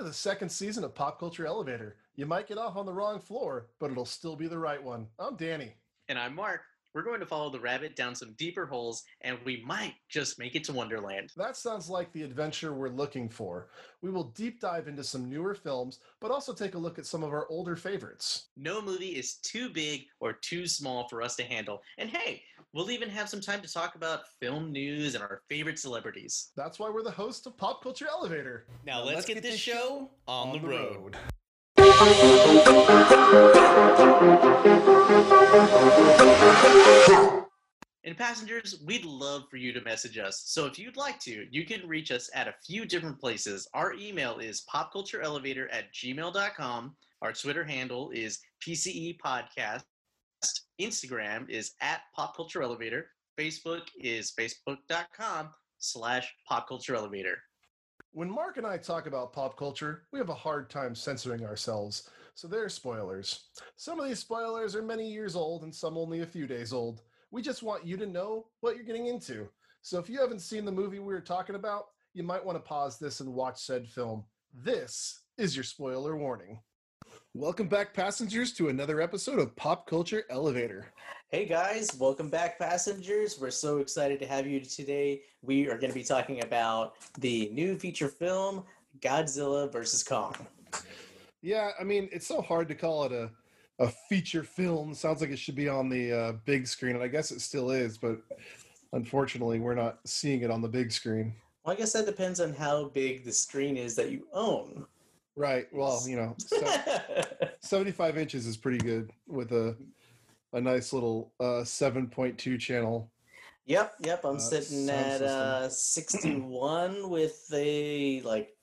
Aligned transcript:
to 0.00 0.06
the 0.06 0.12
second 0.14 0.48
season 0.48 0.82
of 0.82 0.94
Pop 0.94 1.20
Culture 1.20 1.44
Elevator. 1.44 1.96
You 2.16 2.24
might 2.24 2.48
get 2.48 2.56
off 2.56 2.78
on 2.78 2.86
the 2.86 2.92
wrong 2.92 3.20
floor, 3.20 3.66
but 3.78 3.90
it'll 3.90 4.06
still 4.06 4.34
be 4.34 4.46
the 4.46 4.58
right 4.58 4.82
one. 4.82 5.06
I'm 5.18 5.36
Danny. 5.36 5.74
And 6.08 6.18
I'm 6.18 6.34
Mark. 6.34 6.62
We're 6.94 7.02
going 7.02 7.20
to 7.20 7.26
follow 7.26 7.50
the 7.50 7.60
rabbit 7.60 7.96
down 7.96 8.14
some 8.14 8.32
deeper 8.38 8.64
holes, 8.64 9.04
and 9.20 9.36
we 9.44 9.62
might 9.64 9.94
just 10.08 10.38
make 10.38 10.56
it 10.56 10.64
to 10.64 10.72
Wonderland. 10.72 11.32
That 11.36 11.54
sounds 11.54 11.90
like 11.90 12.10
the 12.12 12.22
adventure 12.22 12.72
we're 12.72 12.88
looking 12.88 13.28
for. 13.28 13.68
We 14.00 14.10
will 14.10 14.30
deep 14.30 14.58
dive 14.58 14.88
into 14.88 15.04
some 15.04 15.28
newer 15.28 15.54
films, 15.54 16.00
but 16.18 16.30
also 16.30 16.54
take 16.54 16.74
a 16.74 16.78
look 16.78 16.98
at 16.98 17.04
some 17.04 17.22
of 17.22 17.34
our 17.34 17.46
older 17.50 17.76
favorites. 17.76 18.48
No 18.56 18.80
movie 18.80 19.18
is 19.18 19.34
too 19.36 19.68
big 19.68 20.06
or 20.18 20.32
too 20.32 20.66
small 20.66 21.08
for 21.08 21.20
us 21.20 21.36
to 21.36 21.44
handle. 21.44 21.82
And 21.98 22.08
hey, 22.08 22.42
we'll 22.72 22.90
even 22.90 23.08
have 23.08 23.28
some 23.28 23.40
time 23.40 23.60
to 23.62 23.72
talk 23.72 23.94
about 23.94 24.20
film 24.40 24.72
news 24.72 25.14
and 25.14 25.22
our 25.22 25.42
favorite 25.48 25.78
celebrities. 25.78 26.50
That's 26.56 26.78
why 26.78 26.90
we're 26.90 27.02
the 27.02 27.10
host 27.10 27.46
of 27.46 27.56
Pop 27.56 27.82
Culture 27.82 28.06
Elevator. 28.08 28.66
Now, 28.86 29.02
let's, 29.02 29.26
get, 29.26 29.42
this 29.42 29.58
show 29.58 30.10
on, 30.28 30.52
the 30.52 30.60
road. 30.60 31.16
And 38.02 38.16
passengers, 38.16 38.80
we'd 38.84 39.04
love 39.04 39.44
for 39.50 39.56
you 39.56 39.72
to 39.72 39.80
message 39.82 40.18
us. 40.18 40.42
So 40.46 40.66
if 40.66 40.78
you'd 40.78 40.96
like 40.96 41.20
to, 41.20 41.46
you 41.50 41.64
can 41.64 41.86
reach 41.86 42.10
us 42.10 42.30
at 42.34 42.48
a 42.48 42.54
few 42.66 42.86
different 42.86 43.20
places. 43.20 43.68
Our 43.74 43.94
email 43.94 44.38
is 44.38 44.64
popcultureelevator 44.72 45.66
at 45.70 45.92
gmail.com. 45.92 46.96
Our 47.22 47.32
Twitter 47.32 47.64
handle 47.64 48.10
is 48.10 48.38
PCE 48.66 49.18
Podcast. 49.18 49.82
Instagram 50.80 51.48
is 51.48 51.72
at 51.80 52.00
popcultureelevator. 52.16 53.04
Facebook 53.38 53.82
is 54.00 54.32
facebook.com 54.38 55.50
slash 55.78 56.34
popcultureelevator. 56.50 57.34
When 58.12 58.30
Mark 58.30 58.56
and 58.56 58.66
I 58.66 58.76
talk 58.76 59.06
about 59.06 59.32
pop 59.32 59.56
culture, 59.56 60.02
we 60.12 60.18
have 60.18 60.30
a 60.30 60.34
hard 60.34 60.68
time 60.68 60.94
censoring 60.94 61.44
ourselves, 61.44 62.08
so 62.34 62.48
there 62.48 62.64
are 62.64 62.68
spoilers. 62.68 63.50
Some 63.76 64.00
of 64.00 64.06
these 64.08 64.18
spoilers 64.18 64.74
are 64.74 64.82
many 64.82 65.08
years 65.08 65.36
old 65.36 65.62
and 65.62 65.74
some 65.74 65.96
only 65.96 66.22
a 66.22 66.26
few 66.26 66.46
days 66.46 66.72
old. 66.72 67.02
We 67.30 67.42
just 67.42 67.62
want 67.62 67.86
you 67.86 67.96
to 67.98 68.06
know 68.06 68.46
what 68.60 68.74
you're 68.74 68.84
getting 68.84 69.06
into. 69.06 69.48
So 69.82 69.98
if 69.98 70.08
you 70.08 70.20
haven't 70.20 70.40
seen 70.40 70.64
the 70.64 70.72
movie 70.72 70.98
we 70.98 71.14
were 71.14 71.20
talking 71.20 71.54
about, 71.54 71.86
you 72.12 72.22
might 72.22 72.44
want 72.44 72.56
to 72.56 72.68
pause 72.68 72.98
this 72.98 73.20
and 73.20 73.32
watch 73.32 73.60
said 73.60 73.86
film. 73.86 74.24
This 74.52 75.20
is 75.38 75.54
your 75.54 75.64
spoiler 75.64 76.16
warning. 76.16 76.58
Welcome 77.34 77.68
back, 77.68 77.94
passengers, 77.94 78.52
to 78.54 78.70
another 78.70 79.00
episode 79.00 79.38
of 79.38 79.54
Pop 79.54 79.86
Culture 79.86 80.24
Elevator. 80.30 80.92
Hey 81.30 81.46
guys, 81.46 81.94
welcome 81.96 82.28
back, 82.28 82.58
passengers. 82.58 83.38
We're 83.40 83.52
so 83.52 83.78
excited 83.78 84.18
to 84.18 84.26
have 84.26 84.48
you 84.48 84.58
today. 84.58 85.22
We 85.40 85.68
are 85.68 85.78
going 85.78 85.92
to 85.92 85.94
be 85.94 86.02
talking 86.02 86.42
about 86.42 86.94
the 87.20 87.48
new 87.52 87.78
feature 87.78 88.08
film, 88.08 88.64
Godzilla 88.98 89.70
vs. 89.70 90.02
Kong. 90.02 90.34
Yeah, 91.40 91.70
I 91.80 91.84
mean, 91.84 92.08
it's 92.10 92.26
so 92.26 92.42
hard 92.42 92.66
to 92.66 92.74
call 92.74 93.04
it 93.04 93.12
a 93.12 93.30
a 93.78 93.86
feature 94.08 94.42
film. 94.42 94.92
Sounds 94.92 95.20
like 95.20 95.30
it 95.30 95.38
should 95.38 95.54
be 95.54 95.68
on 95.68 95.88
the 95.88 96.12
uh, 96.12 96.32
big 96.44 96.66
screen, 96.66 96.96
and 96.96 97.04
I 97.04 97.08
guess 97.08 97.30
it 97.30 97.40
still 97.40 97.70
is, 97.70 97.96
but 97.96 98.18
unfortunately, 98.92 99.60
we're 99.60 99.76
not 99.76 100.00
seeing 100.04 100.42
it 100.42 100.50
on 100.50 100.62
the 100.62 100.68
big 100.68 100.90
screen. 100.90 101.32
Well, 101.64 101.74
I 101.74 101.78
guess 101.78 101.92
that 101.92 102.06
depends 102.06 102.40
on 102.40 102.54
how 102.54 102.88
big 102.88 103.24
the 103.24 103.32
screen 103.32 103.76
is 103.76 103.94
that 103.94 104.10
you 104.10 104.26
own. 104.32 104.84
Right. 105.36 105.66
Well, 105.72 106.02
you 106.06 106.16
know, 106.16 106.36
so 106.38 106.66
75 107.62 108.18
inches 108.18 108.46
is 108.46 108.56
pretty 108.56 108.78
good 108.78 109.10
with 109.26 109.52
a 109.52 109.76
a 110.52 110.60
nice 110.60 110.92
little 110.92 111.32
uh, 111.38 111.62
7.2 111.62 112.58
channel. 112.58 113.10
Yep, 113.66 113.94
yep. 114.00 114.24
I'm 114.24 114.36
Uh, 114.36 114.38
sitting 114.40 114.90
at 114.90 115.22
uh, 115.22 115.68
61 115.68 117.08
with 117.10 117.48
a 117.54 118.20
like 118.22 118.56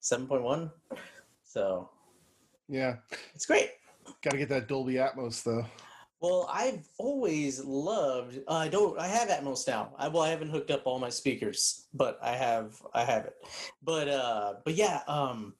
7.1. 0.00 0.70
So 1.42 1.90
Yeah, 2.68 2.96
it's 3.34 3.46
great. 3.46 3.70
got 4.22 4.30
to 4.30 4.38
get 4.38 4.48
that 4.50 4.68
Dolby 4.68 4.94
Atmos 4.94 5.42
though. 5.42 5.66
Well, 6.20 6.48
I've 6.50 6.88
always 6.98 7.62
loved. 7.64 8.38
uh, 8.48 8.54
I 8.54 8.68
don't. 8.68 8.98
I 8.98 9.08
have 9.08 9.28
Atmos 9.28 9.66
now. 9.66 9.92
I 9.98 10.08
well, 10.08 10.22
I 10.22 10.30
haven't 10.30 10.50
hooked 10.50 10.70
up 10.70 10.82
all 10.86 10.98
my 10.98 11.10
speakers, 11.10 11.88
but 11.92 12.18
I 12.22 12.36
have. 12.36 12.80
I 12.94 13.04
have 13.04 13.24
it. 13.26 13.34
But 13.82 14.08
uh, 14.08 14.54
but 14.64 14.74
yeah. 14.74 15.00
Um, 15.08 15.54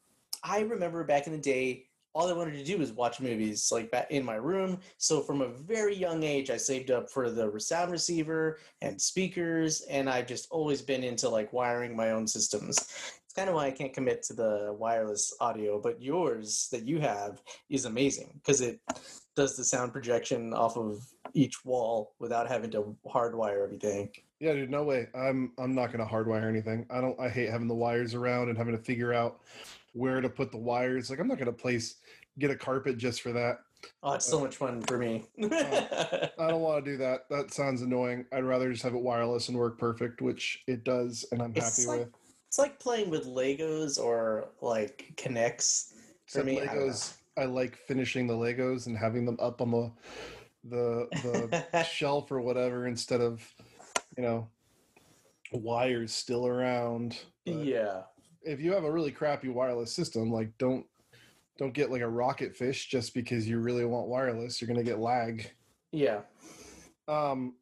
I 0.45 0.61
remember 0.61 1.03
back 1.05 1.27
in 1.27 1.33
the 1.33 1.39
day, 1.39 1.87
all 2.13 2.29
I 2.29 2.33
wanted 2.33 2.53
to 2.53 2.65
do 2.65 2.79
was 2.79 2.93
watch 2.93 3.19
movies 3.19 3.71
like 3.73 3.93
in 4.11 4.25
my 4.25 4.37
room. 4.37 4.79
So 4.99 5.21
from 5.23 5.41
a 5.41 5.49
very 5.49 5.97
young 5.97 6.23
age, 6.23 6.51
I 6.51 6.59
saved 6.59 6.91
up 6.91 7.11
for 7.11 7.31
the 7.31 7.59
sound 7.59 7.91
receiver 7.91 8.59
and 8.83 9.01
speakers, 9.01 9.81
and 9.91 10.09
I've 10.09 10.29
just 10.29 10.47
always 10.51 10.81
been 10.81 11.03
into 11.03 11.29
like 11.29 11.53
wiring 11.53 11.97
my 11.97 12.13
own 12.13 12.29
systems. 12.29 12.77
It's 13.25 13.35
kind 13.35 13.49
of 13.49 13.57
why 13.57 13.67
I 13.67 13.73
can't 13.73 13.93
commit 13.93 14.23
to 14.25 14.35
the 14.35 14.77
wireless 14.79 15.35
audio, 15.41 15.81
but 15.81 16.01
yours 16.01 16.69
that 16.71 16.87
you 16.87 17.01
have 17.01 17.43
is 17.69 17.87
amazing 17.87 18.31
because 18.35 18.61
it 18.61 18.79
does 19.35 19.57
the 19.57 19.65
sound 19.65 19.93
projection 19.93 20.55
off 20.55 20.77
of 20.77 21.05
each 21.33 21.65
wall 21.65 22.15
without 22.21 22.47
having 22.47 22.71
to 22.71 22.97
hardwire 23.13 23.65
everything. 23.65 24.11
Yeah, 24.39 24.53
dude, 24.53 24.71
no 24.71 24.85
way. 24.85 25.09
I'm 25.17 25.53
I'm 25.59 25.75
not 25.75 25.91
gonna 25.91 26.07
hardwire 26.07 26.49
anything. 26.49 26.87
I 26.91 27.01
don't. 27.01 27.19
I 27.19 27.29
hate 27.29 27.51
having 27.51 27.67
the 27.67 27.75
wires 27.75 28.15
around 28.15 28.51
and 28.51 28.59
having 28.59 28.77
to 28.77 28.83
figure 28.83 29.13
out 29.13 29.41
where 29.95 30.21
to 30.21 30.29
put 30.29 30.53
the 30.53 30.59
wires. 30.59 31.09
Like 31.11 31.19
I'm 31.19 31.27
not 31.29 31.39
gonna 31.39 31.53
place 31.53 31.97
get 32.39 32.51
a 32.51 32.57
carpet 32.57 32.99
just 32.99 33.23
for 33.23 33.33
that. 33.33 33.59
Oh, 34.03 34.13
it's 34.15 34.27
so 34.27 34.39
uh, 34.39 34.43
much 34.43 34.57
fun 34.57 34.81
for 34.83 34.99
me. 34.99 35.25
Uh, 35.43 36.27
I 36.39 36.49
don't 36.49 36.61
want 36.63 36.85
to 36.85 36.91
do 36.91 36.97
that. 36.99 37.29
That 37.29 37.53
sounds 37.53 37.83
annoying. 37.83 38.25
I'd 38.33 38.45
rather 38.45 38.71
just 38.71 38.83
have 38.83 38.95
it 38.95 39.01
wireless 39.03 39.49
and 39.49 39.59
work 39.59 39.79
perfect, 39.79 40.23
which 40.23 40.63
it 40.67 40.85
does, 40.85 41.25
and 41.33 41.43
I'm 41.43 41.53
It's 41.55 41.85
happy 41.85 41.89
like- 41.89 42.07
with. 42.07 42.15
it's 42.49 42.59
like 42.59 42.79
playing 42.79 43.11
with 43.11 43.27
Legos 43.27 43.99
or 44.03 44.49
like 44.63 45.13
K'NEX. 45.17 45.93
For 46.27 46.41
Except 46.41 46.47
me, 46.47 46.61
I 46.63 46.67
Legos, 46.67 47.15
I, 47.37 47.45
like 47.45 47.77
finishing 47.77 48.27
the 48.27 48.33
Legos 48.35 48.87
and 48.87 48.97
having 48.97 49.27
them 49.27 49.37
up 49.39 49.61
on 49.61 49.71
the 49.71 49.93
the 50.65 51.09
the 51.73 51.83
shelf 51.93 52.33
or 52.33 52.41
whatever 52.41 52.87
instead 52.87 53.21
of 53.21 53.43
you 54.17 54.23
know 54.23 54.49
wires 55.53 56.13
still 56.13 56.47
around. 56.47 57.19
But 57.45 57.57
yeah. 57.57 58.03
If 58.45 58.61
you 58.61 58.73
have 58.73 58.85
a 58.85 58.91
really 58.91 59.11
crappy 59.11 59.49
wireless 59.49 59.93
system, 59.93 60.31
like 60.31 60.57
don't 60.59 60.87
don't 61.59 61.75
get 61.75 61.91
like 61.91 62.03
a 62.03 62.05
Rocketfish 62.05 62.89
just 62.89 63.15
because 63.15 63.49
you 63.49 63.59
really 63.59 63.85
want 63.85 64.09
wireless. 64.09 64.61
You're 64.61 64.69
gonna 64.69 64.83
get 64.83 64.99
lag. 64.99 65.51
Yeah. 65.93 66.21
Um. 67.09 67.55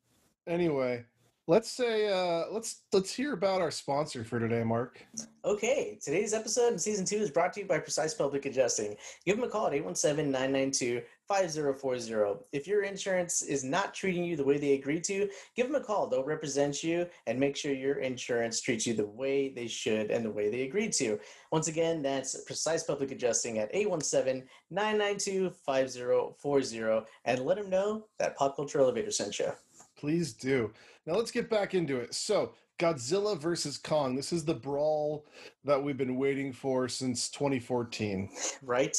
Anyway, 0.46 1.04
let's 1.46 1.70
say 1.70 2.08
uh 2.08 2.44
let's 2.50 2.82
let's 2.92 3.12
hear 3.12 3.32
about 3.32 3.60
our 3.60 3.70
sponsor 3.70 4.24
for 4.24 4.38
today, 4.38 4.62
Mark. 4.64 5.04
Okay, 5.44 5.98
today's 6.02 6.32
episode 6.32 6.72
in 6.72 6.78
season 6.78 7.04
two 7.04 7.16
is 7.16 7.30
brought 7.30 7.52
to 7.54 7.60
you 7.60 7.66
by 7.66 7.78
Precise 7.78 8.14
Public 8.14 8.46
Adjusting. 8.46 8.96
Give 9.26 9.36
them 9.36 9.44
a 9.44 9.48
call 9.48 9.66
at 9.66 9.74
817 9.74 10.30
992 10.30 11.02
5040. 11.32 12.44
If 12.52 12.66
your 12.66 12.82
insurance 12.82 13.40
is 13.40 13.64
not 13.64 13.94
treating 13.94 14.22
you 14.22 14.36
the 14.36 14.44
way 14.44 14.58
they 14.58 14.74
agreed 14.74 15.02
to, 15.04 15.28
give 15.56 15.66
them 15.66 15.80
a 15.80 15.84
call. 15.84 16.06
They'll 16.06 16.24
represent 16.24 16.84
you 16.84 17.06
and 17.26 17.40
make 17.40 17.56
sure 17.56 17.72
your 17.72 18.00
insurance 18.00 18.60
treats 18.60 18.86
you 18.86 18.92
the 18.92 19.06
way 19.06 19.48
they 19.48 19.66
should 19.66 20.10
and 20.10 20.24
the 20.24 20.30
way 20.30 20.50
they 20.50 20.62
agreed 20.62 20.92
to. 20.94 21.18
Once 21.50 21.68
again, 21.68 22.02
that's 22.02 22.44
Precise 22.44 22.84
Public 22.84 23.12
Adjusting 23.12 23.58
at 23.58 23.70
817 23.74 24.46
992 24.70 25.50
5040 25.64 27.06
and 27.24 27.40
let 27.40 27.56
them 27.56 27.70
know 27.70 28.06
that 28.18 28.36
Pop 28.36 28.54
Culture 28.54 28.80
Elevator 28.80 29.10
sent 29.10 29.38
you. 29.38 29.52
Please 29.96 30.34
do. 30.34 30.70
Now 31.06 31.14
let's 31.14 31.30
get 31.30 31.48
back 31.48 31.74
into 31.74 31.96
it. 31.98 32.14
So, 32.14 32.52
Godzilla 32.78 33.38
versus 33.38 33.78
Kong. 33.78 34.16
This 34.16 34.32
is 34.32 34.44
the 34.44 34.54
brawl 34.54 35.26
that 35.64 35.82
we've 35.82 35.96
been 35.96 36.16
waiting 36.16 36.52
for 36.52 36.88
since 36.88 37.30
2014. 37.30 38.28
Right? 38.62 38.92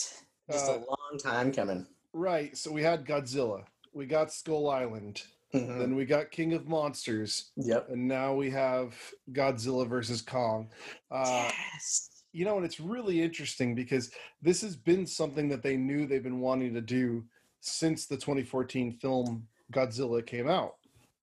Just 0.52 0.70
Uh, 0.70 0.74
a 0.74 0.80
long 0.80 1.20
time 1.22 1.52
coming. 1.52 1.86
Right. 2.14 2.56
So 2.56 2.72
we 2.72 2.84
had 2.84 3.06
Godzilla. 3.06 3.64
We 3.94 4.06
got 4.06 4.32
Skull 4.32 4.70
Island. 4.70 5.24
Mhm. 5.54 5.80
Then 5.80 5.96
we 5.96 6.06
got 6.06 6.32
King 6.32 6.54
of 6.54 6.68
Monsters. 6.68 7.52
Yep. 7.58 7.90
And 7.90 8.08
now 8.08 8.34
we 8.34 8.50
have 8.50 8.96
Godzilla 9.32 9.88
versus 9.88 10.22
Kong. 10.22 10.70
Uh, 11.12 11.50
yes. 11.74 12.10
you 12.32 12.44
know, 12.46 12.58
and 12.58 12.66
it's 12.66 12.80
really 12.80 13.22
interesting 13.22 13.76
because 13.76 14.12
this 14.42 14.62
has 14.62 14.76
been 14.76 15.06
something 15.06 15.48
that 15.50 15.62
they 15.62 15.78
knew 15.78 16.08
they've 16.08 16.24
been 16.24 16.40
wanting 16.40 16.74
to 16.74 16.82
do 16.82 17.24
since 17.62 18.08
the 18.08 18.18
2014 18.18 18.94
film 18.94 19.48
Godzilla 19.72 20.26
came 20.26 20.50
out. 20.50 20.76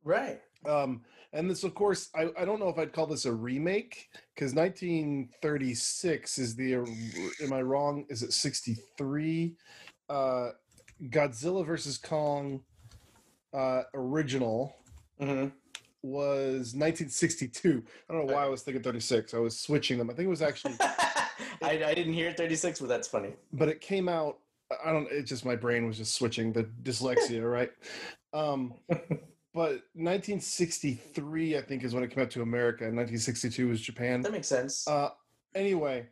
Right. 0.04 0.40
Um, 0.64 1.02
and 1.32 1.50
this, 1.50 1.64
of 1.64 1.75
course, 1.75 2.10
I, 2.14 2.31
I 2.38 2.44
don't 2.44 2.60
know 2.60 2.69
if 2.69 2.78
I'd 2.78 2.93
call 2.93 3.06
this 3.06 3.25
a 3.25 3.32
remake 3.32 4.08
because 4.34 4.54
1936 4.54 6.38
is 6.38 6.56
the, 6.56 6.75
am 7.43 7.52
I 7.52 7.62
wrong? 7.62 8.04
Is 8.08 8.22
it 8.22 8.32
63? 8.32 9.54
Uh, 10.08 10.50
Godzilla 11.08 11.64
versus 11.64 11.99
Kong 11.99 12.62
uh, 13.52 13.82
original 13.94 14.76
hmm 15.19 15.47
was 16.02 16.75
1962. 16.75 17.82
I 18.08 18.12
don't 18.14 18.26
know 18.26 18.35
why 18.35 18.44
I 18.44 18.49
was 18.49 18.62
thinking 18.62 18.82
36. 18.82 19.35
I 19.35 19.38
was 19.38 19.58
switching 19.58 19.99
them. 19.99 20.08
I 20.08 20.14
think 20.14 20.26
it 20.26 20.31
was 20.31 20.41
actually, 20.41 20.75
I, 20.81 21.85
I 21.85 21.94
didn't 21.94 22.14
hear 22.14 22.32
36, 22.32 22.81
but 22.81 22.88
that's 22.88 23.06
funny. 23.06 23.35
but 23.52 23.69
it 23.69 23.82
came 23.82 24.08
out. 24.08 24.38
I 24.82 24.93
don't. 24.93 25.11
It 25.11 25.25
just 25.25 25.44
my 25.44 25.56
brain 25.56 25.87
was 25.87 25.99
just 25.99 26.14
switching 26.14 26.52
the 26.52 26.64
dyslexia, 26.82 27.43
right? 27.53 27.70
Um, 28.32 28.73
but 29.53 29.82
1963, 29.94 31.58
I 31.58 31.61
think, 31.61 31.85
is 31.85 31.93
when 31.93 32.03
it 32.05 32.11
came 32.11 32.23
out 32.23 32.31
to 32.31 32.43
America. 32.43 32.85
and 32.85 32.96
1962 32.96 33.69
was 33.69 33.81
Japan. 33.81 34.23
That 34.23 34.32
makes 34.32 34.49
sense. 34.49 34.87
Uh, 34.88 35.11
anyway, 35.55 36.06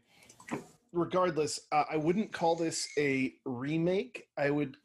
regardless, 0.93 1.61
uh, 1.73 1.85
I 1.91 1.97
wouldn't 1.97 2.33
call 2.33 2.57
this 2.57 2.89
a 2.99 3.35
remake. 3.45 4.29
I 4.37 4.51
would. 4.51 4.77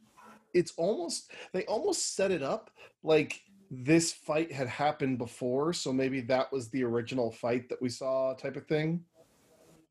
It's 0.54 0.74
almost 0.78 1.32
they 1.52 1.66
almost 1.66 2.16
set 2.16 2.32
it 2.32 2.44
up 2.44 2.70
like 3.04 3.42
this 3.72 4.14
fight 4.14 4.52
had 4.52 4.68
happened 4.68 5.18
before, 5.18 5.74
so 5.74 5.92
maybe 5.92 6.22
that 6.22 6.52
was 6.52 6.70
the 6.70 6.84
original 6.84 7.32
fight 7.32 7.70
that 7.70 7.82
we 7.82 7.90
saw, 7.90 8.34
type 8.36 8.56
of 8.56 8.68
thing. 8.68 9.04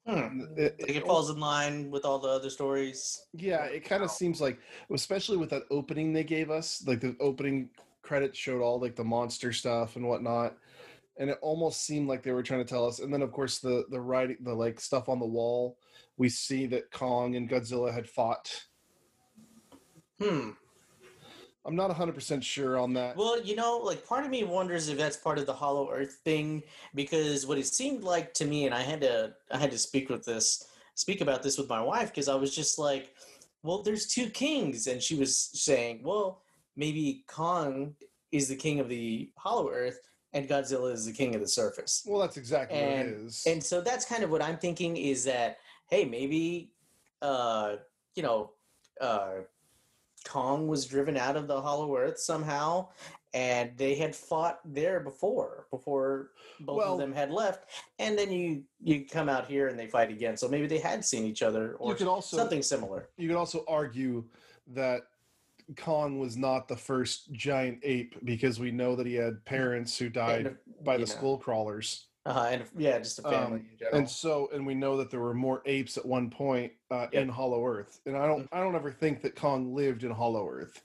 Hmm. 0.07 0.43
It- 0.57 0.77
Like 0.81 0.91
it 0.91 0.97
it- 0.99 1.07
falls 1.07 1.31
in 1.31 1.39
line 1.41 1.91
with 1.91 2.05
all 2.05 2.19
the 2.19 2.29
other 2.29 2.51
stories. 2.51 3.27
Yeah, 3.33 3.65
it 3.65 3.85
kind 3.85 4.03
of 4.05 4.11
seems 4.11 4.41
like, 4.41 4.59
especially 4.93 5.37
with 5.37 5.51
that 5.51 5.65
opening 5.71 6.13
they 6.13 6.25
gave 6.25 6.51
us, 6.51 6.85
like 6.87 7.01
the 7.01 7.17
opening 7.21 7.71
credits 8.03 8.39
showed 8.39 8.63
all 8.63 8.81
like 8.81 8.97
the 8.97 9.05
monster 9.05 9.53
stuff 9.53 9.97
and 9.97 10.07
whatnot, 10.09 10.57
and 11.19 11.31
it 11.31 11.39
almost 11.43 11.85
seemed 11.85 12.09
like 12.09 12.23
they 12.23 12.33
were 12.33 12.43
trying 12.43 12.65
to 12.65 12.69
tell 12.69 12.87
us. 12.87 13.01
And 13.01 13.13
then 13.13 13.23
of 13.23 13.33
course 13.33 13.59
the 13.59 13.85
the 13.91 14.01
writing, 14.01 14.39
the 14.41 14.55
like 14.55 14.81
stuff 14.81 15.09
on 15.09 15.19
the 15.19 15.27
wall, 15.27 15.79
we 16.17 16.29
see 16.29 16.67
that 16.67 16.91
Kong 16.91 17.37
and 17.37 17.49
Godzilla 17.49 17.93
had 17.93 18.09
fought. 18.09 18.65
Hmm. 20.21 20.51
I'm 21.65 21.77
not 21.77 21.89
100 21.89 22.15
percent 22.15 22.43
sure 22.43 22.79
on 22.79 22.93
that. 22.95 23.17
Well, 23.17 23.41
you 23.41 23.55
know, 23.55 23.79
like 23.79 24.07
part 24.07 24.25
of 24.25 24.31
me 24.31 24.43
wonders 24.43 24.89
if 24.89 24.99
that's 24.99 25.17
part 25.17 25.39
of 25.39 25.47
the 25.47 25.53
Hollow 25.53 25.91
Earth 25.93 26.21
thing, 26.25 26.63
because 26.95 27.47
what 27.47 27.59
it 27.59 27.67
seemed 27.67 28.03
like 28.03 28.35
to 28.35 28.45
me, 28.45 28.67
and 28.67 28.75
I 28.75 28.83
had 28.83 29.01
to, 29.03 29.35
I 29.51 29.59
had 29.59 29.71
to 29.71 29.79
speak 29.79 30.09
with 30.09 30.25
this, 30.25 30.67
speak 30.95 31.21
about 31.21 31.43
this 31.43 31.59
with 31.59 31.69
my 31.69 31.81
wife, 31.81 32.09
because 32.09 32.29
I 32.29 32.35
was 32.35 32.55
just 32.55 32.79
like, 32.79 33.15
well, 33.63 33.83
there's 33.83 34.09
two 34.09 34.29
kings, 34.31 34.89
and 34.89 35.01
she 35.01 35.15
was 35.15 35.37
saying, 35.39 36.01
well, 36.03 36.43
maybe 36.77 37.25
Kong 37.29 37.95
is 38.33 38.49
the 38.49 38.57
king 38.57 38.81
of 38.81 38.89
the 38.89 39.31
Hollow 39.37 39.71
Earth, 39.71 40.01
and 40.35 40.49
Godzilla 40.49 40.93
is 40.93 41.07
the 41.07 41.13
king 41.13 41.35
of 41.35 41.41
the 41.41 41.49
surface. 41.49 42.03
Well, 42.07 42.21
that's 42.21 42.37
exactly 42.37 42.79
what 42.81 42.89
it 42.91 43.07
is. 43.07 43.43
And- 43.47 43.63
so 43.63 43.81
that's 43.81 44.05
kind 44.05 44.23
of 44.25 44.31
what 44.31 44.43
I'm 44.43 44.59
thinking 44.59 44.97
is 44.97 45.25
that, 45.25 45.59
hey, 45.89 46.05
maybe, 46.05 46.73
uh, 47.21 47.77
you 48.15 48.23
know, 48.23 48.53
uh, 49.01 49.41
Kong 50.27 50.69
was 50.69 50.87
driven 50.87 51.17
out 51.17 51.37
of 51.37 51.49
the 51.49 51.61
Hollow 51.61 51.97
Earth 51.97 52.19
somehow, 52.19 52.89
and 53.35 53.73
they 53.77 53.95
had 53.97 54.15
fought 54.15 54.61
there 54.65 55.01
before, 55.01 55.67
before 55.71 56.31
both 56.61 56.77
Well- 56.79 56.93
of 56.95 56.99
them 57.01 57.13
had 57.13 57.31
left, 57.33 57.69
and 57.99 58.17
then 58.19 58.31
you 58.31 58.65
you 58.85 59.07
come 59.07 59.29
out 59.29 59.47
here 59.47 59.69
and 59.69 59.79
they 59.79 59.87
fight 59.87 60.11
again. 60.11 60.37
So 60.37 60.49
maybe 60.49 60.67
they 60.67 60.79
had 60.79 61.05
seen 61.05 61.25
each 61.25 61.43
other 61.43 61.71
you 61.73 61.77
or 61.79 61.95
could 61.95 62.07
also 62.09 62.37
something 62.37 62.63
similar. 62.63 63.09
you 63.17 63.29
could 63.29 63.37
also 63.37 63.65
argue 63.69 64.25
that 64.69 65.03
Kong 65.77 66.19
was 66.19 66.37
not 66.37 66.69
the 66.69 66.77
first 66.77 67.33
giant 67.33 67.79
ape 67.83 68.15
because 68.25 68.59
we 68.61 68.71
know 68.71 68.97
that 68.97 69.07
he 69.07 69.15
had 69.15 69.45
parents 69.45 69.97
who 69.99 70.09
died 70.09 70.47
And, 70.47 70.57
by 70.85 70.95
the 70.97 71.01
know. 71.01 71.07
skull 71.07 71.39
crawlers. 71.39 72.07
uh, 72.27 72.49
and 72.53 72.65
yeah, 72.77 72.99
just 72.99 73.19
a 73.19 73.23
family 73.23 73.59
Um, 73.61 73.67
in 73.73 73.77
general. 73.79 73.99
and 73.99 74.09
so 74.11 74.49
and 74.53 74.65
we 74.67 74.75
know 74.75 74.97
that 74.97 75.11
there 75.11 75.21
were 75.21 75.35
more 75.35 75.63
apes 75.67 75.97
at 75.97 76.07
one 76.07 76.31
point 76.31 76.73
uh, 76.91 77.09
Yep. 77.13 77.23
in 77.23 77.29
hollow 77.29 77.67
earth 77.67 78.01
and 78.07 78.17
i 78.17 78.27
don't 78.29 78.49
i 78.53 78.61
don't 78.61 78.77
ever 78.77 78.93
think 78.93 79.23
that 79.23 79.35
kong 79.35 79.75
lived 79.75 80.05
in 80.05 80.11
hollow 80.13 80.49
earth 80.49 80.85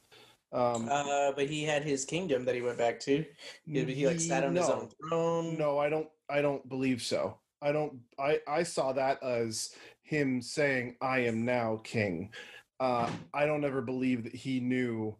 um 0.51 0.87
uh, 0.89 1.31
but 1.33 1.47
he 1.47 1.63
had 1.63 1.83
his 1.83 2.05
kingdom 2.05 2.43
that 2.45 2.55
he 2.55 2.61
went 2.61 2.77
back 2.79 2.99
to. 3.01 3.23
He, 3.65 3.83
he 3.83 4.07
like 4.07 4.19
sat 4.19 4.43
on 4.45 4.55
his 4.55 4.67
own 4.69 4.89
throne. 5.09 5.57
no 5.59 5.77
i 5.77 5.89
don't 5.89 6.07
i 6.29 6.41
don't 6.41 6.67
believe 6.69 7.03
so 7.03 7.37
i 7.61 7.71
don't 7.71 7.93
i 8.17 8.39
i 8.47 8.63
saw 8.63 8.91
that 8.93 9.21
as 9.21 9.75
him 10.01 10.41
saying 10.41 10.95
i 11.01 11.19
am 11.19 11.45
now 11.45 11.79
king 11.83 12.31
uh 12.79 13.09
i 13.33 13.45
don't 13.45 13.63
ever 13.65 13.81
believe 13.81 14.23
that 14.23 14.35
he 14.35 14.59
knew 14.59 15.15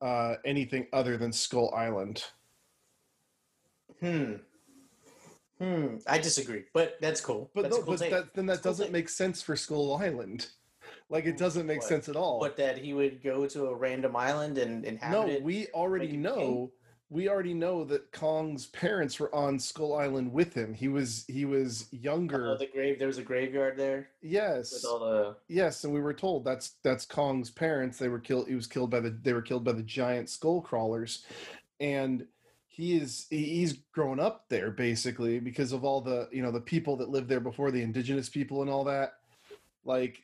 uh 0.00 0.36
anything 0.44 0.86
other 0.92 1.16
than 1.16 1.32
skull 1.32 1.72
island 1.74 2.24
Hmm. 4.00 4.34
Hmm. 5.58 5.96
I 6.06 6.16
disagree, 6.16 6.64
but 6.72 6.96
that's 7.02 7.20
cool. 7.20 7.50
but 7.54 7.62
that's 7.64 7.76
no 7.76 7.82
cool 7.82 7.96
but 7.98 8.10
that, 8.10 8.34
then 8.34 8.46
that 8.46 8.62
doesn't 8.62 8.90
make 8.92 9.10
sense 9.10 9.42
for 9.42 9.56
skull 9.56 9.94
island 9.96 10.46
like 11.10 11.26
it 11.26 11.36
doesn't 11.36 11.66
make 11.66 11.80
What? 11.80 11.88
sense 11.88 12.08
at 12.08 12.16
all 12.16 12.40
But 12.40 12.56
that 12.56 12.78
he 12.78 12.94
would 12.94 13.22
go 13.22 13.46
to 13.46 13.66
a 13.66 13.74
random 13.74 14.16
island 14.16 14.56
and 14.56 14.86
inhabit 14.86 15.12
No, 15.12 15.26
it. 15.34 15.42
we 15.42 15.66
already 15.74 16.16
know. 16.16 16.70
We 17.10 17.28
already 17.28 17.54
know 17.54 17.82
that 17.84 18.12
Kong's 18.12 18.66
parents 18.66 19.18
were 19.18 19.34
on 19.34 19.58
Skull 19.58 19.96
Island 19.96 20.32
with 20.32 20.54
him. 20.54 20.72
He 20.72 20.86
was 20.86 21.24
he 21.26 21.44
was 21.44 21.88
oh, 21.92 21.96
younger. 22.00 22.52
Oh, 22.52 22.56
the 22.56 22.68
grave. 22.68 22.98
There 22.98 23.08
was 23.08 23.18
a 23.18 23.22
graveyard 23.22 23.76
there 23.76 24.10
yes, 24.22 24.72
with 24.72 24.84
all 24.84 25.00
the. 25.00 25.36
yes, 25.48 25.82
and 25.84 25.92
we 25.92 26.00
were 26.00 26.14
told 26.14 26.44
that's 26.44 26.76
that's 26.84 27.04
Kong's 27.04 27.50
parents. 27.50 27.98
They 27.98 28.08
were 28.08 28.20
killed. 28.20 28.48
He 28.48 28.54
was 28.54 28.68
killed 28.68 28.90
by 28.90 29.00
the 29.00 29.10
they 29.10 29.32
were 29.32 29.42
killed 29.42 29.64
by 29.64 29.72
the 29.72 29.82
giant 29.82 30.30
skull 30.30 30.60
crawlers, 30.60 31.26
and 31.80 32.26
he 32.68 32.96
is 32.96 33.26
he's 33.28 33.72
grown 33.92 34.20
up 34.20 34.44
there 34.48 34.70
basically 34.70 35.40
because 35.40 35.72
of 35.72 35.84
all 35.84 36.00
the 36.00 36.28
you 36.30 36.42
know 36.42 36.52
the 36.52 36.60
people 36.60 36.96
that 36.96 37.10
lived 37.10 37.28
there 37.28 37.40
before 37.40 37.72
the 37.72 37.82
indigenous 37.82 38.28
people 38.28 38.62
and 38.62 38.70
all 38.70 38.84
that. 38.84 39.14
Like 39.84 40.22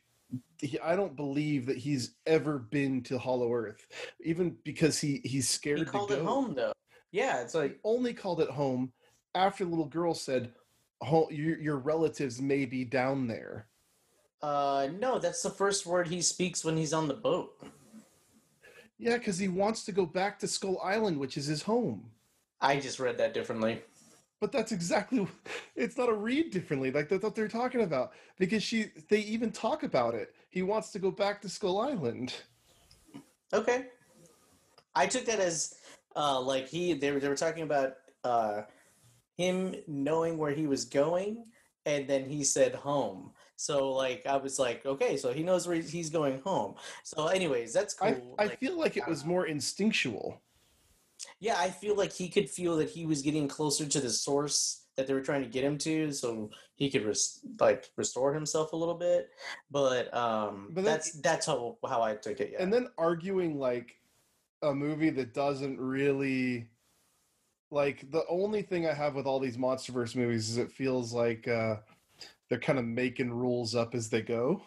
he, 0.59 0.79
I 0.81 0.97
don't 0.97 1.17
believe 1.17 1.67
that 1.67 1.77
he's 1.77 2.13
ever 2.27 2.59
been 2.59 3.03
to 3.05 3.19
Hollow 3.19 3.53
Earth, 3.53 3.87
even 4.21 4.57
because 4.65 4.99
he 5.01 5.21
he's 5.25 5.49
scared 5.49 5.79
He 5.79 5.85
to 5.85 5.91
called 5.91 6.09
go. 6.11 6.17
it 6.17 6.23
home 6.25 6.55
though. 6.55 6.73
Yeah, 7.13 7.41
it's 7.41 7.55
like 7.55 7.79
only 7.85 8.13
called 8.13 8.41
it 8.41 8.51
home 8.51 8.93
after 9.35 9.65
the 9.65 9.71
little 9.71 9.87
girl 9.87 10.15
said, 10.15 10.53
"Ho- 11.03 11.29
your, 11.31 11.59
your 11.61 11.79
relatives 11.79 12.41
may 12.41 12.65
be 12.65 12.85
down 12.85 13.27
there." 13.27 13.69
uh 14.43 14.89
no, 14.99 15.19
that's 15.19 15.43
the 15.43 15.51
first 15.51 15.87
word 15.87 16.09
he 16.09 16.21
speaks 16.21 16.65
when 16.65 16.77
he's 16.77 16.93
on 16.93 17.09
the 17.09 17.15
boat. 17.15 17.53
Yeah, 18.99 19.17
because 19.19 19.39
he 19.39 19.49
wants 19.49 19.85
to 19.85 19.93
go 19.93 20.07
back 20.07 20.39
to 20.41 20.49
Skull 20.49 20.81
Island, 20.83 21.19
which 21.19 21.37
is 21.37 21.47
his 21.47 21.63
home. 21.63 22.11
I 22.61 22.79
just 22.81 22.99
read 22.99 23.19
that 23.19 23.35
differently. 23.35 23.83
But 24.41 24.53
that's 24.53 24.73
exactly 24.73 25.27
it's 25.77 25.97
not 25.97 26.09
a 26.09 26.15
read 26.15 26.51
differently. 26.51 26.91
Like 26.91 27.09
that's 27.09 27.23
what 27.23 27.35
they're 27.35 27.49
talking 27.49 27.83
about. 27.83 28.13
Because 28.39 28.63
she 28.63 28.87
they 29.09 29.21
even 29.21 29.51
talk 29.51 29.83
about 29.83 30.15
it. 30.15 30.35
He 30.51 30.63
wants 30.63 30.91
to 30.93 30.99
go 30.99 31.11
back 31.11 31.41
to 31.43 31.49
Skull 31.49 31.81
Island. 31.81 32.35
Okay. 33.53 33.87
I 34.95 35.07
took 35.07 35.25
that 35.27 35.41
as 35.41 35.77
uh 36.15 36.41
like 36.41 36.69
he 36.69 36.95
they 36.95 37.13
were 37.13 37.21
they 37.21 37.29
were 37.29 37.37
talking 37.37 37.63
about 37.63 37.95
uh 38.25 38.63
him 39.37 39.75
knowing 39.87 40.39
where 40.39 40.53
he 40.53 40.67
was 40.67 40.85
going 40.85 41.45
and 41.85 42.09
then 42.09 42.29
he 42.29 42.43
said 42.43 42.75
home. 42.75 43.33
So 43.57 43.91
like 43.93 44.27
I 44.27 44.37
was 44.37 44.59
like, 44.59 44.85
okay, 44.85 45.17
so 45.17 45.33
he 45.33 45.43
knows 45.43 45.67
where 45.67 45.77
he's 45.77 46.11
going 46.11 46.41
home. 46.43 46.75
So 47.05 47.29
anyways, 47.29 47.73
that's 47.73 47.95
cool. 47.95 48.37
I, 48.39 48.43
I 48.43 48.47
Like, 48.49 48.59
feel 48.59 48.79
like 48.79 48.97
it 48.97 49.07
was 49.07 49.25
more 49.25 49.47
instinctual. 49.47 50.43
Yeah, 51.41 51.57
I 51.59 51.71
feel 51.71 51.97
like 51.97 52.13
he 52.13 52.29
could 52.29 52.49
feel 52.49 52.77
that 52.79 52.91
he 52.91 53.07
was 53.07 53.23
getting 53.23 53.49
closer 53.49 53.87
to 53.87 54.01
the 54.01 54.11
source 54.11 54.83
that 54.97 55.07
they 55.07 55.13
were 55.13 55.21
trying 55.21 55.43
to 55.43 55.49
get 55.49 55.63
him 55.63 55.77
to 55.77 56.11
so 56.11 56.51
he 56.77 56.91
could 56.91 57.05
res- 57.05 57.41
like 57.61 57.91
restore 57.97 58.33
himself 58.33 58.73
a 58.73 58.77
little 58.77 58.95
bit. 58.95 59.31
But 59.71 60.13
um 60.15 60.69
But 60.71 60.85
then- 60.85 60.85
that's 60.85 61.13
that's 61.21 61.47
how 61.47 61.77
how 61.87 62.03
I 62.03 62.15
took 62.15 62.41
it. 62.41 62.51
Yeah. 62.53 62.63
And 62.63 62.73
then 62.73 62.89
arguing 62.97 63.59
like 63.59 63.97
a 64.63 64.75
movie 64.75 65.11
that 65.11 65.35
doesn't 65.35 65.79
really 65.79 66.69
like 67.71 68.11
the 68.11 68.25
only 68.29 68.63
thing 68.63 68.87
I 68.87 68.95
have 68.95 69.15
with 69.15 69.27
all 69.27 69.39
these 69.41 69.59
MonsterVerse 69.59 70.17
movies 70.17 70.49
is 70.49 70.57
it 70.57 70.73
feels 70.73 71.13
like 71.13 71.47
uh 71.47 71.77
they're 72.49 72.61
kind 72.61 72.79
of 72.79 72.85
making 72.87 73.31
rules 73.33 73.75
up 73.75 73.95
as 73.95 74.09
they 74.09 74.23
go. 74.23 74.63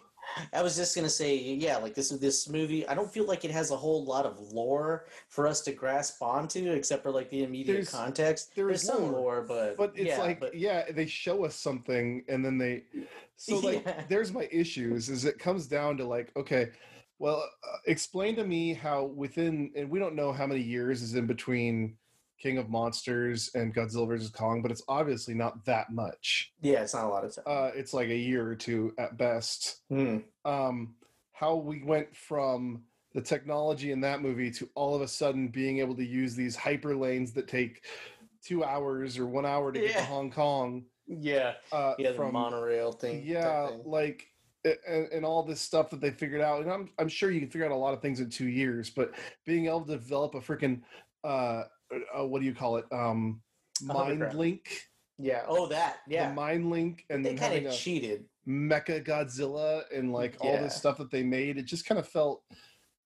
I 0.53 0.61
was 0.61 0.75
just 0.75 0.95
gonna 0.95 1.09
say, 1.09 1.35
yeah, 1.35 1.77
like 1.77 1.93
this 1.93 2.11
is 2.11 2.19
this 2.19 2.47
movie. 2.49 2.87
I 2.87 2.93
don't 2.95 3.11
feel 3.11 3.25
like 3.25 3.45
it 3.45 3.51
has 3.51 3.71
a 3.71 3.77
whole 3.77 4.03
lot 4.05 4.25
of 4.25 4.39
lore 4.51 5.05
for 5.27 5.47
us 5.47 5.61
to 5.61 5.71
grasp 5.71 6.21
onto, 6.21 6.71
except 6.71 7.03
for 7.03 7.11
like 7.11 7.29
the 7.29 7.43
immediate 7.43 7.73
There's- 7.73 7.89
context. 7.91 8.55
there 8.55 8.67
There's 8.67 8.81
is 8.83 8.87
some 8.87 9.03
lore, 9.03 9.11
lore, 9.11 9.41
but 9.47 9.77
But 9.77 9.91
it's 9.95 10.07
yeah, 10.09 10.19
like 10.19 10.39
but- 10.39 10.55
yeah, 10.55 10.91
they 10.91 11.05
show 11.05 11.45
us 11.45 11.55
something 11.55 12.23
and 12.27 12.43
then 12.43 12.57
they 12.57 12.83
so 13.35 13.57
like 13.59 13.83
Yeah. 13.85 14.03
there's 14.09 14.31
my 14.33 14.47
issues 14.51 15.09
is 15.09 15.25
it 15.25 15.39
comes 15.39 15.67
down 15.67 15.97
to 15.97 16.05
like 16.05 16.31
okay, 16.35 16.69
well 17.19 17.43
uh, 17.63 17.77
explain 17.85 18.35
to 18.37 18.45
me 18.45 18.73
how 18.73 19.05
within 19.05 19.71
and 19.75 19.89
we 19.89 19.99
don't 19.99 20.15
know 20.15 20.31
how 20.31 20.47
many 20.47 20.61
years 20.61 21.01
is 21.01 21.15
in 21.15 21.25
between 21.27 21.95
King 22.39 22.57
of 22.57 22.69
Monsters 22.69 23.51
and 23.53 23.73
Godzilla 23.75 24.07
vs 24.07 24.29
Kong, 24.29 24.61
but 24.61 24.71
it's 24.71 24.83
obviously 24.87 25.33
not 25.33 25.63
that 25.65 25.91
much. 25.91 26.53
yeah, 26.61 26.81
it's 26.81 26.93
not 26.93 27.05
a 27.05 27.09
lot 27.09 27.25
of 27.25 27.35
time. 27.35 27.43
Uh, 27.45 27.71
it's 27.75 27.93
like 27.93 28.09
a 28.09 28.15
year 28.15 28.47
or 28.47 28.55
two 28.55 28.93
at 28.97 29.17
best. 29.17 29.81
Hmm. 29.89 30.19
Um, 30.45 30.95
how 31.33 31.55
we 31.55 31.83
went 31.83 32.15
from 32.15 32.83
the 33.13 33.21
technology 33.21 33.91
in 33.91 34.01
that 34.01 34.21
movie 34.21 34.51
to 34.51 34.69
all 34.75 34.95
of 34.95 35.01
a 35.01 35.07
sudden 35.07 35.47
being 35.49 35.79
able 35.79 35.95
to 35.95 36.05
use 36.05 36.35
these 36.35 36.55
hyper 36.55 36.95
lanes 36.95 37.33
that 37.33 37.47
take 37.47 37.83
two 38.45 38.63
hours 38.63 39.17
or 39.17 39.25
one 39.25 39.45
hour 39.45 39.71
to 39.71 39.79
get 39.79 39.97
to 39.97 40.03
Hong 40.05 40.31
Kong. 40.31 40.85
Yeah, 41.07 41.53
Uh, 41.71 41.93
yeah, 41.97 42.11
the 42.11 42.15
from 42.15 42.33
monorail 42.33 42.91
thing. 42.91 43.23
yeah, 43.25 43.67
thing. 43.67 43.81
like 43.83 44.27
and, 44.63 45.07
and 45.11 45.25
all 45.25 45.41
this 45.43 45.59
stuff 45.61 45.89
that 45.89 46.01
they 46.01 46.11
figured 46.11 46.41
out. 46.41 46.61
And 46.61 46.71
I'm 46.71 46.89
I'm 46.99 47.07
sure 47.09 47.31
you 47.31 47.39
can 47.39 47.49
figure 47.49 47.65
out 47.65 47.71
a 47.71 47.75
lot 47.75 47.93
of 47.93 48.01
things 48.01 48.19
in 48.19 48.29
two 48.29 48.47
years, 48.47 48.89
but 48.89 49.11
being 49.45 49.65
able 49.65 49.81
to 49.85 49.91
develop 49.93 50.35
a 50.35 50.39
freaking 50.39 50.81
uh, 51.23 51.63
uh 52.17 52.25
what 52.25 52.39
do 52.39 52.45
you 52.45 52.53
call 52.53 52.77
it 52.77 52.85
um 52.91 53.41
mind 53.81 54.33
link 54.33 54.89
yeah. 55.19 55.43
Oh, 55.47 55.67
that. 55.67 55.97
Yeah, 56.07 56.29
the 56.29 56.33
mind 56.33 56.69
link 56.69 57.05
and 57.09 57.25
they 57.25 57.35
kind 57.35 57.65
of 57.67 57.73
cheated. 57.73 58.23
mecha 58.47 59.05
godzilla 59.05 59.83
and 59.93 60.13
like 60.13 60.37
all 60.39 60.57
this 60.57 60.75
stuff 60.75 60.97
that 60.97 61.11
they 61.11 61.23
made 61.23 61.57
it 61.57 61.63
just 61.63 61.85
kind 61.85 61.99
of 61.99 62.07
felt 62.07 62.41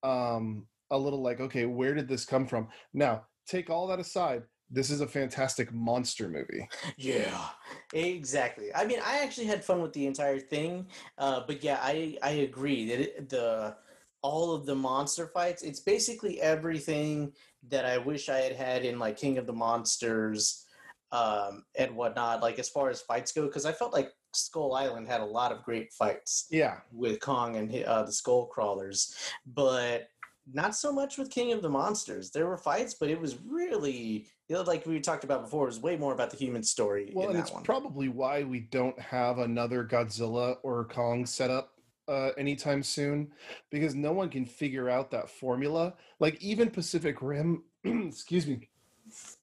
um 0.03 0.67
a 0.91 0.97
little 0.97 1.21
like 1.21 1.39
okay 1.41 1.65
where 1.65 1.93
did 1.95 2.07
this 2.07 2.23
come 2.23 2.45
from 2.45 2.67
now 2.93 3.23
take 3.47 3.69
all 3.69 3.87
that 3.87 3.99
aside 3.99 4.43
this 4.69 4.89
is 4.89 5.01
a 5.01 5.07
fantastic 5.07 5.71
monster 5.71 6.27
movie. 6.27 6.67
Yeah, 6.97 7.49
exactly. 7.93 8.73
I 8.73 8.85
mean, 8.85 8.99
I 9.05 9.19
actually 9.19 9.45
had 9.45 9.63
fun 9.63 9.81
with 9.83 9.93
the 9.93 10.07
entire 10.07 10.39
thing, 10.39 10.87
uh, 11.19 11.41
but 11.45 11.63
yeah, 11.63 11.77
I 11.81 12.17
I 12.23 12.31
agree 12.31 12.87
that 12.87 12.99
it, 12.99 13.29
the 13.29 13.75
all 14.23 14.55
of 14.55 14.65
the 14.65 14.75
monster 14.75 15.27
fights. 15.27 15.61
It's 15.61 15.79
basically 15.79 16.41
everything 16.41 17.33
that 17.69 17.85
I 17.85 17.97
wish 17.97 18.29
I 18.29 18.37
had 18.37 18.55
had 18.55 18.85
in 18.85 18.97
like 18.97 19.17
King 19.17 19.37
of 19.37 19.45
the 19.45 19.53
Monsters 19.53 20.65
um, 21.11 21.65
and 21.77 21.95
whatnot. 21.95 22.41
Like 22.41 22.57
as 22.57 22.69
far 22.69 22.89
as 22.89 23.01
fights 23.01 23.31
go, 23.31 23.43
because 23.43 23.65
I 23.65 23.71
felt 23.71 23.93
like 23.93 24.11
Skull 24.33 24.73
Island 24.73 25.07
had 25.07 25.21
a 25.21 25.25
lot 25.25 25.51
of 25.51 25.63
great 25.63 25.91
fights 25.93 26.47
Yeah, 26.49 26.77
with 26.91 27.19
Kong 27.19 27.57
and 27.57 27.83
uh, 27.83 28.03
the 28.03 28.11
Skull 28.11 28.47
Crawlers, 28.47 29.13
but 29.45 30.07
not 30.51 30.75
so 30.75 30.91
much 30.91 31.17
with 31.17 31.29
King 31.29 31.53
of 31.53 31.61
the 31.61 31.69
Monsters. 31.69 32.31
There 32.31 32.47
were 32.47 32.57
fights, 32.57 32.95
but 32.95 33.09
it 33.09 33.19
was 33.19 33.37
really, 33.47 34.27
you 34.49 34.55
know, 34.55 34.61
like 34.63 34.85
we 34.85 34.99
talked 34.99 35.23
about 35.23 35.43
before, 35.43 35.63
it 35.63 35.67
was 35.67 35.79
way 35.79 35.95
more 35.95 36.13
about 36.13 36.31
the 36.31 36.37
human 36.37 36.63
story 36.63 37.11
well, 37.13 37.25
in 37.25 37.31
and 37.31 37.39
that 37.39 37.43
it's 37.43 37.53
one. 37.53 37.63
probably 37.63 38.09
why 38.09 38.43
we 38.43 38.61
don't 38.61 38.99
have 38.99 39.37
another 39.37 39.85
Godzilla 39.85 40.57
or 40.63 40.85
Kong 40.85 41.25
set 41.25 41.49
up 41.49 41.72
uh, 42.07 42.29
anytime 42.38 42.83
soon, 42.83 43.31
because 43.72 43.95
no 43.95 44.12
one 44.12 44.29
can 44.29 44.45
figure 44.45 44.89
out 44.89 45.12
that 45.12 45.29
formula. 45.29 45.93
Like 46.19 46.41
even 46.41 46.69
Pacific 46.69 47.22
Rim, 47.22 47.63
excuse 47.83 48.48
me, 48.48 48.69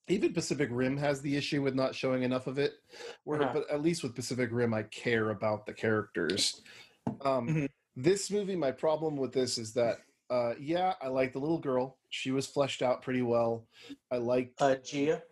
even 0.09 0.33
Pacific 0.33 0.69
Rim 0.73 0.97
has 0.97 1.21
the 1.21 1.37
issue 1.37 1.62
with 1.62 1.75
not 1.75 1.95
showing 1.95 2.23
enough 2.23 2.47
of 2.47 2.59
it. 2.59 2.75
Where, 3.25 3.43
Uh-huh. 3.43 3.52
but 3.55 3.71
at 3.71 3.83
least 3.83 4.02
with 4.02 4.14
Pacific 4.14 4.50
Rim, 4.52 4.75
I 4.75 4.83
care 4.85 5.31
about 5.31 5.67
the 5.67 5.75
characters. 5.75 6.62
Um, 7.23 7.49
Mhm. 7.49 7.69
This 7.97 8.31
movie, 8.31 8.57
my 8.57 8.71
problem 8.73 9.17
with 9.17 9.33
this 9.33 9.59
is 9.59 9.75
that, 9.75 9.99
uh, 10.31 10.55
yeah, 10.61 10.95
I 11.02 11.09
like 11.09 11.33
the 11.33 11.40
little 11.40 11.59
girl. 11.59 11.99
She 12.09 12.31
was 12.31 12.47
fleshed 12.47 12.83
out 12.83 13.02
pretty 13.02 13.23
well. 13.23 13.67
I 14.11 14.17
liked 14.19 14.62
uh, 14.62 14.76
Jia. 14.76 15.23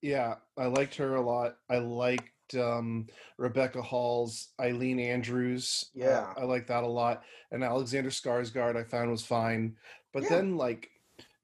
yeah, 0.00 0.36
I 0.56 0.66
liked 0.66 0.94
her 0.96 1.16
a 1.16 1.20
lot. 1.20 1.56
I 1.68 1.78
liked 1.78 2.30
um, 2.56 3.06
Rebecca 3.38 3.82
Hall's 3.82 4.48
Ilene 4.60 5.00
Andrews. 5.04 5.90
Uh, 5.96 6.00
Yeah. 6.04 6.34
I 6.36 6.44
like 6.44 6.66
that 6.68 6.84
a 6.84 6.86
lot. 6.88 7.22
And 7.50 7.62
Alexander 7.64 8.10
Skarsgård 8.10 8.76
I 8.76 8.84
found 8.84 9.10
was 9.10 9.24
fine. 9.24 9.76
But 10.12 10.24
Yeah. 10.24 10.28
then, 10.30 10.56
like, 10.56 10.90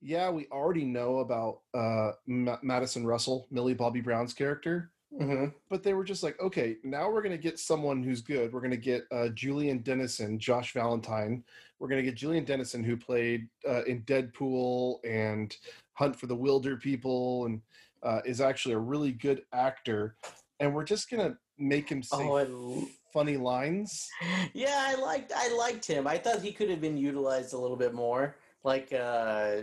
yeah, 0.02 0.30
we 0.30 0.46
already 0.48 0.84
know 0.84 1.18
about 1.18 1.60
uh, 1.74 2.12
Ma- 2.26 2.58
Madison 2.62 3.04
Russell, 3.06 3.46
Millie 3.50 3.74
Bobby 3.74 4.00
Brown's 4.00 4.32
character. 4.32 4.90
hmm 5.16 5.46
But 5.68 5.82
they 5.82 5.92
were 5.92 6.04
just 6.04 6.22
like, 6.22 6.40
okay, 6.40 6.76
now 6.84 7.10
we're 7.10 7.20
going 7.22 7.36
to 7.36 7.42
get 7.42 7.58
someone 7.58 8.02
who's 8.02 8.22
good. 8.22 8.52
We're 8.52 8.60
going 8.60 8.70
to 8.70 8.76
get 8.76 9.04
uh, 9.10 9.28
Julian 9.30 9.78
Dennison, 9.78 10.38
Josh 10.38 10.72
Valentine. 10.72 11.44
We're 11.78 11.88
going 11.88 12.02
to 12.02 12.08
get 12.08 12.14
Julian 12.16 12.44
Dennison, 12.44 12.84
who 12.84 12.96
played 12.96 13.48
uh, 13.68 13.82
in 13.84 14.02
Deadpool 14.02 14.98
and 15.04 15.56
Hunt 15.94 16.14
for 16.14 16.26
the 16.28 16.36
Wilderpeople, 16.36 17.46
and 17.46 17.60
uh, 18.02 18.20
is 18.24 18.40
actually 18.40 18.74
a 18.74 18.78
really 18.78 19.12
good 19.12 19.42
actor. 19.52 20.14
And 20.60 20.74
we're 20.74 20.84
just 20.84 21.10
going 21.10 21.26
to 21.30 21.36
make 21.58 21.88
him 21.88 22.02
say 22.02 22.16
Oh, 22.18 22.36
I 22.36 22.42
l- 22.44 22.86
funny 23.12 23.36
lines. 23.36 24.08
yeah, 24.52 24.76
I 24.76 24.94
liked 24.94 25.32
I 25.34 25.48
liked 25.54 25.86
him. 25.86 26.06
I 26.06 26.18
thought 26.18 26.40
he 26.42 26.52
could 26.52 26.70
have 26.70 26.80
been 26.80 26.96
utilized 26.98 27.54
a 27.54 27.58
little 27.58 27.76
bit 27.76 27.94
more. 27.94 28.36
Like, 28.62 28.92
uh, 28.92 29.62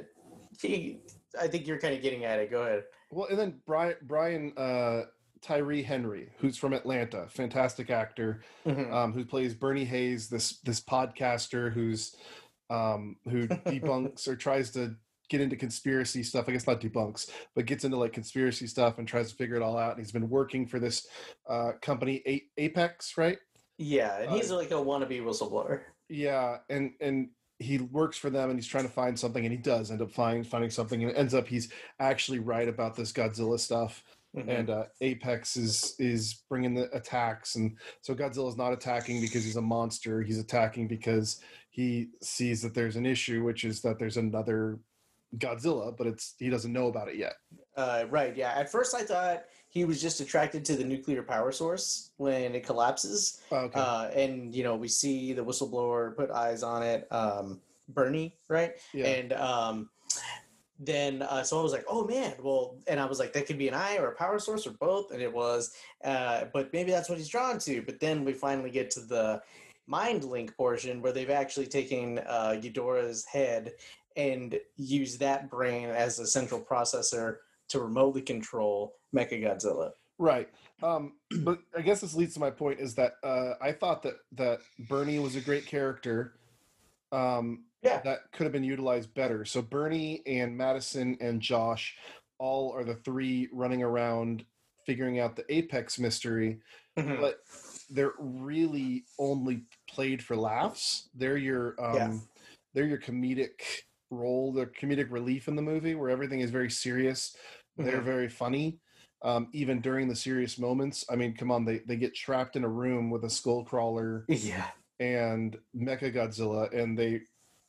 he, 0.60 1.02
I 1.40 1.48
think 1.48 1.68
you're 1.68 1.80
kind 1.80 1.94
of 1.96 2.02
getting 2.02 2.26
at 2.26 2.40
it. 2.40 2.50
Go 2.50 2.64
ahead. 2.64 2.84
Well, 3.12 3.28
and 3.30 3.38
then 3.38 3.62
Brian, 3.68 3.96
Brian 4.02 4.54
uh, 4.58 5.04
Tyree 5.42 5.84
Henry, 5.84 6.32
who's 6.40 6.58
from 6.58 6.74
Atlanta, 6.74 7.28
fantastic 7.30 7.92
actor. 7.92 8.42
Mhm. 8.66 8.92
um, 8.92 9.14
who 9.14 9.24
plays 9.24 9.54
Bernie 9.54 9.86
Hayes, 9.86 10.30
this 10.30 10.60
this 10.62 10.82
podcaster 10.82 11.72
who's 11.72 12.16
um, 12.72 13.18
who 13.30 13.48
debunks 13.48 14.28
or 14.28 14.36
tries 14.36 14.72
to 14.72 14.96
get 15.30 15.42
into 15.42 15.56
conspiracy 15.56 16.24
stuff. 16.24 16.46
I 16.48 16.52
guess 16.54 16.68
not 16.68 16.82
debunks, 16.82 17.30
but 17.56 17.66
gets 17.66 17.84
into 17.84 17.98
like 17.98 18.14
conspiracy 18.14 18.68
stuff 18.68 18.98
and 18.98 19.08
tries 19.08 19.30
to 19.32 19.36
figure 19.36 19.56
it 19.56 19.62
all 19.62 19.78
out. 19.78 19.92
And 19.92 20.00
he's 20.00 20.12
been 20.12 20.30
working 20.30 20.66
for 20.66 20.80
this 20.80 21.08
uh, 21.50 21.74
company, 21.82 22.22
A- 22.28 22.48
Apex, 22.58 23.18
right? 23.18 23.38
Yeah, 23.78 24.18
and 24.22 24.30
Uh, 24.30 24.36
he's 24.36 24.52
like 24.52 24.72
a 24.72 24.76
wannabe 24.76 25.22
whistleblower. 25.22 25.82
Yeah, 26.10 26.58
and 26.70 26.94
and 27.02 27.30
he 27.60 27.80
works 27.80 28.18
for 28.18 28.30
them, 28.30 28.50
and 28.50 28.58
he's 28.60 28.68
trying 28.68 28.86
to 28.86 28.92
find 28.92 29.18
something, 29.20 29.44
and 29.44 29.52
he 29.52 29.58
does 29.58 29.92
end 29.92 30.02
up 30.02 30.12
finding 30.12 30.44
finding 30.44 30.70
something, 30.70 31.02
and 31.02 31.12
it 31.12 31.18
ends 31.18 31.34
up 31.34 31.48
he's 31.48 31.72
actually 32.00 32.40
right 32.40 32.68
about 32.68 32.96
this 32.96 33.12
Godzilla 33.12 33.60
stuff. 33.60 34.04
Mhm. 34.36 34.60
and 34.60 34.70
uh, 34.70 34.84
Apex 35.02 35.56
is 35.58 35.96
is 36.00 36.44
bringing 36.50 36.76
the 36.76 36.94
attacks, 36.96 37.56
and 37.56 37.78
so 38.02 38.14
Godzilla's 38.14 38.58
not 38.58 38.74
attacking 38.74 39.22
because 39.22 39.44
he's 39.44 39.56
a 39.56 39.62
monster. 39.62 40.22
He's 40.22 40.38
attacking 40.40 40.88
because 40.88 41.40
he 41.72 42.10
sees 42.22 42.62
that 42.62 42.74
there's 42.74 42.98
an 42.98 43.06
issue, 43.06 43.44
which 43.44 43.64
is 43.64 43.82
that 43.82 43.98
there's 44.00 44.18
another 44.18 44.80
Godzilla, 45.38 45.96
but 45.96 46.08
it's 46.08 46.36
he 46.40 46.50
doesn't 46.50 46.72
know 46.72 46.88
about 46.88 47.10
it 47.10 47.16
yet. 47.18 47.34
Uh, 47.76 48.06
right. 48.10 48.36
Yeah. 48.36 48.54
At 48.56 48.72
first, 48.72 48.96
I 48.96 49.04
thought 49.04 49.44
he 49.70 49.86
was 49.86 50.02
just 50.02 50.22
attracted 50.22 50.64
to 50.66 50.76
the 50.76 50.84
nuclear 50.84 51.22
power 51.22 51.52
source 51.52 52.12
when 52.18 52.56
it 52.56 52.66
collapses. 52.66 53.42
Oh, 53.52 53.58
okay, 53.58 53.80
Uh, 53.80 54.08
and 54.10 54.56
you 54.56 54.64
know, 54.64 54.76
we 54.76 54.88
see 54.88 55.34
the 55.34 55.44
whistleblower 55.44 56.16
put 56.16 56.32
eyes 56.32 56.64
on 56.64 56.82
it. 56.84 57.08
Um, 57.12 57.60
Bernie, 57.90 58.36
right? 58.48 58.74
yeah, 58.94 59.06
And 59.06 59.34
um, 59.34 59.90
then 60.80 61.22
uh, 61.22 61.44
so 61.44 61.60
I 61.60 61.64
was 61.64 61.72
like, 61.72 61.86
oh 61.88 62.06
man, 62.06 62.34
well, 62.42 62.78
and 62.88 63.00
I 63.00 63.06
was 63.06 63.20
like, 63.20 63.34
that 63.34 63.46
could 63.48 63.58
be 63.58 63.68
an 63.68 63.74
eye 63.74 63.98
or 63.98 64.10
a 64.10 64.16
power 64.16 64.40
source 64.40 64.68
or 64.68 64.72
both, 64.72 65.12
and 65.12 65.22
it 65.22 65.34
was. 65.34 65.74
Uh, 66.04 66.46
but 66.54 66.72
maybe 66.74 66.92
that's 66.92 67.10
what 67.10 67.18
he's 67.18 67.30
drawn 67.30 67.60
to. 67.60 67.82
But 67.82 68.00
then 68.00 68.24
we 68.24 68.34
finally 68.34 68.70
get 68.70 68.92
to 68.92 69.02
the 69.02 69.42
mind 69.88 70.24
link 70.24 70.56
portion 70.56 71.02
where 71.02 71.12
they've 71.14 71.30
actually 71.30 71.68
taken 71.68 72.20
uh, 72.28 72.60
Ghidorah's 72.62 73.26
head 73.26 73.74
and 74.18 74.60
use 74.76 75.18
that 75.20 75.50
brain 75.50 75.90
as 75.90 76.20
a 76.20 76.28
central 76.28 76.60
processor 76.60 77.38
to 77.70 77.80
remotely 77.80 78.22
control 78.22 78.96
Mechagodzilla. 79.16 79.92
right. 80.18 80.50
Um, 80.84 81.14
but 81.44 81.60
I 81.76 81.82
guess 81.82 82.02
this 82.02 82.16
leads 82.16 82.34
to 82.34 82.40
my 82.40 82.50
point 82.50 82.80
is 82.80 82.96
that 82.96 83.14
uh, 83.24 83.54
I 83.62 83.72
thought 83.72 84.04
that 84.04 84.16
that 84.34 84.60
Bernie 84.90 85.20
was 85.20 85.36
a 85.36 85.42
great 85.42 85.66
character. 85.66 86.34
Um, 87.12 87.66
Yeah. 87.84 88.02
that 88.04 88.32
could 88.34 88.44
have 88.44 88.52
been 88.54 88.64
utilized 88.64 89.14
better. 89.14 89.46
So 89.46 89.62
Bernie 89.62 90.22
and 90.26 90.58
Madison 90.58 91.18
and 91.22 91.40
Josh 91.42 91.96
all 92.40 92.72
are 92.74 92.84
the 92.84 92.96
three 92.96 93.50
running 93.54 93.82
around 93.84 94.46
figuring 94.86 95.20
out 95.20 95.36
the 95.36 95.46
Apex 95.54 96.00
mystery, 96.00 96.60
Mhm. 96.98 97.20
but 97.20 97.40
they're 97.90 98.14
really 98.20 99.06
only 99.20 99.64
played 99.88 100.24
for 100.24 100.36
laughs. 100.36 101.10
They're 101.14 101.38
your 101.38 101.76
um 101.84 101.96
Yeah. 101.96 102.18
they're 102.74 102.86
your 102.88 103.00
comedic 103.00 103.62
role, 104.10 104.52
the 104.52 104.66
comedic 104.68 105.12
relief 105.12 105.48
in 105.48 105.56
the 105.56 105.62
movie 105.62 105.96
where 105.96 106.10
everything 106.10 106.40
is 106.42 106.52
very 106.52 106.70
serious. 106.70 107.36
They're 107.78 108.00
Mhm. 108.02 108.04
very 108.04 108.30
funny. 108.30 108.80
Um, 109.24 109.50
even 109.52 109.82
during 109.82 110.08
the 110.08 110.16
serious 110.16 110.60
moments. 110.60 111.04
I 111.10 111.16
mean, 111.16 111.36
come 111.36 111.52
on, 111.52 111.66
they, 111.66 111.80
they 111.80 111.96
get 111.96 112.14
trapped 112.14 112.56
in 112.56 112.64
a 112.64 112.70
room 112.70 113.10
with 113.10 113.24
a 113.26 113.30
skull 113.30 113.64
crawler 113.66 114.26
Yeah. 114.30 114.68
and 115.00 115.58
Mecha 115.76 116.14
Godzilla, 116.14 116.72
and 116.72 116.98
they 116.98 117.22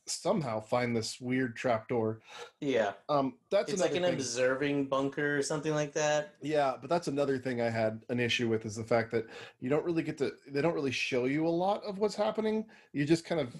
somehow 0.05 0.59
find 0.59 0.95
this 0.95 1.19
weird 1.19 1.55
trapdoor. 1.55 2.21
Yeah. 2.61 2.93
Um, 3.09 3.37
that's 3.51 3.71
It's 3.71 3.81
like 3.81 3.95
an 3.95 4.03
thing. 4.03 4.13
observing 4.13 4.85
bunker 4.85 5.37
or 5.37 5.41
something 5.43 5.73
like 5.73 5.93
that. 5.93 6.35
Yeah, 6.41 6.75
but 6.79 6.89
that's 6.89 7.07
another 7.07 7.37
thing 7.39 7.61
I 7.61 7.69
had 7.69 8.03
an 8.09 8.19
issue 8.19 8.47
with 8.47 8.65
is 8.65 8.75
the 8.75 8.83
fact 8.83 9.11
that 9.11 9.25
you 9.59 9.69
don't 9.69 9.85
really 9.85 10.03
get 10.03 10.17
to. 10.19 10.33
They 10.47 10.61
don't 10.61 10.73
really 10.73 10.91
show 10.91 11.25
you 11.25 11.47
a 11.47 11.49
lot 11.49 11.83
of 11.83 11.97
what's 11.99 12.15
happening. 12.15 12.65
You 12.93 13.05
just 13.05 13.25
kind 13.25 13.41
of 13.41 13.55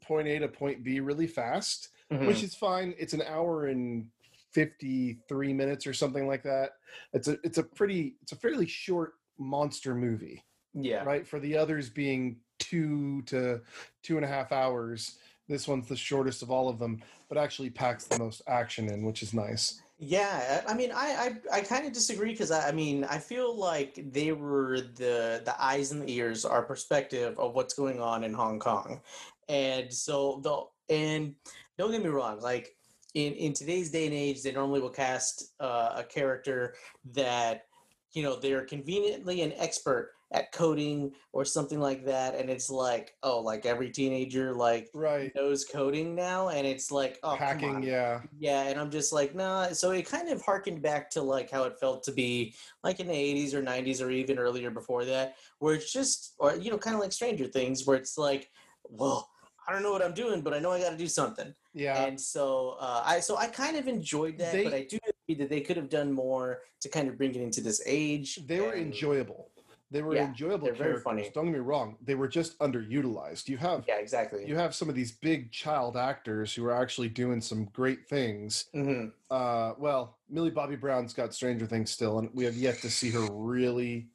point 0.00 0.26
A 0.28 0.38
to 0.40 0.48
point 0.48 0.82
B 0.82 0.98
really 1.00 1.26
fast, 1.28 1.90
Mhm. 2.12 2.26
which 2.26 2.42
is 2.42 2.54
fine. 2.54 2.94
It's 2.98 3.12
an 3.14 3.22
hour 3.22 3.66
and 3.66 4.08
fifty 4.52 5.18
three 5.28 5.52
minutes 5.52 5.86
or 5.86 5.92
something 5.92 6.26
like 6.26 6.42
that. 6.44 6.72
It's 7.12 7.28
a 7.28 7.38
it's 7.44 7.58
a 7.58 7.62
pretty 7.62 8.16
it's 8.22 8.32
a 8.32 8.36
fairly 8.36 8.66
short 8.66 9.14
monster 9.38 9.94
movie. 9.94 10.42
yeah. 10.74 11.02
right? 11.04 11.26
For 11.26 11.40
the 11.40 11.56
others 11.56 11.88
being 11.90 12.36
two 12.58 13.22
to 13.22 13.60
two 14.02 14.16
and 14.16 14.24
a 14.24 14.28
half 14.28 14.52
hours, 14.52 15.18
this 15.48 15.66
one's 15.66 15.88
the 15.88 15.96
shortest 15.96 16.42
of 16.42 16.50
all 16.50 16.68
of 16.68 16.78
them, 16.78 17.02
but 17.28 17.38
actually 17.38 17.70
packs 17.70 18.04
the 18.04 18.18
most 18.18 18.42
action 18.46 18.88
in, 18.90 19.04
which 19.04 19.22
is 19.22 19.32
nice. 19.34 19.80
Yeah, 19.98 20.62
I 20.66 20.72
I 20.72 20.74
mean, 20.76 20.92
I 20.92 21.38
I, 21.52 21.56
I 21.58 21.60
kind 21.62 21.86
of 21.86 21.92
disagree 21.92 22.30
because 22.32 22.50
I, 22.50 22.68
I 22.68 22.72
mean, 22.72 23.04
I 23.04 23.18
feel 23.18 23.54
like 23.56 23.98
they 24.12 24.32
were 24.32 24.80
the 24.80 25.42
the 25.44 25.54
eyes 25.58 25.90
and 25.92 26.02
the 26.02 26.12
ears, 26.14 26.44
our 26.44 26.62
perspective 26.62 27.38
of 27.38 27.54
what's 27.54 27.74
going 27.74 28.00
on 28.00 28.22
in 28.22 28.32
Hong 28.34 28.58
Kong, 28.58 29.00
and 29.48 29.92
so 29.92 30.40
the 30.42 30.94
and 30.94 31.34
don't 31.78 31.90
get 31.90 32.02
me 32.02 32.08
wrong, 32.08 32.40
like 32.40 32.74
in 33.14 33.32
in 33.34 33.52
today's 33.52 33.90
day 33.90 34.06
and 34.06 34.14
age, 34.14 34.42
they 34.42 34.52
normally 34.52 34.80
will 34.80 34.90
cast 34.90 35.54
uh, 35.60 35.94
a 35.96 36.04
character 36.04 36.74
that 37.12 37.64
you 38.12 38.22
know 38.22 38.38
they're 38.38 38.64
conveniently 38.64 39.42
an 39.42 39.52
expert 39.56 40.12
at 40.32 40.50
coding 40.50 41.12
or 41.32 41.44
something 41.44 41.80
like 41.80 42.04
that, 42.04 42.34
and 42.34 42.50
it's 42.50 42.68
like 42.68 43.14
oh, 43.22 43.40
like 43.40 43.64
every 43.64 43.90
teenager 43.90 44.52
like 44.54 44.90
Right. 44.92 45.32
knows 45.34 45.64
coding 45.64 46.14
now, 46.14 46.48
and 46.48 46.66
it's 46.66 46.90
like 46.90 47.18
oh, 47.22 47.36
Hacking, 47.36 47.82
yeah. 47.82 48.20
Yeah, 48.38 48.62
and 48.62 48.78
I'm 48.78 48.90
just 48.90 49.12
like, 49.12 49.34
nah. 49.34 49.68
So 49.68 49.92
it 49.92 50.08
kind 50.08 50.28
of 50.28 50.42
harkened 50.42 50.82
back 50.82 51.10
to 51.10 51.22
like 51.22 51.50
how 51.50 51.64
it 51.64 51.78
felt 51.78 52.02
to 52.04 52.12
be 52.12 52.54
like 52.82 53.00
in 53.00 53.06
the 53.06 53.14
80s 53.14 53.54
or 53.54 53.62
90s 53.62 54.02
or 54.02 54.10
even 54.10 54.38
earlier 54.38 54.70
before 54.70 55.04
that, 55.04 55.36
where 55.58 55.74
it's 55.74 55.92
just, 55.92 56.34
or 56.38 56.56
you 56.56 56.70
know, 56.70 56.78
kind 56.78 56.94
of 56.94 57.00
like 57.00 57.12
Stranger 57.12 57.46
Things, 57.46 57.86
where 57.86 57.96
it's 57.96 58.18
like, 58.18 58.50
well, 58.84 59.30
I 59.66 59.72
don't 59.72 59.82
know 59.82 59.92
what 59.92 60.02
I'm 60.04 60.14
doing, 60.14 60.42
but 60.42 60.54
I 60.54 60.58
know 60.58 60.72
I 60.72 60.80
got 60.80 60.90
to 60.90 60.96
do 60.96 61.08
something. 61.08 61.54
Yeah. 61.76 62.04
And 62.04 62.18
so 62.18 62.76
uh, 62.80 63.02
I, 63.04 63.20
so 63.20 63.36
I 63.36 63.48
kind 63.48 63.76
of 63.76 63.86
enjoyed 63.86 64.38
that, 64.38 64.64
but 64.64 64.72
I 64.72 64.84
do 64.88 64.98
agree 65.06 65.38
that 65.42 65.50
they 65.50 65.60
could 65.60 65.76
have 65.76 65.90
done 65.90 66.10
more 66.10 66.62
to 66.80 66.88
kind 66.88 67.06
of 67.06 67.18
bring 67.18 67.34
it 67.34 67.42
into 67.42 67.60
this 67.60 67.82
age. 67.84 68.40
They 68.46 68.60
were 68.60 68.72
and- 68.72 68.86
enjoyable. 68.86 69.50
They 69.90 70.02
were 70.02 70.16
Yeah, 70.16 70.26
enjoyable 70.26 70.64
they're 70.66 70.74
very 70.74 70.88
characters. 71.00 71.02
funny. 71.04 71.30
Don't 71.32 71.44
get 71.44 71.52
me 71.52 71.58
wrong. 71.60 71.96
They 72.02 72.16
were 72.16 72.26
just 72.26 72.58
underutilized. 72.58 73.46
You 73.48 73.56
have 73.58 73.84
Yeah, 73.86 73.98
exactly. 73.98 74.44
you 74.44 74.56
have 74.56 74.74
some 74.74 74.88
of 74.88 74.96
these 74.96 75.12
big 75.12 75.52
child 75.52 75.96
actors 75.96 76.52
who 76.52 76.64
are 76.64 76.72
actually 76.72 77.08
doing 77.08 77.40
some 77.40 77.66
great 77.66 78.08
things. 78.08 78.64
hmm 78.72 79.06
Uh, 79.30 79.74
well, 79.78 80.16
Millie 80.28 80.50
Bobby 80.50 80.74
Brown's 80.74 81.12
got 81.12 81.32
Stranger 81.34 81.66
Things 81.66 81.90
still, 81.92 82.18
and 82.18 82.30
we 82.34 82.44
have 82.44 82.56
yet 82.56 82.78
to 82.78 82.90
see 82.90 83.10
her 83.10 83.26
really 83.30 84.08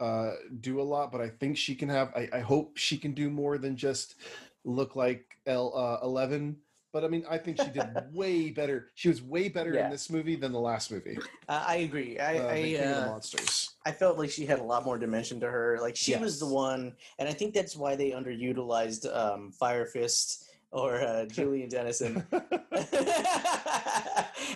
uh, 0.00 0.32
do 0.60 0.80
a 0.80 0.82
lot. 0.82 1.12
But 1.12 1.20
I 1.20 1.28
think 1.28 1.56
she 1.58 1.76
can 1.76 1.88
have. 1.90 2.12
I, 2.16 2.28
I 2.32 2.40
hope 2.40 2.76
she 2.76 2.96
can 2.98 3.12
do 3.12 3.30
more 3.30 3.56
than 3.56 3.76
just 3.76 4.16
look 4.64 4.96
like 4.96 5.24
L 5.46 5.72
uh, 5.76 6.04
Eleven. 6.04 6.56
But 6.94 7.04
I 7.04 7.08
mean, 7.08 7.24
I 7.28 7.36
think 7.38 7.60
she 7.60 7.70
did 7.70 7.88
way 8.14 8.50
better. 8.50 8.92
She 8.94 9.08
was 9.08 9.20
way 9.20 9.48
better 9.48 9.74
Yeah. 9.74 9.86
in 9.86 9.90
this 9.90 10.08
movie 10.08 10.36
than 10.36 10.52
the 10.52 10.60
last 10.60 10.92
movie, 10.92 11.18
Uh, 11.48 11.64
I 11.66 11.76
agree. 11.78 12.20
I 12.20 12.38
uh, 12.38 12.46
I, 12.46 12.54
of 12.54 12.62
the 12.62 13.02
uh, 13.02 13.06
Monsters. 13.10 13.70
I 13.84 13.90
felt 13.90 14.16
like 14.16 14.30
she 14.30 14.46
had 14.46 14.60
a 14.60 14.62
lot 14.62 14.84
more 14.84 14.96
dimension 14.96 15.40
to 15.40 15.50
her. 15.50 15.78
Like 15.82 15.96
she 15.96 16.14
was 16.14 16.38
the 16.38 16.46
one, 16.46 16.94
and 17.18 17.28
I 17.28 17.32
think 17.32 17.52
that's 17.52 17.74
why 17.74 17.96
they 17.96 18.12
underutilized 18.12 19.12
um, 19.12 19.50
Fire 19.50 19.86
Fist 19.86 20.44
or 20.70 21.00
uh, 21.02 21.24
Julian 21.36 21.68
Dennison. 21.68 22.24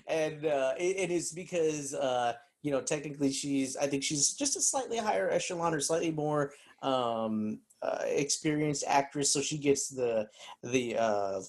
and 0.07 0.47
uh, 0.47 0.75
it, 0.78 0.97
it 0.97 1.11
is 1.11 1.33
because 1.33 1.92
uh, 1.92 2.35
you 2.62 2.71
know 2.71 2.80
technically 2.80 3.33
she's 3.33 3.76
I 3.76 3.88
think 3.88 4.04
she's 4.04 4.35
just 4.35 4.57
a 4.57 4.61
slightly 4.61 4.99
higher 4.99 5.28
echelon 5.28 5.75
or 5.75 5.80
slightly 5.80 6.12
more 6.12 6.52
um, 6.83 7.59
uh, 7.83 8.02
experienced 8.04 8.85
actress, 8.87 9.33
so 9.33 9.40
she 9.40 9.59
gets 9.59 9.88
the 9.88 10.28
the 10.62 10.97
uh, 10.97 11.40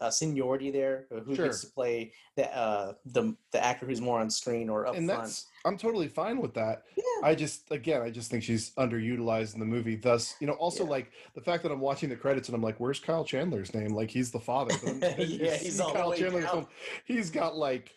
uh, 0.00 0.10
seniority 0.10 0.70
there. 0.70 1.06
uh, 1.14 1.20
Who 1.20 1.36
gets 1.36 1.60
to 1.62 1.66
play 1.68 2.12
the 2.36 2.54
uh, 2.56 2.92
the 3.06 3.34
the 3.52 3.64
actor 3.64 3.86
who's 3.86 4.00
more 4.00 4.20
on 4.20 4.30
screen 4.30 4.68
or 4.68 4.86
up 4.86 4.96
and 4.96 5.06
front? 5.06 5.22
that's 5.22 5.46
I'm 5.64 5.76
totally 5.76 6.08
fine 6.08 6.40
with 6.40 6.54
that. 6.54 6.84
Yeah. 6.96 7.02
I 7.28 7.34
just 7.34 7.70
again 7.70 8.02
I 8.02 8.10
just 8.10 8.30
think 8.30 8.42
she's 8.42 8.70
underutilized 8.76 9.54
in 9.54 9.60
the 9.60 9.66
movie. 9.66 9.96
Thus, 9.96 10.34
you 10.40 10.46
know, 10.46 10.54
also 10.54 10.84
Yeah. 10.84 10.90
like 10.90 11.12
the 11.34 11.40
fact 11.40 11.62
that 11.64 11.72
I'm 11.72 11.80
watching 11.80 12.08
the 12.08 12.16
credits 12.16 12.48
and 12.48 12.54
I'm 12.54 12.62
like, 12.62 12.78
where's 12.78 13.00
Kyle 13.00 13.24
Chandler's 13.24 13.74
name? 13.74 13.94
Like 13.94 14.10
he's 14.10 14.30
the 14.30 14.40
father. 14.40 14.74
Yeah, 15.18 15.54
he's 15.56 15.80
all 15.80 16.12
in 16.12 16.32
the 16.32 16.40
film. 16.42 16.66
He's 17.04 17.30
got 17.30 17.56
like 17.56 17.92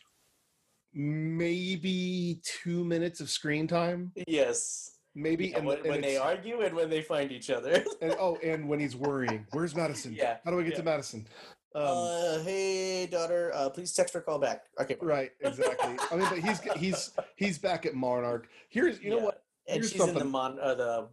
maybe 0.93 2.41
two 2.43 2.83
minutes 2.83 3.21
of 3.21 3.29
screen 3.29 3.67
time. 3.67 4.11
Yes. 4.27 4.97
Maybe 5.13 5.47
Yeah, 5.49 5.57
and, 5.57 5.67
when, 5.67 5.77
and 5.79 5.87
when 5.89 6.01
they 6.01 6.15
argue 6.17 6.61
and 6.61 6.73
when 6.75 6.89
they 6.89 7.01
find 7.01 7.31
each 7.31 7.49
other. 7.49 7.83
and 8.01 8.15
oh 8.19 8.37
and 8.43 8.67
when 8.67 8.79
he's 8.79 8.95
worrying, 8.95 9.45
where's 9.51 9.75
Madison? 9.75 10.13
Yeah, 10.17 10.37
How 10.45 10.51
do 10.51 10.59
I 10.59 10.63
get 10.63 10.71
yeah. 10.73 10.77
to 10.77 10.83
Madison? 10.83 11.27
Um, 11.73 11.83
uh, 11.85 12.39
hey, 12.43 13.07
daughter, 13.09 13.51
uh, 13.55 13.69
please 13.69 13.93
text 13.93 14.15
or 14.15 14.21
call 14.21 14.39
back. 14.39 14.65
Okay. 14.79 14.95
bye. 14.95 15.05
right, 15.05 15.31
exactly. 15.39 15.95
I 16.11 16.15
mean, 16.17 16.27
but 16.29 16.39
he's 16.39 16.59
he's 16.75 17.11
he's 17.37 17.57
back 17.57 17.85
at 17.85 17.93
Monarch. 17.95 18.49
Here's 18.69 19.01
you 19.01 19.09
know 19.11 19.17
Yeah. 19.17 19.23
what 19.23 19.43
And 19.67 19.75
Here's 19.77 19.91
she's 19.91 20.01
in 20.01 20.13
the 20.15 20.25
mon 20.25 20.59
uh, 20.59 20.75
the 20.75 21.07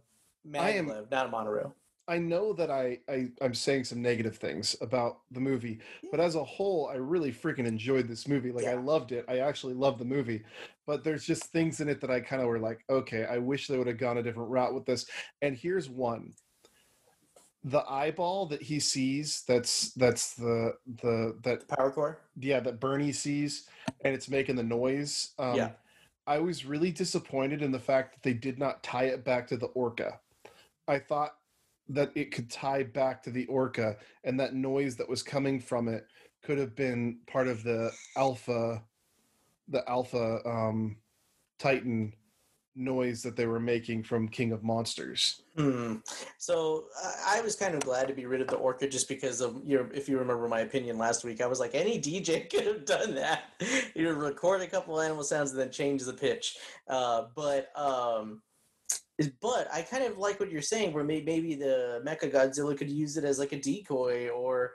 I 0.59 0.71
am- 0.71 0.87
maglev, 0.89 1.11
not 1.11 1.27
a 1.27 1.29
monorail. 1.29 1.75
I 2.09 2.17
know 2.17 2.53
that 2.53 2.71
I, 2.71 2.97
I 3.07 3.29
I'm 3.39 3.53
saying 3.53 3.83
some 3.83 4.01
negative 4.01 4.37
things 4.37 4.75
about 4.81 5.19
the 5.29 5.39
movie, 5.39 5.79
but 6.09 6.19
as 6.19 6.33
a 6.33 6.43
whole, 6.43 6.87
I 6.91 6.95
really 6.95 7.31
freaking 7.31 7.67
enjoyed 7.67 8.07
this 8.07 8.27
movie. 8.27 8.51
Like 8.51 8.65
I 8.65 8.73
loved 8.73 9.11
it. 9.11 9.25
I 9.29 9.37
actually 9.39 9.75
loved 9.75 9.99
the 9.99 10.05
movie, 10.05 10.43
but 10.87 11.03
there's 11.03 11.23
just 11.23 11.43
things 11.51 11.81
in 11.81 11.87
it 11.87 12.01
that 12.01 12.09
I 12.09 12.19
kind 12.19 12.41
of 12.41 12.47
were 12.47 12.57
like, 12.57 12.79
okay, 12.89 13.25
I 13.25 13.37
wish 13.37 13.67
they 13.67 13.77
would 13.77 13.85
have 13.85 13.99
gone 13.99 14.17
a 14.17 14.23
different 14.23 14.49
route 14.49 14.73
with 14.73 14.85
this. 14.87 15.05
And 15.43 15.55
here's 15.55 15.87
one: 15.87 16.33
the 17.63 17.83
eyeball 17.89 18.45
that 18.47 18.61
he 18.61 18.79
sees. 18.79 19.43
That's 19.47 19.93
that's 19.93 20.35
the 20.35 20.73
the 21.01 21.37
that 21.43 21.67
Power 21.67 21.91
core. 21.91 22.21
yeah 22.37 22.59
that 22.61 22.79
Bernie 22.79 23.11
sees, 23.11 23.67
and 24.03 24.13
it's 24.13 24.29
making 24.29 24.55
the 24.55 24.63
noise. 24.63 25.33
Um, 25.37 25.55
Yeah. 25.55 25.71
I 26.27 26.37
was 26.39 26.63
really 26.63 26.91
disappointed 26.91 27.63
in 27.63 27.71
the 27.71 27.79
fact 27.79 28.13
that 28.13 28.21
they 28.21 28.33
did 28.33 28.59
not 28.59 28.83
tie 28.83 29.05
it 29.05 29.25
back 29.25 29.47
to 29.47 29.57
the 29.57 29.65
orca. 29.67 30.19
I 30.87 30.99
thought 30.99 31.31
that 31.87 32.11
it 32.13 32.31
could 32.31 32.51
tie 32.51 32.83
back 32.83 33.23
to 33.23 33.31
the 33.31 33.47
orca, 33.47 33.97
and 34.23 34.39
that 34.39 34.53
noise 34.53 34.95
that 34.97 35.09
was 35.09 35.23
coming 35.23 35.59
from 35.59 35.87
it 35.87 36.05
could 36.43 36.59
have 36.59 36.75
been 36.75 37.19
part 37.25 37.47
of 37.47 37.63
the 37.63 37.91
alpha, 38.15 38.83
the 39.67 39.87
alpha 39.89 40.39
um, 40.47 40.97
Titan 41.57 42.13
noise 42.79 43.21
that 43.23 43.35
they 43.35 43.45
were 43.45 43.59
making 43.59 44.03
from 44.03 44.27
King 44.27 44.51
of 44.51 44.63
Monsters. 44.63 45.41
Hmm. 45.57 45.95
So 46.37 46.85
I 47.27 47.41
was 47.41 47.55
kind 47.55 47.75
of 47.75 47.81
glad 47.81 48.07
to 48.07 48.13
be 48.13 48.25
rid 48.25 48.41
of 48.41 48.47
the 48.47 48.55
orca 48.55 48.87
just 48.87 49.07
because 49.07 49.41
of 49.41 49.61
your. 49.65 49.91
If 49.93 50.07
you 50.07 50.17
remember 50.17 50.47
my 50.47 50.61
opinion 50.61 50.97
last 50.97 51.23
week, 51.23 51.41
I 51.41 51.47
was 51.47 51.59
like, 51.59 51.75
any 51.75 51.99
DJ 51.99 52.49
could 52.51 52.65
have 52.65 52.85
done 52.85 53.15
that. 53.15 53.43
You 53.95 54.11
record 54.13 54.61
a 54.61 54.67
couple 54.67 54.99
animal 55.01 55.23
sounds 55.23 55.51
and 55.51 55.59
then 55.59 55.71
change 55.71 56.03
the 56.03 56.13
pitch. 56.13 56.57
Uh, 56.87 57.25
but 57.35 57.67
um, 57.77 58.41
but 59.41 59.67
I 59.73 59.81
kind 59.81 60.03
of 60.03 60.17
like 60.17 60.39
what 60.39 60.51
you're 60.51 60.61
saying, 60.61 60.93
where 60.93 61.03
maybe 61.03 61.55
the 61.55 62.01
Mecha 62.05 62.31
Godzilla 62.31 62.77
could 62.77 62.89
use 62.89 63.17
it 63.17 63.25
as 63.25 63.39
like 63.39 63.51
a 63.51 63.59
decoy, 63.59 64.29
or 64.29 64.71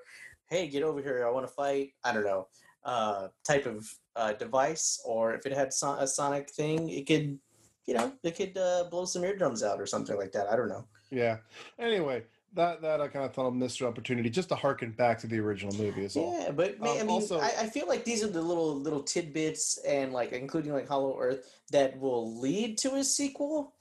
hey, 0.49 0.69
get 0.69 0.83
over 0.83 1.01
here, 1.01 1.27
I 1.27 1.31
want 1.31 1.47
to 1.47 1.53
fight. 1.53 1.93
I 2.05 2.13
don't 2.13 2.25
know, 2.25 2.49
uh, 2.85 3.29
type 3.47 3.67
of 3.67 3.89
uh, 4.17 4.35
device, 4.35 5.01
or 5.05 5.35
if 5.35 5.47
it 5.47 5.53
had 5.53 5.73
so- 5.73 5.97
a 5.99 6.07
sonic 6.07 6.51
thing, 6.51 6.89
it 6.91 7.07
could. 7.07 7.39
You 7.87 7.95
know, 7.95 8.13
it 8.23 8.37
could 8.37 8.57
uh, 8.57 8.85
blow 8.91 9.05
some 9.05 9.25
eardrums 9.25 9.63
out 9.63 9.81
or 9.81 9.87
something 9.87 10.17
like 10.17 10.33
that. 10.33 10.49
I 10.51 10.57
don't 10.57 10.69
know. 10.69 10.85
Yeah. 11.11 11.39
Anyway, 11.79 12.25
that 12.55 12.81
that 12.83 13.01
I 13.01 13.09
kind 13.09 13.25
of 13.25 13.35
thought 13.35 13.47
a 13.47 13.51
missed 13.53 13.81
an 13.81 13.87
opportunity 13.87 14.31
just 14.31 14.49
to 14.49 14.55
harken 14.55 14.93
back 14.93 15.19
to 15.21 15.27
the 15.27 15.39
original 15.39 15.75
movie 15.77 16.05
is 16.05 16.17
all. 16.17 16.41
Yeah, 16.41 16.51
but 16.51 16.79
ma- 16.81 16.87
I 16.95 17.01
Um, 17.01 17.07
mean, 17.07 17.09
also- 17.11 17.39
I, 17.41 17.53
I 17.61 17.67
feel 17.67 17.87
like 17.89 18.05
these 18.05 18.23
are 18.25 18.29
the 18.29 18.43
little 18.43 18.75
little 18.75 19.03
tidbits 19.03 19.79
and 19.79 20.13
like 20.13 20.33
including 20.33 20.73
like 20.73 20.89
Hollow 20.89 21.19
Earth 21.21 21.47
that 21.73 21.99
will 21.99 22.41
lead 22.41 22.79
to 22.79 22.95
a 22.95 23.05
sequel 23.05 23.75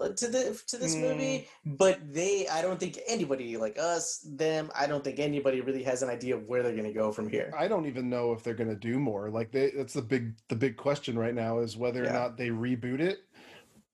uh, 0.00 0.08
to 0.10 0.28
the 0.28 0.60
to 0.68 0.76
this 0.78 0.94
movie. 0.96 1.48
Mm. 1.66 1.76
But 1.78 2.12
they, 2.12 2.46
I 2.48 2.62
don't 2.62 2.78
think 2.80 2.98
anybody 3.06 3.56
like 3.56 3.78
us, 3.78 4.18
them, 4.26 4.70
I 4.74 4.86
don't 4.86 5.02
think 5.04 5.18
anybody 5.18 5.60
really 5.60 5.82
has 5.84 6.02
an 6.02 6.08
idea 6.10 6.36
of 6.36 6.46
where 6.48 6.62
they're 6.62 6.74
gonna 6.76 6.92
go 6.92 7.12
from 7.12 7.28
here. 7.28 7.52
I 7.56 7.68
don't 7.68 7.86
even 7.86 8.08
know 8.08 8.32
if 8.32 8.42
they're 8.42 8.54
going 8.54 8.70
to 8.70 8.76
do 8.76 8.98
more. 8.98 9.30
Like 9.30 9.50
they, 9.52 9.70
that's 9.70 9.92
the 9.92 10.02
big 10.02 10.34
the 10.48 10.56
big 10.56 10.76
question 10.76 11.18
right 11.18 11.34
now 11.34 11.58
is 11.58 11.76
whether 11.76 12.04
or 12.04 12.10
not 12.12 12.36
they 12.36 12.48
reboot 12.48 13.00
it 13.00 13.18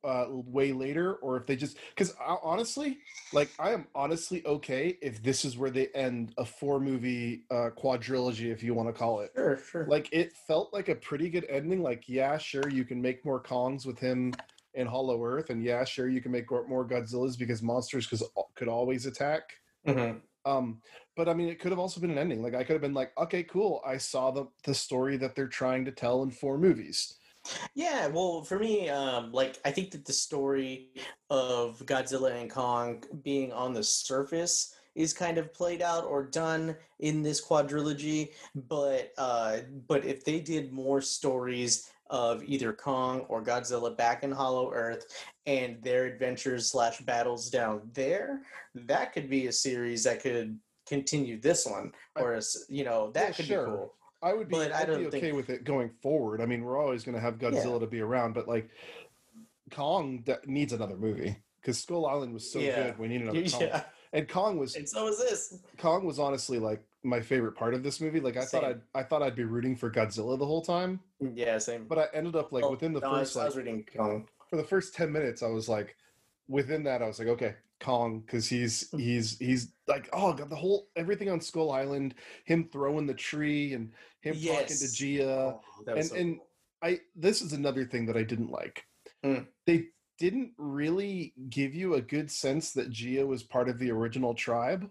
uh, 0.05 0.27
way 0.29 0.73
later 0.73 1.15
or 1.17 1.37
if 1.37 1.47
they 1.47 1.57
just 1.57 1.77
because 1.95 2.15
honestly, 2.43 2.99
like 3.33 3.51
I 3.59 3.73
am 3.73 3.87
honestly 3.95 4.45
okay 4.47 4.99
if 5.03 5.23
this 5.23 5.45
is 5.45 5.57
where 5.57 5.71
they 5.71 5.89
end 5.89 6.33
a 6.39 6.45
four 6.45 6.81
movie 6.81 7.45
uh, 7.51 7.71
quadrilogy, 7.77 8.53
if 8.53 8.63
you 8.63 8.75
want 8.75 8.89
to 8.89 8.93
call 8.93 9.21
it. 9.21 9.33
Sure, 9.35 9.59
sure. 9.59 9.87
Like 9.87 10.09
it 10.13 10.33
felt 10.47 10.73
like 10.73 10.89
a 10.89 10.95
pretty 10.95 11.29
good 11.31 11.47
ending. 11.49 11.83
Like 11.83 12.09
yeah, 12.09 12.39
sure 12.39 12.69
you 12.69 12.85
can 12.85 13.01
make 13.01 13.25
more 13.25 13.43
Kongs 13.43 13.87
with 13.87 13.99
him 13.99 14.33
in 14.75 14.87
Hollow 14.87 15.23
Earth, 15.25 15.51
and 15.51 15.63
yeah, 15.63 15.85
sure 15.85 16.09
you 16.09 16.21
can 16.21 16.33
make 16.33 16.51
more 16.51 16.87
Godzillas 16.87 17.39
because 17.39 17.63
monsters 17.63 18.07
cause, 18.07 18.23
could 18.55 18.69
always 18.69 19.07
attack. 19.07 19.43
Mhm. 19.87 20.21
Um, 20.47 20.81
but 21.17 21.29
I 21.29 21.35
mean, 21.35 21.49
it 21.49 21.59
could 21.59 21.71
have 21.73 21.79
also 21.79 22.01
been 22.01 22.11
an 22.11 22.19
ending. 22.19 22.43
Like 22.43 22.55
I 22.55 22.65
could 22.65 22.73
have 22.73 22.81
been 22.81 22.95
like, 22.95 23.13
okay, 23.19 23.43
cool. 23.43 23.83
I 23.87 23.99
saw 23.99 24.31
the 24.31 24.47
the 24.65 24.75
story 24.75 25.17
that 25.19 25.35
they're 25.35 25.49
trying 25.49 25.85
to 25.85 25.93
tell 25.93 26.23
in 26.23 26.31
four 26.31 26.57
movies. 26.57 27.17
Yeah, 27.75 28.07
well, 28.09 28.43
for 28.43 28.59
me, 28.59 28.89
um, 28.89 29.33
like 29.33 29.59
I 29.65 29.71
think 29.71 29.91
that 29.93 30.05
the 30.05 30.13
story 30.13 30.91
of 31.31 31.79
Godzilla 31.87 32.39
and 32.41 32.51
Kong 32.51 33.03
being 33.23 33.53
on 33.53 33.73
the 33.73 33.83
surface 33.83 34.75
is 34.95 35.13
kind 35.15 35.39
of 35.39 35.55
played 35.55 35.83
out 35.83 36.05
or 36.05 36.25
done 36.25 36.77
in 36.99 37.23
this 37.23 37.45
quadrilogy, 37.45 38.31
but 38.69 39.13
uh, 39.17 39.59
but 39.89 40.05
if 40.05 40.25
they 40.25 40.41
did 40.41 40.73
more 40.73 41.01
stories 41.01 41.91
of 42.11 42.43
either 42.45 42.73
Kong 42.73 43.21
or 43.29 43.43
Godzilla 43.43 43.97
back 43.97 44.25
in 44.25 44.33
Hollow 44.33 44.73
Earth 44.73 45.07
and 45.47 45.81
their 45.83 46.07
adventures 46.07 46.69
slash 46.69 47.01
battles 47.03 47.49
down 47.51 47.89
there, 47.95 48.43
that 48.75 49.13
could 49.13 49.31
be 49.31 49.47
a 49.47 49.53
series 49.53 50.05
that 50.05 50.21
could 50.21 50.59
continue 50.87 51.41
this 51.41 51.67
one, 51.67 51.93
or 52.17 52.35
a 52.35 52.43
you 52.69 52.85
know 52.85 53.11
that 53.13 53.29
Yeah, 53.29 53.33
could 53.33 53.45
sure. 53.47 53.65
be 53.65 53.71
cool. 53.71 53.95
I 54.23 54.35
would 54.35 54.49
be, 54.49 54.57
But 54.57 54.73
I 54.73 54.81
I'd 54.83 54.87
be 54.87 54.93
don't 54.95 55.07
okay 55.07 55.21
think- 55.21 55.37
with 55.37 55.51
it 55.51 55.65
going 55.65 55.91
forward. 56.03 56.41
I 56.41 56.47
mean, 56.47 56.63
we're 56.65 56.79
always 56.79 57.05
going 57.05 57.15
to 57.15 57.21
have 57.21 57.39
Godzilla 57.39 57.81
to 57.81 57.87
be 57.87 58.01
around, 58.01 58.35
but 58.35 58.47
like 58.47 58.69
Kong 59.71 60.25
needs 60.47 60.73
another 60.73 60.97
movie 60.97 61.37
because 61.61 61.79
Skull 61.79 62.07
Island 62.07 62.35
was 62.35 62.51
so 62.51 62.59
Yeah. 62.59 62.83
good. 62.91 62.99
We 62.99 63.09
need 63.09 63.23
another 63.23 63.43
Kong. 63.51 63.61
Yeah, 63.63 63.85
And 64.13 64.29
Kong 64.29 64.59
was 64.59 64.77
and 64.77 64.89
so 64.89 65.09
is 65.09 65.19
this. 65.19 65.59
Kong 65.79 66.05
was 66.05 66.19
honestly 66.19 66.59
like 66.59 66.83
my 67.03 67.21
favorite 67.21 67.53
part 67.53 67.73
of 67.75 67.83
this 67.83 68.01
movie. 68.01 68.21
Like 68.21 68.37
I 68.37 68.45
thought 68.45 68.65
I'd 68.65 68.81
I 68.95 69.03
thought 69.03 69.23
I'd 69.23 69.37
be 69.37 69.45
rooting 69.45 69.77
for 69.77 69.91
Godzilla 69.91 70.39
the 70.39 70.47
whole 70.47 70.63
time, 70.63 71.01
mm, 71.23 71.33
Yeah, 71.35 71.57
same. 71.59 71.87
but 71.87 71.99
I 71.99 72.09
ended 72.13 72.37
up 72.37 72.53
like 72.53 72.65
Oh, 72.65 72.71
within 72.73 72.93
the 72.93 73.01
no, 73.01 73.11
I 73.13 73.21
first 73.21 73.35
was, 73.35 73.37
I 73.37 73.41
like 73.41 73.49
was 73.49 73.57
reading 73.57 73.87
Kong. 73.97 74.29
for 74.49 74.57
the 74.57 74.65
first 74.65 74.95
10 74.95 75.11
minutes 75.13 75.43
i 75.43 75.47
was 75.47 75.69
like 75.69 75.95
within 76.49 76.83
that 76.83 77.01
i 77.03 77.07
was 77.07 77.21
like 77.21 77.29
okay 77.29 77.55
kong 77.81 78.21
because 78.21 78.47
he's 78.49 78.89
Hmm. 78.91 78.99
he's 78.99 79.39
he's 79.39 79.73
like 79.89 80.09
oh 80.13 80.33
god 80.33 80.51
the 80.51 80.57
whole 80.57 80.89
everything 80.97 81.29
on 81.31 81.41
skull 81.41 81.73
island 81.73 82.15
him 82.45 82.69
throwing 82.73 83.07
the 83.07 83.15
tree 83.15 83.73
and 83.75 83.91
him 84.21 84.35
talking 84.35 84.67
to 84.67 84.85
Yes. 84.85 84.97
jia 84.97 85.59
Oh, 85.59 85.61
and- 85.87 86.05
so 86.07 86.15
and- 86.17 86.37
cool. 86.39 86.47
i 86.83 87.01
this 87.17 87.43
is 87.43 87.53
another 87.53 87.85
thing 87.85 88.07
that 88.07 88.17
i 88.17 88.23
didn't 88.23 88.51
like 88.51 88.85
Hmm. 89.25 89.43
they 89.67 89.87
didn't 90.19 90.53
really 90.59 91.33
give 91.49 91.75
you 91.75 91.95
a 91.95 92.01
good 92.03 92.31
sense 92.31 92.73
that 92.73 92.91
jia 92.91 93.27
was 93.27 93.43
part 93.43 93.69
of 93.69 93.79
the 93.79 93.91
original 93.91 94.35
tribe 94.35 94.91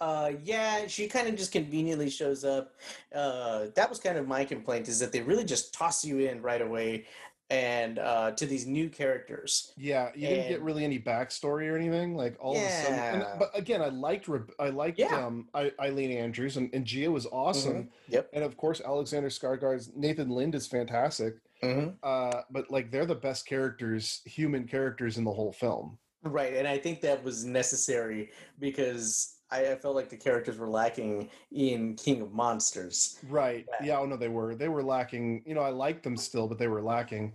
Uh, 0.00 0.32
yeah, 0.42 0.86
she 0.86 1.06
kind 1.08 1.28
of 1.28 1.34
just 1.36 1.52
conveniently 1.52 2.10
shows 2.10 2.44
up. 2.44 2.74
Uh, 3.14 3.66
that 3.74 3.88
was 3.88 3.98
kind 3.98 4.18
of 4.18 4.26
my 4.28 4.44
complaint 4.44 4.86
is 4.88 4.98
that 4.98 5.12
they 5.12 5.22
really 5.22 5.44
just 5.44 5.72
toss 5.72 6.04
you 6.04 6.18
in 6.18 6.42
right 6.42 6.60
away 6.60 7.06
and 7.50 7.98
uh, 7.98 8.30
to 8.32 8.46
these 8.46 8.66
new 8.66 8.88
characters. 8.88 9.72
Yeah, 9.76 10.10
you 10.14 10.28
didn't 10.28 10.48
get 10.48 10.62
really 10.62 10.84
any 10.84 10.98
backstory 10.98 11.70
or 11.70 11.76
anything. 11.76 12.16
Like 12.16 12.36
all 12.40 12.56
of 12.56 12.62
a 12.62 12.70
sudden, 12.70 12.98
and, 12.98 13.22
Yeah. 13.22 13.36
but 13.38 13.50
again, 13.54 13.82
I 13.82 13.88
liked 13.88 14.28
I 14.58 14.70
liked 14.70 14.98
Yeah. 14.98 15.26
um, 15.26 15.48
I, 15.54 15.70
Ilene 15.80 16.16
Andrews 16.16 16.56
and, 16.56 16.70
and 16.74 16.84
Jia 16.86 17.08
was 17.12 17.26
awesome, 17.26 17.90
Yep. 18.08 18.30
and 18.32 18.44
of 18.44 18.56
course 18.56 18.80
Alexander 18.80 19.28
Skarsgård's 19.28 19.90
Nathan 19.94 20.30
Lind 20.30 20.54
is 20.54 20.66
fantastic. 20.66 21.34
hmm 21.62 21.88
Uh, 22.02 22.42
but 22.50 22.70
like 22.70 22.90
they're 22.90 23.06
the 23.06 23.14
best 23.14 23.46
characters, 23.46 24.22
human 24.24 24.66
characters 24.66 25.18
in 25.18 25.24
the 25.24 25.32
whole 25.32 25.52
film. 25.52 25.98
Right, 26.22 26.54
and 26.54 26.66
I 26.66 26.78
think 26.78 27.02
that 27.02 27.22
was 27.22 27.44
necessary 27.44 28.30
because 28.58 29.33
I, 29.54 29.72
I 29.72 29.76
felt 29.76 29.94
like 29.94 30.08
the 30.08 30.16
characters 30.16 30.58
were 30.58 30.68
lacking 30.68 31.30
in 31.52 31.94
King 31.94 32.20
of 32.22 32.32
Monsters. 32.32 33.18
Right? 33.28 33.66
Yeah. 33.80 33.86
Yeah. 33.86 33.98
Oh 33.98 34.06
no, 34.06 34.16
they 34.16 34.28
were 34.28 34.54
they 34.54 34.68
were 34.68 34.82
lacking. 34.82 35.42
You 35.46 35.54
know, 35.54 35.62
I 35.62 35.70
liked 35.70 36.02
them 36.02 36.16
still, 36.16 36.48
but 36.48 36.58
they 36.58 36.68
were 36.68 36.82
lacking. 36.82 37.32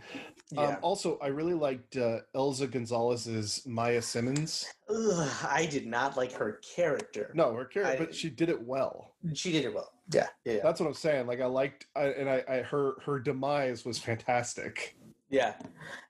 Um, 0.58 0.78
also, 0.82 1.20
I 1.22 1.28
really 1.28 1.54
liked 1.54 1.96
uh, 1.96 2.20
Eiza 2.36 2.70
Gonzalez's 2.70 3.66
Maya 3.68 4.02
Simmons. 4.02 4.66
Ugh, 4.90 5.30
I 5.48 5.68
did 5.68 5.86
not 5.86 6.18
like 6.18 6.32
her 6.34 6.60
character. 6.76 7.32
No, 7.36 7.54
her 7.54 7.66
character, 7.66 7.94
I- 7.94 8.06
but 8.06 8.16
she 8.16 8.30
did 8.30 8.50
it 8.50 8.62
well. 8.62 9.14
she 9.34 9.52
did 9.52 9.66
it 9.66 9.74
well. 9.74 9.92
Yeah, 10.12 10.28
yeah, 10.46 10.54
yeah. 10.54 10.60
That's 10.64 10.80
what 10.80 10.88
I'm 10.88 10.96
saying. 10.96 11.28
Like 11.28 11.40
I 11.40 11.46
liked, 11.46 11.86
I, 11.96 12.06
and 12.08 12.28
I, 12.28 12.44
I 12.50 12.56
her 12.64 12.96
her 13.06 13.20
demise 13.20 13.86
was 13.86 14.00
fantastic. 14.00 14.96
Yeah, 15.30 15.54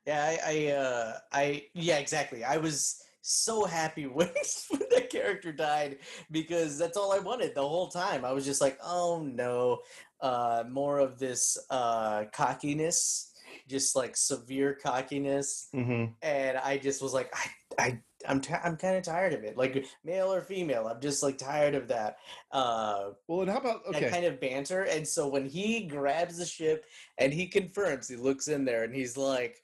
yeah, 0.06 0.24
I, 0.24 0.38
I, 0.46 0.66
uh, 0.72 1.18
I, 1.30 1.64
yeah, 1.74 1.98
exactly. 1.98 2.42
I 2.42 2.56
was 2.56 3.02
so 3.22 3.64
happy 3.64 4.06
when, 4.06 4.28
when 4.70 4.82
that 4.90 5.10
character 5.10 5.52
died 5.52 5.98
because 6.30 6.78
that's 6.78 6.96
all 6.96 7.12
I 7.12 7.18
wanted 7.18 7.54
the 7.54 7.66
whole 7.66 7.88
time. 7.88 8.24
I 8.24 8.32
was 8.32 8.44
just 8.44 8.60
like, 8.60 8.78
oh 8.84 9.22
no, 9.22 9.80
uh, 10.20 10.64
more 10.68 10.98
of 10.98 11.18
this 11.18 11.56
uh, 11.70 12.24
cockiness, 12.32 13.32
just 13.68 13.96
like 13.96 14.16
severe 14.16 14.78
cockiness, 14.82 15.68
Mm-hmm. 15.74 16.12
and 16.22 16.58
I 16.58 16.78
just 16.78 17.02
was 17.02 17.12
like, 17.12 17.32
I, 17.34 17.82
I, 17.84 18.00
I'm, 18.28 18.40
ti 18.40 18.52
I'm 18.52 18.76
kind 18.76 18.96
of 18.96 19.02
tired 19.02 19.32
of 19.32 19.44
it. 19.44 19.56
Like 19.56 19.86
male 20.04 20.32
or 20.32 20.42
female, 20.42 20.86
I'm 20.88 21.00
just 21.00 21.22
like 21.22 21.38
tired 21.38 21.74
of 21.74 21.88
that. 21.88 22.18
Uh, 22.52 23.10
Well, 23.28 23.40
and 23.42 23.50
how 23.50 23.58
about 23.58 23.80
that 23.92 24.02
kind 24.10 24.24
of 24.26 24.40
banter. 24.40 24.82
And 24.82 25.06
so 25.08 25.26
when 25.28 25.46
he 25.48 25.86
grabs 25.86 26.36
the 26.36 26.44
ship 26.44 26.84
and 27.16 27.32
he 27.32 27.46
confirms, 27.46 28.08
he 28.08 28.16
looks 28.16 28.48
in 28.48 28.64
there 28.66 28.84
and 28.84 28.94
he's 28.94 29.16
like, 29.16 29.62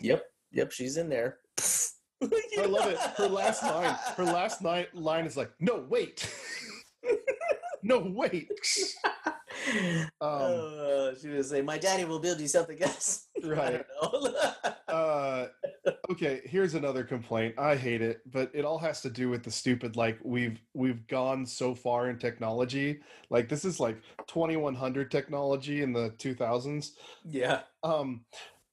"Yep, 0.00 0.22
yep, 0.52 0.70
she's 0.70 0.96
in 0.96 1.08
there." 1.08 1.38
I 2.58 2.66
love 2.66 2.86
it. 2.86 2.98
Her 2.98 3.28
last 3.28 3.62
line, 3.62 3.96
her 4.16 4.24
last 4.24 4.62
night 4.62 4.94
line 4.94 5.24
is 5.24 5.36
like, 5.36 5.52
"No, 5.60 5.84
wait, 5.88 6.28
no, 7.82 7.98
wait." 8.14 8.50
Um, 9.70 10.10
uh, 10.20 11.10
she 11.20 11.28
was 11.28 11.50
say, 11.50 11.62
"My 11.62 11.78
daddy 11.78 12.04
will 12.04 12.20
build 12.20 12.40
you 12.40 12.48
something 12.48 12.80
else." 12.80 13.26
Right. 13.42 13.84
uh, 14.88 15.46
okay, 16.10 16.40
here's 16.44 16.74
another 16.74 17.04
complaint. 17.04 17.54
I 17.58 17.76
hate 17.76 18.00
it, 18.00 18.20
but 18.30 18.50
it 18.54 18.64
all 18.64 18.78
has 18.78 19.00
to 19.02 19.10
do 19.10 19.28
with 19.28 19.42
the 19.42 19.50
stupid 19.50 19.96
like 19.96 20.18
we've 20.22 20.60
we've 20.74 21.06
gone 21.08 21.44
so 21.44 21.74
far 21.74 22.08
in 22.08 22.18
technology. 22.18 23.00
Like 23.30 23.48
this 23.48 23.64
is 23.64 23.78
like 23.80 24.00
2100 24.28 25.10
technology 25.10 25.82
in 25.82 25.92
the 25.92 26.10
2000s. 26.18 26.92
yeah. 27.24 27.60
Um, 27.82 28.24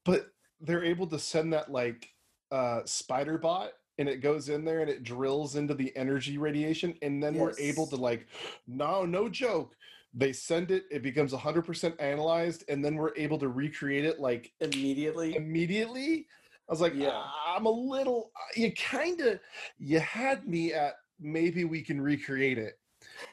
but 0.06 0.28
they're 0.62 0.84
able 0.84 1.08
to 1.08 1.20
send 1.20 1.52
that 1.54 1.72
like 1.72 2.10
uh 2.52 2.82
spider 2.86 3.38
bot 3.38 3.72
and 3.98 4.10
it 4.10 4.18
goes 4.22 4.50
in 4.50 4.66
there 4.66 4.82
and 4.82 4.90
it 4.90 5.04
drills 5.04 5.56
into 5.56 5.74
the 5.74 5.96
energy 5.96 6.38
radiation 6.38 6.94
and 7.02 7.22
then 7.24 7.36
we're 7.36 7.54
able 7.60 7.88
to 7.88 7.96
like 7.96 8.28
no 8.68 9.06
no 9.06 9.28
joke 9.30 9.76
they 10.14 10.32
send 10.32 10.72
it 10.72 10.84
it 10.92 11.02
becomes 11.02 11.34
100% 11.34 11.94
analyzed 12.00 12.64
and 12.70 12.84
then 12.86 12.96
we're 12.96 13.16
able 13.18 13.38
to 13.40 13.50
recreate 13.50 14.06
it 14.06 14.20
like 14.20 14.52
Immediately. 14.62 15.36
immediately 15.36 16.28
i 16.70 16.72
was 16.72 16.82
like 16.82 16.94
Yeah. 16.96 17.10
"Ah, 17.14 17.56
i'm 17.56 17.66
a 17.66 17.72
little 17.72 18.32
you 18.56 18.72
kind 18.74 19.20
of 19.22 19.40
you 19.78 20.00
had 20.00 20.48
me 20.48 20.74
at 20.74 20.96
maybe 21.20 21.64
we 21.66 21.82
can 21.82 22.00
recreate 22.00 22.58
it 22.58 22.78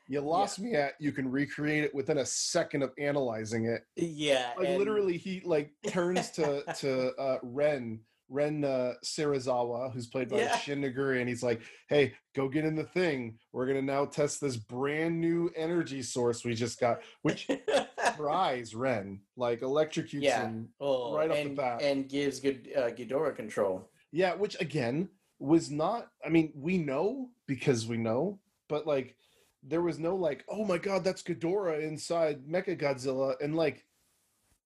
you 0.06 0.20
lost 0.20 0.58
me 0.60 0.74
at 0.74 0.94
you 1.00 1.12
can 1.12 1.28
recreate 1.30 1.82
it 1.84 1.94
within 1.94 2.18
a 2.18 2.26
second 2.26 2.82
of 2.82 2.92
analyzing 2.98 3.66
it 3.66 3.84
Yeah. 3.96 4.52
like 4.56 4.68
and- 4.68 4.78
literally 4.78 5.16
he 5.18 5.42
like 5.44 5.72
turns 5.88 6.30
to 6.32 6.62
to 6.78 7.14
uh 7.16 7.38
ren 7.42 8.00
ren 8.32 8.64
uh 8.64 8.94
Serizawa, 9.04 9.92
who's 9.92 10.06
played 10.06 10.30
by 10.30 10.38
Yeah. 10.38 10.56
Shun 10.56 10.82
Oguri, 10.82 11.20
and 11.20 11.28
he's 11.28 11.42
like 11.42 11.60
hey 11.88 12.14
go 12.34 12.48
get 12.48 12.64
in 12.64 12.74
the 12.74 12.84
thing 12.84 13.38
we're 13.52 13.66
gonna 13.66 13.82
now 13.82 14.06
test 14.06 14.40
this 14.40 14.56
brand 14.56 15.20
new 15.20 15.50
energy 15.54 16.02
source 16.02 16.44
we 16.44 16.54
just 16.54 16.80
got 16.80 17.00
which 17.22 17.46
fries 18.16 18.74
ren 18.74 19.20
like 19.36 19.60
electrocutes 19.60 20.22
Yeah. 20.22 20.42
him 20.46 20.68
Oh, 20.80 21.14
right 21.16 21.30
off 21.30 21.36
the 21.36 21.42
and, 21.42 21.56
bat. 21.56 21.82
and 21.82 22.08
gives 22.08 22.40
good 22.40 22.68
uh, 22.76 22.88
Ghidorah 22.90 23.36
control. 23.36 23.90
yeah 24.12 24.34
which 24.34 24.58
again 24.60 25.08
was 25.38 25.70
not 25.70 26.08
i 26.24 26.28
mean 26.28 26.52
we 26.56 26.78
know 26.78 27.28
because 27.46 27.86
we 27.86 27.96
know 27.98 28.38
but 28.68 28.86
like 28.86 29.16
there 29.62 29.82
was 29.82 29.98
no 29.98 30.16
like 30.16 30.44
oh 30.48 30.64
my 30.64 30.78
god 30.78 31.04
that's 31.04 31.22
Ghidorah 31.22 31.82
inside 31.82 32.44
Mecha 32.48 32.80
Godzilla 32.80 33.34
and 33.42 33.54
like 33.54 33.84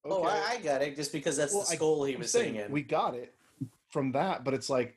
Oh, 0.08 0.22
I, 0.22 0.50
I 0.52 0.58
got 0.58 0.82
it 0.82 0.94
just 0.94 1.10
because 1.12 1.36
that's 1.36 1.52
Well, 1.52 1.64
the 1.64 1.72
I- 1.72 1.74
skull 1.74 2.04
he 2.04 2.12
I'm 2.14 2.20
was 2.20 2.30
saying 2.30 2.52
sitting 2.54 2.60
in. 2.66 2.70
We 2.70 2.82
got 2.82 3.16
it 3.16 3.34
from 3.96 4.12
that, 4.12 4.44
but 4.44 4.52
it's 4.52 4.68
like 4.68 4.94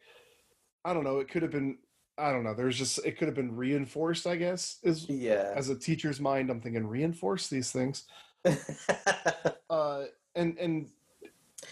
I 0.84 0.94
don't 0.94 1.06
know. 1.06 1.20
It 1.20 1.30
could 1.30 1.42
have 1.42 1.52
been. 1.52 1.78
I 2.18 2.34
don't 2.34 2.44
know. 2.44 2.54
There's 2.54 2.78
just 2.78 3.00
it 3.06 3.18
could 3.18 3.30
have 3.30 3.36
been 3.36 3.56
reinforced. 3.56 4.28
I 4.28 4.36
guess 4.36 4.80
is 4.84 5.08
yeah. 5.08 5.54
as 5.56 5.70
a 5.70 5.80
teacher's 5.80 6.20
mind. 6.20 6.50
I'm 6.50 6.60
thinking 6.60 6.86
reinforce 6.86 7.48
these 7.48 7.72
things. 7.72 8.04
Uh, 9.70 10.06
and 10.34 10.58
and 10.58 10.90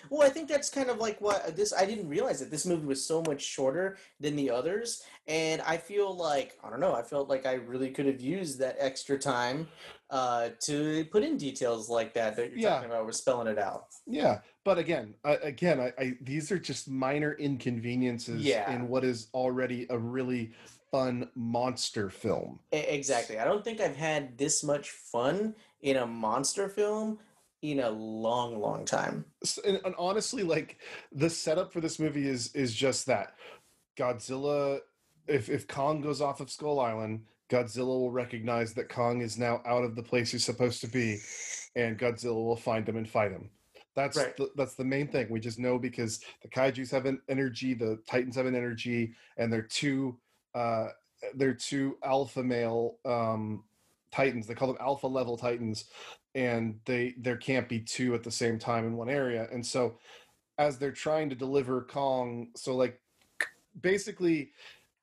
well, 0.09 0.21
I 0.21 0.29
think 0.29 0.47
that's 0.49 0.69
kind 0.69 0.89
of 0.89 0.97
like 0.97 1.19
what 1.21 1.55
this. 1.55 1.73
I 1.73 1.85
didn't 1.85 2.07
realize 2.09 2.39
that 2.39 2.51
this 2.51 2.65
movie 2.65 2.85
was 2.85 3.05
so 3.05 3.21
much 3.27 3.41
shorter 3.41 3.97
than 4.19 4.35
the 4.35 4.49
others, 4.49 5.03
and 5.27 5.61
I 5.61 5.77
feel 5.77 6.15
like 6.15 6.57
I 6.63 6.69
don't 6.69 6.79
know. 6.79 6.93
I 6.93 7.03
felt 7.03 7.29
like 7.29 7.45
I 7.45 7.53
really 7.53 7.89
could 7.91 8.05
have 8.05 8.21
used 8.21 8.59
that 8.59 8.75
extra 8.79 9.17
time 9.17 9.67
uh, 10.09 10.49
to 10.61 11.05
put 11.05 11.23
in 11.23 11.37
details 11.37 11.89
like 11.89 12.13
that 12.13 12.35
that 12.35 12.49
you're 12.49 12.59
Yeah. 12.59 12.69
talking 12.75 12.89
about. 12.89 13.05
We're 13.05 13.11
spelling 13.11 13.47
it 13.47 13.57
out. 13.59 13.85
yeah, 14.05 14.39
but 14.63 14.77
again, 14.77 15.13
again, 15.23 15.79
I, 15.79 15.93
I 15.97 16.13
these 16.21 16.51
are 16.51 16.59
just 16.59 16.89
minor 16.89 17.33
inconveniences 17.33 18.41
Yeah. 18.43 18.71
in 18.71 18.87
what 18.87 19.03
is 19.03 19.27
already 19.33 19.87
a 19.89 19.97
really 19.97 20.51
fun 20.91 21.29
monster 21.35 22.09
film. 22.09 22.59
Exactly. 22.71 23.37
I 23.39 23.43
don't 23.43 23.63
think 23.63 23.81
I've 23.81 23.95
had 23.97 24.37
this 24.37 24.63
much 24.63 24.91
fun 24.91 25.53
in 25.81 25.97
a 25.97 26.07
monster 26.07 26.69
film 26.69 27.19
in 27.61 27.79
a 27.79 27.89
long, 27.89 28.59
long 28.59 28.85
time. 28.85 29.25
And, 29.65 29.79
and 29.83 29.95
honestly 29.97 30.43
like 30.43 30.79
the 31.11 31.29
setup 31.29 31.73
for 31.73 31.81
this 31.81 31.99
movie 31.99 32.27
is 32.27 32.53
is 32.55 32.73
just 32.73 33.05
that. 33.07 33.33
Godzilla 33.97 34.79
if 35.27 35.49
if 35.49 35.67
kong 35.67 36.01
goes 36.01 36.21
off 36.21 36.39
of 36.39 36.49
skull 36.49 36.79
island 36.79 37.25
godzilla 37.49 37.87
will 37.87 38.11
recognize 38.11 38.73
that 38.73 38.89
kong 38.89 39.21
is 39.21 39.37
now 39.37 39.61
out 39.65 39.83
of 39.83 39.95
the 39.95 40.03
place 40.03 40.31
he's 40.31 40.43
supposed 40.43 40.81
to 40.81 40.87
be 40.87 41.17
and 41.75 41.97
godzilla 41.97 42.35
will 42.35 42.55
find 42.57 42.87
him 42.87 42.97
and 42.97 43.09
fight 43.09 43.31
him. 43.31 43.49
That's 43.95 44.17
Right. 44.17 44.35
the, 44.37 44.51
that's 44.55 44.75
the 44.75 44.83
main 44.83 45.07
thing. 45.07 45.27
We 45.29 45.39
just 45.39 45.57
know 45.57 45.79
because 45.79 46.19
the 46.43 46.49
kaiju's 46.49 46.91
have 46.91 47.05
an 47.05 47.21
energy 47.27 47.73
the 47.73 47.99
titans 48.07 48.35
have 48.35 48.45
an 48.45 48.55
energy 48.55 49.13
and 49.37 49.51
they're 49.51 49.61
two 49.63 50.19
uh 50.53 50.89
they're 51.33 51.55
two 51.55 51.97
alpha 52.03 52.43
male 52.43 52.99
um 53.05 53.63
titans. 54.11 54.45
They 54.47 54.53
call 54.53 54.67
them 54.67 54.77
alpha 54.79 55.07
level 55.07 55.37
titans 55.37 55.85
and 56.37 56.79
they 56.85 57.15
there 57.17 57.35
can't 57.35 57.67
be 57.67 57.79
two 57.79 58.13
at 58.13 58.23
the 58.23 58.31
same 58.31 58.59
time 58.59 58.85
in 58.85 58.95
one 58.95 59.09
area 59.09 59.47
and 59.51 59.65
so 59.65 59.97
as 60.59 60.77
they're 60.77 60.91
trying 60.91 61.27
to 61.29 61.35
deliver 61.35 61.81
kong 61.81 62.47
so 62.55 62.75
like 62.75 63.01
basically 63.81 64.51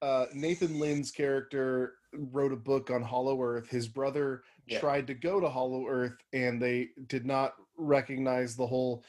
uh 0.00 0.26
nathan 0.32 0.78
lind's 0.78 1.10
character 1.10 1.94
wrote 2.32 2.52
a 2.52 2.56
book 2.56 2.88
on 2.90 3.02
hollow 3.02 3.42
earth 3.42 3.68
his 3.68 3.88
brother 3.88 4.44
Yeah. 4.66 4.78
tried 4.78 5.06
to 5.08 5.14
go 5.14 5.40
to 5.40 5.48
hollow 5.48 5.86
earth 5.88 6.16
and 6.32 6.62
they 6.62 6.90
did 7.08 7.26
not 7.26 7.54
recognize 7.76 8.54
the 8.54 8.66
whole 8.66 9.04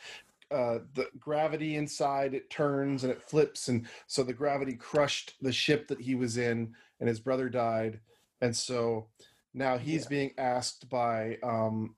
uh 0.52 0.80
the 0.96 1.08
gravity 1.20 1.76
inside 1.76 2.34
it 2.34 2.50
turns 2.50 3.04
and 3.04 3.12
it 3.12 3.22
flips 3.22 3.68
and 3.68 3.88
so 4.08 4.24
the 4.24 4.34
gravity 4.34 4.74
crushed 4.74 5.36
the 5.42 5.52
ship 5.54 5.88
that 5.88 6.02
he 6.02 6.16
was 6.16 6.38
in 6.38 6.74
and 7.00 7.08
his 7.08 7.20
brother 7.20 7.50
died 7.50 8.00
and 8.42 8.56
so 8.56 9.08
now 9.54 9.78
he's 9.78 10.04
Yeah. 10.04 10.10
being 10.10 10.32
asked 10.40 10.90
by 10.90 11.38
um 11.44 11.96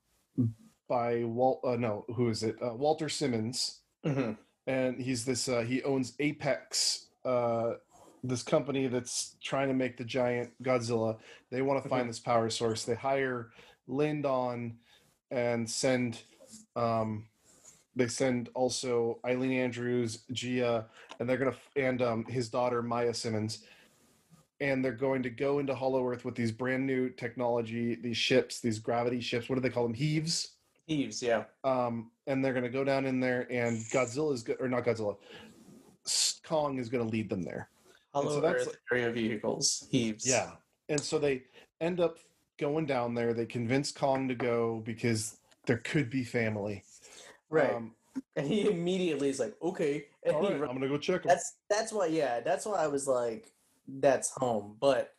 by 0.88 1.24
Walt 1.24 1.60
uh, 1.64 1.76
no 1.76 2.04
who 2.14 2.28
is 2.28 2.42
it? 2.42 2.56
Uh, 2.62 2.74
Walter 2.74 3.08
Simmons. 3.08 3.80
Mhm. 4.06 4.36
and 4.66 5.00
he's 5.00 5.24
this 5.24 5.48
uh, 5.48 5.60
he 5.62 5.82
owns 5.82 6.14
Apex 6.20 7.06
uh 7.24 7.72
this 8.24 8.42
company 8.42 8.86
that's 8.88 9.36
trying 9.42 9.68
to 9.68 9.74
make 9.74 9.96
the 9.96 10.04
giant 10.04 10.50
Godzilla. 10.62 11.18
They 11.50 11.62
want 11.62 11.82
to 11.82 11.88
find 11.88 12.08
this 12.08 12.18
power 12.18 12.50
source. 12.50 12.84
They 12.84 12.94
hire 12.94 13.50
Lindon 13.86 14.78
and 15.30 15.68
send 15.68 16.22
um 16.76 17.26
they 17.96 18.06
send 18.08 18.48
also 18.54 19.18
Ilene 19.24 19.58
Andrews, 19.58 20.24
Jia, 20.32 20.84
and 21.18 21.28
they're 21.28 21.36
gonna 21.38 21.56
and 21.76 22.00
um 22.02 22.24
his 22.26 22.48
daughter 22.48 22.82
Maya 22.82 23.12
Simmons, 23.14 23.64
and 24.60 24.84
they're 24.84 24.92
going 24.92 25.22
to 25.22 25.30
go 25.30 25.58
into 25.58 25.74
Hollow 25.74 26.06
Earth 26.06 26.24
with 26.24 26.34
these 26.34 26.52
brand 26.52 26.86
new 26.86 27.10
technology, 27.10 27.94
these 27.94 28.16
ships, 28.16 28.60
these 28.60 28.78
gravity 28.78 29.20
ships. 29.20 29.48
What 29.48 29.56
do 29.56 29.60
they 29.60 29.70
call 29.70 29.84
them? 29.84 29.94
Heaves. 29.94 30.52
Heaves, 30.86 31.22
yeah. 31.22 31.44
Um, 31.64 32.10
and 32.26 32.44
they're 32.44 32.52
going 32.52 32.64
to 32.64 32.70
go 32.70 32.82
down 32.82 33.04
in 33.04 33.20
there, 33.20 33.46
and 33.50 33.78
Godzilla 33.92 34.32
is 34.32 34.42
go- 34.42 34.56
or 34.58 34.68
not 34.68 34.84
Godzilla, 34.84 35.16
Kong 36.44 36.78
is 36.78 36.88
going 36.88 37.04
to 37.04 37.10
lead 37.10 37.28
them 37.28 37.42
there. 37.42 37.68
Hollow 38.14 38.30
so 38.30 38.40
that's 38.40 38.66
Earth 38.66 38.76
area 38.90 39.10
vehicles. 39.10 39.86
Heaves. 39.90 40.26
Yeah. 40.26 40.52
And 40.88 41.00
so 41.00 41.18
they 41.18 41.42
end 41.80 42.00
up 42.00 42.18
going 42.58 42.86
down 42.86 43.14
there. 43.14 43.34
They 43.34 43.46
convince 43.46 43.92
Kong 43.92 44.28
to 44.28 44.34
go 44.34 44.82
because 44.84 45.36
there 45.66 45.78
could 45.78 46.10
be 46.10 46.24
family. 46.24 46.82
Right. 47.50 47.74
Um, 47.74 47.94
and 48.36 48.46
he 48.46 48.68
immediately 48.68 49.28
is 49.28 49.38
like, 49.38 49.54
okay. 49.62 50.06
And 50.24 50.34
all 50.34 50.46
he 50.46 50.54
I'm 50.54 50.60
gonna 50.60 50.88
go 50.88 50.98
check 50.98 51.22
them. 51.22 51.28
that's 51.28 51.56
that's 51.70 51.92
why 51.92 52.06
yeah, 52.06 52.40
that's 52.40 52.66
why 52.66 52.76
I 52.76 52.86
was 52.86 53.06
like, 53.06 53.52
that's 53.88 54.30
home. 54.30 54.76
But 54.80 55.12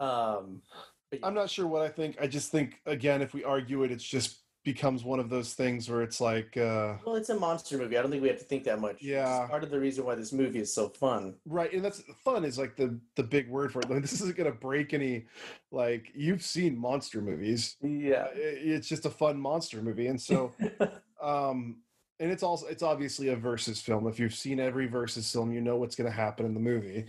um 0.00 0.62
but 1.10 1.20
I'm 1.22 1.34
not 1.34 1.48
sure 1.50 1.66
what 1.66 1.82
I 1.82 1.88
think. 1.88 2.16
I 2.20 2.26
just 2.26 2.50
think 2.50 2.80
again, 2.86 3.22
if 3.22 3.32
we 3.34 3.44
argue 3.44 3.82
it, 3.84 3.90
it's 3.90 4.04
just 4.04 4.38
becomes 4.64 5.02
one 5.02 5.18
of 5.18 5.30
those 5.30 5.54
things 5.54 5.88
where 5.88 6.02
it's 6.02 6.20
like, 6.20 6.54
uh, 6.58 6.94
well 7.06 7.14
it's 7.16 7.30
a 7.30 7.34
monster 7.34 7.78
movie. 7.78 7.96
I 7.96 8.02
don't 8.02 8.10
think 8.10 8.22
we 8.22 8.28
have 8.28 8.38
to 8.38 8.44
think 8.44 8.64
that 8.64 8.80
much. 8.80 8.96
It's 8.96 9.04
Yeah. 9.04 9.46
part 9.48 9.64
of 9.64 9.70
the 9.70 9.80
reason 9.80 10.04
why 10.04 10.14
this 10.14 10.30
movie 10.32 10.58
is 10.58 10.74
so 10.74 10.88
fun. 10.90 11.36
right, 11.46 11.72
and 11.72 11.82
that's 11.82 12.02
fun 12.22 12.44
is 12.44 12.58
like 12.58 12.76
the 12.76 12.98
the 13.14 13.22
big 13.22 13.48
word 13.48 13.72
for 13.72 13.80
it. 13.80 13.88
Like, 13.88 14.02
this 14.02 14.12
isn't 14.12 14.36
gonna 14.36 14.52
break 14.52 14.92
any. 14.92 15.26
Like 15.70 16.12
you've 16.14 16.42
seen 16.42 16.76
monster 16.76 17.22
movies. 17.22 17.76
Yeah. 17.82 18.26
I- 18.34 18.38
It's 18.38 18.88
just 18.88 19.06
a 19.06 19.10
fun 19.10 19.40
monster 19.40 19.80
movie, 19.80 20.08
and 20.08 20.20
so 20.20 20.52
um 21.22 21.78
and 22.20 22.30
it's 22.30 22.42
also 22.42 22.66
it's 22.66 22.82
obviously 22.82 23.28
a 23.28 23.36
versus 23.36 23.80
film 23.80 24.06
if 24.08 24.18
you've 24.20 24.34
seen 24.34 24.58
every 24.60 24.86
versus 24.86 25.30
film 25.32 25.52
you 25.52 25.60
know 25.60 25.76
what's 25.76 25.94
going 25.96 26.08
to 26.10 26.14
happen 26.16 26.44
in 26.46 26.52
the 26.52 26.60
movie 26.60 27.06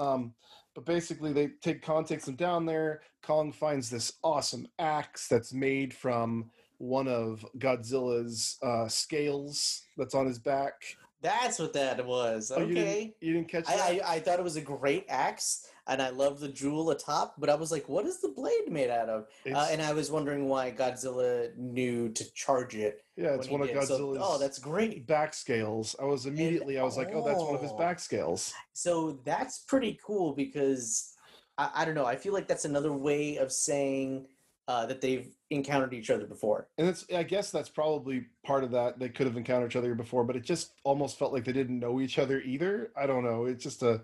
um 0.00 0.32
but 0.74 0.84
basically 0.84 1.32
they 1.32 1.48
take 1.62 1.82
kong 1.82 2.04
takes 2.04 2.26
him 2.26 2.34
down 2.36 2.64
there 2.66 3.02
kong 3.22 3.52
finds 3.52 3.90
this 3.90 4.14
awesome 4.24 4.66
axe 4.78 5.28
that's 5.28 5.52
made 5.52 5.92
from 5.94 6.50
one 6.78 7.06
of 7.06 7.44
godzilla's 7.58 8.56
uh 8.62 8.88
scales 8.88 9.82
that's 9.96 10.14
on 10.14 10.26
his 10.26 10.38
back 10.38 10.74
That's 11.22 11.58
what 11.58 11.74
that 11.74 12.04
was. 12.06 12.50
Oh, 12.50 12.60
you 12.60 12.74
didn't- 12.74 12.82
Okay. 12.88 13.14
you 13.20 13.34
didn't 13.34 13.48
catch 13.48 13.66
that 13.66 13.78
I, 13.78 14.00
I 14.02 14.12
I 14.14 14.20
thought 14.20 14.38
it 14.38 14.42
was 14.42 14.56
a 14.56 14.62
great 14.62 15.04
axe, 15.10 15.68
and 15.90 16.00
I 16.00 16.08
love 16.08 16.40
the 16.40 16.48
jewel 16.48 16.90
atop. 16.90 17.34
But 17.36 17.50
I 17.50 17.54
was 17.54 17.70
like, 17.70 17.88
"What 17.88 18.06
is 18.06 18.20
the 18.20 18.28
blade 18.28 18.70
made 18.70 18.88
out 18.88 19.10
of?" 19.10 19.26
Uh, 19.46 19.68
and 19.70 19.82
I 19.82 19.92
was 19.92 20.10
wondering 20.10 20.48
why 20.48 20.70
Godzilla 20.70 21.54
knew 21.56 22.08
to 22.10 22.32
charge 22.32 22.74
it. 22.74 23.04
yeah 23.16 23.34
it's 23.34 23.48
one 23.48 23.60
of 23.60 23.68
did. 23.68 23.82
So- 23.84 23.98
godzilla's 23.98 24.18
oh, 24.22 24.38
that's 24.38 24.58
great. 24.58 25.06
back 25.06 25.34
scales 25.34 25.94
i 26.00 26.04
was 26.04 26.26
immediately 26.26 26.78
i 26.78 26.82
was 26.82 26.96
like 26.96 27.10
oh 27.12 27.24
that's 27.26 27.38
one 27.40 27.54
of 27.54 27.62
his 27.62 27.72
oh. 27.72 27.78
back 27.78 27.98
scales 27.98 28.54
So 28.72 29.20
that's 29.24 29.58
pretty 29.58 29.98
cool 30.04 30.32
because 30.32 31.14
I, 31.58 31.70
I 31.74 31.84
don't 31.84 31.94
know. 31.94 32.06
I 32.06 32.16
feel 32.16 32.32
like 32.32 32.48
that's 32.48 32.64
another 32.64 32.92
way 32.92 33.36
of 33.36 33.52
saying 33.52 34.26
uh, 34.70 34.86
that 34.86 35.00
they've 35.00 35.34
encountered 35.50 35.92
each 35.92 36.10
other 36.10 36.26
before. 36.26 36.68
And 36.78 36.86
it's 36.86 37.04
I 37.12 37.24
guess 37.24 37.50
that's 37.50 37.68
probably 37.68 38.26
part 38.44 38.62
of 38.62 38.70
that. 38.70 39.00
They 39.00 39.08
could 39.08 39.26
have 39.26 39.36
encountered 39.36 39.72
each 39.72 39.76
other 39.76 39.96
before, 39.96 40.22
but 40.22 40.36
it 40.36 40.44
just 40.44 40.74
almost 40.84 41.18
felt 41.18 41.32
like 41.32 41.44
they 41.44 41.52
didn't 41.52 41.80
know 41.80 42.00
each 42.00 42.20
other 42.20 42.40
either. 42.42 42.92
I 42.96 43.06
don't 43.06 43.24
know. 43.24 43.46
It's 43.46 43.64
just 43.64 43.82
a 43.82 44.02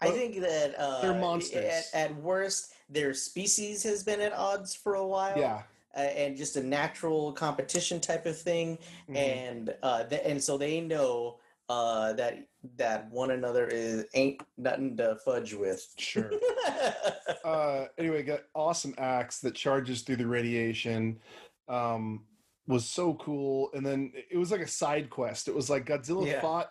I 0.00 0.10
think 0.10 0.38
that 0.42 0.78
uh, 0.78 1.00
they're 1.02 1.20
monsters. 1.20 1.90
At, 1.92 2.10
at 2.10 2.16
worst, 2.22 2.72
their 2.88 3.12
species 3.14 3.82
has 3.82 4.04
been 4.04 4.20
at 4.20 4.32
odds 4.32 4.76
for 4.76 4.94
a 4.94 5.04
while. 5.06 5.36
yeah. 5.36 5.62
uh, 5.96 6.00
and 6.02 6.36
just 6.36 6.54
a 6.56 6.62
natural 6.62 7.32
competition 7.32 7.98
type 8.00 8.24
of 8.26 8.38
thing, 8.38 8.78
Mhm. 9.08 9.16
and 9.16 9.74
uh, 9.82 10.04
th- 10.04 10.22
and 10.24 10.40
so 10.40 10.56
they 10.56 10.80
know 10.80 11.40
uh, 11.68 12.12
that 12.12 12.46
that 12.76 13.10
one 13.10 13.30
another 13.30 13.66
is 13.66 14.04
ain't 14.14 14.40
nothing 14.58 14.96
to 14.98 15.16
fudge 15.24 15.54
with. 15.54 15.86
Sure. 15.98 16.30
uh 17.44 17.86
anyway, 17.98 18.22
got 18.22 18.40
awesome 18.54 18.94
axe 18.98 19.40
that 19.40 19.54
charges 19.54 20.02
through 20.02 20.16
the 20.16 20.26
radiation. 20.26 21.18
Um 21.68 22.24
was 22.66 22.84
so 22.84 23.14
cool. 23.14 23.70
And 23.74 23.84
then 23.84 24.12
it 24.30 24.36
was 24.36 24.50
like 24.52 24.60
a 24.60 24.68
side 24.68 25.10
quest. 25.10 25.48
It 25.48 25.54
was 25.54 25.70
like 25.70 25.86
Godzilla 25.86 26.26
Yeah. 26.26 26.40
fought 26.40 26.70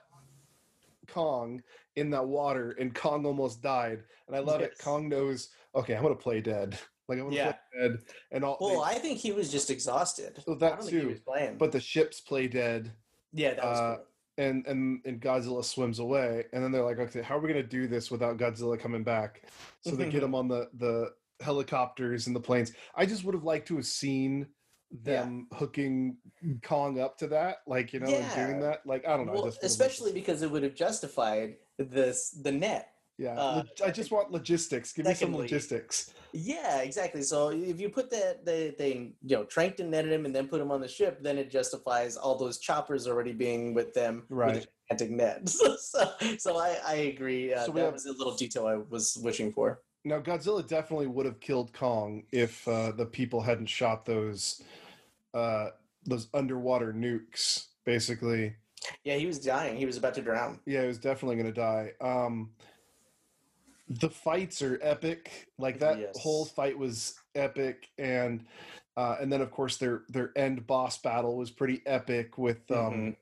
Kong 1.07 1.61
in 1.95 2.09
that 2.11 2.25
water 2.27 2.71
and 2.79 2.93
Kong 2.93 3.25
almost 3.25 3.61
died. 3.61 4.03
And 4.27 4.35
I 4.35 4.39
love 4.39 4.61
it. 4.61 4.77
Kong 4.79 5.09
knows, 5.09 5.49
okay, 5.75 5.95
I'm 5.95 6.03
gonna 6.03 6.15
play 6.15 6.39
dead. 6.41 6.77
Like 7.07 7.17
I'm 7.17 7.25
gonna 7.25 7.35
Yeah. 7.35 7.51
play 7.73 7.81
dead. 7.89 7.97
And 8.31 8.43
all 8.43 8.57
well, 8.61 8.81
they- 8.85 8.95
I 8.95 8.99
think 8.99 9.17
he 9.17 9.31
was 9.31 9.51
just 9.51 9.71
exhausted. 9.71 10.37
I 10.47 10.53
that 10.53 10.59
don't 10.59 10.79
think 10.81 10.91
he 10.93 11.01
too. 11.01 11.07
was 11.09 11.19
playing. 11.19 11.57
but 11.57 11.71
the 11.71 11.79
ships 11.79 12.21
play 12.21 12.47
dead. 12.47 12.91
yeah, 13.33 13.55
that 13.55 13.63
was 13.63 13.79
uh, 13.79 13.95
cool. 13.95 14.05
And 14.39 14.65
and 14.65 15.01
and 15.05 15.21
Godzilla 15.21 15.63
swims 15.63 15.99
away, 15.99 16.45
and 16.53 16.63
then 16.63 16.71
they're 16.71 16.83
like, 16.83 16.97
okay, 16.97 17.21
how 17.21 17.37
are 17.37 17.39
we 17.39 17.49
gonna 17.49 17.61
do 17.61 17.87
this 17.87 18.09
without 18.09 18.37
Godzilla 18.37 18.79
coming 18.79 19.03
back? 19.03 19.43
So 19.81 19.91
they 19.91 20.05
get 20.05 20.15
mm-hmm. 20.15 20.25
him 20.25 20.35
on 20.35 20.47
the 20.47 20.69
the 20.75 21.11
helicopters 21.41 22.27
and 22.27 22.35
the 22.35 22.39
planes. 22.39 22.71
I 22.95 23.05
just 23.05 23.23
would 23.25 23.35
have 23.35 23.43
liked 23.43 23.67
to 23.67 23.75
have 23.75 23.85
seen 23.85 24.47
them 24.91 25.47
hooking 25.53 26.17
Kong 26.63 26.99
up 26.99 27.17
to 27.19 27.27
that, 27.27 27.57
like 27.67 27.93
you 27.93 27.99
know, 27.99 28.07
and 28.07 28.35
doing 28.35 28.59
that. 28.61 28.85
Like 28.85 29.05
I 29.05 29.17
don't 29.17 29.27
know, 29.27 29.33
Well, 29.33 29.53
especially 29.61 30.13
because 30.13 30.41
it 30.41 30.49
would 30.49 30.63
have 30.63 30.75
justified 30.75 31.55
this 31.77 32.29
the 32.29 32.51
net. 32.51 32.89
Yeah. 33.19 33.33
uh, 33.33 33.63
I 33.85 33.91
just 33.91 34.11
want 34.11 34.31
logistics. 34.31 34.93
Give 34.93 35.05
me 35.05 35.13
some 35.13 35.35
logistics. 35.35 36.13
Yeah, 36.31 36.79
exactly. 36.81 37.21
So 37.23 37.49
if 37.49 37.79
you 37.81 37.89
put 37.89 38.09
that 38.11 38.45
they 38.45 38.73
they 38.77 39.11
you 39.23 39.35
know 39.37 39.43
tranked 39.43 39.79
and 39.81 39.91
netted 39.91 40.11
him 40.11 40.25
and 40.25 40.33
then 40.33 40.47
put 40.47 40.61
him 40.61 40.71
on 40.71 40.79
the 40.79 40.87
ship, 40.87 41.21
then 41.21 41.37
it 41.37 41.51
justifies 41.51 42.15
all 42.15 42.35
those 42.35 42.59
choppers 42.59 43.07
already 43.07 43.33
being 43.33 43.73
with 43.73 43.93
them 43.93 44.23
Right. 44.29 44.55
with 44.55 44.63
a 44.65 44.95
gigantic 44.95 45.11
net. 45.15 45.49
so 45.49 45.75
so 46.37 46.57
I 46.57 46.77
I 46.85 46.93
agree. 47.13 47.53
Uh, 47.53 47.65
So 47.65 47.71
that 47.73 47.83
have- 47.85 47.93
was 47.93 48.05
a 48.05 48.13
little 48.13 48.35
detail 48.35 48.65
I 48.67 48.77
was 48.77 49.17
wishing 49.21 49.51
for. 49.51 49.81
Now 50.05 50.19
Godzilla 50.21 50.65
definitely 50.65 51.07
would 51.07 51.25
have 51.25 51.39
killed 51.41 51.73
Kong 51.73 52.23
if 52.31 52.65
uh, 52.67 52.91
the 52.93 53.05
people 53.05 53.41
hadn't 53.41 53.67
shot 53.67 54.05
those 54.05 54.61
uh, 55.33 55.69
those 56.05 56.27
underwater 56.33 56.93
nukes. 56.93 57.65
Basically, 57.85 58.55
Yeah, 59.03 59.15
he 59.15 59.25
was 59.25 59.39
dying. 59.39 59.75
He 59.77 59.85
was 59.85 59.97
about 59.97 60.13
to 60.13 60.21
drown. 60.21 60.59
Yeah, 60.65 60.81
he 60.81 60.87
was 60.87 60.99
definitely 60.99 61.37
going 61.37 61.53
to 61.53 61.59
die. 61.59 61.93
Um, 62.01 62.51
the 63.89 64.09
fights 64.09 64.61
are 64.61 64.79
epic. 64.81 65.49
Like 65.57 65.79
that 65.79 65.99
Yes. 65.99 66.17
whole 66.19 66.45
fight 66.45 66.77
was 66.77 67.15
epic, 67.35 67.89
and 67.97 68.45
uh, 68.97 69.17
and 69.19 69.31
then 69.31 69.41
of 69.41 69.49
course 69.51 69.77
their 69.77 70.03
their 70.09 70.31
end 70.37 70.67
boss 70.67 70.97
battle 71.01 71.35
was 71.37 71.49
pretty 71.51 71.81
epic 71.85 72.37
with 72.37 72.69
um 72.71 72.93
Mhm. 72.93 73.15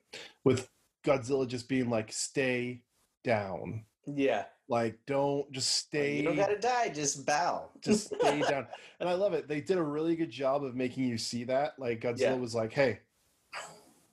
with 0.44 0.70
Godzilla 1.04 1.46
just 1.46 1.68
being 1.68 1.88
like, 1.88 2.12
"Stay 2.12 2.82
down." 3.24 3.84
Yeah, 4.06 4.46
Like, 4.68 4.98
don't 5.06 5.50
just 5.52 5.70
stay. 5.70 6.16
you 6.16 6.22
don't 6.22 6.36
gotta 6.36 6.58
die. 6.58 6.88
Just 6.90 7.24
bow. 7.26 7.70
just 7.80 8.06
stay 8.06 8.40
down. 8.48 8.66
And 9.00 9.08
I 9.08 9.12
love 9.14 9.32
it. 9.34 9.46
They 9.48 9.60
did 9.60 9.78
a 9.78 9.82
really 9.82 10.16
good 10.16 10.30
job 10.30 10.64
of 10.64 10.74
making 10.74 11.04
you 11.04 11.16
see 11.18 11.44
that. 11.44 11.78
Like 11.78 12.00
Godzilla 12.00 12.18
Yeah. 12.20 12.34
was 12.34 12.54
like, 12.54 12.72
"Hey, 12.72 13.00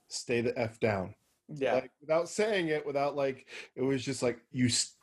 stay 0.08 0.40
the 0.40 0.58
f 0.58 0.80
down." 0.80 1.14
yeah, 1.48 1.74
like 1.74 1.90
without 2.00 2.28
saying 2.28 2.68
it 2.68 2.84
without 2.84 3.14
like 3.14 3.46
it 3.76 3.82
was 3.82 4.04
just 4.04 4.20
like 4.22 4.40
you 4.50 4.66
s- 4.66 4.96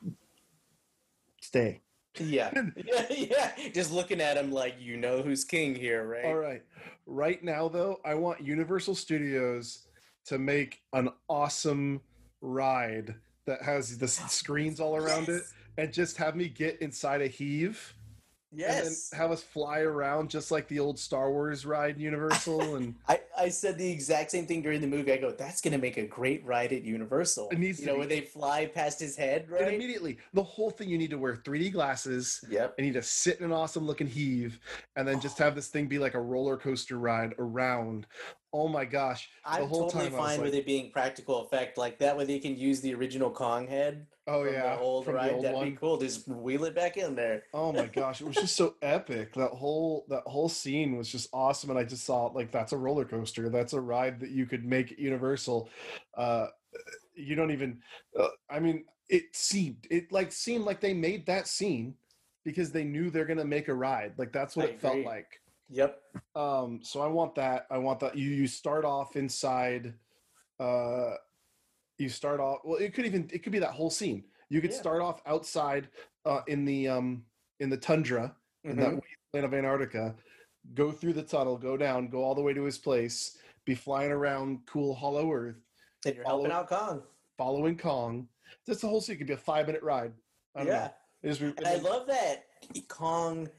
stay 1.53 1.79
yeah, 2.19 2.51
yeah, 2.75 3.05
yeah. 3.09 3.51
Just 3.73 3.91
looking 3.91 4.21
at 4.21 4.37
him 4.37 4.51
like 4.51 4.75
you 4.79 4.97
know 4.97 5.21
who's 5.21 5.43
king 5.43 5.75
here, 5.75 6.03
right? 6.05 6.25
all 6.25 6.35
right 6.35 6.63
right 7.05 7.43
now 7.43 7.67
though 7.67 7.99
i 8.05 8.15
want 8.15 8.41
universal 8.41 8.95
studios 8.95 9.87
to 10.25 10.39
make 10.39 10.81
an 10.93 11.09
awesome 11.27 11.99
ride 12.41 13.13
that 13.45 13.61
has 13.61 13.97
the 13.97 14.07
screens 14.29 14.79
all 14.79 14.95
around 14.95 15.29
it 15.29 15.43
and 15.77 15.93
just 15.93 16.17
have 16.17 16.35
me 16.35 16.47
get 16.47 16.81
inside 16.81 17.21
a 17.21 17.27
heave 17.27 17.93
Yes. 18.55 18.77
and 18.77 18.87
then 18.87 19.19
have 19.19 19.31
us 19.31 19.43
fly 19.43 19.79
around 19.79 20.29
just 20.29 20.51
like 20.51 20.67
the 20.67 20.79
old 20.79 20.99
star 20.99 21.31
wars 21.31 21.65
ride 21.65 21.95
in 21.95 22.01
universal 22.01 22.75
and 22.75 22.95
I, 23.07 23.19
I 23.37 23.49
said 23.49 23.77
the 23.77 23.89
exact 23.89 24.31
same 24.31 24.45
thing 24.45 24.61
during 24.61 24.81
the 24.81 24.87
movie. 24.87 25.11
I 25.11 25.17
go, 25.17 25.31
that's 25.31 25.61
gonna 25.61 25.77
make 25.77 25.97
a 25.97 26.05
great 26.05 26.45
ride 26.45 26.71
at 26.71 26.83
Universal. 26.83 27.49
It 27.51 27.59
needs 27.59 27.79
you 27.79 27.85
to 27.85 27.91
know, 27.91 27.95
be. 27.95 27.99
when 27.99 28.09
they 28.09 28.21
fly 28.21 28.65
past 28.65 28.99
his 28.99 29.15
head, 29.15 29.43
and 29.43 29.51
right? 29.51 29.73
immediately 29.73 30.17
the 30.33 30.43
whole 30.43 30.69
thing 30.69 30.89
you 30.89 30.97
need 30.97 31.09
to 31.09 31.17
wear 31.17 31.35
3d 31.35 31.73
glasses 31.73 32.43
Yep. 32.49 32.75
I 32.77 32.81
need 32.81 32.93
to 32.93 33.01
sit 33.01 33.39
in 33.39 33.45
an 33.45 33.51
awesome 33.51 33.85
looking 33.85 34.07
heave 34.07 34.59
and 34.95 35.07
then 35.07 35.19
just 35.19 35.39
oh. 35.41 35.45
have 35.45 35.55
this 35.55 35.67
thing 35.67 35.87
be 35.87 35.99
like 35.99 36.13
a 36.13 36.21
roller 36.21 36.57
coaster 36.57 36.97
ride 36.97 37.33
around. 37.39 38.07
Oh 38.51 38.67
my 38.67 38.85
gosh. 38.85 39.29
I'm 39.45 39.67
whole 39.67 39.89
totally 39.89 40.09
time 40.09 40.15
I 40.15 40.21
was 40.21 40.31
fine 40.35 40.41
with 40.41 40.53
it 40.53 40.65
being 40.65 40.91
practical 40.91 41.41
effect 41.41 41.77
like 41.77 41.99
that. 41.99 42.15
Way 42.15 42.25
they 42.25 42.39
can 42.39 42.55
use 42.55 42.81
the 42.81 42.93
original 42.93 43.31
Kong 43.31 43.67
head 43.67 44.05
Oh 44.27 44.43
from 44.45 44.53
yeah. 44.53 44.75
the 44.75 44.81
old 44.81 45.05
from 45.05 45.15
ride. 45.15 45.31
old 45.31 45.43
That'd 45.43 45.55
one. 45.57 45.69
be 45.71 45.75
cool. 45.75 45.97
Just 45.97 46.27
wheel 46.27 46.63
it 46.65 46.75
back 46.75 46.97
in 46.97 47.15
there. 47.15 47.43
Oh 47.53 47.71
my 47.73 47.87
gosh, 47.87 48.21
it 48.21 48.27
was 48.27 48.35
just 48.35 48.55
so 48.55 48.75
epic. 48.81 49.33
That 49.33 49.51
whole 49.51 50.05
that 50.09 50.23
whole 50.25 50.49
scene 50.49 50.95
was 50.97 51.09
just 51.09 51.29
awesome 51.33 51.69
and 51.69 51.79
I 51.79 51.83
just 51.83 52.05
saw 52.05 52.25
like 52.27 52.51
that's 52.51 52.71
a 52.73 52.77
roller 52.77 53.05
coaster. 53.05 53.49
That's 53.49 53.73
a 53.73 53.81
ride 53.81 54.19
that 54.21 54.29
you 54.31 54.45
could 54.45 54.65
make 54.65 54.97
Universal. 54.97 55.69
Uh 56.15 56.47
you 57.15 57.35
don't 57.35 57.51
even 57.51 57.79
uh, 58.19 58.27
I 58.49 58.59
mean 58.59 58.85
it 59.09 59.35
seemed 59.35 59.85
it 59.91 60.11
like 60.11 60.31
seemed 60.31 60.63
like 60.65 60.79
they 60.79 60.93
made 60.93 61.25
that 61.25 61.47
scene 61.47 61.95
because 62.45 62.71
they 62.71 62.83
knew 62.83 63.09
they're 63.09 63.25
going 63.25 63.37
to 63.37 63.45
make 63.45 63.67
a 63.67 63.73
ride. 63.73 64.13
Like 64.17 64.31
that's 64.33 64.55
what 64.55 64.67
I 64.67 64.69
it 64.69 64.81
felt 64.81 65.05
like. 65.05 65.39
Yep. 65.69 65.99
um 66.35 66.79
so 66.83 66.99
i 67.01 67.07
want 67.07 67.33
that 67.35 67.65
i 67.71 67.77
want 67.77 67.99
that 68.01 68.15
you 68.17 68.29
you 68.29 68.47
start 68.47 68.85
off 68.85 69.15
inside 69.15 69.93
uh 70.59 71.11
you 71.97 72.09
start 72.09 72.39
off 72.39 72.59
well 72.63 72.77
it 72.77 72.93
could 72.93 73.05
even 73.05 73.29
it 73.31 73.43
could 73.43 73.51
be 73.51 73.59
that 73.59 73.71
whole 73.71 73.89
scene 73.89 74.23
You 74.49 74.61
could 74.61 74.71
Yeah. 74.71 74.77
start 74.77 75.01
off 75.01 75.21
outside 75.25 75.89
uh, 76.25 76.41
in 76.47 76.63
the 76.65 76.87
um, 76.87 77.25
in 77.59 77.69
the 77.69 77.77
tundra 77.77 78.35
in 78.63 78.75
that 78.77 78.91
Mhm. 78.91 79.01
wasteland 79.33 79.45
of 79.45 79.53
Antarctica, 79.53 80.15
go 80.73 80.91
through 80.91 81.13
the 81.13 81.23
tunnel, 81.23 81.57
go 81.57 81.75
down, 81.75 82.07
go 82.07 82.23
all 82.23 82.35
the 82.35 82.41
way 82.41 82.53
to 82.53 82.63
his 82.63 82.77
place, 82.77 83.37
be 83.65 83.73
flying 83.75 84.11
around 84.11 84.65
cool 84.67 84.93
Hollow 84.95 85.31
Earth, 85.33 85.55
And 86.05 86.15
you're 86.15 86.23
follow- 86.23 86.49
helping 86.49 86.51
out 86.51 86.67
Kong. 86.69 87.03
following 87.37 87.77
Kong. 87.77 88.27
that's 88.65 88.81
the 88.81 88.87
whole 88.87 89.01
scene 89.01 89.17
could 89.17 89.27
be 89.27 89.33
a 89.33 89.37
five 89.37 89.65
minute 89.67 89.81
ride. 89.83 90.13
I 90.55 90.59
don't 90.59 90.67
Yeah. 90.67 90.91
know. 91.23 91.29
Just 91.29 91.41
And 91.41 91.67
I 91.67 91.75
love 91.75 92.05
that 92.07 92.45
Kong 92.87 93.49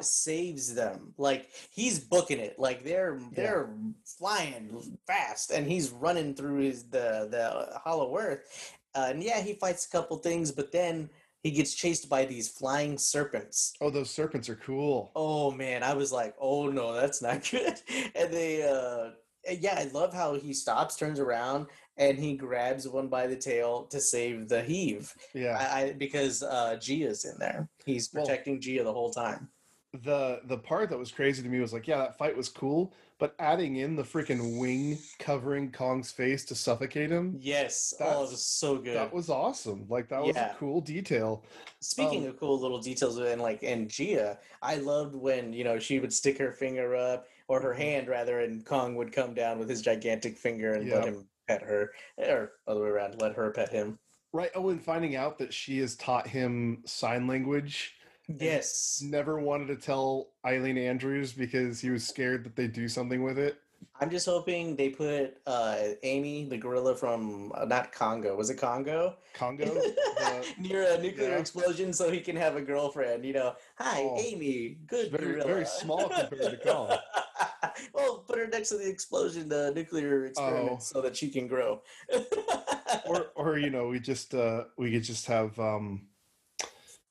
saves 0.00 0.74
them. 0.74 1.14
Like 1.18 1.48
he's 1.70 1.98
booking 1.98 2.38
it. 2.38 2.58
Like 2.58 2.84
they're 2.84 3.20
they're 3.32 3.70
flying 4.18 4.82
fast, 5.06 5.50
and 5.50 5.66
he's 5.66 5.90
running 5.90 6.34
through 6.34 6.60
his 6.60 6.84
the 6.88 7.28
the 7.30 7.78
Hollow 7.82 8.16
Earth. 8.18 8.74
Uh, 8.94 9.08
and 9.10 9.22
yeah, 9.22 9.40
he 9.40 9.54
fights 9.54 9.86
a 9.86 9.90
couple 9.90 10.16
things, 10.18 10.50
but 10.50 10.72
then 10.72 11.08
he 11.42 11.50
gets 11.52 11.74
chased 11.74 12.08
by 12.10 12.24
these 12.24 12.48
flying 12.48 12.98
serpents. 12.98 13.72
oh, 13.80 13.88
those 13.90 14.10
serpents 14.10 14.48
are 14.48 14.56
cool. 14.56 15.12
Oh 15.14 15.50
man, 15.52 15.82
I 15.82 15.94
was 15.94 16.12
like, 16.12 16.34
oh 16.40 16.68
no, 16.68 16.92
that's 16.92 17.22
not 17.22 17.48
good. 17.50 17.74
And 18.14 18.32
they, 18.32 18.62
uh, 18.68 19.10
yeah, 19.58 19.76
I 19.78 19.84
love 19.94 20.12
how 20.12 20.34
he 20.34 20.52
stops, 20.52 20.96
turns 20.96 21.18
around, 21.20 21.66
and 21.96 22.18
he 22.18 22.36
grabs 22.36 22.86
one 22.88 23.08
by 23.08 23.26
the 23.26 23.36
tail 23.36 23.84
to 23.90 24.00
save 24.00 24.48
the 24.48 24.62
heave. 24.62 25.14
Yeah. 25.34 25.56
I, 25.58 25.80
I 25.82 25.92
because 25.92 26.42
uh, 26.42 26.76
Jia's 26.78 27.24
in 27.24 27.38
there. 27.38 27.68
He's 27.86 28.10
Well- 28.12 28.24
protecting 28.26 28.60
Jia 28.60 28.82
the 28.84 28.92
whole 28.92 29.12
time. 29.12 29.48
The 29.92 30.40
the 30.44 30.56
part 30.56 30.88
that 30.90 30.98
was 30.98 31.10
crazy 31.10 31.42
to 31.42 31.48
me 31.48 31.58
was 31.58 31.72
like, 31.72 31.88
yeah, 31.88 31.98
that 31.98 32.16
fight 32.16 32.36
was 32.36 32.48
cool, 32.48 32.92
but 33.18 33.34
adding 33.40 33.74
in 33.76 33.96
the 33.96 34.04
freaking 34.04 34.56
wing 34.60 34.98
covering 35.18 35.72
Kong's 35.72 36.12
face 36.12 36.44
to 36.44 36.54
suffocate 36.54 37.10
him, 37.10 37.36
Yes, 37.40 37.92
oh, 37.98 38.04
That's- 38.04 38.28
it 38.28 38.30
was 38.30 38.46
so 38.46 38.76
good. 38.78 38.96
that 38.96 39.12
was 39.12 39.28
awesome. 39.28 39.86
Like 39.88 40.08
that 40.10 40.22
was 40.22 40.36
a 40.36 40.54
cool 40.60 40.80
detail. 40.80 41.42
Speaking 41.80 42.22
um, 42.24 42.30
of 42.30 42.38
cool 42.38 42.60
little 42.60 42.78
details, 42.80 43.18
and 43.18 43.42
like 43.42 43.64
and 43.64 43.88
Jia, 43.88 44.38
I 44.62 44.76
loved 44.76 45.16
when 45.16 45.52
you 45.52 45.64
know 45.64 45.80
she 45.80 45.98
would 45.98 46.12
stick 46.12 46.38
her 46.38 46.52
finger 46.52 46.94
up 46.94 47.26
or 47.48 47.60
her 47.60 47.74
Mhm. 47.74 47.78
hand 47.78 48.08
rather, 48.08 48.40
and 48.40 48.64
Kong 48.64 48.94
would 48.94 49.10
come 49.12 49.34
down 49.34 49.58
with 49.58 49.68
his 49.68 49.82
gigantic 49.82 50.38
finger 50.38 50.74
and 50.74 50.88
let 50.88 51.04
him 51.04 51.26
pet 51.48 51.62
her, 51.62 51.90
or 52.16 52.52
other 52.68 52.80
way 52.82 52.88
around, 52.90 53.20
let 53.20 53.34
her 53.34 53.50
pet 53.50 53.70
him. 53.70 53.98
Right. 54.32 54.52
Oh, 54.54 54.68
and 54.68 54.80
finding 54.80 55.16
out 55.16 55.36
that 55.38 55.52
she 55.52 55.80
has 55.80 55.96
taught 55.96 56.28
him 56.28 56.84
sign 56.86 57.26
language. 57.26 57.96
Yes, 58.38 59.02
Never 59.04 59.40
wanted 59.40 59.68
to 59.68 59.76
tell 59.76 60.28
Ilene 60.44 60.78
Andrews 60.78 61.32
because 61.32 61.80
he 61.80 61.90
was 61.90 62.06
scared 62.06 62.44
that 62.44 62.56
they'd 62.56 62.72
do 62.72 62.88
something 62.88 63.22
with 63.22 63.38
it. 63.38 63.58
I'm 63.98 64.10
just 64.10 64.26
hoping 64.26 64.76
they 64.76 64.90
put 64.90 65.38
uh, 65.46 65.78
Amy, 66.02 66.44
the 66.46 66.56
gorilla 66.58 66.94
from 66.94 67.50
uh, 67.54 67.64
not 67.64 67.92
Congo, 67.92 68.36
was 68.36 68.50
it 68.50 68.56
Congo? 68.56 69.16
Congo. 69.34 69.64
the- 69.74 70.46
Near 70.58 70.82
a 70.94 71.00
nuclear 71.00 71.30
yeah. 71.30 71.36
explosion, 71.38 71.92
so 71.92 72.10
he 72.10 72.20
can 72.20 72.36
have 72.36 72.56
a 72.56 72.62
girlfriend. 72.62 73.24
You 73.24 73.32
know, 73.34 73.54
hi, 73.78 74.02
Oh. 74.02 74.16
Amy, 74.18 74.78
good 74.86 75.10
very- 75.10 75.24
gorilla. 75.32 75.46
very 75.46 75.64
small 75.66 76.08
compared 76.08 76.30
to 76.50 76.56
Kong. 76.58 76.96
well, 77.94 78.18
put 78.26 78.38
her 78.38 78.46
next 78.46 78.68
to 78.70 78.76
the 78.78 78.88
explosion, 78.88 79.48
the 79.48 79.72
nuclear 79.74 80.26
experiment, 80.26 80.70
Oh. 80.74 80.78
so 80.80 81.00
that 81.02 81.16
she 81.16 81.28
can 81.30 81.46
grow. 81.46 81.80
or 83.06 83.26
or 83.34 83.58
you 83.58 83.70
know, 83.70 83.88
we 83.88 83.98
just 84.00 84.34
uh 84.34 84.64
we 84.76 84.90
could 84.92 85.04
just 85.04 85.26
have 85.26 85.58
um 85.58 86.02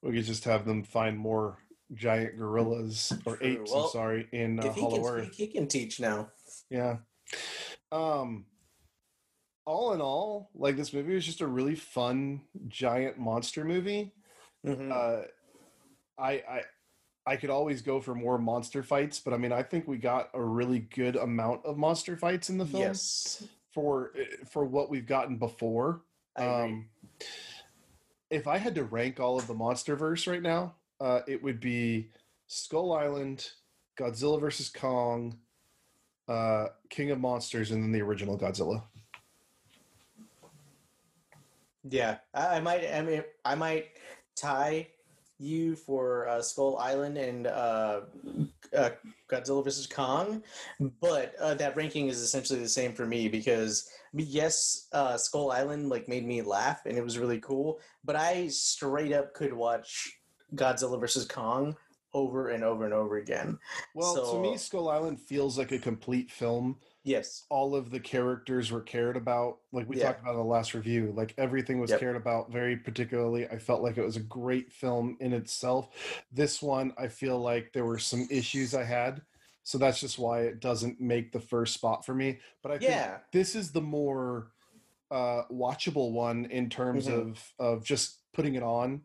we 0.02 0.14
could 0.14 0.26
just 0.26 0.44
have 0.46 0.66
them 0.66 0.84
find 0.84 1.18
more 1.18 1.58
giant 1.94 2.38
gorillas 2.38 3.12
or 3.26 3.38
True. 3.38 3.48
apes, 3.48 3.72
Well, 3.72 3.86
I'm 3.86 3.92
sorry, 3.92 4.28
in 4.32 4.60
uh, 4.60 4.72
Hollow 4.74 4.98
can 5.02 5.06
Earth. 5.06 5.24
speak, 5.26 5.36
he 5.36 5.48
can 5.48 5.68
teach 5.68 6.00
now. 6.00 6.30
Yeah. 6.70 6.98
Um 7.92 8.46
all 9.66 9.94
in 9.94 10.02
all, 10.02 10.50
like 10.56 10.76
this 10.78 10.94
movie 10.94 11.14
was 11.14 11.26
just 11.26 11.42
a 11.42 11.48
really 11.48 11.76
fun 11.76 12.42
giant 12.68 13.18
monster 13.20 13.64
movie. 13.64 14.14
Mhm. 14.66 14.92
Uh 14.92 15.28
I 16.18 16.32
I 16.32 16.62
I 17.26 17.36
could 17.36 17.50
always 17.52 17.82
go 17.82 18.00
for 18.00 18.16
more 18.16 18.38
monster 18.40 18.82
fights, 18.84 19.20
but 19.20 19.34
I 19.34 19.38
mean 19.38 19.52
I 19.52 19.64
think 19.64 19.88
we 19.88 19.98
got 19.98 20.30
a 20.34 20.44
really 20.44 20.80
good 20.80 21.16
amount 21.16 21.66
of 21.66 21.78
monster 21.78 22.16
fights 22.18 22.50
in 22.50 22.58
the 22.58 22.66
film 22.66 22.82
yes, 22.84 23.44
for 23.72 24.12
eh, 24.18 24.44
for 24.50 24.66
what 24.66 24.90
we've 24.90 25.06
gotten 25.08 25.38
before. 25.38 26.02
I 26.36 26.44
agree. 26.46 26.72
Um 26.72 26.90
if 28.30 28.48
I 28.48 28.58
had 28.58 28.76
to 28.76 28.84
rank 28.84 29.20
all 29.20 29.38
of 29.38 29.48
the 29.48 29.56
MonsterVerse 29.56 30.30
right 30.32 30.42
now, 30.42 30.76
uh 31.00 31.22
it 31.28 31.42
would 31.42 31.60
be 31.60 32.10
Skull 32.48 32.94
Island, 32.94 33.52
Godzilla 33.98 34.40
vs 34.40 34.70
Kong, 34.70 35.38
uh 36.28 36.68
King 36.90 37.12
of 37.12 37.20
Monsters 37.20 37.72
and 37.72 37.84
then 37.84 37.92
the 37.92 38.02
original 38.02 38.38
Godzilla. 38.38 38.84
Yeah, 41.88 42.18
I, 42.34 42.60
might. 42.60 42.86
I 42.94 43.02
mean, 43.02 43.24
I 43.46 43.56
might 43.56 43.88
tie 44.36 44.88
you 45.40 45.76
for 45.76 46.28
uh, 46.28 46.42
Skull 46.42 46.78
Island 46.78 47.18
and 47.18 47.48
uh, 47.48 48.02
uh, 48.76 48.90
Godzilla 49.30 49.64
vs 49.64 49.88
Kong, 49.88 50.44
but 51.02 51.36
uh, 51.40 51.54
that 51.56 51.76
ranking 51.76 52.08
is 52.08 52.22
essentially 52.22 52.60
the 52.60 52.70
same 52.70 52.94
for 52.94 53.06
me 53.06 53.28
because 53.28 53.90
yes, 54.14 54.88
uh, 54.94 55.18
Skull 55.18 55.52
Island 55.52 55.90
like 55.90 56.08
made 56.08 56.26
me 56.26 56.42
laugh 56.42 56.86
and 56.86 56.98
it 56.98 57.04
was 57.04 57.18
really 57.18 57.40
cool, 57.40 57.80
but 58.04 58.16
I 58.16 58.48
straight 58.48 59.14
up 59.14 59.34
could 59.34 59.54
watch 59.54 60.20
Godzilla 60.56 61.00
vs 61.00 61.26
Kong 61.26 61.76
over 62.14 62.50
and 62.50 62.64
over 62.64 62.86
and 62.86 62.94
over 62.94 63.18
again. 63.18 63.58
Well, 63.94 64.34
to 64.34 64.40
me 64.40 64.58
Skull 64.58 64.90
Island 64.90 65.20
feels 65.20 65.58
like 65.58 65.72
a 65.72 65.80
complete 65.80 66.32
film. 66.32 66.78
Yes. 67.10 67.46
all 67.50 67.76
of 67.76 67.90
the 67.90 68.00
characters 68.00 68.72
were 68.72 68.82
cared 68.82 69.18
about 69.18 69.58
like 69.72 69.90
we 69.90 69.98
Yeah. 69.98 70.06
talked 70.08 70.22
about 70.22 70.32
in 70.34 70.38
the 70.38 70.44
last 70.46 70.74
review 70.74 71.12
like 71.16 71.34
everything 71.38 71.80
was 71.80 71.90
Yep. 71.90 72.00
cared 72.00 72.16
about 72.16 72.52
very 72.52 72.78
particularly 72.78 73.48
i 73.48 73.58
felt 73.58 73.82
like 73.82 73.98
it 73.98 74.04
was 74.06 74.16
a 74.16 74.22
great 74.22 74.72
film 74.72 75.18
in 75.20 75.34
itself 75.34 75.90
this 76.32 76.62
one 76.62 76.94
i 76.98 77.08
feel 77.08 77.40
like 77.40 77.74
there 77.74 77.86
were 77.86 77.98
some 78.00 78.28
issues 78.30 78.76
i 78.76 78.84
had 78.84 79.22
so 79.64 79.78
that's 79.78 80.00
just 80.00 80.18
why 80.20 80.42
it 80.42 80.60
doesn't 80.60 81.00
make 81.02 81.32
the 81.32 81.40
first 81.40 81.74
spot 81.74 82.06
for 82.06 82.14
me 82.14 82.40
but 82.62 82.72
i 82.72 82.78
think 82.78 82.92
Yeah. 82.92 83.18
this 83.34 83.56
is 83.56 83.72
the 83.72 83.82
more 83.82 84.52
uh 85.12 85.44
watchable 85.52 86.12
one 86.12 86.46
in 86.46 86.70
terms 86.70 87.08
Mhm. 87.08 87.14
of 87.32 87.54
of 87.58 87.84
just 87.84 88.20
putting 88.34 88.54
it 88.56 88.64
on 88.64 89.02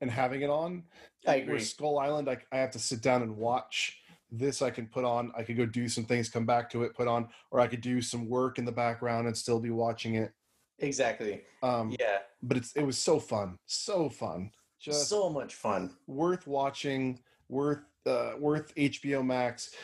and 0.00 0.10
having 0.10 0.40
it 0.40 0.48
on 0.48 0.84
I 1.26 1.36
where 1.36 1.42
agree. 1.42 1.60
skull 1.60 1.98
island 1.98 2.30
I, 2.30 2.38
I 2.50 2.56
have 2.56 2.70
to 2.70 2.78
sit 2.78 3.02
down 3.02 3.20
and 3.20 3.36
watch 3.36 3.99
this 4.32 4.62
i 4.62 4.70
can 4.70 4.86
put 4.86 5.04
on 5.04 5.32
i 5.36 5.42
could 5.42 5.56
go 5.56 5.66
do 5.66 5.88
some 5.88 6.04
things 6.04 6.28
come 6.28 6.46
back 6.46 6.70
to 6.70 6.82
it 6.84 6.94
put 6.94 7.08
on 7.08 7.28
or 7.50 7.60
i 7.60 7.66
could 7.66 7.80
do 7.80 8.00
some 8.00 8.28
work 8.28 8.58
in 8.58 8.64
the 8.64 8.72
background 8.72 9.26
and 9.26 9.36
still 9.36 9.58
be 9.60 9.70
watching 9.70 10.14
it 10.16 10.32
Exactly. 10.78 11.42
um 11.62 11.94
Yeah. 11.98 12.18
but 12.42 12.56
it's 12.56 12.72
it 12.74 12.82
was 12.82 12.96
so 12.98 13.18
fun 13.20 13.56
so 13.66 14.08
fun 14.08 14.50
just 14.78 15.08
so 15.08 15.28
much 15.28 15.54
fun. 15.54 15.94
worth 16.06 16.46
watching 16.46 17.20
worth 17.48 17.80
uh 18.06 18.32
worth 18.38 18.74
hbo 18.74 19.24
max 19.24 19.74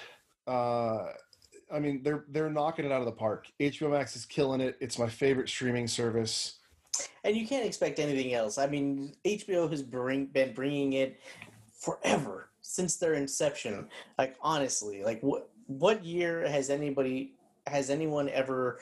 uh 0.47 1.09
i 1.73 1.79
mean 1.79 2.03
they're 2.03 2.25
they're 2.31 2.49
knocking 2.51 2.85
it 2.85 2.93
out 2.93 3.01
of 3.01 3.07
the 3.07 3.13
park 3.13 3.47
hbo 3.61 3.91
max 3.91 4.17
is 4.17 4.25
killing 4.25 4.61
it 4.61 4.77
it's 4.81 4.99
my 4.99 5.09
favorite 5.09 5.49
streaming 5.49 5.87
service 5.89 6.59
And 7.25 7.37
you 7.37 7.47
can't 7.47 7.67
expect 7.67 7.99
anything 7.99 8.33
else. 8.33 8.57
I 8.57 8.67
mean, 8.69 9.13
HBO 9.23 9.69
has 9.69 9.83
bring, 9.83 10.27
been 10.33 10.55
bringing 10.55 10.95
it 10.95 11.21
forever 11.79 12.49
since 12.67 12.97
their 12.97 13.15
inception. 13.15 13.89
Like 14.19 14.37
honestly, 14.41 15.03
like 15.03 15.21
what 15.21 15.51
what 15.67 16.05
year 16.05 16.47
has 16.49 16.71
anybody 16.71 17.33
has 17.67 17.91
anyone 17.91 18.29
ever 18.31 18.81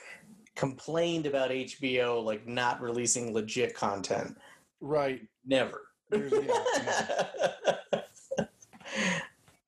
complained 0.54 1.26
about 1.26 1.50
HBO 1.50 2.22
like 2.22 2.46
not 2.46 2.80
releasing 2.80 3.32
legit 3.32 3.74
content? 3.74 4.36
right 4.80 5.22
Never. 5.46 5.82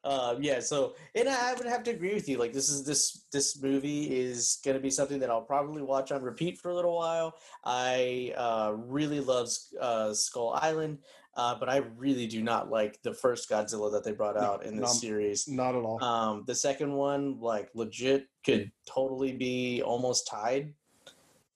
Um, 0.07 0.41
yeah, 0.41 0.61
so 0.61 0.95
and 1.17 1.29
I 1.29 1.53
would 1.55 1.67
have 1.67 1.83
to 1.83 1.91
agree 1.91 2.15
with 2.15 2.29
you. 2.29 2.39
Like 2.39 2.53
this 2.53 2.69
is 2.69 2.85
this 2.85 3.25
this 3.33 3.61
movie 3.61 4.05
is 4.17 4.61
going 4.65 4.77
to 4.77 4.81
be 4.81 4.89
something 4.89 5.19
that 5.19 5.31
I'll 5.31 5.43
probably 5.43 5.83
watch 5.83 6.13
on 6.13 6.23
repeat 6.23 6.59
for 6.59 6.71
a 6.71 6.75
little 6.77 6.97
while. 6.97 7.35
I 7.65 8.33
uh, 8.37 8.75
really 8.77 9.19
love 9.19 9.49
uh, 9.81 10.15
Skull 10.15 10.57
Island, 10.63 10.99
uh, 11.37 11.55
but 11.59 11.69
I 11.69 11.79
really 11.97 12.27
do 12.27 12.43
not 12.43 12.71
like 12.71 13.01
the 13.03 13.13
first 13.13 13.49
Godzilla 13.51 13.93
that 13.93 14.05
they 14.05 14.13
brought 14.13 14.37
No, 14.37 14.41
out 14.43 14.65
in 14.65 14.77
this 14.77 14.95
no. 14.95 14.99
series. 15.09 15.47
not 15.49 15.75
at 15.75 15.83
all 15.85 16.03
Um, 16.03 16.45
the 16.47 16.55
second 16.55 16.93
one, 16.93 17.39
like 17.41 17.71
legit, 17.75 18.27
could 18.45 18.73
totally 18.87 19.33
be 19.33 19.83
almost 19.83 20.27
tied 20.27 20.73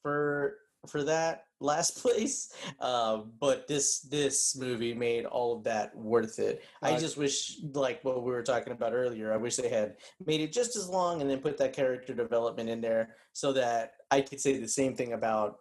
for 0.03 0.59
for 0.89 1.03
that 1.05 1.45
last 1.61 2.01
place. 2.01 2.53
Uh, 2.78 3.18
but 3.39 3.66
this 3.68 4.01
this 4.01 4.57
movie 4.57 4.95
made 4.95 5.24
all 5.26 5.57
of 5.57 5.64
that 5.64 5.95
worth 5.97 6.39
it. 6.39 6.62
I 6.83 6.97
just 6.97 7.16
wish, 7.18 7.59
like 7.74 8.03
what 8.03 8.22
we 8.22 8.31
were 8.33 8.43
talking 8.43 8.72
about 8.72 8.93
earlier, 8.95 9.33
I 9.33 9.37
wish 9.37 9.57
they 9.57 9.68
had 9.68 9.97
made 10.26 10.41
it 10.41 10.53
just 10.53 10.76
as 10.76 10.89
long 10.89 11.20
and 11.20 11.28
then 11.31 11.41
put 11.41 11.59
that 11.59 11.72
character 11.74 12.14
development 12.14 12.68
in 12.70 12.81
there 12.81 13.16
so 13.35 13.53
that 13.55 13.93
I 14.11 14.20
could 14.22 14.41
say 14.41 14.59
the 14.59 14.68
same 14.68 14.95
thing 14.97 15.12
about 15.12 15.59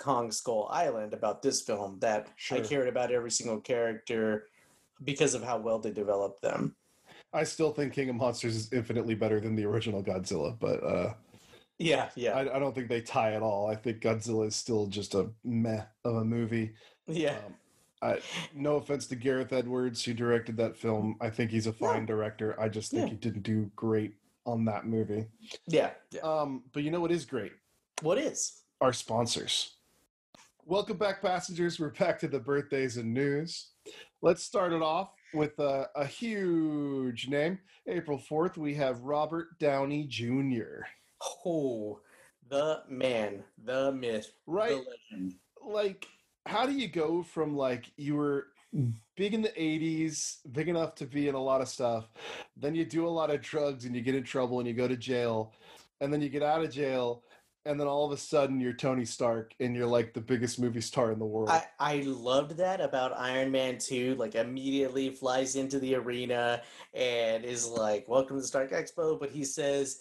Kong 0.00 0.32
Skull 0.32 0.66
Island 0.70 1.12
about 1.12 1.42
this 1.42 1.60
film 1.60 1.98
that 2.00 2.28
I 2.50 2.60
cared 2.60 2.88
about 2.88 3.12
every 3.12 3.30
single 3.30 3.60
character 3.60 4.46
because 5.04 5.34
of 5.34 5.42
how 5.42 5.58
well 5.58 5.78
they 5.78 5.90
developed 5.90 6.40
them. 6.42 6.74
I 7.32 7.44
still 7.44 7.72
think 7.72 7.92
King 7.92 8.08
of 8.08 8.16
Monsters 8.16 8.56
is 8.56 8.72
infinitely 8.72 9.14
better 9.14 9.40
than 9.40 9.54
the 9.54 9.64
original 9.66 10.02
Godzilla, 10.02 10.58
but 10.58 10.82
uh, 10.82 11.14
Yeah, 11.78 12.08
yeah, 12.16 12.32
I, 12.32 12.56
I 12.56 12.58
don't 12.58 12.74
think 12.74 12.88
they 12.88 13.02
tie 13.02 13.34
at 13.34 13.42
all. 13.42 13.68
I 13.70 13.76
think 13.76 14.00
Godzilla 14.00 14.46
is 14.46 14.56
still 14.56 14.86
just 14.86 15.14
a 15.14 15.28
meh 15.44 15.82
of 16.04 16.16
a 16.16 16.24
movie. 16.24 16.72
yeah. 17.06 17.36
Um, 17.46 17.54
I, 18.02 18.18
no 18.54 18.76
offense 18.76 19.06
to 19.08 19.14
Gareth 19.16 19.52
Edwards, 19.52 20.02
who 20.02 20.14
directed 20.14 20.56
that 20.56 20.74
film. 20.74 21.16
I 21.20 21.28
think 21.28 21.50
he's 21.50 21.66
a 21.66 21.72
fine 21.74 22.06
director. 22.06 22.58
I 22.58 22.70
just 22.70 22.90
think 22.90 23.02
Yeah. 23.02 23.08
he 23.10 23.16
didn't 23.16 23.42
do 23.42 23.70
great 23.76 24.14
on 24.46 24.64
that 24.64 24.86
movie. 24.86 25.26
yeah, 25.66 25.90
yeah. 26.10 26.22
Um, 26.22 26.62
but 26.72 26.82
you 26.82 26.90
know 26.90 27.00
what 27.00 27.12
is 27.12 27.26
great? 27.26 27.52
What 28.00 28.16
is? 28.16 28.62
Our 28.80 28.94
sponsors. 28.94 29.76
Welcome 30.66 30.98
back, 30.98 31.20
passengers. 31.22 31.80
We're 31.80 31.90
back 31.90 32.18
to 32.20 32.28
the 32.28 32.38
birthdays 32.38 32.96
and 32.96 33.12
news. 33.12 33.70
Let's 34.22 34.42
start 34.42 34.72
it 34.72 34.82
off 34.82 35.10
with 35.34 35.58
a, 35.58 35.88
a 35.96 36.04
huge 36.06 37.28
name. 37.28 37.58
April 37.88 38.18
4th, 38.30 38.56
we 38.56 38.74
have 38.74 39.00
Robert 39.00 39.58
Downey 39.58 40.04
Jr. 40.06 40.82
Oh, 41.44 42.00
the 42.48 42.82
man, 42.88 43.42
the 43.64 43.92
myth, 43.92 44.32
Right? 44.46 44.70
the 44.70 44.84
legend. 45.18 45.34
like 45.64 46.06
how 46.46 46.64
do 46.66 46.72
you 46.72 46.88
go 46.88 47.22
from 47.22 47.54
like 47.56 47.92
you 47.96 48.16
were 48.16 48.46
big 49.16 49.34
in 49.34 49.42
the 49.42 49.50
80s 49.50 50.38
big 50.52 50.68
enough 50.68 50.94
to 50.96 51.04
be 51.06 51.28
in 51.28 51.34
a 51.34 51.42
lot 51.42 51.60
of 51.60 51.68
stuff 51.68 52.08
then 52.56 52.74
you 52.74 52.84
do 52.84 53.06
a 53.06 53.08
lot 53.10 53.30
of 53.30 53.40
drugs 53.42 53.84
and 53.84 53.94
you 53.94 54.00
get 54.00 54.14
in 54.14 54.22
trouble 54.22 54.58
and 54.58 54.66
you 54.66 54.72
go 54.72 54.88
to 54.88 54.96
jail 54.96 55.52
and 56.00 56.12
then 56.12 56.20
you 56.22 56.28
get 56.30 56.42
out 56.42 56.64
of 56.64 56.70
jail 56.72 57.22
and 57.66 57.78
then 57.78 57.86
all 57.86 58.06
of 58.06 58.12
a 58.12 58.16
sudden 58.16 58.60
you're 58.60 58.72
tony 58.72 59.04
stark 59.04 59.54
and 59.60 59.74
you're 59.76 59.86
like 59.86 60.14
the 60.14 60.20
biggest 60.20 60.58
movie 60.58 60.80
star 60.80 61.12
in 61.12 61.18
the 61.18 61.24
world 61.24 61.50
I, 61.50 61.64
I 61.78 61.96
loved 62.06 62.56
that 62.58 62.80
about 62.80 63.18
Iron 63.18 63.50
Man 63.50 63.78
2. 63.78 64.14
Like, 64.14 64.34
immediately 64.34 65.10
flies 65.10 65.56
into 65.56 65.78
the 65.78 65.94
arena 65.96 66.62
and 66.94 67.44
is 67.44 67.66
like, 67.66 68.06
Welcome 68.08 68.36
to 68.36 68.42
the 68.42 68.46
Stark 68.46 68.70
Expo. 68.70 69.18
But 69.18 69.30
he 69.30 69.44
says, 69.44 70.00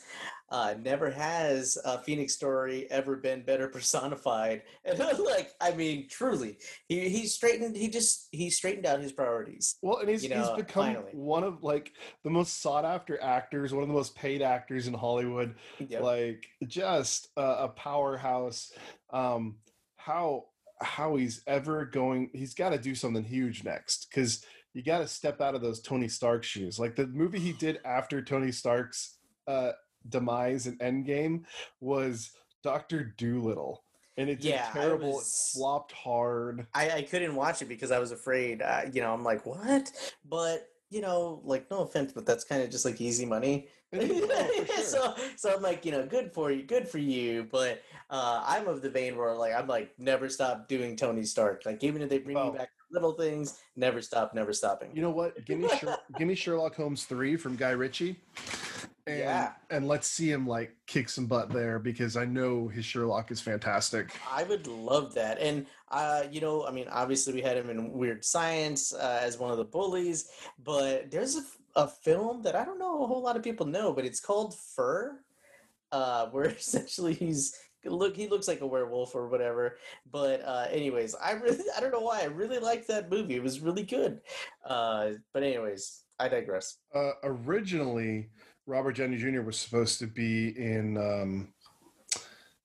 uh, 0.51 0.73
Never 0.81 1.09
has 1.11 1.77
a 1.85 1.99
Phoenix 1.99 2.33
story 2.33 2.89
ever 2.91 3.15
been 3.15 3.43
better 3.43 3.67
personified. 3.77 4.63
And 4.85 4.97
like, 4.99 5.51
I 5.61 5.71
mean, 5.71 6.07
truly, 6.09 6.57
he, 6.87 7.09
he 7.09 7.25
straightened, 7.27 7.75
he 7.75 7.89
just, 7.89 8.27
he 8.31 8.49
straightened 8.49 8.85
out 8.85 8.99
his 9.01 9.11
priorities. 9.11 9.75
well 9.81 9.97
and 9.99 10.09
he's, 10.09 10.23
you 10.23 10.33
he's 10.33 10.49
become 10.51 10.85
finally. 10.85 11.11
one 11.13 11.43
of 11.43 11.63
like 11.63 11.93
the 12.23 12.29
most 12.29 12.61
sought 12.61 12.85
after 12.85 13.21
actors 13.21 13.73
one 13.73 13.83
of 13.83 13.89
the 13.89 13.93
most 13.93 14.15
paid 14.15 14.41
actors 14.41 14.87
in 14.87 14.93
hollywood 14.93 15.55
Yep. 15.79 16.01
like 16.01 16.45
just 16.67 17.29
a, 17.37 17.41
a 17.41 17.67
powerhouse 17.69 18.71
um 19.11 19.57
how 19.97 20.45
how 20.81 21.15
he's 21.15 21.41
ever 21.47 21.85
going 21.85 22.29
he's 22.33 22.53
got 22.53 22.69
to 22.69 22.77
do 22.77 22.95
something 22.95 23.23
huge 23.23 23.63
next 23.63 24.07
because 24.09 24.43
you 24.73 24.81
got 24.83 24.99
to 24.99 25.07
step 25.07 25.41
out 25.41 25.55
of 25.55 25.61
those 25.61 25.81
tony 25.81 26.07
stark 26.07 26.43
shoes 26.43 26.79
like 26.79 26.95
the 26.95 27.07
movie 27.07 27.39
he 27.39 27.53
did 27.53 27.79
after 27.85 28.21
tony 28.21 28.51
stark's 28.51 29.17
uh 29.47 29.71
demise 30.09 30.67
in 30.67 30.77
endgame 30.79 31.43
was 31.79 32.31
dr 32.63 33.13
doolittle 33.17 33.83
and 34.17 34.29
it 34.29 34.41
did 34.41 34.49
Yeah, 34.49 34.69
terrible 34.71 35.13
was- 35.13 35.51
it 35.53 35.57
flopped 35.57 35.91
hard 35.93 36.67
I, 36.73 36.91
I 36.91 37.01
couldn't 37.03 37.35
watch 37.35 37.61
it 37.61 37.69
because 37.69 37.91
I 37.91 37.99
was 37.99 38.11
afraid. 38.11 38.61
Uh, 38.61 38.81
you 38.91 39.01
know, 39.01 39.13
I'm 39.13 39.23
like, 39.23 39.45
what? 39.45 39.91
But 40.25 40.67
you 40.89 41.01
know, 41.01 41.39
like, 41.43 41.69
no 41.69 41.81
offense, 41.83 42.11
but 42.11 42.25
that's 42.25 42.43
kind 42.43 42.63
of 42.63 42.69
just 42.71 42.83
like 42.83 42.99
easy 42.99 43.23
money. 43.25 43.67
And 43.91 44.01
oh, 44.11 44.65
sure. 44.75 44.83
so, 44.83 45.15
so 45.37 45.55
I'm 45.55 45.61
like, 45.61 45.85
you 45.85 45.91
know, 45.91 46.05
good 46.05 46.33
for 46.33 46.51
you, 46.51 46.63
good 46.63 46.87
for 46.87 46.97
you. 46.97 47.47
But 47.51 47.81
uh, 48.09 48.43
I'm 48.45 48.67
of 48.67 48.81
the 48.81 48.89
vein 48.89 49.15
where 49.15 49.33
like 49.35 49.53
I'm 49.53 49.67
like, 49.67 49.93
never 49.99 50.27
stop 50.29 50.67
doing 50.67 50.95
Tony 50.97 51.23
Stark. 51.23 51.61
Like, 51.65 51.83
even 51.83 52.01
if 52.01 52.09
they 52.09 52.17
bring 52.17 52.35
Oh. 52.37 52.51
me 52.51 52.57
back 52.57 52.69
little 52.91 53.11
things, 53.13 53.59
never 53.75 54.01
stop, 54.01 54.33
never 54.33 54.51
stopping. 54.51 54.89
You 54.95 55.03
know 55.03 55.11
what? 55.11 55.45
Give 55.45 55.59
me, 55.59 55.69
Sher- 55.79 55.97
give 56.17 56.27
me 56.27 56.33
Sherlock 56.35 56.75
Holmes 56.75 57.05
three 57.05 57.37
from 57.37 57.55
Guy 57.55 57.69
Ritchie, 57.71 58.19
and 59.09 59.19
Yeah. 59.19 59.53
and 59.69 59.87
let's 59.87 60.07
see 60.07 60.29
him 60.31 60.47
like 60.47 60.75
kick 60.87 61.09
some 61.09 61.25
butt 61.25 61.49
there 61.49 61.79
because 61.79 62.15
I 62.15 62.25
know 62.25 62.67
his 62.67 62.85
Sherlock 62.85 63.31
is 63.31 63.41
fantastic. 63.41 64.11
I 64.31 64.43
would 64.43 64.67
love 64.67 65.13
that. 65.15 65.39
And, 65.39 65.65
uh, 65.89 66.23
you 66.31 66.41
know, 66.41 66.65
I 66.65 66.71
mean, 66.71 66.87
obviously 66.89 67.33
we 67.33 67.41
had 67.41 67.57
him 67.57 67.69
in 67.69 67.91
Weird 67.91 68.23
Science 68.23 68.93
uh, 68.93 69.19
as 69.21 69.37
one 69.37 69.51
of 69.51 69.57
the 69.57 69.65
bullies, 69.65 70.29
but 70.63 71.09
there's 71.11 71.39
a 71.75 71.87
film 71.87 72.41
that 72.43 72.55
I 72.55 72.63
don't 72.65 72.79
know 72.79 73.03
a 73.03 73.07
whole 73.07 73.21
lot 73.21 73.35
of 73.35 73.43
people 73.43 73.65
know, 73.65 73.93
but 73.93 74.05
it's 74.05 74.19
called 74.19 74.55
Fur, 74.57 75.19
uh, 75.91 76.27
where 76.31 76.45
essentially 76.45 77.13
he's 77.13 77.57
look 77.85 78.13
he 78.15 78.27
looks 78.27 78.47
like 78.49 78.59
a 78.59 78.67
werewolf 78.67 79.15
or 79.15 79.29
whatever 79.29 79.77
but 80.11 80.41
uh 80.43 80.67
anyways 80.69 81.15
i 81.23 81.31
really 81.31 81.63
i 81.77 81.79
don't 81.79 81.93
know 81.93 82.01
why 82.01 82.19
i 82.19 82.25
really 82.25 82.59
liked 82.59 82.85
that 82.89 83.09
movie 83.09 83.35
it 83.37 83.41
was 83.41 83.61
really 83.61 83.83
good 83.83 84.19
uh 84.65 85.11
but 85.31 85.43
anyways 85.43 86.03
i 86.19 86.27
digress 86.27 86.79
Uh, 86.93 87.11
originally, 87.23 88.29
Robert 88.69 88.97
Downey 88.97 89.17
Jr. 89.17 89.41
was 89.41 89.57
supposed 89.57 89.97
to 89.97 90.05
be 90.05 90.49
in 90.49 90.95
um, 90.95 91.53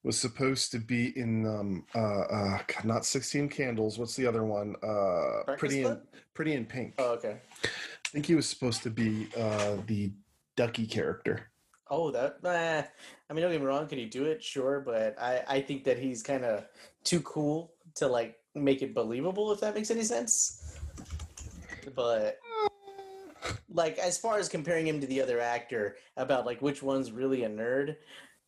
was 0.03 0.19
supposed 0.21 0.71
to 0.73 0.79
be 0.79 1.19
in 1.19 1.47
um, 1.47 1.87
uh, 1.95 1.99
uh, 1.99 2.59
God, 2.67 2.85
not 2.85 3.05
Sixteen 3.07 3.49
Candles. 3.49 3.99
What's 3.99 4.15
the 4.15 4.27
other 4.27 4.45
one? 4.45 4.77
Uh, 4.83 5.55
Pretty 5.57 5.83
in? 5.83 5.99
Pretty 6.35 6.53
in 6.53 6.67
Pink. 6.67 6.95
oh 6.99 7.13
okay 7.13 7.41
I 7.65 8.09
think 8.13 8.27
he 8.27 8.35
was 8.35 8.47
supposed 8.47 8.83
to 8.83 8.91
be 8.91 9.29
uh, 9.37 9.77
the 9.87 10.13
Ducky 10.57 10.87
character. 10.87 11.51
Oh, 11.91 12.11
that. 12.13 12.37
Eh, 12.45 12.83
I 13.29 13.33
mean, 13.33 13.43
don't 13.43 13.51
get 13.51 13.61
me 13.61 13.67
wrong. 13.67 13.87
Can 13.87 13.99
he 13.99 14.05
do 14.05 14.27
it? 14.27 14.43
Sure, 14.43 14.81
but 14.81 15.19
I 15.19 15.43
I 15.49 15.61
think 15.63 15.85
that 15.85 15.99
he's 15.99 16.23
kind 16.23 16.45
of 16.45 16.67
too 17.03 17.21
cool 17.23 17.73
to 17.97 18.07
like 18.07 18.37
make 18.55 18.83
it 18.83 18.95
believable. 18.95 19.53
If 19.53 19.61
that 19.61 19.75
makes 19.75 19.91
any 19.91 20.03
sense. 20.03 20.79
But 21.95 22.39
like, 23.75 23.99
as 23.99 24.17
far 24.17 24.39
as 24.39 24.49
comparing 24.49 24.87
him 24.87 25.01
to 25.01 25.07
the 25.07 25.21
other 25.21 25.41
actor 25.41 25.97
about 26.17 26.47
like 26.47 26.63
which 26.63 26.83
one's 26.83 27.13
really 27.13 27.45
a 27.45 27.51
nerd, 27.51 27.97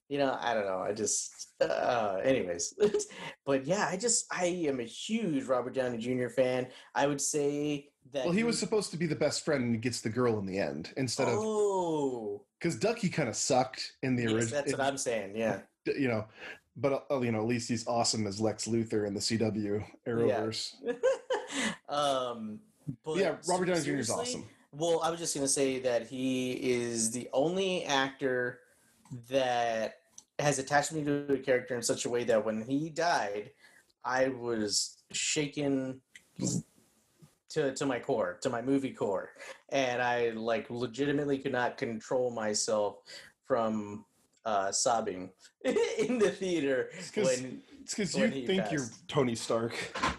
you 0.08 0.18
know, 0.18 0.38
I 0.40 0.54
don't 0.54 0.66
know. 0.66 0.78
I 0.78 0.92
just. 0.92 1.48
Uh, 1.60 2.20
anyways, 2.22 2.74
but 3.46 3.66
yeah, 3.66 3.88
I 3.90 3.96
just 3.96 4.26
I 4.30 4.46
am 4.68 4.78
a 4.78 4.84
huge 4.84 5.44
Robert 5.44 5.74
Downey 5.74 5.98
Jr. 5.98 6.28
fan. 6.28 6.68
I 6.94 7.06
would 7.06 7.20
say 7.20 7.88
that. 8.12 8.24
Well, 8.26 8.34
he 8.34 8.44
was 8.44 8.58
supposed 8.58 8.90
to 8.92 8.96
be 8.96 9.06
the 9.06 9.16
best 9.16 9.44
friend 9.44 9.64
and 9.64 9.74
he 9.74 9.80
gets 9.80 10.00
the 10.00 10.10
girl 10.10 10.38
in 10.38 10.46
the 10.46 10.58
end 10.58 10.92
instead 10.96 11.28
of 11.28 11.38
Oh, 11.38 12.42
because 12.60 12.76
Ducky 12.76 13.08
kind 13.08 13.28
of 13.28 13.36
sucked 13.36 13.92
in 14.02 14.16
the 14.16 14.24
yes, 14.24 14.32
original. 14.32 14.50
that's 14.50 14.72
what 14.72 14.80
I'm 14.80 14.98
saying. 14.98 15.36
Yeah. 15.36 15.60
You 15.86 16.08
know, 16.08 16.24
but 16.76 17.06
uh, 17.12 17.20
you 17.20 17.30
know, 17.30 17.38
at 17.38 17.46
least 17.46 17.68
he's 17.68 17.86
awesome 17.86 18.26
as 18.26 18.40
Lex 18.40 18.66
Luthor 18.66 19.06
in 19.06 19.14
the 19.14 19.20
CW 19.20 19.84
Arrowverse. 20.04 20.74
um, 21.88 22.58
but 23.04 23.16
yeah, 23.18 23.36
Robert 23.48 23.66
Downey 23.66 23.82
Jr. 23.82 23.92
is 23.92 24.10
awesome. 24.10 24.48
Well, 24.78 25.00
I 25.02 25.10
was 25.10 25.18
just 25.18 25.34
gonna 25.34 25.48
say 25.48 25.78
that 25.80 26.06
he 26.06 26.52
is 26.52 27.10
the 27.10 27.28
only 27.32 27.84
actor 27.84 28.60
that 29.30 29.94
has 30.38 30.58
attached 30.58 30.92
me 30.92 31.02
to 31.04 31.32
a 31.32 31.38
character 31.38 31.74
in 31.74 31.82
such 31.82 32.04
a 32.04 32.10
way 32.10 32.24
that 32.24 32.44
when 32.44 32.60
he 32.62 32.90
died, 32.90 33.52
I 34.04 34.28
was 34.28 34.98
shaken 35.12 36.02
to 37.50 37.72
to 37.72 37.86
my 37.86 37.98
core, 37.98 38.36
to 38.42 38.50
my 38.50 38.60
movie 38.60 38.92
core, 38.92 39.30
and 39.70 40.02
I 40.02 40.30
like 40.30 40.68
legitimately 40.68 41.38
could 41.38 41.52
not 41.52 41.78
control 41.78 42.30
myself 42.30 42.96
from 43.46 44.04
uh, 44.44 44.70
sobbing 44.72 45.30
in 45.64 46.18
the 46.18 46.30
theater 46.30 46.90
It's 46.98 47.10
'cause- 47.10 47.24
when 47.40 47.62
It's 47.80 47.94
because 47.94 48.14
you 48.14 48.46
think 48.46 48.70
you're. 48.72 48.84
Tony 49.08 49.34
Stark. 49.36 49.74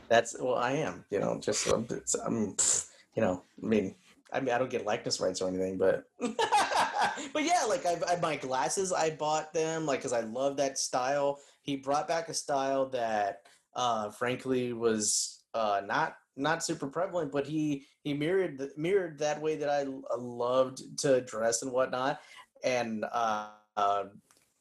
that's 0.08 0.36
well, 0.40 0.56
I 0.56 0.72
am. 0.72 1.06
You 1.12 1.20
know, 1.20 1.38
just 1.40 1.68
um, 1.68 1.86
pff, 1.86 2.88
you 3.16 3.22
know, 3.22 3.44
I 3.62 3.66
mean, 3.66 3.96
I 4.32 4.40
mean, 4.40 4.54
I 4.54 4.58
don't 4.58 4.70
get 4.70 4.86
likeness 4.86 5.20
rights 5.20 5.42
or 5.42 5.48
anything, 5.48 5.78
but 5.78 6.06
but 6.20 7.44
yeah, 7.44 7.64
like 7.68 7.86
I, 7.86 7.98
I 8.08 8.18
my 8.22 8.36
glasses, 8.36 8.92
I 8.92 9.12
bought 9.12 9.54
them 9.54 9.86
like 9.86 10.00
because 10.00 10.14
I 10.14 10.22
love 10.22 10.58
that 10.58 10.78
style. 10.78 11.40
He 11.62 11.78
brought 11.78 12.08
back 12.08 12.30
a 12.30 12.34
style 12.34 12.90
that, 12.90 13.42
uh, 13.76 14.10
frankly, 14.12 14.74
was 14.74 15.44
uh 15.54 15.82
not 15.86 16.16
not 16.36 16.64
super 16.64 16.88
prevalent, 16.88 17.32
but 17.32 17.48
he 17.48 17.86
he 18.04 18.14
mirrored 18.14 18.70
mirrored 18.78 19.20
that 19.20 19.42
way 19.42 19.56
that 19.56 19.70
I 19.70 19.86
loved 20.18 21.00
to 21.00 21.22
dress 21.22 21.62
and 21.64 21.72
whatnot, 21.72 22.20
and 22.64 23.06
uh, 23.12 23.50
uh, 23.76 24.06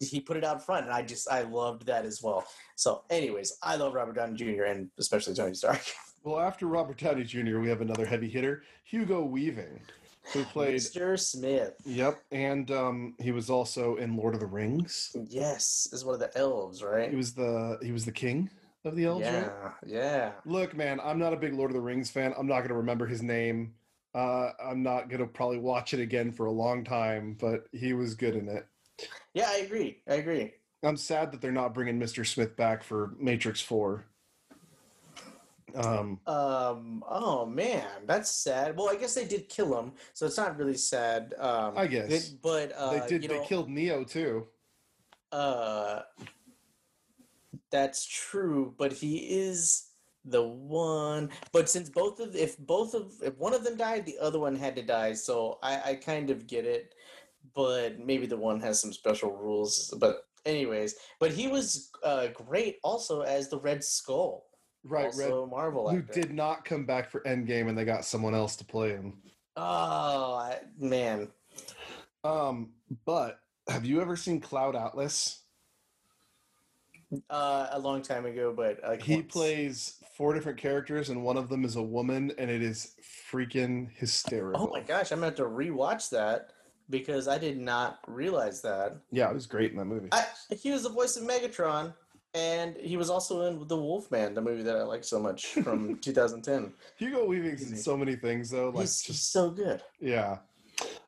he 0.01 0.21
put 0.21 0.37
it 0.37 0.45
out 0.45 0.65
front, 0.65 0.87
and 0.87 0.95
I 0.95 1.03
just 1.03 1.31
I 1.31 1.43
loved 1.43 1.87
that 1.87 2.05
as 2.05 2.23
well. 2.23 2.47
So, 2.77 3.05
anyways, 3.11 3.59
I 3.63 3.77
love 3.77 3.95
Robert 3.95 4.17
Downey 4.17 4.37
Jr. 4.37 4.65
and 4.65 4.91
especially 4.99 5.35
Tony 5.35 5.55
Stark. 5.55 5.83
Well, 6.27 6.41
after 6.41 6.67
Robert 6.67 6.99
Downey 6.99 7.23
Jr., 7.23 7.61
we 7.61 7.69
have 7.69 7.83
another 7.83 8.05
heavy 8.05 8.29
hitter, 8.29 8.65
Hugo 8.83 9.23
Weaving, 9.23 9.81
who 10.33 10.43
played. 10.53 10.75
Mr. 10.75 11.17
Smith. 11.17 11.75
Yep, 11.85 12.19
and 12.33 12.69
um, 12.73 13.15
he 13.21 13.31
was 13.31 13.49
also 13.49 13.95
in 13.95 14.17
Lord 14.17 14.35
of 14.35 14.41
the 14.41 14.47
Rings. 14.47 15.15
Yes, 15.29 15.89
is 15.93 16.05
one 16.05 16.15
of 16.15 16.21
the 16.21 16.37
elves, 16.37 16.83
right? 16.83 17.09
He 17.09 17.15
was 17.15 17.33
the 17.33 17.79
he 17.81 17.93
was 17.93 18.05
the 18.05 18.11
king 18.11 18.51
of 18.85 18.97
the 18.97 19.05
elves. 19.05 19.25
right? 19.25 19.33
yeah, 19.35 19.71
yeah. 19.87 20.33
Look, 20.45 20.77
man, 20.77 20.99
I'm 21.01 21.21
not 21.21 21.33
a 21.33 21.37
big 21.37 21.55
Lord 21.55 21.71
of 21.71 21.77
the 21.77 21.81
Rings 21.81 22.11
fan. 22.11 22.35
I'm 22.37 22.49
not 22.49 22.59
going 22.59 22.71
to 22.71 22.75
remember 22.75 23.07
his 23.07 23.23
name. 23.23 23.75
Uh, 24.13 24.51
I'm 24.61 24.83
not 24.83 25.09
going 25.09 25.21
to 25.21 25.29
probably 25.29 25.59
watch 25.59 25.95
it 25.95 26.01
again 26.01 26.33
for 26.33 26.47
a 26.47 26.53
long 26.53 26.83
time, 26.83 27.37
but 27.39 27.69
he 27.71 27.93
was 27.93 28.17
good 28.17 28.35
in 28.35 28.49
it. 28.49 28.67
Yeah, 29.33 29.47
I 29.49 29.59
agree. 29.59 30.03
I 30.09 30.15
agree. 30.15 30.55
I'm 30.83 30.97
sad 30.97 31.31
that 31.31 31.41
they're 31.41 31.53
not 31.53 31.73
bringing 31.73 32.01
Mr. 32.01 32.27
Smith 32.27 32.57
back 32.57 32.83
for 32.83 33.15
Matrix 33.21 33.61
4. 33.61 34.07
Um, 35.77 36.21
Um. 36.27 37.05
Oh 37.09 37.45
man, 37.47 37.87
that's 38.07 38.31
sad. 38.31 38.77
Well, 38.77 38.89
I 38.89 38.97
guess 38.97 39.15
they 39.15 39.27
did 39.27 39.49
kill 39.49 39.79
him, 39.79 39.93
so 40.15 40.27
it's 40.27 40.37
not 40.37 40.57
really 40.57 40.77
sad. 40.77 41.35
Um, 41.39 41.75
I 41.77 41.87
guess. 41.87 42.11
it- 42.11 42.39
but 42.43 42.73
uh, 42.77 42.91
they 42.93 43.07
did. 43.09 43.23
you 43.23 43.29
they 43.29 43.39
know, 43.39 43.45
killed 43.45 43.69
Neo 43.69 44.05
too. 44.05 44.47
Uh, 45.33 46.03
that's 47.71 48.07
true, 48.07 48.75
but 48.79 48.93
he 48.93 49.17
is 49.19 49.89
the 50.25 50.43
one. 50.43 51.31
But 51.53 51.69
since 51.69 51.89
both 51.91 52.21
of 52.21 52.35
if 52.35 52.57
both 52.59 52.95
of 52.95 53.13
if 53.23 53.37
one 53.37 53.55
of 53.55 53.65
them 53.65 53.77
died, 53.77 54.07
the 54.07 54.19
other 54.19 54.39
one 54.39 54.57
had 54.57 54.77
to 54.77 54.83
die. 54.83 55.13
So 55.15 55.59
I 55.63 55.81
I 55.91 55.95
kind 55.97 56.31
of 56.31 56.47
get 56.47 56.65
it, 56.65 56.95
but 57.55 57.99
maybe 57.99 58.27
the 58.27 58.37
one 58.37 58.61
has 58.61 58.81
some 58.81 58.93
special 58.93 59.33
rules. 59.37 59.93
But 59.99 60.27
anyways, 60.45 60.95
but 61.19 61.33
he 61.33 61.49
was 61.49 61.91
uh, 62.03 62.29
great 62.29 62.79
also 62.83 63.23
as 63.23 63.49
the 63.49 63.59
Red 63.59 63.83
Skull. 63.85 64.47
Right, 64.89 65.13
Red, 65.17 65.31
also 65.31 65.43
a 65.45 65.47
Marvel 65.47 65.91
who 65.91 65.99
actor. 65.99 66.13
did 66.21 66.33
not 66.33 66.65
come 66.65 66.85
back 66.85 67.11
for 67.11 67.21
Endgame, 67.21 67.69
and 67.69 67.77
they 67.77 67.85
got 67.85 68.05
someone 68.05 68.35
else 68.35 68.57
to 68.57 68.65
play 68.65 68.91
him. 68.91 69.15
Oh 69.57 70.35
I- 70.35 70.61
man, 70.79 71.29
Um, 72.25 72.73
but 73.05 73.41
have 73.69 73.85
you 73.85 74.01
ever 74.01 74.17
seen 74.17 74.41
Cloud 74.41 74.77
Atlas? 74.77 75.41
uh, 77.31 77.69
a 77.71 77.79
long 77.79 78.03
time 78.03 78.27
ago, 78.27 78.53
but 78.55 78.81
like 78.83 79.03
He 79.03 79.17
once. 79.17 79.33
plays 79.33 79.95
four 80.17 80.35
different 80.35 80.59
characters, 80.59 81.09
and 81.09 81.23
one 81.23 81.37
of 81.37 81.49
them 81.49 81.65
is 81.65 81.77
a 81.77 81.83
woman, 81.83 82.33
and 82.39 82.51
it 82.51 82.63
is 82.63 82.95
freaking 83.31 83.91
hysterical. 83.93 84.69
Oh 84.69 84.71
my 84.73 84.81
gosh, 84.81 85.11
I'm 85.13 85.19
gonna 85.19 85.27
have 85.27 85.37
to 85.37 85.45
rewatch 85.45 86.11
that 86.11 86.51
because 86.91 87.29
I 87.29 87.39
did 87.39 87.59
not 87.59 88.01
realize 88.07 88.61
that. 88.63 88.97
Yeah, 89.11 89.29
it 89.31 89.35
was 89.35 89.47
great 89.47 89.71
in 89.73 89.79
that 89.79 89.85
movie. 89.87 90.09
I, 90.13 90.25
he 90.57 90.71
was 90.71 90.83
the 90.83 90.89
voice 90.91 91.17
of 91.17 91.23
Megatron, 91.25 91.95
and 92.37 92.77
he 92.77 92.97
was 92.97 93.11
also 93.11 93.47
in 93.47 93.67
The 93.67 93.77
Wolfman, 93.77 94.35
the 94.35 94.41
movie 94.43 94.63
that 94.63 94.77
I 94.77 94.83
like 94.83 95.03
so 95.05 95.19
much 95.19 95.47
from 95.55 95.97
2010. 96.01 96.73
Hugo 96.99 97.25
Weaving's 97.27 97.71
in 97.71 97.77
so 97.77 97.97
many 97.97 98.15
things, 98.17 98.51
though. 98.51 98.69
Like, 98.69 98.83
he's, 98.83 99.01
he's 99.01 99.17
just 99.17 99.33
so 99.33 99.51
good. 99.51 99.83
yeah. 100.01 100.39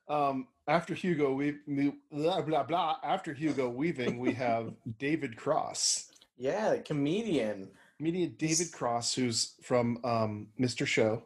Um, 0.09 0.49
after 0.67 0.95
Hugo 0.95 1.35
Weaving, 1.35 1.99
blah 2.11 2.41
blah 2.41 2.63
blah. 2.63 2.97
After 3.05 3.35
Hugo 3.35 3.69
Weaving, 3.69 4.19
we 4.19 4.33
have 4.33 4.73
David 4.99 5.37
Cross, 5.37 6.11
Yeah, 6.39 6.77
comedian. 6.79 7.69
comedian 7.99 8.35
David 8.39 8.73
Cross, 8.73 9.15
who's 9.15 9.55
from 9.63 9.99
um, 10.05 10.49
Mr. 10.59 10.87
Show 10.87 11.25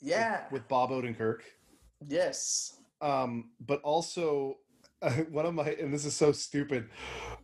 Yeah. 0.00 0.44
with 0.52 0.68
Bob 0.68 0.90
Odenkirk. 0.90 1.40
Yes. 2.06 2.76
um, 3.00 3.50
but 3.66 3.80
also 3.82 4.58
one 5.30 5.46
of 5.46 5.54
my 5.54 5.70
and 5.80 5.92
this 5.92 6.04
is 6.04 6.16
so 6.16 6.32
stupid 6.32 6.88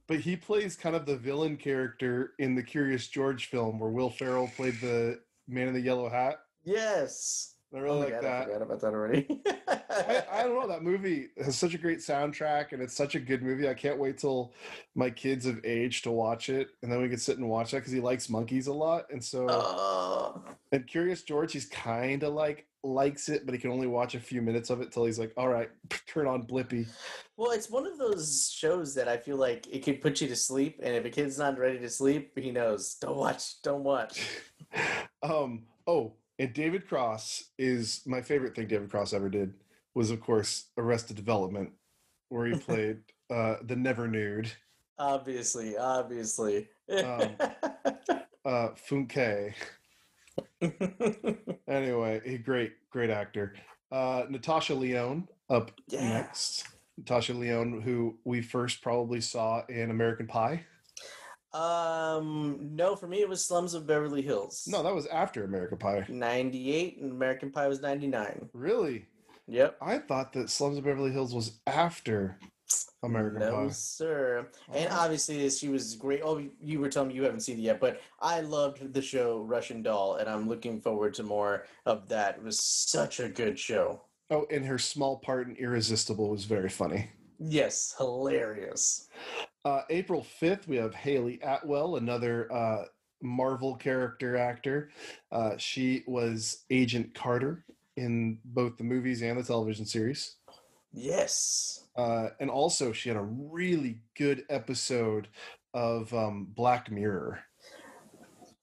but 0.06 0.18
he 0.20 0.36
plays 0.36 0.74
kind 0.74 0.96
of 0.96 1.06
the 1.06 1.16
villain 1.16 1.56
character 1.56 2.32
in 2.38 2.54
the 2.54 2.62
curious 2.62 3.08
george 3.08 3.46
film 3.46 3.78
where 3.78 3.90
will 3.90 4.10
ferrell 4.10 4.50
played 4.56 4.80
the 4.80 5.20
man 5.46 5.68
in 5.68 5.74
the 5.74 5.80
yellow 5.80 6.08
hat 6.08 6.38
Yes. 6.64 7.53
I 7.74 7.78
Oh 7.78 7.82
really 7.82 7.98
my 7.98 8.04
like 8.04 8.20
God, 8.20 8.24
I 8.24 8.28
that 8.28 8.44
forgot 8.46 8.62
about 8.62 8.80
that 8.80 8.94
already. 8.94 9.42
I, 9.90 10.24
I 10.32 10.42
don't 10.44 10.54
know 10.60 10.68
that 10.74 10.82
movie 10.82 11.28
has 11.42 11.56
such 11.56 11.74
a 11.74 11.78
great 11.78 11.98
soundtrack 11.98 12.72
and 12.72 12.80
it's 12.82 12.94
such 12.94 13.14
a 13.14 13.20
good 13.20 13.42
movie 13.42 13.68
i 13.68 13.74
can't 13.74 13.98
wait 13.98 14.18
till 14.18 14.52
my 14.94 15.08
kids 15.10 15.46
of 15.46 15.64
age 15.64 16.02
to 16.02 16.10
watch 16.10 16.48
it 16.48 16.68
and 16.82 16.90
then 16.90 17.00
we 17.00 17.08
can 17.08 17.18
sit 17.18 17.38
and 17.38 17.48
watch 17.48 17.70
that 17.70 17.78
because 17.78 17.92
he 17.92 18.00
likes 18.00 18.28
monkeys 18.28 18.66
a 18.66 18.72
lot 18.72 19.06
and 19.10 19.22
so 19.22 19.46
Oh. 19.48 20.42
and 20.72 20.86
curious 20.86 21.22
george 21.22 21.52
he's 21.52 21.66
kind 21.66 22.22
of 22.22 22.34
like 22.34 22.66
likes 22.82 23.28
it 23.28 23.46
but 23.46 23.54
he 23.54 23.60
can 23.60 23.70
only 23.70 23.86
watch 23.86 24.14
a 24.14 24.20
few 24.20 24.42
minutes 24.42 24.68
of 24.70 24.80
it 24.80 24.92
till 24.92 25.04
he's 25.06 25.18
like 25.18 25.32
all 25.36 25.48
right 25.48 25.70
turn 26.06 26.26
on 26.26 26.42
blippi 26.46 26.86
Well, 27.36 27.50
it's 27.52 27.70
one 27.70 27.86
of 27.86 27.98
those 27.98 28.50
shows 28.54 28.94
that 28.94 29.08
I 29.08 29.16
feel 29.16 29.36
like 29.36 29.66
it 29.72 29.82
could 29.84 30.00
put 30.00 30.20
you 30.20 30.28
to 30.28 30.36
sleep, 30.36 30.78
and 30.82 30.94
if 30.94 31.04
a 31.04 31.10
kid's 31.10 31.36
not 31.36 31.58
ready 31.58 31.78
to 31.80 31.90
sleep, 31.90 32.38
he 32.38 32.52
knows. 32.52 32.94
Don't 33.00 33.16
watch. 33.16 33.60
Don't 33.62 33.82
watch. 33.82 34.20
um 35.22 35.64
oh 35.86 36.12
and 36.38 36.52
david 36.52 36.86
cross 36.88 37.50
is 37.58 38.02
my 38.06 38.20
favorite 38.22 38.54
thing 38.54 38.66
david 38.66 38.90
cross 38.90 39.12
ever 39.12 39.28
did 39.28 39.54
was 39.94 40.10
of 40.10 40.20
course 40.20 40.66
arrested 40.76 41.16
development 41.16 41.70
where 42.28 42.46
he 42.46 42.54
played 42.58 42.98
uh 43.30 43.56
the 43.62 43.76
never 43.76 44.06
nude. 44.08 44.50
Obviously, 44.98 45.76
obviously. 45.76 46.68
Um, 46.90 47.36
uh 48.44 48.68
funke. 48.88 49.54
Anyway 51.68 52.20
a 52.24 52.38
great 52.38 52.72
great 52.90 53.10
actor. 53.10 53.54
Uh 53.92 54.24
natasha 54.28 54.74
lyonne 54.74 55.28
up 55.50 55.70
Yeah. 55.88 56.08
next. 56.08 56.64
Natasha 56.98 57.34
lyonne 57.34 57.80
who 57.80 58.16
we 58.24 58.40
first 58.42 58.82
probably 58.82 59.20
saw 59.20 59.64
in 59.68 59.90
american 59.90 60.26
pie 60.26 60.64
um, 61.54 62.58
no, 62.72 62.96
for 62.96 63.06
me 63.06 63.20
it 63.20 63.28
was 63.28 63.44
Slums 63.44 63.74
of 63.74 63.86
Beverly 63.86 64.22
Hills. 64.22 64.66
no 64.68 64.82
that 64.82 64.94
was 64.94 65.06
after 65.06 65.44
american 65.44 65.78
pie 65.78 66.04
98 66.08 66.98
and 67.00 67.12
American 67.12 67.50
Pie 67.50 67.68
was 67.68 67.80
99. 67.80 68.48
really 68.52 69.06
Yep. 69.46 69.76
i 69.82 69.98
thought 69.98 70.32
that 70.32 70.48
slums 70.50 70.78
of 70.78 70.84
beverly 70.84 71.12
hills 71.12 71.34
was 71.34 71.60
after 71.66 72.38
american 73.02 73.40
Pie. 73.40 73.50
no, 73.50 73.66
pie 73.66 73.68
sir. 73.72 74.48
And 74.72 74.88
Oh. 74.90 74.96
obviously, 75.00 75.48
she 75.50 75.68
was 75.68 75.94
great. 75.96 76.22
Oh, 76.24 76.42
you 76.60 76.80
were 76.80 76.88
telling 76.88 77.08
me 77.10 77.14
you 77.14 77.22
haven't 77.22 77.40
seen 77.42 77.58
it 77.58 77.62
yet, 77.62 77.78
but 77.78 78.00
I 78.20 78.40
loved 78.40 78.94
the 78.94 79.02
show 79.02 79.42
Russian 79.42 79.82
Doll, 79.82 80.16
and 80.16 80.28
I'm 80.28 80.48
looking 80.48 80.80
forward 80.80 81.12
to 81.14 81.22
more 81.22 81.66
of 81.84 82.08
that. 82.08 82.36
It 82.38 82.42
was 82.42 82.58
such 82.58 83.20
a 83.20 83.28
good 83.28 83.58
show. 83.58 84.00
Oh, 84.30 84.46
and 84.50 84.64
her 84.64 84.78
small 84.78 85.18
part 85.18 85.46
in 85.46 85.56
Irresistible 85.56 86.30
was 86.30 86.46
very 86.46 86.70
funny. 86.70 87.10
Yes, 87.38 87.94
hilarious. 87.98 89.08
Uh, 89.64 89.82
April 89.88 90.26
5th, 90.40 90.68
we 90.68 90.76
have 90.76 90.94
Hayley 90.94 91.40
Atwell, 91.42 91.96
another 91.96 92.52
uh, 92.52 92.84
Marvel 93.22 93.74
character 93.76 94.36
actor. 94.36 94.90
Uh, 95.32 95.56
she 95.56 96.04
was 96.06 96.64
Agent 96.70 97.14
Carter 97.14 97.64
in 97.96 98.38
both 98.44 98.76
the 98.76 98.84
movies 98.84 99.22
and 99.22 99.38
the 99.38 99.42
television 99.42 99.86
series. 99.86 100.36
Yes. 100.92 101.86
Uh, 101.96 102.28
and 102.40 102.50
also, 102.50 102.92
she 102.92 103.08
had 103.08 103.16
a 103.16 103.22
really 103.22 104.00
good 104.16 104.44
episode 104.50 105.28
of 105.72 106.12
um, 106.12 106.48
Black 106.54 106.90
Mirror. 106.90 107.40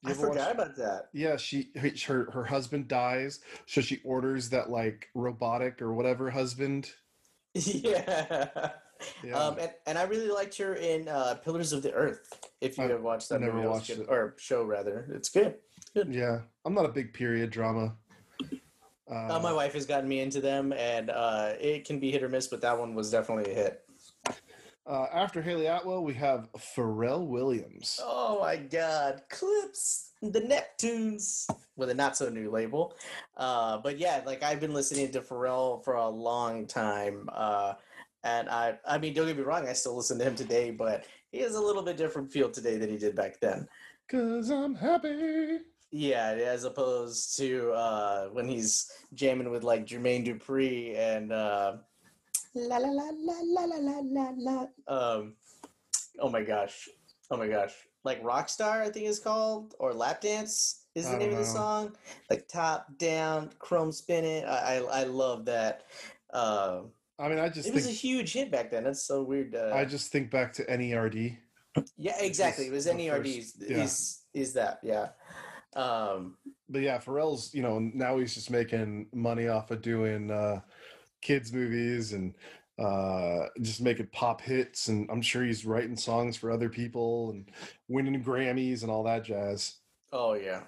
You 0.04 0.12
I 0.12 0.14
forgot 0.14 0.52
about 0.52 0.76
that. 0.78 1.10
Yeah, 1.14 1.38
she 1.38 1.70
her 2.08 2.32
her 2.32 2.44
husband 2.44 2.88
dies, 2.88 3.40
so 3.68 3.82
she 3.82 4.00
orders 4.04 4.50
that 4.50 4.72
like 4.72 5.10
robotic 5.14 5.80
or 5.82 5.94
whatever 5.94 6.30
husband. 6.30 6.92
Yeah. 7.54 8.72
Yeah. 9.24 9.38
Um, 9.38 9.58
and, 9.60 9.72
and 9.86 9.98
I 9.98 10.04
really 10.04 10.30
liked 10.30 10.58
her 10.58 10.76
in 10.76 11.08
uh, 11.08 11.36
Pillars 11.44 11.74
of 11.74 11.82
the 11.84 11.94
Earth. 11.94 12.40
If 12.60 12.78
you 12.78 12.84
I've 12.84 13.02
watched 13.02 13.30
that 13.30 13.42
never 13.42 13.54
movie, 13.58 13.68
watched 13.68 13.88
good. 13.88 14.00
it. 14.02 14.08
or 14.10 14.36
show 14.38 14.64
rather, 14.64 15.08
it's 15.14 15.30
good. 15.30 15.56
Good. 15.94 16.14
Yeah, 16.14 16.40
I'm 16.66 16.74
not 16.74 16.86
a 16.86 16.90
big 16.92 17.14
period 17.14 17.50
drama. 17.50 17.96
Uh, 19.10 19.40
my 19.44 19.52
wife 19.52 19.74
has 19.74 19.86
gotten 19.86 20.08
me 20.08 20.22
into 20.22 20.40
them, 20.40 20.72
and 20.74 21.10
uh, 21.10 21.54
it 21.60 21.84
can 21.86 22.00
be 22.00 22.12
hit 22.12 22.24
or 22.24 22.30
miss, 22.30 22.48
but 22.48 22.62
that 22.62 22.78
one 22.78 22.96
was 22.96 23.12
definitely 23.12 23.52
a 23.52 23.56
hit. 23.56 23.82
uh, 24.88 25.08
after 25.12 25.42
Hayley 25.42 25.66
Atwell, 25.66 26.04
we 26.04 26.14
have 26.14 26.48
Pharrell 26.58 27.28
Williams. 27.28 28.00
Oh 28.02 28.40
my 28.40 28.56
God, 28.56 29.22
Clipse, 29.30 30.12
the 30.22 30.40
Neptunes, 30.40 31.50
with 31.76 31.90
a 31.90 31.94
not 31.94 32.16
so 32.16 32.30
new 32.30 32.50
label. 32.50 32.96
Uh, 33.36 33.80
but 33.80 33.98
yeah, 33.98 34.22
like 34.26 34.44
I've 34.44 34.62
been 34.62 34.74
listening 34.74 35.12
to 35.12 35.20
Pharrell 35.22 35.84
for 35.84 35.96
a 35.96 36.08
long 36.08 36.66
time. 36.68 37.28
And 38.24 38.50
I, 38.50 38.78
I 38.88 38.98
mean, 38.98 39.14
don't 39.14 39.28
get 39.28 39.38
me 39.38 39.44
wrong, 39.44 39.68
I 39.68 39.74
still 39.74 39.96
listen 39.96 40.20
to 40.20 40.26
him 40.26 40.36
today, 40.36 40.72
but 40.72 41.06
he 41.32 41.40
has 41.40 41.56
a 41.56 41.62
little 41.62 41.82
bit 41.82 41.98
different 41.98 42.32
feel 42.32 42.50
today 42.50 42.78
than 42.78 42.90
he 42.90 42.98
did 42.98 43.16
back 43.16 43.40
then. 43.40 43.68
Cause 44.10 44.50
I'm 44.50 44.76
happy. 44.76 45.60
Yeah, 45.92 46.32
as 46.32 46.64
opposed 46.64 47.38
to 47.38 47.72
uh, 47.72 48.26
when 48.28 48.48
he's 48.48 48.92
jamming 49.14 49.50
with 49.50 49.64
like 49.64 49.86
Jermaine 49.86 50.26
Dupri 50.26 50.98
and 50.98 51.34
uh, 51.34 51.78
la 52.56 52.78
la 52.78 52.90
la 52.90 53.10
la 53.14 53.40
la 53.44 53.64
la 53.64 53.78
la 53.78 54.00
la 54.04 54.32
la. 54.38 54.66
Um, 54.88 55.36
oh 56.20 56.30
my 56.30 56.44
gosh, 56.44 56.88
oh 57.30 57.38
my 57.38 57.48
gosh, 57.48 57.74
like 58.06 58.24
Rockstar, 58.24 58.82
I 58.82 58.90
think 58.90 59.08
it's 59.08 59.20
called, 59.20 59.76
or 59.80 59.94
Lap 59.94 60.22
Dance 60.22 60.86
is 60.96 61.10
the 61.10 61.18
name 61.18 61.32
don't 61.32 61.40
of 61.40 61.46
the 61.46 61.52
song. 61.52 61.96
Like 62.30 62.48
top 62.48 62.88
down, 62.98 63.50
chrome 63.60 63.92
spinning. 63.92 64.46
I 64.46 64.78
I, 64.78 65.02
I 65.02 65.04
love 65.04 65.46
that. 65.46 65.84
Uh, 66.34 66.82
I 67.22 67.30
mean, 67.30 67.38
I 67.38 67.50
just 67.50 67.68
it 67.68 67.74
was 67.74 67.88
a 67.88 67.92
huge 67.92 68.34
hit 68.34 68.52
back 68.52 68.72
then. 68.72 68.84
That's 68.84 69.04
so 69.04 69.22
weird. 69.22 69.54
Uh, 69.54 69.72
I 69.74 69.86
just 69.86 70.12
think 70.12 70.32
back 70.32 70.54
to 70.54 70.66
NERD. 70.66 71.38
yeah, 71.98 72.16
exactly. 72.20 72.66
It 72.66 72.72
was 72.72 72.88
NERD. 72.88 73.36
first- 73.38 73.56
yeah. 73.62 73.84
is 73.84 74.22
is 74.34 74.54
that? 74.54 74.80
Yeah. 74.82 75.10
Um, 75.76 76.38
But 76.68 76.82
yeah, 76.82 76.98
Pharrell's 76.98 77.54
you 77.54 77.62
know 77.62 77.78
now 77.80 78.18
he's 78.18 78.34
just 78.34 78.50
making 78.50 79.08
money 79.14 79.48
off 79.48 79.70
of 79.72 79.82
doing 79.82 80.32
uh, 80.32 80.62
kids 81.22 81.54
movies 81.54 82.14
and 82.14 82.34
uh, 82.80 83.48
just 83.62 83.82
making 83.82 84.08
pop 84.12 84.42
hits, 84.42 84.88
and 84.88 85.08
I'm 85.12 85.22
sure 85.22 85.44
he's 85.44 85.66
writing 85.66 85.96
songs 85.96 86.36
for 86.36 86.52
other 86.52 86.70
people 86.70 87.30
and 87.30 87.46
winning 87.88 88.24
Grammys 88.24 88.82
and 88.82 88.90
all 88.92 89.04
that 89.04 89.24
jazz. 89.26 89.76
oh 90.12 90.34
yeah. 90.34 90.62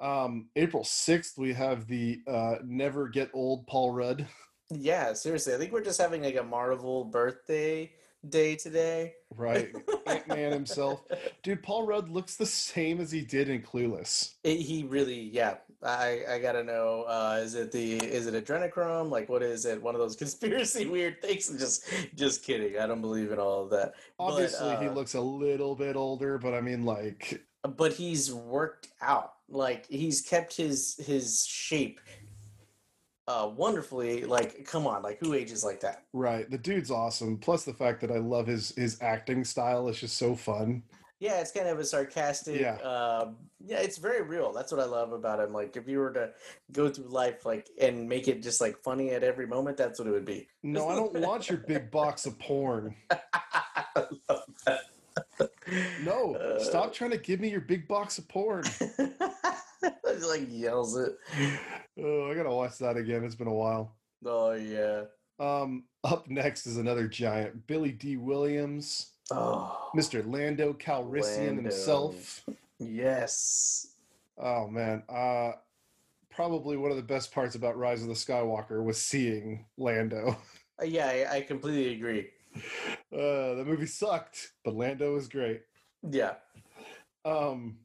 Um, 0.00 0.48
April 0.56 0.82
6th, 0.82 1.38
we 1.38 1.52
have 1.52 1.86
the 1.86 2.20
uh, 2.26 2.56
Never 2.64 3.06
Get 3.08 3.30
Old 3.32 3.66
Paul 3.68 3.92
Rudd. 3.92 4.26
Yeah, 4.74 5.12
seriously. 5.12 5.54
I 5.54 5.58
think 5.58 5.72
we're 5.72 5.84
just 5.84 6.00
having 6.00 6.22
like 6.22 6.36
a 6.36 6.42
Marvel 6.42 7.04
birthday 7.04 7.92
day 8.28 8.56
today. 8.56 9.14
Right. 9.34 9.74
Ant 10.06 10.28
Man 10.28 10.52
himself. 10.52 11.02
Dude, 11.42 11.62
Paul 11.62 11.86
Rudd 11.86 12.08
looks 12.08 12.36
the 12.36 12.46
same 12.46 13.00
as 13.00 13.10
he 13.10 13.22
did 13.22 13.48
in 13.48 13.62
Clueless. 13.62 14.34
It, 14.44 14.58
he 14.58 14.84
really, 14.84 15.20
yeah. 15.20 15.56
I 15.84 16.20
I 16.30 16.38
gotta 16.38 16.62
know. 16.62 17.02
Uh, 17.08 17.40
is 17.42 17.54
it 17.56 17.72
the 17.72 17.96
is 17.96 18.28
it 18.28 18.34
adrenochrome? 18.34 19.10
Like, 19.10 19.28
what 19.28 19.42
is 19.42 19.64
it? 19.64 19.82
One 19.82 19.94
of 19.96 20.00
those 20.00 20.14
conspiracy 20.22 20.86
weird 20.86 21.20
things? 21.20 21.48
Just 21.58 21.84
just 22.14 22.44
kidding. 22.44 22.78
I 22.78 22.86
don't 22.86 23.00
believe 23.00 23.32
in 23.32 23.38
all 23.40 23.64
of 23.64 23.70
that. 23.70 23.94
Obviously, 24.18 24.68
but, 24.68 24.76
uh, 24.76 24.80
he 24.80 24.88
looks 24.88 25.14
a 25.14 25.20
little 25.20 25.74
bit 25.74 25.96
older, 25.96 26.38
but 26.38 26.54
I 26.54 26.60
mean, 26.60 26.84
like, 26.84 27.42
But 27.76 27.92
he's 27.92 28.32
worked 28.32 28.88
out. 29.00 29.34
Like 29.48 29.86
he's 29.88 30.20
kept 30.22 30.56
his 30.56 30.96
his 31.04 31.44
shape 31.44 32.00
uh 33.28 33.50
wonderfully. 33.54 34.24
Like, 34.24 34.64
come 34.64 34.86
on, 34.86 35.02
like 35.02 35.18
who 35.20 35.34
ages 35.34 35.62
like 35.64 35.80
that? 35.80 36.04
right? 36.12 36.50
The 36.50 36.58
dude's 36.58 36.90
awesome. 36.90 37.38
Plus, 37.38 37.64
the 37.64 37.74
fact 37.74 38.00
that 38.02 38.10
I 38.10 38.18
love 38.18 38.46
his 38.46 38.70
his 38.76 39.00
acting 39.00 39.44
style 39.44 39.88
is 39.88 39.98
just 40.00 40.16
so 40.18 40.34
fun. 40.34 40.82
Yeah, 41.20 41.38
it's 41.40 41.52
kind 41.52 41.68
of 41.68 41.78
a 41.78 41.84
sarcastic. 41.84 42.60
Yeah. 42.60 42.74
Um, 42.78 43.36
yeah, 43.64 43.78
it's 43.78 43.96
very 43.98 44.22
real. 44.22 44.52
That's 44.52 44.72
what 44.72 44.80
I 44.80 44.86
love 44.86 45.12
about 45.12 45.38
him. 45.38 45.52
Like, 45.52 45.76
if 45.76 45.86
you 45.86 46.00
were 46.00 46.12
to 46.14 46.30
go 46.72 46.88
through 46.88 47.06
life, 47.10 47.46
like, 47.46 47.68
and 47.80 48.08
make 48.08 48.26
it 48.26 48.42
just 48.42 48.60
like 48.60 48.76
funny 48.82 49.10
at 49.10 49.22
every 49.22 49.46
moment, 49.46 49.76
that's 49.76 50.00
what 50.00 50.08
it 50.08 50.10
would 50.10 50.24
be. 50.24 50.48
No, 50.64 50.88
I 50.88 50.96
don't 50.96 51.14
want 51.20 51.48
your 51.48 51.58
big 51.58 51.92
box 51.92 52.26
of 52.26 52.36
porn. 52.40 52.96
No, 56.02 56.34
Uh, 56.34 56.58
stop 56.58 56.92
trying 56.92 57.12
to 57.12 57.18
give 57.18 57.40
me 57.40 57.48
your 57.48 57.60
big 57.60 57.86
box 57.88 58.18
of 58.18 58.28
porn. 58.28 58.64
He, 60.18 60.24
like 60.28 60.46
yells 60.50 60.96
it. 60.96 61.12
Oh, 61.98 62.30
I 62.30 62.34
gotta 62.34 62.50
watch 62.50 62.78
that 62.78 62.96
again. 62.96 63.24
It's 63.24 63.34
been 63.34 63.46
a 63.48 63.52
while. 63.54 63.96
Oh 64.24 64.52
yeah. 64.52 65.04
Um, 65.40 65.84
up 66.04 66.28
next 66.28 66.66
is 66.66 66.76
another 66.76 67.08
giant, 67.08 67.66
Billy 67.66 67.90
Dee 67.92 68.16
Williams, 68.16 69.10
Oh. 69.32 69.90
Mr. 69.96 70.22
Lando 70.24 70.72
Calrissian 70.74 71.46
Lando. 71.56 71.62
himself. 71.62 72.44
Yes. 72.78 73.88
Oh 74.38 74.68
man, 74.68 75.02
uh, 75.08 75.52
probably 76.30 76.76
one 76.76 76.90
of 76.90 76.96
the 76.96 77.02
best 77.02 77.32
parts 77.32 77.54
about 77.54 77.76
Rise 77.76 78.02
of 78.02 78.08
the 78.08 78.14
Skywalker 78.14 78.82
was 78.84 78.98
seeing 78.98 79.64
Lando. 79.76 80.36
Uh, 80.80 80.84
Yeah, 80.84 81.06
I, 81.06 81.36
I 81.36 81.40
completely 81.42 81.94
agree. 81.94 82.28
Uh, 83.12 83.54
the 83.56 83.64
movie 83.66 83.86
sucked, 83.86 84.52
but 84.64 84.74
Lando 84.74 85.14
was 85.14 85.28
great. 85.28 85.62
Yeah. 86.08 86.34
Um, 87.24 87.78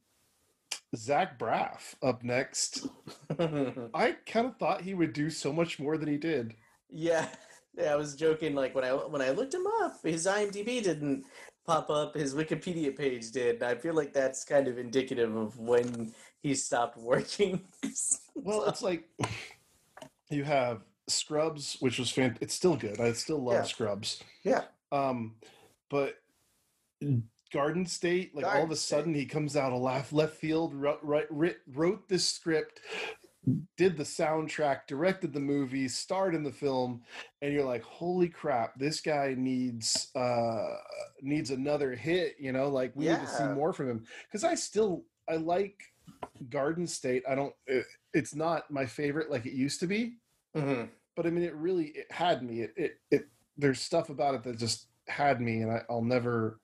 Zach 0.98 1.38
Braff 1.40 1.96
up 2.02 2.24
next. 2.24 2.88
I 3.40 4.16
kind 4.26 4.46
of 4.48 4.58
thought 4.58 4.82
he 4.82 4.94
would 4.94 5.14
do 5.14 5.30
so 5.30 5.52
much 5.54 5.80
more 5.80 5.98
than 5.98 6.10
he 6.10 6.18
did. 6.18 6.56
yeah. 6.90 7.28
Yeah, 7.78 7.94
I 7.94 7.96
was 7.96 8.16
joking. 8.16 8.56
Like 8.56 8.74
when 8.74 8.84
I 8.84 8.90
when 8.92 9.22
I 9.22 9.30
looked 9.30 9.54
him 9.54 9.68
up, 9.84 10.00
his 10.04 10.26
IMDb 10.26 10.82
didn't 10.82 11.26
pop 11.68 11.92
up. 11.92 12.16
His 12.16 12.34
Wikipedia 12.34 12.98
page 12.98 13.30
did. 13.32 13.62
I 13.62 13.76
feel 13.76 13.94
like 13.94 14.14
that's 14.14 14.44
kind 14.44 14.68
of 14.68 14.80
indicative 14.80 15.36
of 15.36 15.60
when 15.60 16.12
he 16.42 16.56
stopped 16.56 16.98
working. 16.98 17.62
Well, 18.36 18.66
it's 18.66 18.82
like 18.82 19.08
you 20.32 20.44
have 20.44 20.82
Scrubs, 21.08 21.78
which 21.80 22.00
was 22.00 22.10
fan. 22.10 22.36
It's 22.42 22.54
still 22.56 22.76
good. 22.76 23.00
I 23.00 23.12
still 23.14 23.44
love 23.44 23.54
Yeah. 23.54 23.64
Scrubs. 23.64 24.24
Yeah. 24.44 24.64
Um, 24.92 25.36
but 25.92 26.16
Garden 27.52 27.86
State, 27.86 28.36
like 28.36 28.46
all 28.46 28.52
of 28.52 28.58
Garden 28.58 28.74
a 28.74 28.76
State. 28.76 28.96
sudden, 28.96 29.14
he 29.14 29.26
comes 29.26 29.56
out 29.56 29.72
of 29.74 29.82
left 29.82 30.14
left 30.14 30.36
field, 30.36 30.74
wrote, 30.74 31.00
wrote, 31.02 31.28
wrote 31.74 32.08
this 32.08 32.28
script, 32.28 32.80
did 33.78 33.96
the 33.98 34.04
soundtrack, 34.04 34.88
directed 34.88 35.32
the 35.34 35.40
movie, 35.40 35.88
starred 35.88 36.36
in 36.36 36.44
the 36.44 36.52
film, 36.52 37.02
and 37.42 37.54
you're 37.54 37.64
like, 37.66 37.84
holy 37.84 38.28
crap, 38.28 38.78
this 38.78 39.00
guy 39.02 39.34
needs 39.38 40.10
uh 40.16 40.76
needs 41.22 41.52
another 41.52 41.96
hit. 41.96 42.36
You 42.40 42.52
know, 42.52 42.68
like 42.70 42.92
we 42.96 43.06
need 43.06 43.20
to 43.20 43.28
see 43.28 43.44
more 43.46 43.72
from 43.74 43.90
him 43.90 44.04
because 44.30 44.44
I 44.44 44.56
still 44.56 45.04
I 45.30 45.36
like 45.38 45.80
Garden 46.50 46.88
State. 46.88 47.24
I 47.30 47.36
don't. 47.36 47.54
It, 47.68 47.86
it's 48.14 48.36
not 48.36 48.70
my 48.72 48.86
favorite 48.86 49.30
like 49.32 49.46
it 49.46 49.54
used 49.54 49.80
to 49.82 49.88
be, 49.88 50.18
Mhm. 50.56 50.90
but 51.16 51.26
I 51.26 51.30
mean, 51.30 51.44
it 51.44 51.56
really 51.56 51.88
it 51.90 52.12
had 52.12 52.44
me. 52.44 52.62
It 52.62 52.74
it, 52.76 53.00
it 53.12 53.28
there's 53.58 53.80
stuff 53.82 54.10
about 54.10 54.36
it 54.36 54.44
that 54.44 54.58
just 54.58 54.88
had 55.08 55.40
me, 55.42 55.62
and 55.62 55.72
I, 55.72 55.82
I'll 55.90 56.02
never, 56.04 56.60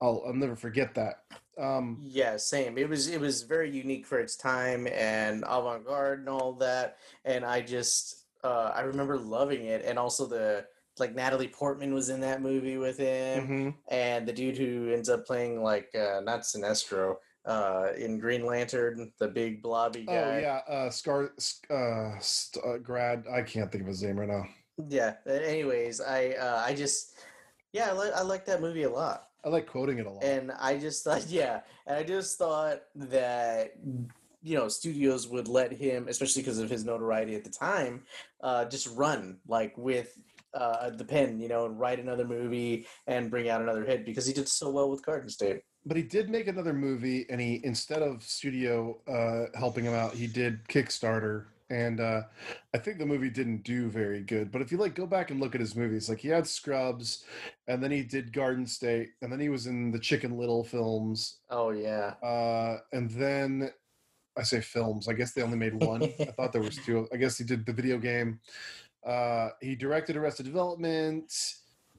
I'll 0.00 0.22
I'll 0.26 0.34
never 0.34 0.56
forget 0.56 0.94
that. 0.94 1.22
Um, 1.58 1.98
Yeah, 2.02 2.36
same. 2.36 2.76
It 2.78 2.88
was 2.88 3.08
it 3.08 3.20
was 3.20 3.42
very 3.42 3.70
unique 3.70 4.06
for 4.06 4.18
its 4.18 4.36
time 4.36 4.86
and 4.88 5.42
avant-garde 5.46 6.20
and 6.20 6.28
all 6.28 6.52
that. 6.54 6.98
And 7.24 7.44
I 7.44 7.60
just 7.62 8.26
uh 8.44 8.72
I 8.74 8.82
remember 8.82 9.16
loving 9.16 9.64
it 9.64 9.84
and 9.84 9.98
also 9.98 10.26
the 10.26 10.66
like 10.98 11.14
Natalie 11.14 11.48
Portman 11.48 11.92
was 11.92 12.08
in 12.08 12.20
that 12.20 12.40
movie 12.42 12.78
with 12.78 12.96
him 12.98 13.46
mhm. 13.46 13.74
and 13.88 14.26
the 14.26 14.32
dude 14.32 14.56
who 14.56 14.92
ends 14.92 15.08
up 15.08 15.26
playing 15.26 15.62
like 15.62 15.94
uh 15.94 16.20
not 16.22 16.40
Sinestro 16.42 17.16
uh 17.46 17.88
in 17.96 18.18
Green 18.18 18.44
Lantern, 18.44 19.12
the 19.18 19.28
big 19.28 19.62
blobby 19.62 20.04
guy. 20.04 20.12
Oh 20.12 20.38
yeah, 20.38 20.60
uh, 20.68 20.90
Scar, 20.90 21.32
uh, 21.70 22.18
st- 22.18 22.64
uh, 22.64 22.78
grad. 22.78 23.24
I 23.32 23.42
can't 23.42 23.70
think 23.70 23.82
of 23.82 23.88
his 23.88 24.02
name 24.02 24.18
right 24.18 24.28
now. 24.28 24.44
Yeah. 24.88 25.14
Anyways, 25.26 26.00
I 26.00 26.30
uh 26.32 26.62
I 26.66 26.74
just 26.74 27.14
yeah, 27.72 27.88
I 27.90 27.92
like 27.92 28.12
I 28.12 28.22
like 28.22 28.44
that 28.46 28.60
movie 28.60 28.82
a 28.82 28.90
lot. 28.90 29.25
I 29.46 29.48
like 29.48 29.68
quoting 29.68 29.98
it 29.98 30.06
a 30.06 30.10
lot. 30.10 30.24
and 30.24 30.50
I 30.60 30.76
just 30.76 31.04
thought, 31.04 31.26
yeah, 31.28 31.60
and 31.86 31.96
I 31.96 32.02
just 32.02 32.36
thought 32.36 32.82
that 32.96 33.74
you 34.42 34.56
know 34.56 34.68
studios 34.68 35.28
would 35.28 35.46
let 35.46 35.72
him, 35.72 36.08
especially 36.08 36.42
because 36.42 36.58
of 36.58 36.68
his 36.68 36.84
notoriety 36.84 37.36
at 37.36 37.44
the 37.44 37.50
time, 37.50 38.02
uh, 38.42 38.64
just 38.64 38.88
run 38.96 39.38
like 39.46 39.72
with 39.78 40.18
uh, 40.52 40.90
the 40.90 41.04
pen, 41.04 41.38
you 41.38 41.48
know, 41.48 41.66
and 41.66 41.78
write 41.78 42.00
another 42.00 42.26
movie 42.26 42.86
and 43.06 43.30
bring 43.30 43.48
out 43.48 43.62
another 43.62 43.84
hit 43.84 44.04
because 44.04 44.26
he 44.26 44.32
did 44.32 44.48
so 44.48 44.68
well 44.70 44.90
with 44.90 45.04
Garden 45.04 45.28
State. 45.28 45.60
but 45.84 45.96
he 45.96 46.02
did 46.02 46.28
make 46.28 46.48
another 46.48 46.72
movie, 46.72 47.26
and 47.30 47.40
he 47.40 47.60
instead 47.62 48.02
of 48.02 48.24
studio 48.24 48.98
uh, 49.06 49.56
helping 49.56 49.84
him 49.84 49.94
out, 49.94 50.12
he 50.12 50.26
did 50.26 50.66
Kickstarter, 50.66 51.44
and 51.70 52.00
uh, 52.00 52.22
I 52.74 52.78
think 52.78 52.98
the 52.98 53.06
movie 53.06 53.30
didn't 53.30 53.64
do 53.64 53.88
very 53.88 54.22
good. 54.22 54.52
But 54.52 54.62
if 54.62 54.70
you 54.70 54.78
like 54.78 54.94
go 54.94 55.06
back 55.06 55.30
and 55.30 55.40
look 55.40 55.54
at 55.54 55.60
his 55.60 55.74
movies, 55.74 56.08
like 56.08 56.18
he 56.20 56.28
had 56.28 56.46
Scrubs, 56.46 57.24
and 57.66 57.82
then 57.82 57.90
he 57.90 58.02
did 58.02 58.32
Garden 58.32 58.66
State, 58.66 59.10
and 59.22 59.32
then 59.32 59.40
he 59.40 59.48
was 59.48 59.66
in 59.66 59.90
the 59.90 59.98
Chicken 59.98 60.36
Little 60.38 60.64
films, 60.64 61.38
Oh 61.50 61.70
yeah, 61.70 62.14
uh, 62.22 62.78
and 62.92 63.10
then 63.10 63.70
I 64.38 64.42
say 64.42 64.60
films. 64.60 65.08
I 65.08 65.12
guess 65.14 65.32
they 65.32 65.42
only 65.42 65.56
made 65.58 65.74
one. 65.82 66.02
I 66.04 66.24
thought 66.36 66.52
there 66.52 66.62
was 66.62 66.76
two. 66.76 67.08
I 67.12 67.16
guess 67.16 67.38
he 67.38 67.44
did 67.44 67.64
the 67.66 67.72
video 67.72 67.98
game. 67.98 68.40
Uh, 69.04 69.50
he 69.60 69.74
directed 69.76 70.16
Arrested 70.16 70.46
Development. 70.46 71.32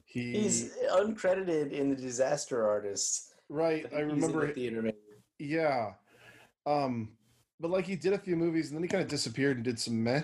He 0.04 0.32
he's 0.32 0.74
uncredited 0.92 1.72
in 1.72 1.90
the 1.90 1.96
Disaster 1.96 2.66
Artist. 2.66 3.34
right. 3.48 3.84
I 3.94 4.00
in 4.00 4.08
the 4.08 4.14
remember. 4.14 4.48
theater. 4.52 4.82
maybe. 4.82 4.96
Yeah. 5.38 5.92
Um, 6.66 7.10
but 7.60 7.70
like 7.70 7.86
he 7.86 7.96
did 7.96 8.12
a 8.12 8.18
few 8.18 8.36
movies 8.36 8.68
and 8.68 8.76
then 8.76 8.82
he 8.82 8.88
kind 8.88 9.02
of 9.02 9.08
disappeared 9.08 9.56
and 9.56 9.64
did 9.64 9.78
some 9.78 10.02
meh. 10.02 10.22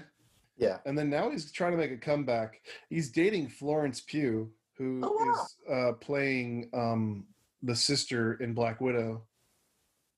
Yeah. 0.57 0.79
And 0.87 0.97
then 0.97 1.11
now 1.11 1.31
he's 1.31 1.51
trying 1.51 1.73
to 1.73 1.79
make 1.79 1.91
a 1.91 1.97
comeback. 1.97 2.61
He's 2.89 3.11
dating 3.11 3.49
Florence 3.49 4.01
Pugh, 4.01 4.51
who 4.79 4.99
is 4.99 5.05
Oh, 5.05 5.47
wow. 5.69 5.89
uh, 5.89 5.93
playing 5.95 6.71
um, 6.73 7.27
the 7.63 7.75
sister 7.75 8.35
in 8.35 8.55
Black 8.55 8.81
Widow. 8.81 9.23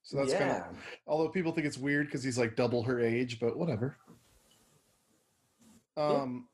So 0.03 0.19
that's 0.19 0.35
kind 0.35 0.51
of, 0.51 0.63
although 1.07 1.29
people 1.31 1.53
think 1.53 1.67
it's 1.67 1.79
weird 1.79 2.07
because 2.07 2.23
he's 2.23 2.39
like 2.39 2.55
double 2.55 2.83
her 2.85 3.01
age, 3.01 3.41
but 3.41 3.57
whatever. 3.57 3.97
Um, 5.97 6.47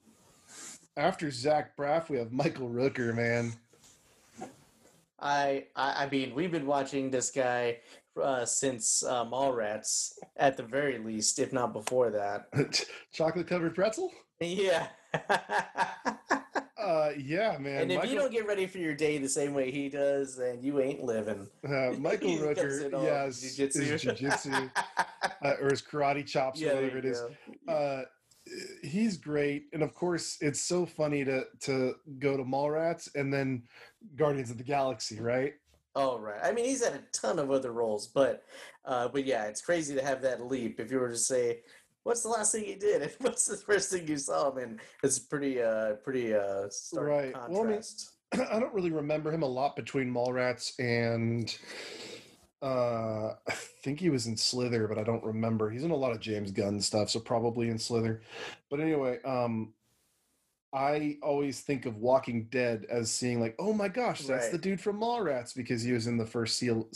after 0.96 1.30
Zach 1.30 1.76
Braff, 1.76 2.08
we 2.08 2.16
have 2.18 2.32
Michael 2.32 2.68
Rooker, 2.70 3.14
man. 3.14 3.52
I, 5.18 5.66
I 5.76 6.04
I 6.04 6.08
mean, 6.10 6.34
we've 6.34 6.50
been 6.50 6.66
watching 6.66 7.10
this 7.10 7.30
guy 7.30 7.78
uh, 8.20 8.44
since 8.44 9.02
uh, 9.02 9.24
Mallrats, 9.24 10.12
at 10.36 10.56
the 10.56 10.62
very 10.62 10.98
least, 10.98 11.38
if 11.38 11.52
not 11.52 11.72
before 11.72 12.10
that. 12.10 12.46
Chocolate 13.12 13.46
covered 13.46 13.74
pretzel? 13.74 14.10
Yeah. 14.40 14.88
Uh, 16.82 17.12
yeah, 17.16 17.56
man. 17.58 17.82
and 17.82 17.92
if 17.92 17.98
Michael, 17.98 18.12
you 18.12 18.18
don't 18.18 18.32
get 18.32 18.44
ready 18.44 18.66
for 18.66 18.78
your 18.78 18.94
day 18.94 19.16
the 19.16 19.28
same 19.28 19.54
way 19.54 19.70
he 19.70 19.88
does, 19.88 20.36
then 20.36 20.60
you 20.60 20.80
ain't 20.80 21.00
living. 21.00 21.48
uh, 21.64 21.92
Michael 21.96 22.30
Rooker, 22.38 22.90
yes, 23.04 23.40
jujitsu. 23.40 23.82
his 23.84 24.02
jiu-jitsu, 24.02 24.52
uh, 25.44 25.54
or 25.60 25.70
his 25.70 25.80
karate 25.80 26.26
chops, 26.26 26.60
yeah, 26.60 26.72
or 26.72 26.74
whatever 26.76 26.98
it 26.98 27.04
is. 27.04 27.22
Uh, 27.68 28.02
he's 28.82 29.16
great, 29.16 29.66
and 29.72 29.84
of 29.84 29.94
course, 29.94 30.38
it's 30.40 30.60
so 30.60 30.84
funny 30.84 31.24
to 31.24 31.44
to 31.60 31.94
go 32.18 32.36
to 32.36 32.42
Mallrats 32.42 33.08
and 33.14 33.32
then 33.32 33.62
Guardians 34.16 34.50
of 34.50 34.58
the 34.58 34.64
Galaxy, 34.64 35.20
right? 35.20 35.54
Oh 35.94 36.18
right. 36.18 36.40
I 36.42 36.52
mean, 36.52 36.64
he's 36.64 36.84
had 36.84 36.94
a 36.94 37.02
ton 37.12 37.38
of 37.38 37.50
other 37.50 37.72
roles, 37.72 38.06
but 38.06 38.44
uh, 38.84 39.08
but 39.08 39.24
yeah, 39.24 39.44
it's 39.44 39.60
crazy 39.60 39.94
to 39.94 40.02
have 40.04 40.22
that 40.22 40.46
leap. 40.46 40.80
If 40.80 40.90
you 40.90 40.98
were 40.98 41.10
to 41.10 41.16
say, 41.16 41.60
"What's 42.04 42.22
the 42.22 42.30
last 42.30 42.52
thing 42.52 42.64
he 42.64 42.76
did?" 42.76 43.02
and 43.02 43.12
"What's 43.20 43.44
the 43.46 43.56
first 43.58 43.90
thing 43.90 44.08
you 44.08 44.16
saw 44.16 44.50
him 44.52 44.58
in?" 44.58 44.80
It's 45.02 45.18
pretty 45.18 45.60
uh 45.60 45.94
pretty 45.96 46.34
uh 46.34 46.68
stark 46.70 47.08
Right. 47.08 47.34
contrast. 47.34 48.12
Well, 48.32 48.34
I 48.34 48.36
mean, 48.38 48.46
I 48.56 48.58
don't 48.60 48.72
really 48.74 48.90
remember 48.92 49.30
him 49.30 49.42
a 49.42 49.46
lot 49.46 49.76
between 49.76 50.10
Mallrats 50.12 50.72
and 50.78 51.54
uh 52.62 53.34
I 53.46 53.52
think 53.84 54.00
he 54.00 54.08
was 54.10 54.26
in 54.26 54.36
Slither, 54.36 54.88
but 54.88 54.98
I 54.98 55.02
don't 55.02 55.24
remember. 55.24 55.68
He's 55.70 55.84
in 55.84 55.90
a 55.90 55.96
lot 55.96 56.12
of 56.12 56.20
James 56.20 56.52
Gunn 56.52 56.80
stuff, 56.80 57.10
so 57.10 57.20
probably 57.20 57.68
in 57.68 57.78
Slither. 57.78 58.22
But 58.70 58.80
anyway, 58.80 59.18
um 59.24 59.74
I 60.74 61.18
always 61.22 61.60
think 61.60 61.84
of 61.84 61.96
Walking 61.98 62.44
Dead 62.50 62.86
as 62.90 63.10
seeing 63.10 63.40
like, 63.40 63.54
oh 63.58 63.72
my 63.74 63.88
gosh, 63.88 64.20
that's 64.22 64.44
Right. 64.44 64.52
the 64.52 64.58
dude 64.58 64.80
from 64.80 64.98
Mallrats 65.00 65.54
because 65.54 65.82
he 65.82 65.92
was 65.92 66.06
in 66.06 66.16
the 66.16 66.24
first 66.26 66.56
seal, 66.56 66.88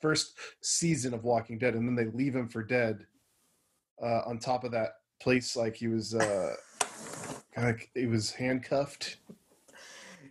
first 0.00 0.36
season 0.62 1.12
of 1.14 1.24
Walking 1.24 1.58
Dead, 1.58 1.74
and 1.74 1.86
then 1.88 1.96
they 1.96 2.16
leave 2.16 2.34
him 2.36 2.48
for 2.48 2.62
dead. 2.62 3.06
uh, 4.02 4.22
on 4.26 4.38
top 4.38 4.64
of 4.64 4.72
that 4.72 4.96
place, 5.20 5.56
like 5.56 5.76
he 5.76 5.86
was, 5.88 6.14
uh, 6.14 6.54
like 7.56 7.90
he 7.94 8.06
was 8.06 8.32
handcuffed. 8.32 9.18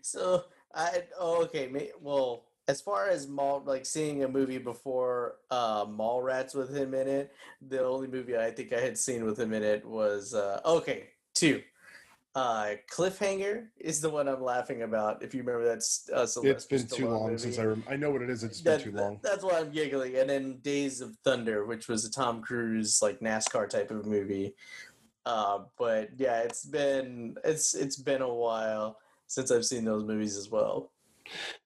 So 0.01 0.43
I 0.75 1.03
oh, 1.19 1.43
okay. 1.43 1.67
May, 1.67 1.91
well, 2.01 2.45
as 2.67 2.81
far 2.81 3.07
as 3.09 3.27
mall 3.27 3.63
like 3.65 3.85
seeing 3.85 4.23
a 4.23 4.27
movie 4.27 4.57
before 4.57 5.35
uh, 5.49 5.85
Mallrats 5.85 6.55
with 6.55 6.75
him 6.75 6.93
in 6.93 7.07
it, 7.07 7.33
the 7.61 7.83
only 7.83 8.07
movie 8.07 8.37
I 8.37 8.51
think 8.51 8.73
I 8.73 8.81
had 8.81 8.97
seen 8.97 9.23
with 9.25 9.39
him 9.39 9.53
in 9.53 9.63
it 9.63 9.85
was 9.85 10.33
uh, 10.33 10.59
okay 10.65 11.07
two. 11.33 11.61
Uh, 12.35 12.71
Cliffhanger 12.91 13.67
is 13.79 14.01
the 14.01 14.09
one 14.09 14.27
I'm 14.27 14.41
laughing 14.41 14.81
about. 14.81 15.21
If 15.21 15.35
you 15.35 15.43
remember, 15.43 15.65
that's 15.67 16.09
uh, 16.11 16.25
It's 16.43 16.65
been 16.65 16.87
too 16.87 17.07
long 17.07 17.27
movie. 17.27 17.37
since 17.37 17.59
I. 17.59 17.65
Rem- 17.65 17.83
I 17.87 17.95
know 17.95 18.09
what 18.09 18.23
it 18.23 18.29
is. 18.31 18.43
It's 18.43 18.59
been 18.59 18.73
That- 18.77 18.83
too 18.83 18.91
long. 18.91 19.19
That's 19.21 19.43
why 19.43 19.59
I'm 19.59 19.71
giggling. 19.71 20.15
And 20.15 20.27
then 20.29 20.57
Days 20.63 20.99
of 21.01 21.15
Thunder, 21.23 21.65
which 21.65 21.87
was 21.87 22.05
a 22.05 22.11
Tom 22.11 22.41
Cruise 22.41 23.01
like 23.03 23.19
NASCAR 23.19 23.69
type 23.69 23.91
of 23.91 24.07
movie. 24.07 24.55
Uh, 25.27 25.59
but 25.77 26.09
yeah, 26.17 26.39
it's 26.39 26.65
been 26.65 27.35
it's 27.43 27.75
it's 27.75 27.97
been 27.97 28.21
a 28.23 28.33
while 28.33 28.97
since 29.27 29.51
I've 29.51 29.65
seen 29.65 29.85
those 29.85 30.03
movies 30.03 30.35
as 30.35 30.49
well. 30.49 30.91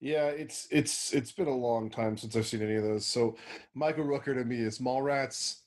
Yeah, 0.01 0.28
it's 0.28 0.68
it's 0.70 1.13
it's 1.13 1.32
been 1.32 1.47
a 1.47 1.55
long 1.55 1.89
time 1.89 2.18
since 2.18 2.36
I've 2.36 2.45
seen 2.45 2.61
any 2.61 2.76
of 2.76 2.84
those. 2.84 3.05
So 3.05 3.38
Michael 3.74 4.03
Rooker 4.03 4.36
to 4.36 4.43
me 4.43 4.59
is 4.59 4.80
Mallrats, 4.80 5.61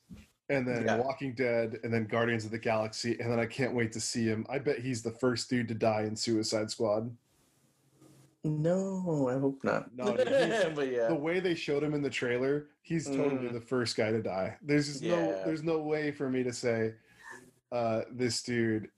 and 0.50 0.66
then 0.68 0.84
Yeah. 0.84 0.96
Walking 0.98 1.32
Dead, 1.32 1.78
and 1.84 1.92
then 1.94 2.04
Guardians 2.06 2.44
of 2.44 2.50
the 2.50 2.58
Galaxy, 2.58 3.18
and 3.20 3.30
then 3.32 3.38
I 3.38 3.46
can't 3.46 3.74
wait 3.74 3.92
to 3.92 4.00
see 4.00 4.24
him. 4.24 4.44
I 4.50 4.58
bet 4.58 4.80
he's 4.80 5.02
the 5.02 5.12
first 5.12 5.48
dude 5.48 5.68
to 5.68 5.74
die 5.74 6.02
in 6.02 6.14
Suicide 6.16 6.70
Squad. 6.70 7.10
No, 8.42 9.28
I 9.28 9.38
hope 9.38 9.62
not. 9.64 9.94
No, 9.94 10.16
dude, 10.16 10.26
but 10.74 10.90
yeah, 10.90 11.08
The 11.08 11.14
way 11.14 11.40
they 11.40 11.54
showed 11.54 11.82
him 11.82 11.92
in 11.94 12.02
the 12.02 12.08
trailer, 12.10 12.68
he's 12.82 13.06
totally 13.06 13.48
Mm. 13.48 13.52
the 13.52 13.60
first 13.60 13.96
guy 13.96 14.10
to 14.10 14.22
die. 14.22 14.56
There's 14.62 14.86
just 14.86 15.02
no 15.02 15.42
there's 15.44 15.62
no 15.62 15.78
way 15.80 16.10
for 16.10 16.30
me 16.30 16.42
to 16.42 16.52
say 16.52 16.94
uh, 17.70 18.02
this 18.10 18.42
dude 18.42 18.88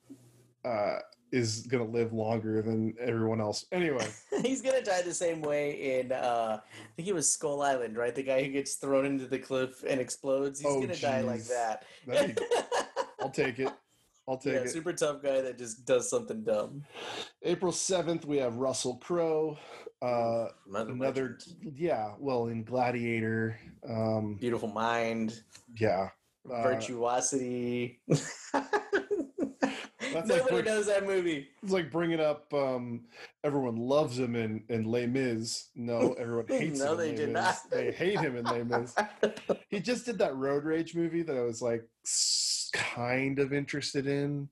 uh, 0.65 0.99
is 1.33 1.67
gonna 1.67 1.85
live 1.85 2.13
longer 2.13 2.63
than 2.63 2.95
everyone 3.01 3.41
else. 3.41 3.65
Anyway, 3.73 4.07
he's 4.43 4.63
gonna 4.63 4.83
die 4.83 5.03
the 5.03 5.15
same 5.15 5.41
way 5.43 6.01
in 6.01 6.13
uh, 6.13 6.61
I 6.63 6.79
think 6.95 7.09
it 7.09 7.15
was 7.15 7.31
Skull 7.31 7.63
Island, 7.63 7.97
right? 7.97 8.15
The 8.15 8.23
guy 8.23 8.43
who 8.45 8.51
gets 8.53 8.75
thrown 8.77 9.07
into 9.07 9.27
the 9.27 9.39
cliff 9.39 9.83
and 9.89 10.01
explodes. 10.01 10.61
He's 10.61 10.69
Oh, 10.71 10.81
gonna 10.81 10.95
die 10.97 11.23
like 11.23 11.45
that. 11.45 11.85
be- 12.07 12.37
I'll 13.21 13.31
take 13.31 13.59
it. 13.59 13.73
I'll 14.29 14.39
take 14.39 14.53
yeah, 14.55 14.61
it. 14.61 14.71
super 14.71 14.93
tough 14.93 15.21
guy 15.23 15.41
that 15.41 15.59
just 15.59 15.85
does 15.85 16.09
something 16.09 16.45
dumb. 16.45 16.85
April 17.43 17.73
7th, 17.73 18.25
we 18.25 18.37
have 18.37 18.55
Russell 18.57 18.97
Crowe. 18.97 19.59
Uh, 20.01 20.47
Another, 20.73 21.39
yeah, 21.61 22.13
well, 22.21 22.47
in 22.47 22.63
Gladiator. 22.63 23.59
Um, 23.89 24.37
beautiful 24.41 24.69
mind. 24.69 25.43
yeah. 25.77 26.11
Uh, 26.49 26.63
virtuosity. 26.63 28.01
like 30.15 30.27
Nobody 30.27 30.51
bring- 30.51 30.65
knows 30.65 30.87
that 30.87 31.07
movie. 31.07 31.49
It's 31.63 31.73
like 31.73 31.91
bringing 31.93 32.21
up 32.21 32.53
um, 32.53 33.03
everyone 33.45 33.77
loves 33.77 34.19
him 34.19 34.35
in, 34.37 34.65
in 34.69 34.85
Les 34.85 35.07
Mis. 35.07 35.69
No, 35.77 36.13
everyone 36.15 36.47
hates 36.49 36.79
No, 36.81 36.85
him. 36.87 36.91
No, 36.93 36.97
they 36.97 37.15
did 37.15 37.29
Mis. 37.31 37.43
not. 37.43 37.57
They 37.71 37.93
hate 37.93 38.19
him 38.21 38.37
in 38.37 38.45
Les 38.45 38.65
Mis. 38.65 38.95
He 39.69 39.81
just 39.81 40.05
did 40.05 40.19
that 40.19 40.37
road 40.37 40.65
rage 40.65 40.95
movie 40.95 41.23
that 41.23 41.37
I 41.37 41.43
was 41.43 41.63
like 41.63 41.85
kind 42.73 43.39
of 43.39 43.53
interested 43.53 44.07
in. 44.07 44.49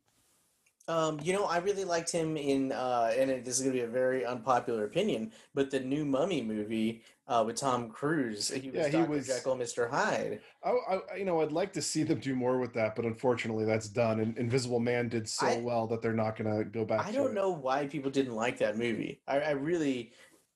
Um, 0.88 1.20
you 1.22 1.32
know, 1.32 1.44
I 1.44 1.58
really 1.58 1.84
liked 1.84 2.10
him 2.10 2.36
in, 2.36 2.72
uh, 2.72 3.12
and 3.16 3.30
it- 3.30 3.44
this 3.44 3.56
is 3.58 3.62
going 3.62 3.74
to 3.76 3.80
be 3.80 3.84
a 3.84 3.88
very 3.90 4.24
unpopular 4.26 4.84
opinion, 4.86 5.30
but 5.54 5.70
the 5.70 5.78
new 5.80 6.04
Mummy 6.04 6.42
movie 6.42 7.02
uh, 7.30 7.44
with 7.46 7.54
Tom 7.56 7.88
Cruise. 7.88 8.48
He 8.48 8.70
was 8.70 8.76
Yeah, 8.80 8.86
he 8.86 8.90
Dr. 8.98 9.08
was- 9.10 9.26
Jekyll, 9.28 9.56
Mr. 9.56 9.88
Hyde. 9.88 10.40
I, 10.64 10.70
I, 10.70 11.16
you 11.16 11.24
know, 11.24 11.40
I'd 11.40 11.52
like 11.52 11.72
to 11.74 11.80
see 11.82 12.02
them 12.02 12.18
do 12.18 12.34
more 12.34 12.58
with 12.58 12.74
that, 12.74 12.96
but 12.96 13.04
unfortunately, 13.04 13.64
that's 13.64 13.88
done. 13.88 14.18
And 14.20 14.36
Invisible 14.36 14.80
Man 14.80 15.08
did 15.08 15.28
so 15.28 15.46
I- 15.46 15.60
well 15.60 15.86
that 15.86 16.02
they're 16.02 16.12
not 16.12 16.36
going 16.36 16.54
to 16.58 16.64
go 16.64 16.84
back. 16.84 17.06
I 17.06 17.12
don't 17.12 17.30
it. 17.30 17.34
know 17.34 17.50
why 17.50 17.86
people 17.86 18.10
didn't 18.10 18.34
like 18.34 18.58
that 18.58 18.76
movie. 18.76 19.22
I, 19.28 19.38
I 19.40 19.50
really 19.52 20.12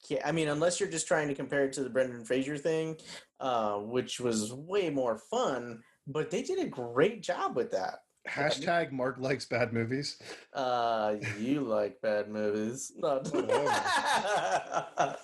can't. 0.07 0.21
I 0.27 0.33
mean, 0.33 0.49
unless 0.49 0.81
you're 0.81 0.91
just 0.91 1.07
trying 1.07 1.29
to 1.29 1.35
compare 1.35 1.65
it 1.65 1.73
to 1.75 1.85
the 1.85 1.91
Brendan 1.91 2.25
Fraser 2.25 2.59
thing, 2.59 2.97
uh, 3.39 3.77
which 3.77 4.19
was 4.21 4.53
way 4.53 4.91
more 4.91 5.19
fun, 5.31 5.81
but 6.09 6.29
they 6.31 6.43
did 6.43 6.59
a 6.59 6.67
great 6.69 7.23
job 7.23 7.55
with 7.57 7.71
that. 7.71 8.01
Hashtag 8.29 8.91
Mark 8.91 9.19
likes 9.19 9.45
bad 9.45 9.73
movies. 9.75 10.17
Uh, 10.55 11.17
you 11.39 11.61
like 11.61 12.01
bad 12.03 12.31
movies. 12.31 12.91
No. 12.99 13.23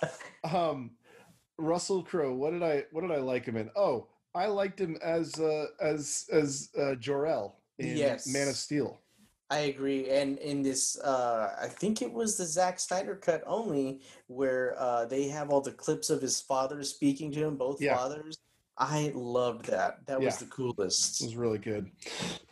Um, 0.43 0.91
Russell 1.57 2.03
Crowe. 2.03 2.33
What 2.33 2.51
did 2.51 2.63
I 2.63 2.85
what 2.91 3.01
did 3.01 3.11
I 3.11 3.17
like 3.19 3.45
him 3.45 3.57
in? 3.57 3.69
Oh, 3.75 4.07
I 4.33 4.47
liked 4.47 4.79
him 4.79 4.97
as 5.03 5.39
uh, 5.39 5.67
as 5.81 6.25
as 6.31 6.69
uh, 6.79 6.95
Jor-El 6.95 7.55
in 7.79 7.97
Yes. 7.97 8.27
Man 8.27 8.47
of 8.47 8.55
Steel. 8.55 8.99
I 9.49 9.59
agree. 9.59 10.09
And 10.09 10.37
in 10.37 10.61
this, 10.63 10.97
uh, 11.01 11.53
I 11.61 11.67
think 11.67 12.01
it 12.01 12.11
was 12.11 12.37
the 12.37 12.45
Zack 12.45 12.79
Snyder 12.79 13.15
cut 13.17 13.43
only, 13.45 13.99
where 14.27 14.75
uh, 14.79 15.03
they 15.05 15.27
have 15.27 15.49
all 15.49 15.59
the 15.59 15.73
clips 15.73 16.09
of 16.09 16.21
his 16.21 16.39
father 16.39 16.81
speaking 16.83 17.33
to 17.33 17.39
him, 17.47 17.57
both 17.57 17.81
Yeah. 17.81 17.97
fathers. 17.97 18.37
I 18.77 19.11
loved 19.13 19.65
that. 19.65 20.05
That 20.07 20.21
was 20.21 20.37
the 20.37 20.45
coolest. 20.45 21.21
It 21.21 21.25
was 21.25 21.35
really 21.35 21.57
good. 21.57 21.91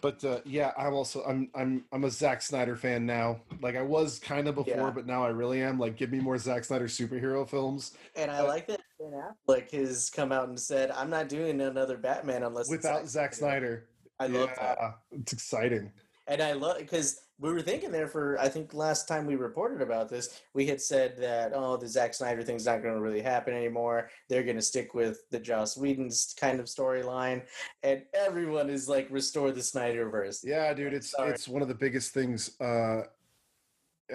But 0.01 0.23
uh, 0.25 0.41
yeah, 0.45 0.73
I'm 0.77 0.93
also 0.93 1.23
I'm 1.23 1.49
I'm 1.55 1.85
I'm 1.93 2.03
a 2.03 2.11
Zack 2.11 2.41
Snyder 2.41 2.75
fan 2.75 3.05
now. 3.05 3.39
Like 3.61 3.77
I 3.77 3.81
was 3.81 4.19
kind 4.19 4.49
of 4.49 4.55
before, 4.55 4.75
Yeah. 4.75 4.91
but 4.91 5.07
now 5.07 5.23
I 5.23 5.29
really 5.29 5.63
am. 5.63 5.79
Like, 5.79 5.95
give 5.95 6.11
me 6.11 6.19
more 6.19 6.37
Zack 6.37 6.65
Snyder 6.65 6.87
superhero 6.87 7.47
films 7.49 7.93
And 8.17 8.29
I 8.29 8.39
Uh, 8.39 8.47
like 8.47 8.67
that 8.67 8.81
Ben 8.99 9.13
Affleck 9.13 9.71
has 9.71 10.09
come 10.09 10.31
out 10.31 10.49
and 10.49 10.59
said, 10.59 10.91
"I'm 10.91 11.09
not 11.09 11.29
doing 11.29 11.61
another 11.61 11.97
Batman 11.97 12.43
unless 12.43 12.65
it's 12.69 12.71
without 12.83 13.07
Zack 13.07 13.33
Snyder. 13.33 13.87
I 14.19 14.27
love 14.27 14.49
that, 14.59 14.77
It's 15.11 15.31
exciting. 15.31 15.91
and 16.27 16.41
I 16.41 16.51
love 16.51 16.77
because 16.79 17.21
we 17.39 17.53
were 17.53 17.61
thinking 17.61 17.89
there 17.89 18.09
for 18.09 18.37
I 18.37 18.49
think 18.49 18.73
last 18.73 19.07
time 19.07 19.25
we 19.25 19.35
reported 19.37 19.81
about 19.81 20.09
this, 20.09 20.41
we 20.53 20.67
had 20.67 20.81
said 20.81 21.15
that 21.19 21.53
oh 21.55 21.77
the 21.77 21.87
Zack 21.87 22.13
Snyder 22.13 22.43
thing's 22.43 22.65
not 22.65 22.81
going 22.83 22.95
to 22.95 23.01
really 23.01 23.21
happen 23.21 23.53
anymore. 23.53 24.09
They're 24.27 24.43
going 24.43 24.57
to 24.57 24.61
stick 24.61 24.93
with 24.93 25.21
the 25.31 25.39
Joss 25.39 25.77
Whedon's 25.77 26.35
kind 26.37 26.59
of 26.59 26.65
storyline, 26.65 27.43
and 27.83 28.03
everyone 28.13 28.69
is 28.69 28.89
like 28.89 29.07
restore 29.09 29.51
the 29.53 29.61
Snyderverse. 29.61 30.39
Yeah, 30.43 30.73
dude, 30.73 30.93
it's 30.93 31.11
Sorry. 31.11 31.29
it's 31.31 31.47
one 31.47 31.61
of 31.61 31.69
the 31.69 31.75
biggest 31.75 32.13
things. 32.13 32.59
Uh, 32.59 33.03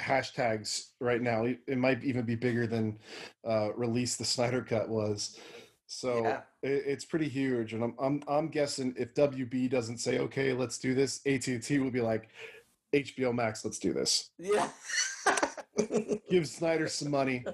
hashtags 0.00 0.90
right 1.00 1.22
now. 1.22 1.44
It 1.44 1.78
might 1.78 2.02
even 2.04 2.24
be 2.24 2.34
bigger 2.34 2.66
than 2.66 2.98
uh, 3.46 3.72
release 3.74 4.16
the 4.16 4.24
Snyder 4.24 4.62
Cut 4.62 4.88
was. 4.88 5.38
So 5.86 6.22
Yeah. 6.24 6.40
it, 6.62 6.82
it's 6.86 7.04
pretty 7.04 7.28
huge, 7.28 7.74
and 7.74 7.82
I'm 7.84 7.94
I'm 7.98 8.22
I'm 8.26 8.48
guessing 8.48 8.94
if 8.96 9.14
WB 9.14 9.70
doesn't 9.70 9.98
say 9.98 10.18
okay, 10.18 10.52
let's 10.52 10.78
do 10.78 10.94
this, 10.94 11.20
AT 11.26 11.46
and 11.48 11.62
T 11.62 11.78
will 11.78 11.90
be 11.90 12.00
like, 12.00 12.28
HBO 12.94 13.34
Max, 13.34 13.64
let's 13.64 13.78
do 13.78 13.92
this. 13.92 14.30
Yeah. 14.38 14.68
Give 16.30 16.46
Snyder 16.48 16.88
some 16.88 17.10
money. 17.10 17.44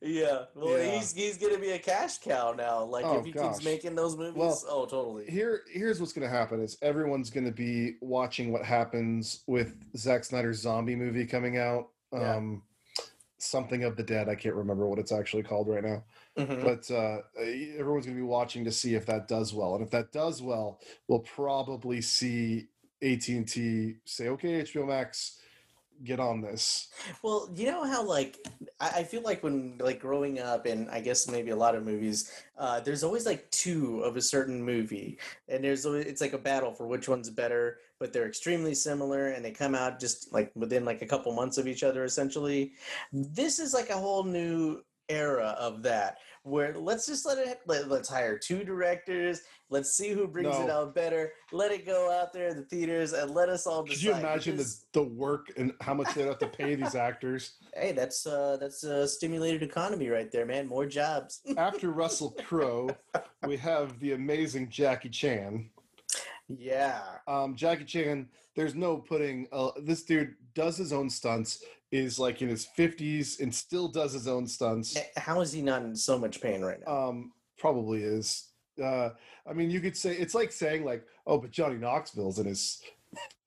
yeah. 0.00 0.44
Well, 0.54 0.78
Yeah. 0.78 0.98
he's 0.98 1.12
he's 1.14 1.38
gonna 1.38 1.58
be 1.58 1.70
a 1.70 1.78
cash 1.78 2.18
cow 2.18 2.52
now. 2.56 2.84
Like 2.84 3.04
Oh, 3.04 3.18
if 3.18 3.24
he 3.26 3.32
gosh. 3.32 3.54
keeps 3.54 3.64
making 3.64 3.94
those 3.94 4.16
movies, 4.16 4.34
Well, 4.36 4.60
oh, 4.68 4.86
totally. 4.86 5.26
Here 5.30 5.62
here's 5.72 6.00
what's 6.00 6.12
going 6.12 6.28
to 6.28 6.34
happen 6.34 6.60
is 6.60 6.76
everyone's 6.82 7.30
going 7.30 7.46
to 7.46 7.52
be 7.52 7.96
watching 8.00 8.52
what 8.52 8.64
happens 8.64 9.42
with 9.46 9.74
Zack 9.96 10.24
Snyder's 10.24 10.60
zombie 10.60 10.96
movie 10.96 11.26
coming 11.26 11.56
out. 11.58 11.88
Yeah. 12.12 12.36
Um, 12.36 12.62
something 13.38 13.84
of 13.84 13.96
the 13.96 14.02
dead. 14.02 14.28
I 14.28 14.34
can't 14.34 14.54
remember 14.54 14.86
what 14.88 14.98
it's 14.98 15.12
actually 15.12 15.42
called 15.42 15.68
right 15.68 15.84
now. 15.84 16.04
Mhm. 16.38 16.64
but 16.64 16.90
uh, 16.94 17.22
everyone's 17.78 18.04
going 18.04 18.16
to 18.16 18.22
be 18.22 18.26
watching 18.26 18.64
to 18.64 18.72
see 18.72 18.94
if 18.94 19.06
that 19.06 19.26
does 19.26 19.54
well 19.54 19.74
and 19.74 19.82
if 19.82 19.90
that 19.90 20.12
does 20.12 20.42
well 20.42 20.78
we'll 21.08 21.20
probably 21.20 22.02
see 22.02 22.68
at&t 23.02 23.94
say 24.04 24.28
okay 24.28 24.60
hbo 24.62 24.86
max 24.86 25.38
get 26.04 26.20
on 26.20 26.40
this 26.40 26.88
Well, 27.22 27.50
you 27.54 27.66
know 27.66 27.84
how 27.84 28.04
like 28.04 28.38
I, 28.80 28.88
I 28.96 29.02
feel 29.04 29.22
like 29.22 29.42
when 29.42 29.78
like 29.78 30.00
growing 30.00 30.38
up, 30.38 30.66
and 30.66 30.88
I 30.90 31.00
guess 31.00 31.28
maybe 31.28 31.50
a 31.50 31.56
lot 31.56 31.74
of 31.74 31.84
movies, 31.84 32.30
uh, 32.58 32.80
there's 32.80 33.04
always 33.04 33.26
like 33.26 33.50
two 33.50 34.00
of 34.00 34.16
a 34.16 34.22
certain 34.22 34.62
movie, 34.62 35.18
and 35.48 35.62
there's 35.62 35.86
always 35.86 36.06
it's 36.06 36.20
like 36.20 36.32
a 36.32 36.38
battle 36.38 36.72
for 36.72 36.86
which 36.86 37.08
one's 37.08 37.30
better, 37.30 37.78
but 37.98 38.12
they're 38.12 38.28
extremely 38.28 38.74
similar, 38.74 39.28
and 39.28 39.44
they 39.44 39.50
come 39.50 39.74
out 39.74 40.00
just 40.00 40.32
like 40.32 40.52
within 40.54 40.84
like 40.84 41.02
a 41.02 41.06
couple 41.06 41.32
months 41.32 41.58
of 41.58 41.66
each 41.66 41.82
other, 41.82 42.04
essentially. 42.04 42.72
This 43.12 43.58
is 43.58 43.72
like 43.74 43.90
a 43.90 43.94
whole 43.96 44.24
new 44.24 44.82
era 45.08 45.54
of 45.58 45.82
that 45.84 46.18
where 46.46 46.72
let's 46.78 47.06
just 47.06 47.26
let 47.26 47.38
it 47.38 47.60
let, 47.66 47.88
let's 47.88 48.08
hire 48.08 48.38
two 48.38 48.62
directors 48.62 49.40
let's 49.68 49.94
see 49.94 50.10
who 50.10 50.28
brings 50.28 50.54
it 50.56 50.70
out 50.70 50.94
better 50.94 51.32
let 51.52 51.72
it 51.72 51.84
go 51.84 52.10
out 52.10 52.32
there 52.32 52.48
in 52.48 52.56
the 52.56 52.62
theaters 52.62 53.12
and 53.12 53.32
let 53.32 53.48
us 53.48 53.66
all 53.66 53.82
decide 53.82 53.94
could 53.94 54.02
you 54.02 54.14
imagine 54.14 54.56
the, 54.56 54.76
the 54.92 55.02
work 55.02 55.52
and 55.56 55.72
how 55.80 55.92
much 55.92 56.12
they'd 56.14 56.26
have 56.26 56.38
to 56.38 56.46
pay 56.46 56.74
these 56.74 56.94
actors 56.94 57.56
Hey, 57.74 57.92
that's 57.92 58.26
uh 58.26 58.56
that's 58.58 58.84
a 58.84 59.06
stimulated 59.06 59.62
economy 59.62 60.08
right 60.08 60.30
there, 60.32 60.46
man. 60.46 60.66
More 60.66 60.86
jobs. 60.86 61.42
after 61.58 61.90
russell 61.90 62.30
crowe 62.46 62.88
we 63.46 63.56
have 63.56 63.98
the 64.00 64.12
amazing 64.12 64.70
jackie 64.70 65.10
chan 65.10 65.68
yeah. 66.48 67.02
um, 67.26 67.56
jackie 67.56 67.84
chan 67.84 68.28
there's 68.54 68.74
no 68.74 68.96
putting 68.96 69.46
uh, 69.52 69.72
this 69.82 70.04
dude 70.04 70.34
does 70.56 70.76
his 70.76 70.92
own 70.92 71.08
stunts 71.08 71.62
is 71.92 72.18
like 72.18 72.42
in 72.42 72.48
his 72.48 72.66
50s 72.76 73.38
and 73.40 73.54
still 73.54 73.86
does 73.86 74.12
his 74.12 74.26
own 74.26 74.44
stunts 74.48 74.96
Eh, 74.96 75.04
How 75.18 75.40
is 75.40 75.52
he 75.52 75.62
not 75.62 75.82
in 75.82 75.94
so 75.94 76.18
much 76.18 76.40
pain 76.40 76.60
right 76.62 76.80
now? 76.84 77.08
Um, 77.10 77.32
probably 77.58 78.02
is. 78.02 78.48
Uh, 78.82 79.10
I 79.48 79.52
mean, 79.52 79.70
you 79.70 79.80
could 79.80 79.96
say 79.96 80.16
it's 80.16 80.34
like 80.34 80.50
saying 80.50 80.84
like, 80.84 81.04
oh, 81.28 81.38
but 81.38 81.52
Johnny 81.52 81.76
Knoxville's 81.76 82.40
in 82.40 82.46
his 82.46 82.82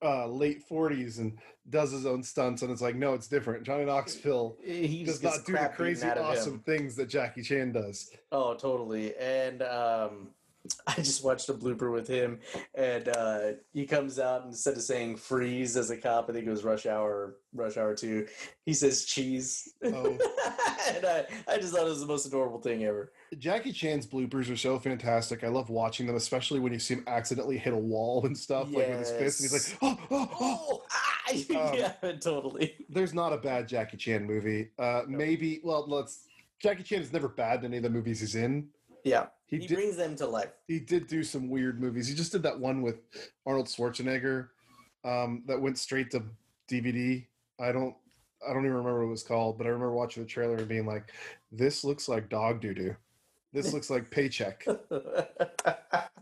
uh, 0.02 0.26
late 0.28 0.64
forties 0.64 1.20
and 1.20 1.38
does 1.70 1.92
his 1.92 2.06
own 2.08 2.24
stunts, 2.24 2.64
and 2.64 2.72
it's 2.72 2.82
like, 2.82 2.96
no, 2.96 3.14
it's 3.14 3.28
different. 3.28 3.64
Johnny 3.64 3.86
Knoxville 3.86 4.58
he 4.64 5.04
does 5.04 5.22
not 5.22 5.46
do 5.46 5.54
the 5.54 5.70
crazy 5.76 6.08
of 6.08 6.18
him. 6.18 6.24
awesome 6.24 6.60
things 6.60 6.96
that 6.96 7.10
Jackie 7.10 7.44
Chan 7.44 7.74
does. 7.74 8.10
Oh, 8.32 8.56
totally. 8.56 9.16
And 9.18 9.62
um, 9.62 10.30
I 10.88 10.96
just 10.96 11.24
watched 11.24 11.50
a 11.50 11.54
blooper 11.54 11.92
with 11.92 12.08
him, 12.08 12.40
and 12.76 13.08
uh, 13.10 13.40
he 13.74 13.86
comes 13.86 14.20
out 14.20 14.42
and 14.42 14.52
instead 14.52 14.76
of 14.76 14.82
saying 14.82 15.18
"freeze" 15.18 15.78
as 15.78 15.90
a 15.90 15.98
cop, 15.98 16.30
I 16.30 16.34
think 16.34 16.46
it 16.46 16.50
was 16.50 16.64
Rush 16.64 16.86
Hour, 16.86 17.38
Rush 17.54 17.78
Hour 17.78 17.96
Two. 17.96 18.28
He 18.66 18.74
says 18.74 19.06
"cheese," 19.06 19.74
Oh. 19.84 20.18
and 20.96 21.06
I, 21.06 21.26
I 21.48 21.58
just 21.58 21.74
thought 21.74 21.86
it 21.86 21.90
was 21.90 22.02
the 22.02 22.06
most 22.08 22.26
adorable 22.26 22.60
thing 22.60 22.84
ever. 22.84 23.12
Jackie 23.38 23.72
Chan's 23.72 24.06
bloopers 24.06 24.52
are 24.52 24.58
so 24.58 24.80
fantastic. 24.80 25.44
I 25.44 25.48
love 25.48 25.70
watching 25.70 26.08
them, 26.08 26.16
especially 26.16 26.60
when 26.60 26.74
you 26.74 26.80
see 26.80 26.96
him 26.96 27.04
accidentally 27.08 27.58
hit 27.58 27.74
a 27.74 27.78
wall 27.78 28.26
and 28.26 28.38
stuff, 28.38 28.68
like 28.72 28.90
with 28.90 29.00
his 29.00 29.12
fist, 29.12 29.40
and 29.42 29.52
he's 29.52 29.72
like, 29.72 29.78
oh, 29.82 29.98
oh, 30.12 30.30
oh. 30.40 30.68
Oh, 30.72 30.84
ah, 30.92 31.06
Um, 31.70 31.76
yeah, 31.76 31.94
totally. 32.20 32.76
There's 32.90 33.14
not 33.14 33.34
a 33.34 33.38
bad 33.38 33.68
Jackie 33.68 33.98
Chan 33.98 34.26
movie. 34.26 34.72
Uh, 34.80 35.04
maybe, 35.08 35.62
well, 35.64 35.86
let's. 35.88 36.26
Jackie 36.60 36.84
Chan 36.84 37.02
is 37.02 37.14
never 37.14 37.28
bad 37.28 37.60
in 37.60 37.66
any 37.66 37.78
of 37.78 37.84
the 37.84 37.90
movies 37.90 38.20
he's 38.20 38.36
in. 38.36 38.68
Yeah, 39.04 39.28
He, 39.50 39.58
he, 39.58 39.68
did. 39.68 39.76
brings 39.76 39.96
them 39.98 40.16
to 40.18 40.28
life. 40.28 40.52
He 40.68 40.80
did 40.80 41.08
do 41.08 41.24
some 41.24 41.50
weird 41.50 41.82
movies. 41.82 42.08
He 42.08 42.16
just 42.16 42.32
did 42.32 42.44
that 42.44 42.60
one 42.60 42.82
with 42.82 43.00
Arnold 43.46 43.68
Schwarzenegger 43.68 44.50
um, 45.04 45.44
that 45.48 45.60
went 45.60 45.78
straight 45.78 46.12
to 46.12 46.24
DVD. 46.70 47.26
I 47.60 47.72
don't. 47.72 47.96
I 48.48 48.54
don't 48.54 48.64
even 48.64 48.78
remember 48.78 49.00
what 49.00 49.08
it 49.08 49.12
was 49.12 49.24
called, 49.24 49.58
but 49.58 49.68
I 49.68 49.72
remember 49.72 49.92
watching 49.92 50.24
the 50.24 50.30
trailer 50.30 50.56
and 50.58 50.68
being 50.68 50.86
like, 50.86 51.12
"This 51.52 51.84
looks 51.84 52.08
like 52.08 52.30
dog 52.30 52.62
doo 52.62 52.74
doo. 52.74 52.96
This 53.52 53.74
looks 53.74 53.90
like 53.90 54.10
paycheck. 54.12 54.66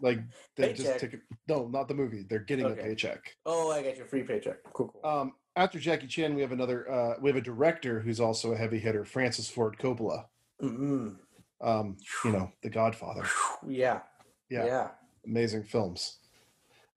Like 0.02 0.20
they 0.56 0.74
just 0.74 1.00
take 1.00 1.14
it. 1.14 1.22
No, 1.48 1.68
not 1.68 1.88
the 1.88 1.94
movie. 1.94 2.24
They're 2.30 2.40
getting 2.40 2.66
Okay. 2.66 2.80
a 2.80 2.84
paycheck. 2.84 3.36
oh, 3.48 3.72
I 3.72 3.82
got 3.82 3.98
your 3.98 4.06
free 4.06 4.24
paycheck. 4.24 4.58
Cool, 4.74 4.90
cool. 4.90 5.10
Um, 5.10 5.34
after 5.56 5.80
Jackie 5.80 6.06
Chan, 6.08 6.36
we 6.36 6.42
have 6.42 6.52
another. 6.52 6.90
Uh, 6.90 7.14
we 7.20 7.30
have 7.30 7.38
a 7.38 7.42
director 7.42 8.00
who's 8.00 8.20
also 8.20 8.52
a 8.54 8.58
heavy 8.58 8.78
hitter, 8.80 9.04
Francis 9.04 9.50
Ford 9.50 9.76
Coppola. 9.80 10.26
mm 10.62 11.16
Um, 11.62 11.98
you 12.24 12.32
know, 12.32 12.52
The 12.62 12.70
Godfather. 12.70 13.24
Yeah, 13.68 14.02
Yeah, 14.50 14.66
yeah. 14.66 14.88
amazing 15.26 15.64
films. 15.64 16.20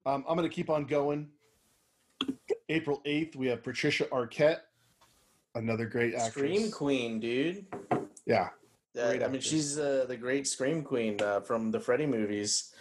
Um, 0.06 0.24
I'm 0.28 0.36
going 0.36 0.48
to 0.48 0.54
keep 0.54 0.70
on 0.70 0.84
going. 0.84 1.28
April 2.68 3.00
8th, 3.06 3.36
we 3.36 3.46
have 3.48 3.62
Patricia 3.62 4.04
Arquette, 4.06 4.60
another 5.54 5.86
great 5.86 6.14
actress. 6.14 6.32
Scream 6.34 6.70
Queen, 6.70 7.20
dude. 7.20 7.66
Yeah, 8.26 8.50
Uh, 8.96 9.16
I 9.24 9.28
mean, 9.28 9.40
she's 9.40 9.78
uh, 9.78 10.04
the 10.06 10.16
great 10.16 10.46
Scream 10.46 10.82
Queen 10.82 11.20
uh, 11.22 11.40
from 11.40 11.70
the 11.70 11.80
Freddy 11.80 12.06
movies. 12.06 12.72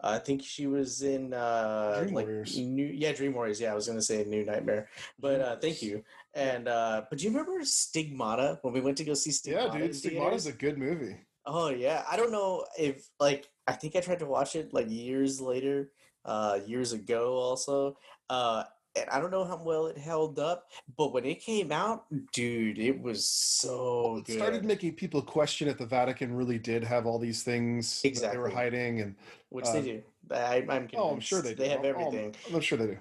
I 0.00 0.18
think 0.18 0.42
she 0.44 0.66
was 0.66 1.02
in 1.02 1.32
uh, 1.34 2.00
Dream 2.02 2.14
like 2.14 2.26
Warriors. 2.26 2.56
new, 2.58 2.86
yeah, 2.86 3.12
Dream 3.12 3.34
Warriors. 3.34 3.60
Yeah, 3.60 3.72
I 3.72 3.74
was 3.74 3.88
gonna 3.88 4.00
say 4.02 4.22
New 4.24 4.44
Nightmare, 4.44 4.88
but 5.18 5.40
uh, 5.40 5.56
thank 5.56 5.82
you. 5.82 6.04
And 6.34 6.68
uh, 6.68 7.02
but 7.10 7.18
do 7.18 7.24
you 7.24 7.30
remember 7.30 7.64
Stigmata 7.64 8.60
when 8.62 8.72
we 8.74 8.80
went 8.80 8.96
to 8.98 9.04
go 9.04 9.14
see 9.14 9.32
Stigmata? 9.32 9.76
yeah, 9.76 9.86
dude. 9.86 9.96
Stigmata 9.96 10.36
is 10.36 10.46
a 10.46 10.52
good 10.52 10.78
movie. 10.78 11.16
Oh 11.50 11.70
yeah, 11.70 12.04
I 12.10 12.16
don't 12.18 12.30
know 12.30 12.66
if 12.78 13.08
like 13.18 13.48
I 13.66 13.72
think 13.72 13.96
I 13.96 14.00
tried 14.00 14.18
to 14.18 14.26
watch 14.26 14.54
it 14.54 14.74
like 14.74 14.90
years 14.90 15.40
later, 15.40 15.90
uh, 16.26 16.58
years 16.66 16.92
ago 16.92 17.32
also. 17.32 17.96
Uh, 18.28 18.64
and 18.94 19.08
I 19.08 19.18
don't 19.18 19.30
know 19.30 19.44
how 19.44 19.56
well 19.56 19.86
it 19.86 19.96
held 19.96 20.38
up, 20.38 20.68
but 20.96 21.14
when 21.14 21.24
it 21.24 21.40
came 21.40 21.72
out, 21.72 22.04
dude, 22.32 22.78
it 22.78 23.00
was 23.00 23.26
so 23.26 24.18
It 24.18 24.26
good. 24.26 24.36
started 24.36 24.64
making 24.64 24.94
people 24.94 25.22
question 25.22 25.68
if 25.68 25.78
the 25.78 25.86
Vatican 25.86 26.34
really 26.34 26.58
did 26.58 26.84
have 26.84 27.06
all 27.06 27.18
these 27.18 27.42
things 27.42 28.02
that 28.02 28.32
they 28.32 28.38
were 28.38 28.50
hiding, 28.50 29.00
and 29.00 29.14
which 29.48 29.66
uh, 29.66 29.72
they 29.72 29.82
do. 29.82 30.02
I, 30.30 30.56
I'm 30.56 30.66
convinced. 30.66 30.94
oh, 30.98 31.10
I'm 31.12 31.20
sure 31.20 31.40
they 31.40 31.54
do. 31.54 31.62
They 31.62 31.68
have 31.70 31.80
oh, 31.84 31.88
everything. 31.88 32.34
I'm 32.52 32.60
sure 32.60 32.76
they 32.76 32.86
do. 32.86 32.98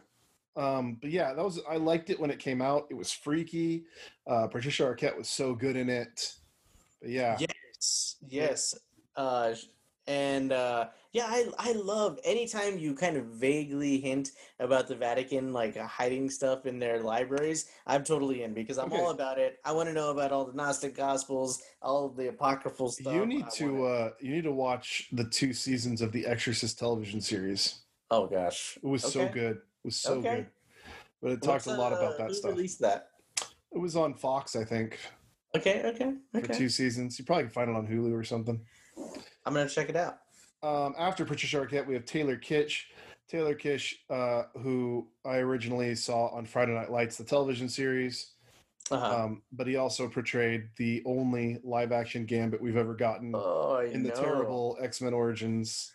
Um, 0.61 0.97
but 1.01 1.11
yeah, 1.11 1.33
that 1.33 1.43
was 1.43 1.59
I 1.69 1.75
liked 1.75 2.09
it 2.09 2.19
when 2.19 2.31
it 2.31 2.39
came 2.39 2.61
out. 2.61 2.87
It 2.89 2.95
was 2.95 3.11
freaky. 3.11 3.83
Uh, 4.25 4.47
Patricia 4.47 4.83
Arquette 4.83 5.17
was 5.17 5.27
so 5.27 5.53
good 5.53 5.75
in 5.75 5.89
it. 5.89 6.33
But 7.01 7.11
yeah, 7.11 7.37
Yes, 7.77 8.15
yes. 8.27 8.75
Uh, 9.15 9.53
and 10.07 10.53
uh, 10.53 10.87
yeah, 11.11 11.25
I 11.27 11.47
I 11.57 11.71
love 11.73 12.17
anytime 12.23 12.77
you 12.77 12.95
kind 12.95 13.17
of 13.17 13.25
vaguely 13.25 13.99
hint 13.99 14.31
about 14.59 14.87
the 14.87 14.95
Vatican 14.95 15.51
like 15.51 15.75
uh, 15.75 15.85
hiding 15.85 16.29
stuff 16.29 16.65
in 16.65 16.79
their 16.79 17.01
libraries. 17.01 17.69
I'm 17.85 18.03
totally 18.03 18.43
in 18.43 18.53
because 18.53 18.77
I'm 18.77 18.91
all 18.93 19.11
about 19.11 19.37
it. 19.37 19.57
I 19.65 19.73
want 19.73 19.89
to 19.89 19.93
know 19.93 20.11
about 20.11 20.31
all 20.31 20.45
the 20.45 20.53
Gnostic 20.53 20.95
Gospels, 20.95 21.61
all 21.81 22.09
the 22.09 22.29
apocryphal 22.29 22.89
stuff. 22.89 23.13
you 23.13 23.25
need 23.25 23.45
I 23.45 23.49
to 23.55 23.85
uh, 23.85 24.09
you 24.21 24.31
need 24.31 24.45
to 24.45 24.51
watch 24.53 25.09
the 25.11 25.25
two 25.25 25.53
seasons 25.53 26.01
of 26.01 26.11
the 26.13 26.25
Exorcist 26.25 26.79
television 26.79 27.19
series. 27.19 27.81
oh 28.09 28.27
gosh, 28.27 28.77
It 28.81 28.87
was 28.87 29.03
so 29.03 29.27
good. 29.27 29.57
It 29.57 29.83
was 29.83 29.97
so 29.97 30.13
Okay. 30.15 30.35
good. 30.35 30.47
But 31.21 31.31
it 31.31 31.41
talked 31.41 31.65
What's, 31.65 31.67
a 31.67 31.81
lot 31.81 31.93
about 31.93 32.13
uh, 32.13 32.27
that 32.27 32.35
stuff. 32.35 32.51
Released 32.51 32.79
that. 32.79 33.09
It 33.73 33.79
was 33.79 33.95
on 33.95 34.13
Fox, 34.13 34.55
I 34.55 34.63
think, 34.63 34.99
Okay, 35.57 35.81
okay, 35.85 36.13
for 36.31 36.37
okay. 36.39 36.53
two 36.53 36.69
seasons. 36.69 37.17
You 37.17 37.25
probably 37.25 37.45
can 37.45 37.51
find 37.51 37.69
it 37.69 37.75
on 37.75 37.87
Hulu 37.87 38.13
or 38.13 38.23
something. 38.23 38.59
I'm 39.45 39.53
gonna 39.53 39.67
check 39.67 39.89
it 39.89 39.95
out. 39.95 40.19
Um, 40.63 40.93
after 40.97 41.25
Patricia 41.25 41.57
Arquette, 41.57 41.85
we 41.87 41.93
have 41.93 42.05
Taylor 42.05 42.37
Kitsch. 42.37 42.83
Taylor 43.27 43.55
Kitsch, 43.55 43.95
uh, 44.09 44.43
who 44.59 45.07
I 45.25 45.37
originally 45.37 45.93
saw 45.95 46.27
on 46.27 46.45
Friday 46.45 46.73
Night 46.73 46.91
Lights, 46.91 47.17
the 47.17 47.23
television 47.23 47.67
series, 47.69 48.31
Uh-huh. 48.89 49.23
um, 49.23 49.41
but 49.51 49.67
he 49.67 49.75
also 49.75 50.07
portrayed 50.07 50.69
the 50.77 51.03
only 51.05 51.59
live-action 51.63 52.25
Gambit 52.25 52.61
we've 52.61 52.77
ever 52.77 52.93
gotten 52.93 53.33
oh, 53.35 53.79
in 53.79 54.01
the 54.03 54.11
terrible 54.11 54.77
X-Men 54.81 55.13
Origins. 55.13 55.91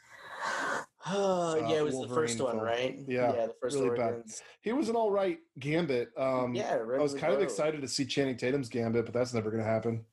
Oh, 1.07 1.57
yeah, 1.69 1.79
it 1.79 1.85
was 1.85 2.01
the 2.01 2.09
first 2.09 2.41
one, 2.41 2.53
film. 2.55 2.65
right? 2.65 2.99
Yeah, 3.09 3.33
yeah, 3.35 3.47
the 3.47 3.55
first 3.61 3.77
really 3.77 3.97
bad. 3.97 4.23
He 4.61 4.73
was 4.73 4.89
an 4.89 4.97
all 4.97 5.11
right 5.11 5.39
Gambit. 5.59 6.11
Um, 6.17 6.55
yeah, 6.55 6.75
I 6.77 6.99
was 6.99 7.15
kind 7.15 7.33
of 7.33 7.43
excited 7.43 7.81
to 7.81 7.89
see 7.89 8.05
Channing 8.05 8.37
Tatum's 8.37 8.69
Gambit, 8.69 9.05
but 9.05 9.15
that's 9.15 9.35
never 9.35 9.51
going 9.51 9.63
to 9.63 9.69
happen. 9.69 10.05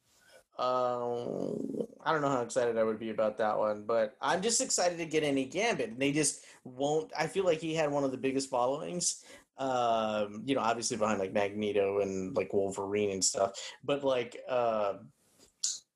Um, 0.57 1.85
I 2.03 2.11
don't 2.11 2.21
know 2.21 2.29
how 2.29 2.41
excited 2.41 2.77
I 2.77 2.83
would 2.83 2.99
be 2.99 3.11
about 3.11 3.37
that 3.37 3.57
one, 3.57 3.83
but 3.85 4.15
I'm 4.21 4.41
just 4.41 4.59
excited 4.61 4.97
to 4.97 5.05
get 5.05 5.23
any 5.23 5.45
Gambit. 5.45 5.91
And 5.91 5.99
they 5.99 6.11
just 6.11 6.43
won't. 6.63 7.11
I 7.17 7.27
feel 7.27 7.45
like 7.45 7.59
he 7.59 7.73
had 7.75 7.91
one 7.91 8.03
of 8.03 8.11
the 8.11 8.17
biggest 8.17 8.49
followings. 8.49 9.23
Um, 9.57 10.41
you 10.45 10.55
know, 10.55 10.61
obviously 10.61 10.97
behind 10.97 11.19
like 11.19 11.33
Magneto 11.33 11.99
and 11.99 12.35
like 12.35 12.51
Wolverine 12.53 13.11
and 13.11 13.23
stuff, 13.23 13.51
but 13.83 14.03
like, 14.03 14.37
uh, 14.49 14.93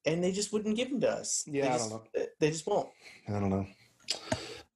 and 0.05 0.21
they 0.23 0.33
just 0.33 0.51
wouldn't 0.51 0.75
give 0.75 0.89
him 0.89 0.99
to 1.01 1.09
us. 1.09 1.43
They 1.47 1.59
Yeah, 1.59 1.65
I 1.73 1.77
just- 1.77 1.89
don't 1.89 2.03
know. 2.15 2.25
They 2.39 2.49
just 2.51 2.67
won't. 2.67 2.89
I 3.27 3.31
don't 3.31 3.49
know. 3.49 3.65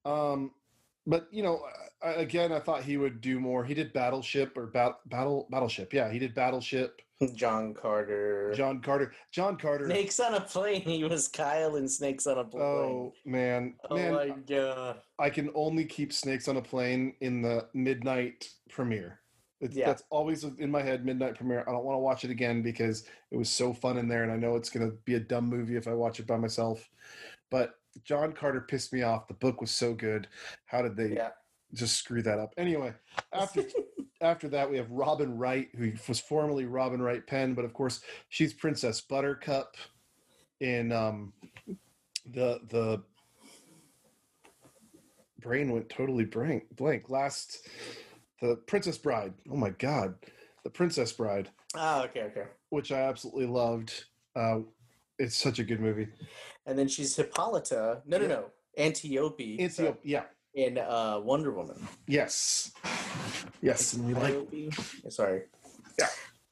Um, 0.06 0.52
but 1.06 1.28
you 1.32 1.44
know, 1.44 1.62
I, 2.04 2.10
again, 2.12 2.52
I 2.52 2.60
thought 2.60 2.84
he 2.84 2.98
would 2.98 3.22
do 3.22 3.40
more. 3.40 3.64
He 3.64 3.74
did 3.74 3.94
Battleship 3.94 4.58
or 4.58 4.68
bat, 4.68 4.94
Battle 5.08 5.48
Battleship. 5.50 5.94
Yeah, 5.94 6.12
he 6.12 6.20
did 6.20 6.34
Battleship. 6.36 7.02
John 7.34 7.74
Carter. 7.74 8.54
John 8.56 8.80
Carter. 8.82 9.12
John 9.32 9.58
Carter. 9.58 9.86
Snakes 9.88 10.20
on 10.20 10.36
a 10.36 10.42
plane. 10.42 10.82
He 10.82 11.04
was 11.04 11.28
Kyle 11.28 11.76
in 11.78 11.88
Snakes 11.90 12.28
on 12.28 12.38
a 12.38 12.44
plane. 12.44 12.62
Oh 12.62 13.14
man, 13.26 13.74
Oh 13.90 13.96
man, 13.96 14.14
my 14.14 14.30
god. 14.48 15.00
I 15.18 15.30
can 15.32 15.50
only 15.56 15.86
keep 15.86 16.14
Snakes 16.14 16.48
on 16.48 16.58
a 16.58 16.62
Plane 16.62 17.16
in 17.22 17.42
the 17.42 17.68
midnight 17.74 18.50
premiere. 18.70 19.22
It's, 19.62 19.76
Yeah. 19.76 19.88
That's 19.88 20.04
always 20.12 20.44
in 20.44 20.70
my 20.70 20.84
head. 20.84 21.06
Midnight 21.06 21.34
premiere. 21.36 21.64
I 21.68 21.72
don't 21.72 21.84
want 21.84 21.96
to 21.96 22.02
watch 22.02 22.24
it 22.24 22.30
again 22.30 22.62
because 22.62 23.06
it 23.32 23.38
was 23.38 23.50
so 23.50 23.74
fun 23.74 23.98
in 23.98 24.08
there, 24.08 24.22
and 24.22 24.32
I 24.32 24.36
know 24.36 24.56
it's 24.56 24.70
going 24.70 24.88
to 24.88 24.96
be 25.06 25.16
a 25.16 25.20
dumb 25.20 25.46
movie 25.46 25.76
if 25.78 25.88
I 25.88 25.94
watch 25.94 26.20
it 26.20 26.28
by 26.28 26.38
myself. 26.38 26.88
But 27.50 27.74
John 28.04 28.34
Carter 28.34 28.62
pissed 28.62 28.94
me 28.94 29.02
off. 29.02 29.28
The 29.28 29.34
book 29.34 29.62
was 29.62 29.72
so 29.72 29.94
good. 29.94 30.28
How 30.66 30.82
did 30.82 30.96
they 30.96 31.16
Yeah. 31.16 31.30
just 31.74 31.96
screw 31.98 32.22
that 32.24 32.40
up? 32.40 32.54
Anyway, 32.58 32.94
after 33.34 33.64
after 34.22 34.48
that, 34.50 34.70
we 34.70 34.78
have 34.78 34.90
Robin 34.90 35.38
Wright, 35.38 35.70
who 35.76 35.92
was 36.08 36.20
formerly 36.20 36.66
Robin 36.66 37.02
Wright 37.02 37.26
Penn, 37.26 37.54
but 37.54 37.66
of 37.66 37.74
course 37.74 38.02
she's 38.30 38.54
Princess 38.54 39.02
Buttercup 39.02 39.76
in 40.60 40.92
um, 40.92 41.34
the 42.34 42.60
the 42.70 43.04
brain 45.40 45.72
went 45.72 45.88
totally 45.90 46.26
blank 46.26 46.64
blank 46.76 47.10
last 47.10 47.68
the 48.42 48.56
Princess 48.68 48.98
Bride. 48.98 49.34
Oh 49.52 49.56
my 49.56 49.70
god, 49.72 50.16
the 50.64 50.70
Princess 50.70 51.12
Bride, 51.12 51.50
Oh, 51.76 52.04
okay, 52.04 52.22
okay. 52.24 52.46
which 52.70 52.92
I 52.92 53.02
absolutely 53.02 53.46
loved. 53.46 54.06
Uh, 54.36 54.60
it's 55.20 55.36
such 55.38 55.60
a 55.60 55.64
good 55.64 55.80
movie. 55.80 56.08
And 56.66 56.78
then 56.78 56.88
she's 56.88 57.16
Hippolyta. 57.16 58.02
No, 58.06 58.18
no, 58.18 58.28
no. 58.28 58.46
Antiope. 58.78 59.58
Antiope, 59.60 60.00
yeah, 60.04 60.24
In 60.54 60.78
uh, 60.78 61.20
Wonder 61.24 61.52
Woman. 61.52 61.88
yes, 62.08 62.72
yes, 63.62 63.94
and 63.94 64.06
we 64.06 64.14
like 64.14 64.34
Antiope? 64.36 64.72
Sorry. 65.10 65.42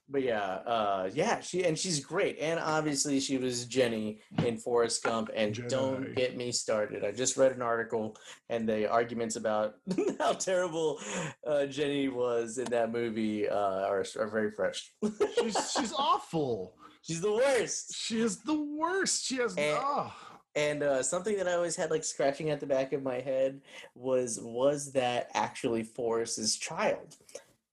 But 0.07 0.21
yeah, 0.21 0.39
uh, 0.67 1.09
yeah, 1.13 1.39
she 1.41 1.63
and 1.63 1.77
she's 1.77 1.99
great, 1.99 2.37
and 2.39 2.59
obviously 2.59 3.19
she 3.19 3.37
was 3.39 3.65
Jenny 3.65 4.19
in 4.45 4.57
Forrest 4.57 5.03
Gump. 5.03 5.31
And 5.35 5.53
Jenny. 5.55 5.67
don't 5.67 6.15
get 6.15 6.37
me 6.37 6.51
started. 6.51 7.03
I 7.03 7.11
just 7.11 7.37
read 7.37 7.53
an 7.53 7.63
article, 7.63 8.15
and 8.49 8.69
the 8.69 8.87
arguments 8.89 9.35
about 9.35 9.75
how 10.19 10.33
terrible 10.33 10.99
uh, 11.47 11.65
Jenny 11.65 12.07
was 12.07 12.59
in 12.59 12.65
that 12.65 12.91
movie 12.91 13.49
uh, 13.49 13.55
are, 13.87 14.05
are 14.19 14.27
very 14.27 14.51
fresh. 14.51 14.93
she's 15.41 15.71
she's 15.75 15.93
awful. 15.97 16.75
she's 17.01 17.21
the 17.21 17.33
worst. 17.33 17.95
She 17.95 18.19
is 18.21 18.37
the 18.43 18.61
worst. 18.61 19.25
She 19.25 19.37
has 19.37 19.55
And- 19.57 19.77
ah. 19.81 20.15
And 20.57 20.83
uh, 20.83 21.03
something 21.03 21.35
that 21.35 21.49
I 21.49 21.53
always 21.55 21.75
had 21.75 21.91
like 21.91 22.05
scratching 22.05 22.49
at 22.49 22.61
the 22.61 22.65
back 22.65 22.93
of 22.93 23.03
my 23.03 23.19
head 23.19 23.59
was 23.93 24.39
was 24.41 24.93
that 24.93 25.29
actually 25.33 25.83
Forrest's 25.83 26.55
child? 26.55 27.17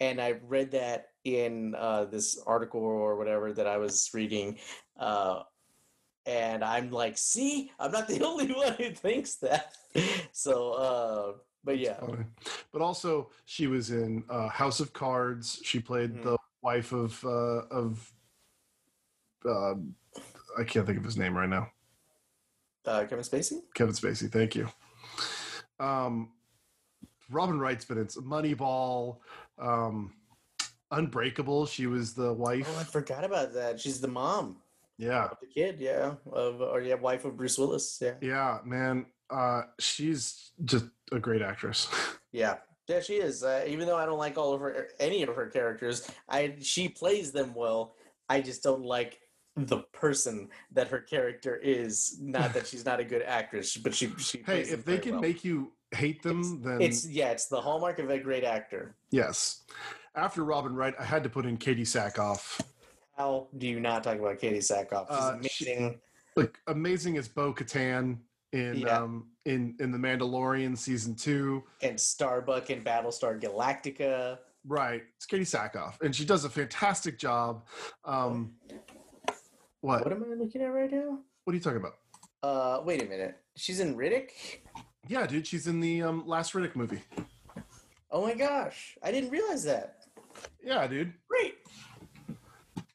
And 0.01 0.20
I 0.20 0.35
read 0.49 0.72
that 0.72 1.11
in 1.25 1.75
uh, 1.77 2.05
this 2.07 2.39
article 2.47 2.81
or 2.83 3.16
whatever 3.16 3.53
that 3.53 3.66
I 3.66 3.77
was 3.79 4.11
reading, 4.12 4.59
uh, 4.99 5.43
and 6.27 6.62
I'm 6.64 6.91
like, 6.91 7.18
see, 7.18 7.70
I'm 7.79 7.93
not 7.93 8.09
the 8.09 8.23
only 8.27 8.47
one 8.53 8.75
who 8.75 8.91
thinks 8.91 9.37
that. 9.37 9.73
so, 10.33 10.73
uh, 10.73 11.33
but 11.64 11.79
yeah, 11.79 12.01
But 12.73 12.83
also, 12.83 13.31
she 13.45 13.66
was 13.68 13.91
in 13.91 14.25
uh, 14.29 14.49
House 14.49 14.81
of 14.81 14.93
Cards. 14.93 15.61
She 15.64 15.79
played 15.79 16.12
Mhm. 16.14 16.23
the 16.25 16.39
wife 16.62 16.93
of 16.93 17.25
uh, 17.25 17.66
of. 17.70 18.12
Uh, 19.45 19.75
I 20.59 20.64
can't 20.64 20.87
think 20.87 20.99
of 20.99 21.05
his 21.05 21.16
name 21.16 21.37
right 21.37 21.49
now. 21.49 21.70
uh, 22.85 23.01
Kevin 23.09 23.25
Spacey. 23.25 23.61
Kevin 23.75 23.95
Spacey. 23.95 24.31
Thank 24.31 24.55
you. 24.57 24.68
Um, 25.81 26.33
Robin 27.31 27.59
Wright's 27.59 27.85
been 27.85 27.99
in 27.99 28.07
Moneyball, 28.07 29.18
um, 29.59 30.12
Unbreakable. 30.93 31.66
She 31.66 31.86
was 31.86 32.14
the 32.14 32.32
wife. 32.32 32.68
Oh, 32.74 32.80
I 32.80 32.84
forgot 32.84 33.24
about 33.24 33.53
that. 33.55 33.80
She's 33.80 34.01
the 34.01 34.09
mom 34.09 34.59
yeah, 34.99 35.24
of 35.24 35.38
the 35.40 35.47
kid. 35.47 35.80
Yeah, 35.80 36.14
of 36.30 36.61
or 36.61 36.80
yeah, 36.80 36.95
wife 36.95 37.24
of 37.24 37.36
Bruce 37.36 37.59
Willis. 37.59 37.99
Yeah, 38.01 38.14
yeah, 38.20 38.59
man. 38.64 39.07
Uh, 39.30 39.62
she's 39.78 40.53
just 40.64 40.86
a 41.11 41.18
great 41.18 41.43
actress. 41.43 41.88
yeah. 42.32 42.57
Yeah, 42.88 43.01
she 43.01 43.14
is. 43.14 43.45
Uh, 43.45 43.64
even 43.66 43.86
though 43.86 43.97
I 43.97 44.05
don't 44.05 44.18
like 44.18 44.36
all 44.36 44.53
of 44.53 44.61
her, 44.61 44.88
any 44.99 45.22
of 45.22 45.34
her 45.34 45.47
characters, 45.47 46.11
I 46.28 46.57
she 46.61 46.88
plays 46.88 47.32
them 47.32 47.55
well. 47.55 47.95
I 48.28 48.40
just 48.40 48.62
don't 48.62 48.84
like 48.84 49.20
the 49.57 49.78
person 49.93 50.49
that 50.72 50.88
her 50.88 50.99
character 50.99 51.57
is. 51.57 52.18
Not 52.20 52.53
that 52.55 52.66
she's 52.66 52.84
not 52.84 53.01
a 53.01 53.05
good 53.05 53.22
actress, 53.22 53.76
but 53.76 53.95
she 53.95 54.12
she. 54.18 54.43
hey, 54.45 54.62
if 54.62 54.84
they 54.84 54.99
can 54.99 55.12
well. 55.12 55.20
make 55.20 55.45
you 55.45 55.72
hate 55.93 56.22
them, 56.22 56.61
then 56.62 56.82
it's 56.82 57.07
yeah, 57.07 57.30
it's 57.30 57.47
the 57.47 57.61
hallmark 57.61 57.99
of 57.99 58.11
a 58.11 58.18
great 58.18 58.45
actor. 58.45 58.95
yes. 59.11 59.62
After 60.15 60.45
Robin 60.45 60.75
Wright, 60.75 60.95
I 60.99 61.05
had 61.05 61.23
to 61.23 61.31
put 61.31 61.47
in 61.47 61.57
Katee 61.57 61.81
Sackhoff. 61.83 62.61
How 63.17 63.49
do 63.57 63.67
you 63.67 63.81
not 63.81 64.05
talk 64.05 64.19
about 64.19 64.39
Katee 64.39 64.59
Sackhoff? 64.59 65.09
She's 65.09 65.19
Uh, 65.19 65.39
she- 65.49 65.73
amazing. 65.73 66.01
like 66.37 66.59
amazing 66.67 67.17
as 67.17 67.29
Bo 67.29 67.53
Katan 67.55 68.19
in 68.53 68.77
Yeah. 68.79 68.99
um 68.99 69.31
in 69.45 69.75
in 69.81 69.91
the 69.91 69.99
Mandalorian 69.99 70.77
season 70.77 71.15
two. 71.15 71.65
and 71.83 71.99
Starbuck 71.99 72.71
in 72.71 72.83
Battlestar 72.85 73.41
Galactica. 73.41 74.39
Right, 74.67 75.03
it's 75.17 75.27
Katee 75.27 75.41
Sackhoff, 75.43 76.01
and 76.03 76.15
she 76.15 76.25
does 76.25 76.45
a 76.45 76.51
fantastic 76.51 77.19
job. 77.19 77.67
Um, 78.05 78.55
what? 79.81 80.05
What 80.05 80.13
am 80.13 80.25
I 80.31 80.35
looking 80.35 80.63
at 80.63 80.67
right 80.67 80.91
now? 80.93 81.19
What 81.45 81.53
are 81.53 81.57
you 81.57 81.63
talking 81.63 81.79
about? 81.81 81.95
Uh, 82.43 82.83
wait 82.85 83.03
a 83.03 83.07
minute. 83.07 83.37
She's 83.57 83.81
in 83.81 83.97
Riddick. 83.97 84.31
Yeah, 85.09 85.27
dude, 85.27 85.47
she's 85.47 85.67
in 85.67 85.81
the 85.81 86.03
um, 86.03 86.27
last 86.29 86.53
Riddick 86.53 86.77
movie. 86.77 87.03
Oh 88.11 88.23
my 88.23 88.35
gosh, 88.35 88.97
I 89.03 89.11
didn't 89.11 89.31
realize 89.31 89.65
that. 89.65 90.01
Yeah, 90.64 90.86
dude, 90.86 91.12
Great. 91.28 91.55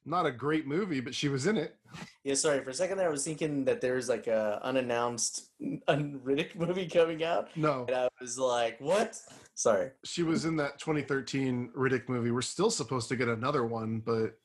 not 0.05 0.25
a 0.25 0.31
great 0.31 0.67
movie, 0.67 0.99
but 0.99 1.13
she 1.13 1.27
was 1.29 1.47
in 1.47 1.57
it. 1.57 1.75
Yeah, 2.23 2.33
sorry. 2.35 2.63
For 2.63 2.69
a 2.71 2.73
second 2.73 2.97
there, 2.97 3.07
I 3.07 3.11
was 3.11 3.23
thinking 3.23 3.65
that 3.65 3.81
there's 3.81 4.09
like 4.09 4.27
a 4.27 4.59
unannounced 4.63 5.49
un- 5.87 6.19
Riddick 6.23 6.55
movie 6.59 6.87
coming 6.87 7.23
out, 7.23 7.49
No, 7.55 7.85
and 7.87 7.95
I 7.95 8.09
was 8.21 8.37
like, 8.37 8.79
"What?" 8.79 9.19
Sorry. 9.55 9.89
she 10.03 10.21
was 10.23 10.45
in 10.45 10.55
that 10.57 10.77
2013 10.79 11.71
Riddick 11.75 12.07
movie. 12.09 12.31
We're 12.31 12.41
still 12.41 12.69
supposed 12.69 13.09
to 13.09 13.15
get 13.15 13.27
another 13.27 13.65
one, 13.65 13.99
but 14.05 14.37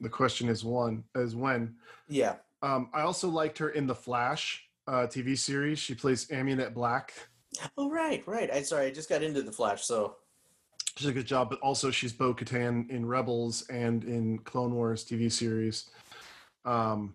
the 0.00 0.08
question 0.08 0.48
is 0.48 0.64
one 0.64 1.04
is 1.16 1.34
when. 1.34 1.74
Yeah. 2.08 2.36
Um, 2.62 2.88
I 2.94 3.00
also 3.02 3.28
liked 3.28 3.58
her 3.58 3.70
in 3.70 3.86
the 3.88 3.94
Flash 3.94 4.64
uh, 4.86 5.06
TV 5.08 5.36
series. 5.36 5.78
She 5.80 5.94
plays 5.94 6.26
Amunet 6.28 6.74
Black. 6.74 7.12
Oh 7.76 7.90
right, 7.90 8.22
right. 8.26 8.50
I 8.52 8.62
sorry. 8.62 8.86
I 8.86 8.90
just 8.90 9.08
got 9.08 9.22
into 9.22 9.42
the 9.42 9.52
Flash, 9.52 9.82
so 9.84 10.16
She 10.96 11.04
did 11.04 11.10
a 11.10 11.14
good 11.14 11.26
job, 11.26 11.48
but 11.48 11.58
also 11.60 11.90
she's 11.90 12.12
Bo 12.12 12.34
Katan 12.34 12.88
in 12.90 13.06
Rebels 13.06 13.66
and 13.68 14.04
in 14.04 14.38
Clone 14.40 14.74
Wars 14.74 15.04
TV 15.04 15.32
series. 15.32 15.90
Um, 16.64 17.14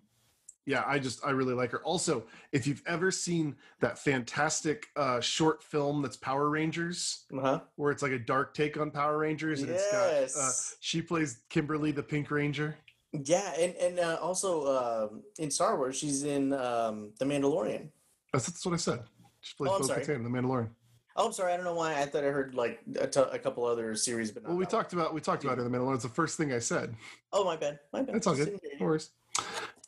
yeah, 0.66 0.84
I 0.86 1.00
just 1.00 1.24
I 1.26 1.30
really 1.30 1.54
like 1.54 1.72
her. 1.72 1.84
Also, 1.84 2.26
if 2.52 2.66
you've 2.68 2.82
ever 2.88 3.12
seen 3.12 3.56
that 3.80 4.00
fantastic 4.00 4.88
uh, 4.96 5.22
short 5.22 5.64
film 5.64 6.02
that's 6.02 6.18
Power 6.18 6.50
Rangers, 6.50 7.26
uh-huh. 7.36 7.62
where 7.76 7.92
it's 7.92 8.02
like 8.02 8.12
a 8.12 8.20
dark 8.20 8.54
take 8.54 8.78
on 8.78 8.92
Power 8.92 9.20
Rangers, 9.20 9.62
and 9.62 9.70
it's 9.70 9.92
got 9.92 10.08
uh, 10.08 10.20
yes. 10.22 10.76
she 10.82 11.02
plays 11.02 11.44
Kimberly 11.50 11.92
the 11.92 12.04
Pink 12.04 12.32
Ranger. 12.32 12.76
yeah, 13.14 13.54
and 13.58 13.76
and 13.76 14.00
uh, 14.00 14.18
also 14.22 15.10
um, 15.10 15.24
in 15.38 15.52
Star 15.52 15.78
Wars, 15.78 15.98
she's 15.98 16.24
in 16.24 16.52
um, 16.52 17.12
the 17.20 17.26
Mandalorian. 17.26 17.90
That's, 18.34 18.48
that's 18.48 18.66
what 18.66 18.74
I 18.74 18.78
said. 18.78 19.04
She 19.40 19.56
plays 19.56 19.72
Oh, 19.74 19.80
Bo. 19.80 19.94
Katan, 19.94 20.24
the 20.24 20.30
Mandalorian. 20.30 20.70
Oh, 21.18 21.26
I'm 21.26 21.34
sorry. 21.34 21.52
I 21.52 21.56
don't 21.58 21.66
know 21.66 21.74
why. 21.74 22.00
I 22.00 22.06
thought 22.06 22.24
I 22.24 22.28
heard 22.28 22.54
like 22.54 22.80
a, 23.02 23.08
t- 23.08 23.20
a 23.20 23.40
couple 23.40 23.66
other 23.66 23.96
series, 23.96 24.30
but 24.32 24.44
not 24.44 24.50
Well, 24.50 24.58
we 24.58 24.66
that 24.66 24.74
one. 24.74 24.82
talked 24.84 24.94
about 24.94 25.14
we 25.16 25.22
talked 25.22 25.44
about 25.44 25.58
her 25.58 25.66
in 25.66 25.72
the 25.72 25.78
Mandalorian. 25.78 25.96
It's 25.96 26.04
the 26.04 26.10
first 26.10 26.38
thing 26.38 26.54
I 26.54 26.60
said. 26.60 26.96
Oh, 27.34 27.44
my 27.44 27.56
bad. 27.56 27.80
My 27.92 28.04
bad. 28.04 28.16
It's 28.16 28.28
all 28.28 28.36
good. 28.36 28.60
No 28.80 28.86
worries. 28.86 29.10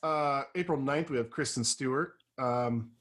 Uh, 0.02 0.44
April 0.56 0.78
9th, 0.78 1.10
we 1.10 1.18
have 1.18 1.30
Kristen 1.30 1.64
Stewart. 1.64 2.16
Um, 2.40 2.92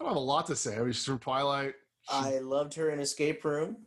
I 0.00 0.04
don't 0.04 0.08
have 0.08 0.16
a 0.16 0.20
lot 0.20 0.46
to 0.46 0.56
say. 0.56 0.76
I 0.76 0.80
mean, 0.80 0.92
she's 0.92 1.04
from 1.04 1.18
Twilight. 1.18 1.74
She, 2.08 2.14
I 2.14 2.38
loved 2.38 2.74
her 2.74 2.90
in 2.90 3.00
Escape 3.00 3.44
Room. 3.44 3.78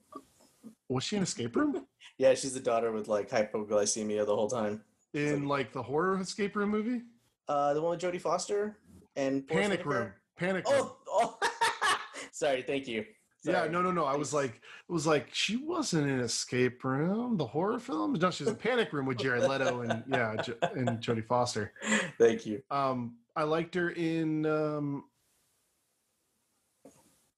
was 0.89 1.03
she 1.03 1.15
in 1.15 1.23
Escape 1.23 1.55
Room? 1.55 1.85
Yeah, 2.19 2.33
she's 2.33 2.55
the 2.55 2.59
daughter 2.59 2.91
with 2.91 3.07
like 3.07 3.29
hypoglycemia 3.29 4.25
the 4.25 4.35
whole 4.35 4.49
time. 4.49 4.81
In 5.13 5.47
like 5.47 5.71
the 5.71 5.83
horror 5.83 6.19
Escape 6.19 6.55
Room 6.55 6.71
movie? 6.71 7.03
Uh, 7.47 7.75
the 7.75 7.81
one 7.81 7.91
with 7.91 7.99
Jodie 7.99 8.19
Foster 8.19 8.75
and 9.15 9.47
Panic 9.47 9.85
Room. 9.85 10.09
Panic 10.35 10.67
Room. 10.67 10.89
Oh, 11.07 11.37
oh. 11.41 11.97
sorry. 12.31 12.63
Thank 12.63 12.87
you. 12.87 13.05
Yeah, 13.43 13.67
no, 13.67 13.81
no, 13.81 13.91
no. 13.91 14.05
I 14.05 14.15
was 14.15 14.33
like, 14.33 14.55
it 14.55 14.91
was 14.91 15.07
like 15.07 15.29
she 15.33 15.55
wasn't 15.57 16.09
in 16.09 16.19
Escape 16.19 16.83
Room, 16.83 17.37
the 17.37 17.45
horror 17.45 17.79
film. 17.79 18.13
No, 18.13 18.31
she 18.31 18.43
was 18.43 18.51
in 18.51 18.57
Panic 18.57 18.91
Room 18.93 19.05
with 19.05 19.17
Jared 19.17 19.43
Leto 19.49 19.81
and 19.81 20.03
yeah, 20.07 20.35
Jo- 20.41 20.55
and 20.61 20.89
Jodie 20.99 21.25
Foster. 21.25 21.73
Thank 22.17 22.45
you. 22.45 22.61
Um, 22.71 23.15
I 23.35 23.43
liked 23.43 23.75
her 23.75 23.89
in. 23.91 24.45
Um, 24.45 25.03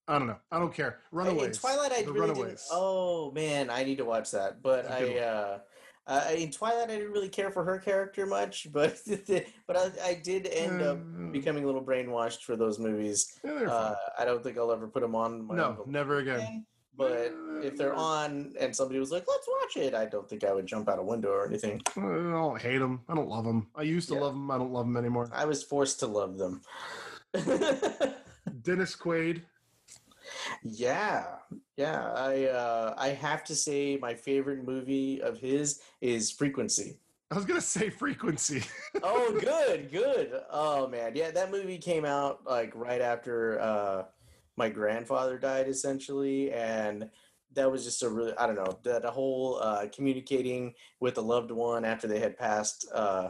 I 0.07 0.17
don't 0.17 0.27
know. 0.27 0.37
I 0.51 0.57
don't 0.57 0.73
care. 0.73 0.99
Runaways. 1.11 1.57
In 1.57 1.61
Twilight, 1.61 1.91
I 1.91 2.01
The 2.01 2.11
really 2.11 2.27
didn't. 2.29 2.37
Runaways. 2.37 2.67
Oh 2.71 3.31
man, 3.31 3.69
I 3.69 3.83
need 3.83 3.97
to 3.99 4.05
watch 4.05 4.31
that. 4.31 4.61
But 4.63 4.85
It's 4.85 4.93
a 4.95 4.99
good 4.99 5.17
I, 5.17 5.25
uh, 5.25 5.59
uh, 6.07 6.25
in 6.35 6.49
Twilight, 6.51 6.89
I 6.89 6.97
didn't 6.97 7.11
really 7.11 7.29
care 7.29 7.51
for 7.51 7.63
her 7.63 7.77
character 7.77 8.25
much. 8.25 8.67
But 8.73 8.97
but 9.67 9.77
I, 9.77 9.91
I 10.11 10.13
did 10.23 10.47
end 10.47 10.81
up 10.81 10.97
Uh, 10.97 11.31
becoming 11.31 11.63
a 11.63 11.67
little 11.67 11.83
brainwashed 11.83 12.43
for 12.43 12.55
those 12.55 12.79
movies. 12.79 13.39
yeah. 13.43 13.69
Uh, 13.69 13.95
I 14.17 14.25
don't 14.25 14.41
think 14.43 14.57
I'll 14.57 14.71
ever 14.71 14.87
put 14.87 15.01
them 15.01 15.15
on. 15.15 15.45
My 15.47 15.55
no, 15.55 15.83
never 15.85 16.17
again. 16.17 16.39
thing, 16.39 16.65
But 16.97 17.31
if 17.63 17.77
they're 17.77 17.93
on 17.93 18.53
and 18.59 18.75
somebody 18.75 18.99
was 18.99 19.11
like, 19.11 19.25
"Let's 19.27 19.47
watch 19.47 19.77
it," 19.85 19.93
I 19.93 20.05
don't 20.05 20.27
think 20.29 20.43
I 20.43 20.53
would 20.53 20.65
jump 20.65 20.89
out 20.89 20.97
a 20.99 21.03
window 21.03 21.29
or 21.29 21.45
anything. 21.45 21.81
I 21.95 22.01
don't 22.01 22.59
hate 22.61 22.79
them. 22.79 23.01
I 23.07 23.13
don't 23.15 23.29
love 23.29 23.45
them. 23.45 23.67
I 23.75 23.83
used 23.83 24.07
to 24.09 24.15
Yeah. 24.15 24.21
love 24.21 24.33
them. 24.33 24.49
I 24.51 24.57
don't 24.57 24.71
love 24.73 24.85
them 24.87 24.97
anymore. 24.97 25.29
I 25.31 25.45
was 25.45 25.61
forced 25.63 25.99
to 25.99 26.07
love 26.07 26.37
them. 26.37 26.61
Dennis 28.63 28.95
Quaid. 28.95 29.43
Yeah, 30.63 31.25
yeah. 31.77 32.11
I 32.13 32.45
uh, 32.45 32.93
I 32.97 33.09
have 33.09 33.43
to 33.45 33.55
say 33.55 33.97
my 34.01 34.13
favorite 34.13 34.65
movie 34.65 35.21
of 35.21 35.39
his 35.39 35.81
is 36.01 36.31
Frequency. 36.31 36.97
I 37.31 37.35
was 37.35 37.45
gonna 37.45 37.61
say 37.61 37.89
Frequency. 37.89 38.63
oh, 39.03 39.37
good, 39.39 39.91
good. 39.91 40.41
Oh 40.49 40.87
man, 40.87 41.13
yeah, 41.15 41.31
that 41.31 41.51
movie 41.51 41.77
came 41.77 42.05
out 42.05 42.41
like 42.45 42.71
right 42.75 43.01
after 43.01 43.59
uh, 43.59 44.03
my 44.57 44.69
grandfather 44.69 45.37
died, 45.37 45.67
essentially, 45.67 46.51
and 46.51 47.09
that 47.53 47.71
was 47.71 47.83
just 47.83 48.03
a 48.03 48.09
really 48.09 48.33
I 48.37 48.47
don't 48.47 48.55
know 48.55 48.79
the, 48.83 48.99
the 48.99 49.11
whole 49.11 49.59
uh, 49.61 49.85
communicating 49.93 50.73
with 50.99 51.17
a 51.17 51.21
loved 51.21 51.51
one 51.51 51.85
after 51.85 52.07
they 52.07 52.19
had 52.19 52.37
passed. 52.37 52.87
Uh, 52.93 53.29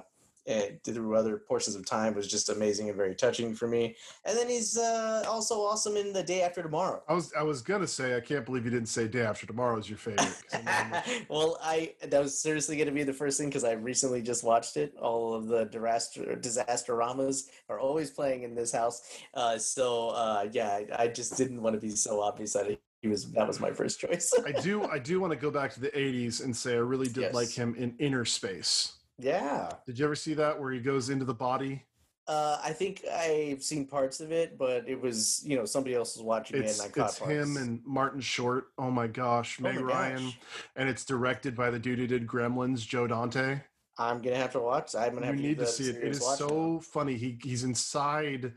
and 0.50 0.84
through 0.84 1.16
other 1.16 1.38
portions 1.38 1.76
of 1.76 1.86
time 1.86 2.16
was 2.16 2.28
just 2.28 2.50
amazing 2.50 2.90
and 2.90 2.98
very 2.98 3.14
touching 3.16 3.54
for 3.54 3.68
me. 3.68 3.96
And 4.26 4.36
then 4.38 4.50
he's 4.50 4.78
uh, 4.78 5.24
also 5.28 5.62
awesome 5.62 5.96
in 5.96 6.12
The 6.12 6.24
Day 6.24 6.42
After 6.42 6.64
Tomorrow. 6.64 7.04
I 7.08 7.14
was 7.14 7.32
I 7.38 7.44
was 7.44 7.62
gonna 7.62 7.88
say 7.88 8.18
I 8.18 8.20
can't 8.20 8.46
believe 8.46 8.66
you 8.66 8.72
didn't 8.72 8.90
say 8.90 9.08
Day 9.08 9.22
After 9.22 9.46
Tomorrow 9.46 9.78
is 9.78 9.88
your 9.90 9.98
favorite. 10.00 10.36
Well, 11.30 11.60
I 11.62 11.94
that 12.02 12.20
was 12.22 12.40
seriously 12.40 12.76
going 12.76 12.88
to 12.88 12.94
be 12.94 13.04
the 13.04 13.14
first 13.14 13.38
thing 13.38 13.50
because 13.50 13.64
I 13.64 13.74
recently 13.74 14.22
just 14.22 14.44
watched 14.44 14.78
it. 14.78 14.96
All 15.00 15.34
of 15.34 15.48
the 15.48 15.66
disaster 15.66 16.36
disaster 16.36 16.96
ramas 16.96 17.50
are 17.70 17.80
always 17.80 18.10
playing 18.10 18.44
in 18.44 18.56
this 18.56 18.72
house. 18.72 19.20
Uh, 19.34 19.58
so 19.58 20.10
uh, 20.10 20.48
yeah, 20.52 20.70
I, 20.70 21.04
I 21.04 21.08
just 21.08 21.38
didn't 21.38 21.62
want 21.62 21.76
to 21.76 21.80
be 21.80 21.92
so 21.92 22.22
obvious 22.22 22.54
that 22.54 22.80
he 23.02 23.08
was 23.08 23.32
that 23.34 23.48
was 23.48 23.60
my 23.60 23.72
first 23.72 24.00
choice. 24.00 24.34
I 24.46 24.52
do 24.52 24.84
I 24.84 24.98
do 25.00 25.20
want 25.20 25.32
to 25.32 25.40
go 25.40 25.52
back 25.52 25.74
to 25.74 25.80
the 25.80 25.90
'80s 25.90 26.44
and 26.44 26.56
say 26.56 26.74
I 26.74 26.78
really 26.78 27.08
did 27.08 27.22
Yes. 27.22 27.34
like 27.34 27.50
him 27.50 27.76
in 27.76 27.96
Inner 28.00 28.26
Space. 28.26 28.94
Yeah, 29.20 29.70
Did 29.86 30.00
you 30.00 30.06
ever 30.06 30.16
see 30.16 30.34
that 30.36 30.60
where 30.60 30.72
he 30.72 30.80
goes 30.80 31.10
into 31.10 31.26
the 31.26 31.34
body? 31.34 31.84
uh, 32.28 32.60
I 32.64 32.74
think 32.74 33.04
I've 33.12 33.64
seen 33.64 33.88
parts 33.88 34.20
of 34.20 34.32
it, 34.32 34.56
but 34.58 34.88
it 34.88 35.02
was 35.02 35.42
you 35.44 35.56
know 35.58 35.66
somebody 35.66 35.96
else 35.96 36.16
was 36.16 36.24
watching 36.24 36.62
It's 36.62 36.78
it 36.80 36.84
and 36.84 36.92
I 36.92 36.96
caught 37.02 37.10
it's 37.10 37.18
him 37.20 37.58
and 37.58 37.82
Martin 37.86 38.22
Short. 38.22 38.68
Oh 38.78 38.92
my 38.92 39.08
gosh, 39.08 39.58
Oh 39.60 39.64
Meg 39.64 39.76
my 39.78 39.82
Ryan, 39.82 40.26
gosh. 40.26 40.40
and 40.76 40.88
it's 40.88 41.06
directed 41.06 41.56
by 41.56 41.70
the 41.72 41.80
dude 41.80 41.98
who 42.00 42.06
did 42.08 42.28
Gremlins, 42.28 42.88
Joe 42.88 43.08
Dante. 43.08 43.62
I'm 43.98 44.22
gonna 44.22 44.36
have 44.38 44.52
to 44.54 44.60
watch. 44.60 44.94
I'm 44.96 45.16
gonna 45.16 45.26
You 45.26 45.32
have 45.32 45.36
to 45.38 45.42
need 45.42 45.58
give 45.58 45.66
to 45.66 45.72
see 45.74 45.90
it. 45.90 45.96
It 45.98 46.04
is 46.04 46.22
watch 46.22 46.40
now. 46.40 46.48
so 46.48 46.80
funny. 46.82 47.16
He 47.16 47.38
he's 47.42 47.64
inside 47.64 48.54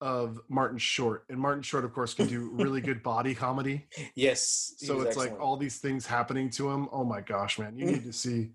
of 0.00 0.40
Martin 0.48 0.78
Short, 0.78 1.24
and 1.28 1.38
Martin 1.38 1.62
Short, 1.62 1.84
of 1.84 1.92
course, 1.92 2.14
can 2.14 2.26
do 2.28 2.50
really 2.52 2.80
good 2.80 3.02
body 3.02 3.34
comedy. 3.34 3.86
Yes. 4.14 4.74
So 4.78 5.00
it's 5.00 5.16
like 5.16 5.38
all 5.40 5.56
these 5.56 5.78
things 5.78 6.06
happening 6.06 6.48
to 6.50 6.70
him. 6.70 6.88
Oh 6.92 7.02
my 7.04 7.20
gosh, 7.22 7.58
man! 7.58 7.76
You 7.76 7.86
need 7.86 8.04
to 8.04 8.12
see 8.12 8.50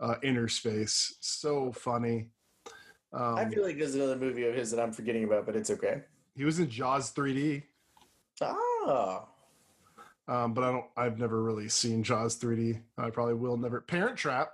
uh, 0.00 0.16
Inner 0.22 0.48
Space. 0.48 1.16
So 1.20 1.72
funny. 1.72 2.28
Um, 3.12 3.36
I 3.36 3.44
feel 3.48 3.64
like 3.64 3.78
there's 3.78 3.94
another 3.94 4.16
movie 4.16 4.46
of 4.46 4.54
his 4.54 4.70
that 4.72 4.82
I'm 4.82 4.92
forgetting 4.92 5.24
about, 5.24 5.46
but 5.46 5.56
it's 5.56 5.70
okay. 5.70 6.02
he 6.36 6.44
was 6.44 6.58
in 6.58 6.68
Jaws 6.68 7.12
3D, 7.12 7.62
Oh. 8.42 9.26
um, 10.28 10.52
but 10.54 10.64
I 10.64 10.72
don't. 10.72 10.84
I've 10.96 11.18
never 11.18 11.42
really 11.42 11.68
seen 11.68 12.02
Jaws 12.02 12.36
3D. 12.38 12.80
I 12.98 13.10
probably 13.10 13.34
will 13.34 13.56
never. 13.56 13.80
Parent 13.80 14.16
Trap. 14.16 14.52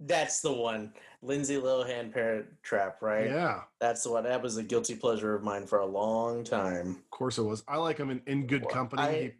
That's 0.00 0.40
the 0.40 0.52
one. 0.52 0.92
Lindsay 1.22 1.56
Lohan 1.56 2.12
Parent 2.12 2.46
Trap, 2.62 3.02
right? 3.02 3.26
Yeah, 3.26 3.62
That's 3.80 4.04
the 4.04 4.12
one. 4.12 4.22
That 4.22 4.40
was 4.40 4.56
a 4.56 4.62
guilty 4.62 4.94
pleasure 4.94 5.34
of 5.34 5.42
mine 5.42 5.66
for 5.66 5.80
a 5.80 5.86
long 5.86 6.44
time. 6.44 6.90
of 6.90 7.10
course 7.10 7.38
it 7.38 7.42
was. 7.42 7.64
I 7.66 7.78
like 7.78 7.98
him 7.98 8.10
in 8.10 8.22
In 8.26 8.46
Good 8.46 8.62
Well, 8.62 8.70
Company. 8.74 9.02
I- 9.02 9.34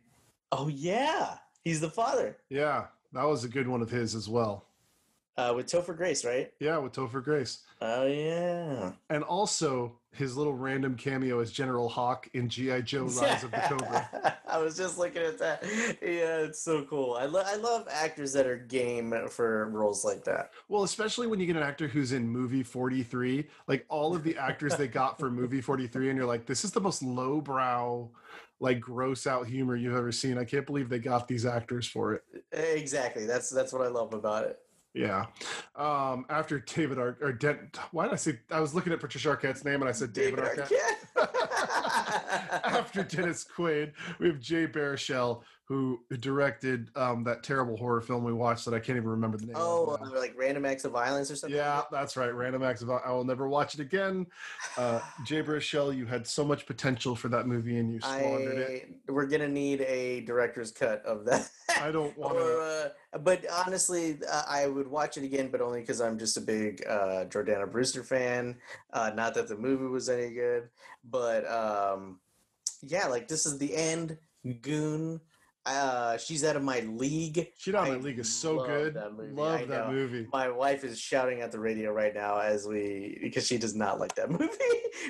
Oh 0.51 0.67
yeah. 0.69 1.37
He's 1.63 1.81
the 1.81 1.91
father. 1.91 2.39
yeah, 2.49 2.87
that 3.13 3.25
was 3.25 3.45
a 3.45 3.49
good 3.49 3.69
one 3.69 3.83
of 3.83 3.91
his 3.91 4.15
as 4.15 4.29
well. 4.29 4.65
Uh, 5.39 5.53
with 5.55 5.67
Topher 5.67 5.97
Grace, 5.97 6.25
right? 6.25 6.53
Yeah, 6.59 6.79
with 6.79 6.93
Topher 6.93 7.23
Grace. 7.23 7.61
Oh 7.81 8.05
yeah. 8.07 8.91
And 9.09 9.23
also 9.23 9.93
his 10.11 10.37
little 10.37 10.55
random 10.55 10.97
cameo 10.97 11.39
as 11.39 11.53
General 11.53 11.89
Hawk 11.89 12.29
in 12.35 12.49
G.I. 12.49 12.81
Joe 12.81 13.05
Rise 13.21 13.45
of 13.45 13.53
the 13.53 13.59
Cobra. 13.69 14.37
I 14.49 14.59
was 14.59 14.77
just 14.77 14.99
looking 14.99 15.23
at 15.23 15.39
that. 15.39 15.63
Yeah, 16.03 16.39
it's 16.39 16.61
so 16.61 16.83
cool. 16.83 17.15
I, 17.15 17.27
lo- 17.27 17.45
I 17.47 17.55
love 17.55 17.87
actors 17.89 18.33
that 18.33 18.49
are 18.49 18.57
game 18.57 19.15
for 19.31 19.69
roles 19.69 20.05
like 20.05 20.25
that. 20.25 20.51
Well, 20.69 20.83
especially 20.83 21.29
when 21.29 21.39
you 21.39 21.47
get 21.47 21.55
an 21.55 21.63
actor 21.63 21.87
who's 21.87 22.11
in 22.11 22.29
movie 22.29 22.65
43, 22.65 23.47
like 23.69 23.87
all 23.89 24.17
of 24.17 24.25
the 24.25 24.37
actors 24.37 24.77
they 24.77 24.89
got 24.89 25.21
for 25.21 25.31
movie 25.31 25.61
43, 25.61 26.09
and 26.09 26.17
you're 26.17 26.27
like, 26.27 26.47
this 26.47 26.65
is 26.65 26.73
the 26.73 26.81
most 26.81 27.01
lowbrow, 27.01 28.11
like 28.59 28.81
gross 28.81 29.25
out 29.29 29.47
humor 29.47 29.77
you've 29.77 29.95
ever 29.95 30.11
seen. 30.11 30.37
I 30.37 30.45
can't 30.45 30.67
believe 30.67 30.89
they 30.89 30.99
got 30.99 31.29
these 31.29 31.47
actors 31.47 31.87
for 31.87 32.15
it. 32.15 32.25
Exactly. 32.51 33.25
That's 33.25 33.51
that's 33.51 33.73
what 33.73 33.83
I 33.83 33.89
love 33.89 34.15
about 34.15 34.47
it. 34.47 34.59
Yeah. 34.99 35.27
Um, 35.77 36.27
after 36.29 36.59
David 36.59 36.99
Ar- 36.99 37.17
or 37.21 37.33
Dent, 37.33 37.79
why 37.93 38.05
did 38.05 38.13
I 38.15 38.17
say 38.17 38.41
I 38.51 38.59
was 38.59 38.75
looking 38.75 38.93
at 38.93 38.99
Patricia 38.99 39.29
Arquette's 39.29 39.65
name 39.65 39.81
and 39.81 39.89
I 39.89 39.93
said 39.93 40.13
David, 40.13 40.41
Arquette. 40.41 40.73
Arquette. 41.17 42.65
After 42.65 43.05
Dennis 43.05 43.47
Quaid, 43.57 43.93
we 44.19 44.27
have 44.27 44.41
Jay 44.41 44.67
Baruchel, 44.67 45.43
who 45.69 46.01
directed 46.21 46.89
um, 46.97 47.23
that 47.25 47.43
terrible 47.43 47.77
horror 47.77 48.01
film 48.01 48.25
we 48.25 48.33
watched 48.33 48.65
that 48.65 48.73
I 48.73 48.79
can't 48.79 48.97
even 48.97 49.11
remember 49.11 49.37
the 49.37 49.45
name. 49.45 49.55
oh, 49.59 49.99
of 50.01 50.15
uh, 50.15 50.19
like 50.19 50.33
random 50.35 50.65
acts 50.65 50.87
of 50.87 50.93
violence 50.93 51.31
or 51.31 51.37
something. 51.37 51.55
Yeah, 51.55 51.83
that's 51.93 52.17
right. 52.17 52.35
Random 52.35 52.63
Acts 52.63 52.81
of 52.81 52.89
I 52.89 53.11
will 53.11 53.25
never 53.25 53.47
watch 53.51 53.75
it 53.75 53.81
again. 53.81 54.27
Uh, 54.79 55.01
Jay 55.27 55.43
Baruchel, 55.43 55.95
you 55.95 56.07
had 56.07 56.27
so 56.27 56.43
much 56.43 56.65
potential 56.65 57.15
for 57.15 57.29
that 57.29 57.47
movie 57.47 57.77
and 57.77 57.93
you 57.93 58.01
squandered 58.01 58.57
it. 58.57 58.89
We're 59.09 59.27
gonna 59.27 59.47
need 59.47 59.83
a 59.83 60.23
director's 60.23 60.71
cut 60.71 61.05
of 61.05 61.27
that. 61.27 61.51
I 61.79 61.91
don't 61.91 62.17
want 62.19 62.39
to. 62.39 62.93
uh, 63.13 63.19
but 63.19 63.45
honestly, 63.67 64.19
uh, 64.31 64.45
I 64.49 64.69
would 64.69 64.89
watch 64.89 65.19
it 65.19 65.25
again, 65.25 65.49
but 65.49 65.61
only 65.61 65.81
because 65.81 66.01
I'm 66.01 66.19
just 66.19 66.39
a 66.39 66.41
big 66.41 66.83
uh, 66.89 67.27
Jordana 67.27 67.71
Brewster 67.71 68.03
fan. 68.03 68.57
Uh, 68.95 69.11
not 69.15 69.35
that 69.35 69.49
the 69.49 69.57
movie 69.57 69.85
was 69.85 70.09
any 70.09 70.33
good, 70.33 70.71
but 71.05 71.47
um, 71.47 72.21
yeah, 72.83 73.07
like 73.07 73.29
this 73.29 73.45
is 73.45 73.59
the 73.59 73.77
end. 73.77 74.17
Goon. 74.63 75.21
Uh, 75.69 76.17
she's 76.17 76.45
out 76.45 76.57
of 76.57 76.63
my 76.63 76.81
league. 76.81 77.49
She's 77.59 77.75
out 77.75 77.89
of 77.89 77.95
My 77.99 78.01
League 78.01 78.19
is 78.19 78.33
so 78.35 78.57
love 78.57 78.67
good. 78.67 78.95
that 78.95 79.13
movie. 79.13 79.33
I 79.41 79.45
Love 79.59 79.69
that 79.69 79.87
know. 79.89 79.93
movie. 79.93 80.27
My 80.33 80.49
wife 80.49 80.83
is 80.83 80.99
shouting 80.99 81.43
at 81.43 81.53
the 81.53 81.61
radio 81.61 81.93
right 81.93 82.15
now 82.15 82.39
as 82.39 82.67
we 82.67 83.19
because 83.23 83.47
she 83.47 83.59
does 83.59 83.75
not 83.75 84.01
like 84.01 84.15
that 84.15 84.31
movie, 84.41 84.49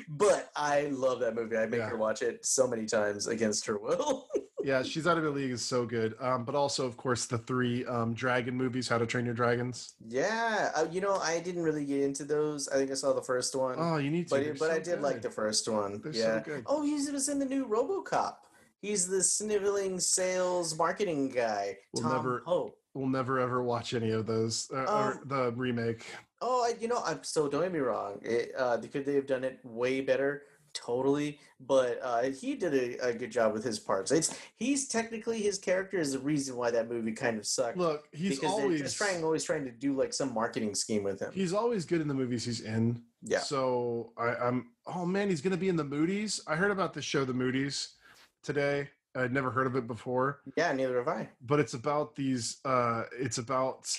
but 0.09 0.51
I 0.57 0.87
love 0.93 1.21
that 1.21 1.35
movie. 1.35 1.57
I 1.57 1.67
make 1.67 1.79
Yeah. 1.81 1.89
her 1.91 1.97
watch 1.97 2.23
it 2.23 2.45
so 2.45 2.67
many 2.67 2.87
times 2.87 3.27
against 3.29 3.67
her 3.67 3.79
will. 3.79 4.29
Yeah, 4.65 4.83
She's 4.83 5.07
Out 5.07 5.17
of 5.17 5.23
My 5.23 5.31
League 5.31 5.53
is 5.53 5.63
so 5.65 5.87
good. 5.87 6.17
Um, 6.21 6.45
but 6.45 6.57
also, 6.57 6.85
of 6.85 6.97
course, 6.97 7.27
the 7.27 7.39
three 7.39 7.87
um, 7.87 8.13
dragon 8.13 8.57
movies, 8.57 8.89
How 8.89 8.99
to 8.99 9.07
Train 9.07 9.25
Your 9.25 9.33
Dragons. 9.33 9.95
yeah, 10.09 10.73
uh, 10.75 10.85
you 10.91 11.01
know, 11.01 11.15
I 11.15 11.39
didn't 11.39 11.63
really 11.63 11.85
get 11.87 12.01
into 12.03 12.25
those. 12.25 12.69
I 12.69 12.75
think 12.75 12.91
I 12.91 12.95
saw 12.95 13.13
the 13.15 13.23
first 13.23 13.55
one. 13.55 13.77
Oh, 13.79 13.99
you 13.99 14.11
need 14.11 14.27
to. 14.29 14.35
But 14.35 14.45
They're 14.45 14.55
but 14.55 14.71
I 14.73 14.79
so 14.83 14.91
did 14.91 15.01
like 15.01 15.23
the 15.23 15.31
first 15.31 15.69
one. 15.69 16.01
They're 16.03 16.13
so 16.13 16.19
yeah. 16.35 16.41
good. 16.41 16.65
Oh, 16.67 16.83
he 16.83 16.93
was 16.95 17.29
in 17.29 17.39
the 17.39 17.47
new 17.47 17.67
RoboCop. 17.67 18.35
He's 18.81 19.07
the 19.09 19.23
sniveling 19.23 19.99
sales 20.01 20.77
marketing 20.79 21.31
guy. 21.31 21.79
We'll 21.93 22.03
Tom 22.05 22.13
never- 22.13 22.43
Hope. 22.47 22.75
We'll 22.95 23.07
never 23.09 23.39
ever 23.39 23.63
watch 23.63 23.95
any 23.95 24.11
of 24.11 24.27
those. 24.27 24.69
Uh, 24.73 24.79
or 24.79 25.13
Um, 25.13 25.21
the 25.27 25.53
remake. 25.53 26.05
Oh, 26.41 26.65
I, 26.65 26.75
you 26.81 26.89
know, 26.89 27.01
I'm 27.05 27.23
so 27.23 27.49
don't 27.49 27.63
get 27.63 27.73
me 27.73 27.79
wrong. 27.79 28.19
It, 28.23 28.53
uh, 28.59 28.79
could 28.91 29.05
they 29.05 29.15
have 29.15 29.27
done 29.27 29.45
it 29.45 29.61
way 29.63 30.01
better? 30.01 30.43
Totally, 30.75 31.39
but 31.61 31.99
uh, 32.03 32.23
he 32.25 32.55
did 32.55 32.75
a, 32.75 33.09
a 33.09 33.13
good 33.13 33.31
job 33.31 33.53
with 33.53 33.65
his 33.65 33.79
parts. 33.79 34.11
It's 34.11 34.37
he's 34.57 34.87
technically 34.89 35.41
his 35.41 35.59
character 35.59 35.99
is 35.99 36.13
the 36.13 36.19
reason 36.19 36.57
why 36.57 36.71
that 36.73 36.89
movie 36.89 37.13
kind 37.13 37.39
of 37.39 37.47
sucked. 37.47 37.77
Look, 37.79 38.09
he's 38.13 38.43
always 38.45 38.81
just 38.81 38.97
trying, 38.97 39.23
always 39.25 39.45
trying 39.45 39.65
to 39.65 39.71
do 39.71 39.95
like 39.95 40.13
some 40.13 40.33
marketing 40.35 40.75
scheme 40.75 41.03
with 41.05 41.21
him. 41.21 41.31
he's 41.33 41.53
always 41.53 41.85
good 41.85 42.01
in 42.01 42.09
the 42.09 42.15
movies 42.15 42.45
he's 42.45 42.61
in. 42.61 43.03
Yeah. 43.23 43.41
So 43.41 44.13
I, 44.17 44.35
I'm. 44.37 44.71
Oh 44.87 45.07
man, 45.07 45.29
he's 45.29 45.41
gonna 45.41 45.57
be 45.57 45.69
in 45.69 45.77
the 45.77 45.85
Moody's. 45.85 46.41
I 46.47 46.57
heard 46.57 46.71
about 46.71 46.95
the 46.95 47.03
show, 47.03 47.25
The 47.25 47.33
Moody's, 47.35 47.95
today. 48.43 48.89
I'd 49.17 49.33
never 49.33 49.51
heard 49.51 49.67
of 49.67 49.75
it 49.75 49.87
before, 49.87 50.41
Yeah, 50.57 50.73
neither 50.73 50.99
have 50.99 51.09
I. 51.09 51.29
but 51.41 51.59
it's 51.59 51.75
about 51.75 52.15
these. 52.15 52.59
Uh, 52.65 53.05
it's 53.19 53.39
about 53.39 53.91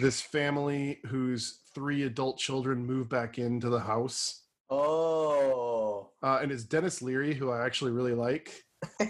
this 0.00 0.20
family 0.22 1.00
whose 1.06 1.58
three 1.74 2.04
adult 2.04 2.38
children 2.38 2.86
move 2.86 3.08
back 3.08 3.38
into 3.38 3.68
the 3.68 3.80
house, 3.80 4.42
Oh, 4.70 6.10
uh, 6.22 6.38
and 6.42 6.50
it's 6.52 6.64
Denis 6.64 7.02
Leary, 7.02 7.34
who 7.34 7.50
I 7.50 7.64
actually 7.66 7.90
really 7.92 8.14
like. 8.14 8.64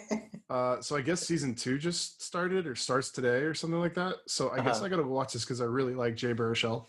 Uh, 0.50 0.82
so 0.82 0.94
I 0.96 1.00
guess 1.00 1.26
season 1.26 1.54
two 1.54 1.78
just 1.78 2.22
started 2.22 2.66
or 2.66 2.74
starts 2.74 3.10
today 3.10 3.38
or 3.40 3.54
something 3.54 3.80
like 3.80 3.94
that. 3.94 4.16
So 4.26 4.50
I 4.50 4.56
guess 4.60 4.76
Uh-huh. 4.76 4.84
I 4.84 4.88
gotta 4.90 5.02
watch 5.02 5.32
this 5.32 5.44
because 5.46 5.62
I 5.62 5.64
really 5.64 5.94
like 5.94 6.14
Jay 6.14 6.34
Baruchel. 6.34 6.84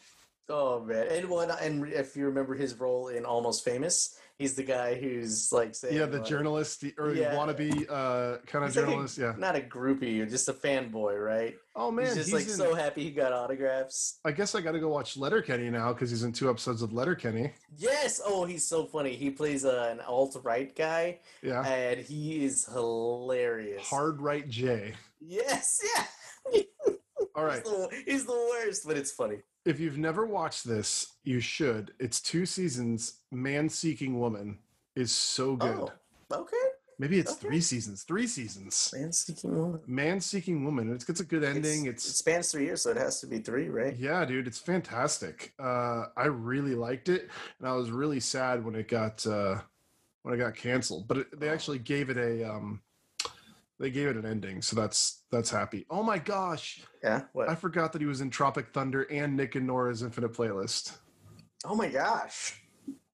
oh 0.49 0.81
man! 0.83 1.07
And 1.09 1.29
one, 1.29 1.49
and 1.49 1.87
if 1.87 2.17
you 2.17 2.25
remember 2.25 2.55
his 2.55 2.77
role 2.77 3.07
in 3.07 3.23
Almost 3.23 3.63
Famous, 3.63 4.19
he's 4.39 4.55
the 4.55 4.63
guy 4.63 4.95
who's 4.95 5.51
like 5.51 5.75
saying, 5.75 5.95
Yeah, 5.95 6.05
the 6.05 6.17
like, 6.19 6.27
journalist 6.27 6.81
the, 6.81 6.93
or 6.97 7.13
Yeah. 7.13 7.36
wannabe 7.36 7.86
uh, 7.89 8.38
kind 8.45 8.65
of 8.65 8.69
He's 8.71 8.75
like 8.77 8.86
a- 8.86 8.89
journalist. 8.89 9.17
yeah. 9.17 9.34
not 9.38 9.55
a 9.55 9.61
groupie, 9.61 10.15
you're 10.17 10.25
just 10.25 10.49
a 10.49 10.53
fanboy, 10.53 11.23
right? 11.23 11.55
Oh 11.75 11.89
man, 11.91 12.05
he's 12.05 12.15
just 12.15 12.27
he's 12.27 12.34
like 12.34 12.43
in- 12.43 12.49
so 12.49 12.75
happy 12.75 13.03
he 13.03 13.11
got 13.11 13.31
autographs. 13.34 14.19
I 14.25 14.31
guess 14.31 14.53
I 14.55 14.61
got 14.61 14.73
to 14.73 14.79
go 14.79 14.89
watch 14.89 15.17
Letterkenny 15.17 15.69
now 15.69 15.93
because 15.93 16.09
he's 16.11 16.23
in 16.23 16.31
two 16.31 16.49
episodes 16.49 16.81
of 16.81 16.93
Letterkenny. 16.93 17.51
Yes. 17.77 18.21
Oh, 18.25 18.45
he's 18.45 18.67
so 18.67 18.86
funny. 18.86 19.15
He 19.15 19.29
plays 19.31 19.65
uh, 19.65 19.89
an 19.91 19.99
alt 20.01 20.38
right 20.43 20.75
guy, 20.75 21.19
Yeah, 21.41 21.63
and 21.65 21.99
he 21.99 22.43
is 22.45 22.65
hilarious. 22.71 23.88
Hard 23.88 24.21
Right 24.21 24.47
J. 24.49 24.93
Yes. 25.19 25.79
Yeah. 25.95 26.61
All 27.36 27.45
right, 27.45 27.63
He's 27.63 27.71
the, 27.71 28.03
he's 28.05 28.25
the 28.25 28.49
worst, 28.51 28.86
but 28.88 28.97
it's 28.97 29.11
funny. 29.11 29.38
if 29.65 29.79
you've 29.79 29.97
never 29.97 30.25
watched 30.25 30.65
this, 30.67 31.13
you 31.23 31.39
should. 31.39 31.91
It's 31.99 32.21
two 32.21 32.45
seasons. 32.45 33.21
Man 33.31 33.69
Seeking 33.69 34.19
Woman 34.19 34.59
is 34.95 35.11
so 35.11 35.55
good. 35.55 35.89
Oh, 36.32 36.41
okay. 36.41 36.58
Maybe 36.99 37.17
it's 37.17 37.32
okay. 37.32 37.47
three 37.47 37.59
seasons. 37.62 38.03
Three 38.03 38.28
seasons. 38.28 38.91
Man 38.93 39.12
seeking 39.12 39.58
woman. 39.58 39.79
Man 39.87 40.21
Seeking 40.21 40.63
Woman. 40.63 40.93
It's, 40.93 41.09
it's 41.09 41.21
a 41.21 41.25
good 41.25 41.43
ending. 41.43 41.86
It's- 41.86 42.05
It's, 42.05 42.09
it 42.09 42.16
spans 42.17 42.51
three 42.51 42.66
years, 42.66 42.83
so 42.83 42.91
it 42.91 42.97
has 42.97 43.20
to 43.21 43.28
be 43.28 43.39
three, 43.39 43.67
right? 43.70 43.95
yeah, 43.97 44.24
dude. 44.25 44.45
It's 44.45 44.59
fantastic. 44.59 45.53
Uh, 45.59 46.05
I 46.16 46.25
really 46.25 46.75
liked 46.75 47.09
it, 47.09 47.29
and 47.59 47.67
I 47.67 47.74
was 47.74 47.89
really 47.89 48.20
sad 48.20 48.63
when 48.63 48.75
it 48.75 48.87
got 48.87 49.25
uh, 49.25 49.55
when 50.21 50.36
it 50.36 50.37
got 50.37 50.55
canceled. 50.55 51.08
But 51.08 51.17
it, 51.17 51.39
they 51.39 51.49
Oh. 51.49 51.53
actually 51.53 51.79
gave 51.79 52.12
it 52.12 52.17
a 52.17 52.47
um, 52.47 52.79
they 53.84 53.92
gave 53.92 54.08
it 54.08 54.16
an 54.16 54.26
ending, 54.26 54.62
so 54.62 54.78
that's 54.78 55.24
that's 55.30 55.50
happy. 55.50 55.86
Oh 55.89 56.04
my 56.04 56.18
gosh, 56.18 56.82
Yeah. 57.04 57.24
What? 57.34 57.50
I 57.50 57.55
forgot 57.55 57.92
that 57.92 58.01
he 58.01 58.08
was 58.08 58.22
in 58.22 58.30
Tropic 58.30 58.68
Thunder 58.72 59.04
and 59.12 59.36
Nick 59.36 59.55
and 59.55 59.68
Nora's 59.68 60.01
Infinite 60.01 60.32
Playlist. 60.32 60.97
oh 61.66 61.76
my 61.76 61.89
gosh. 61.89 62.62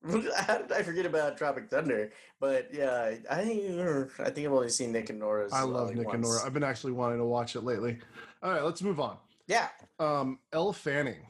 How 0.06 0.60
did 0.60 0.72
I 0.72 0.84
forget 0.84 1.08
about 1.08 1.38
Tropic 1.38 1.72
Thunder? 1.72 2.12
But 2.40 2.70
yeah, 2.72 3.16
I 3.32 3.44
think 3.44 4.20
I 4.20 4.30
think 4.30 4.46
I've 4.46 4.54
only 4.54 4.70
seen 4.70 4.92
Nick 4.92 5.10
and 5.10 5.20
Nora's. 5.20 5.52
I 5.52 5.62
uh, 5.62 5.66
love 5.66 5.88
like 5.88 5.98
Nick 5.98 6.14
and. 6.14 6.22
Nora. 6.22 6.40
I've 6.46 6.54
been 6.54 6.64
actually 6.64 6.94
wanting 6.94 7.18
to 7.18 7.26
watch 7.26 7.56
it 7.56 7.62
lately. 7.62 7.98
All 8.44 8.52
right, 8.52 8.64
let's 8.64 8.84
move 8.84 9.00
on. 9.00 9.18
Yeah. 9.48 9.70
Um, 9.98 10.38
Elle 10.54 10.72
Fanning. 10.72 11.26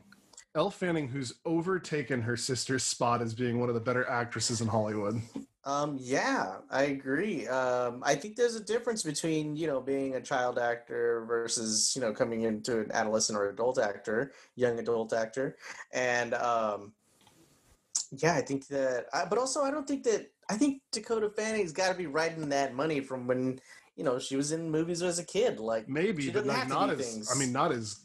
Elle 0.54 0.70
Fanning, 0.70 1.08
who's 1.08 1.36
overtaken 1.46 2.22
her 2.22 2.36
sister's 2.36 2.84
spot 2.84 3.22
as 3.22 3.34
being 3.34 3.58
one 3.58 3.70
of 3.70 3.76
the 3.76 3.82
better 3.82 4.08
actresses 4.10 4.60
in 4.60 4.68
Hollywood. 4.68 5.22
Um, 5.70 5.98
yeah, 6.00 6.56
I 6.72 6.84
agree. 6.84 7.48
Um, 7.48 8.02
I 8.04 8.16
think 8.16 8.36
there's 8.36 8.56
a 8.56 8.64
difference 8.64 9.04
between, 9.04 9.56
you 9.56 9.68
know, 9.68 9.80
being 9.80 10.16
a 10.16 10.22
child 10.22 10.58
actor 10.58 11.26
versus, 11.28 11.94
you 11.96 12.02
know, 12.02 12.12
coming 12.12 12.42
into 12.42 12.80
an 12.80 12.92
adolescent 12.92 13.38
or 13.38 13.50
adult 13.50 13.78
actor, 13.78 14.34
young 14.56 14.80
adult 14.80 15.14
actor. 15.14 15.58
And 15.94 16.34
um, 16.34 16.94
yeah, 18.12 18.34
I 18.34 18.42
think 18.42 18.68
that, 18.68 19.06
I, 19.14 19.26
but 19.26 19.38
also 19.38 19.62
I 19.62 19.70
don't 19.70 19.88
think 19.88 20.04
that, 20.06 20.32
I 20.50 20.56
think 20.56 20.82
Dakota 20.92 21.30
Fanning's 21.30 21.72
got 21.72 21.90
to 21.92 21.96
be 21.96 22.08
writing 22.08 22.50
that 22.50 22.74
money 22.74 23.00
from 23.00 23.28
when, 23.28 23.60
you 23.96 24.04
know, 24.04 24.18
she 24.18 24.36
was 24.36 24.52
in 24.52 24.72
movies 24.72 25.04
as 25.04 25.20
a 25.20 25.24
kid. 25.24 25.60
Like, 25.60 25.88
Maybe, 25.88 26.24
She 26.24 26.32
but 26.32 26.48
like 26.48 26.58
have 26.58 26.70
not 26.70 26.90
as 26.90 26.98
things. 26.98 27.32
I 27.32 27.38
mean, 27.38 27.52
not 27.52 27.72
as 27.72 28.00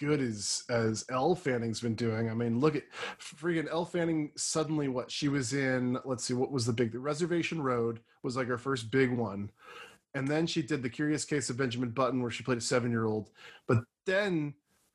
good 0.00 0.20
as 0.20 0.64
as 0.68 1.04
Elle 1.10 1.36
Fanning's 1.36 1.80
been 1.80 1.94
doing. 1.94 2.28
I 2.30 2.34
mean, 2.34 2.58
look 2.58 2.74
at 2.74 2.84
freaking 3.20 3.68
Elle 3.70 3.84
Fanning. 3.84 4.32
Suddenly, 4.36 4.88
what 4.88 5.10
she 5.10 5.28
was 5.28 5.52
in? 5.52 5.98
Let's 6.04 6.24
see, 6.24 6.34
what 6.34 6.50
was 6.50 6.66
the 6.66 6.72
big? 6.72 6.90
The 6.92 6.98
Reservation 6.98 7.62
Road 7.62 8.00
was 8.22 8.36
like 8.36 8.48
her 8.48 8.58
first 8.58 8.90
big 8.90 9.10
one, 9.12 9.50
and 10.14 10.26
then 10.26 10.46
she 10.46 10.62
did 10.62 10.82
the 10.82 10.90
Curious 10.90 11.24
Case 11.24 11.50
of 11.50 11.56
Benjamin 11.58 11.90
Button, 11.90 12.22
where 12.22 12.30
she 12.30 12.42
played 12.42 12.58
a 12.58 12.62
seven 12.62 12.90
year 12.90 13.04
old. 13.04 13.30
But 13.68 13.78
then, 14.06 14.54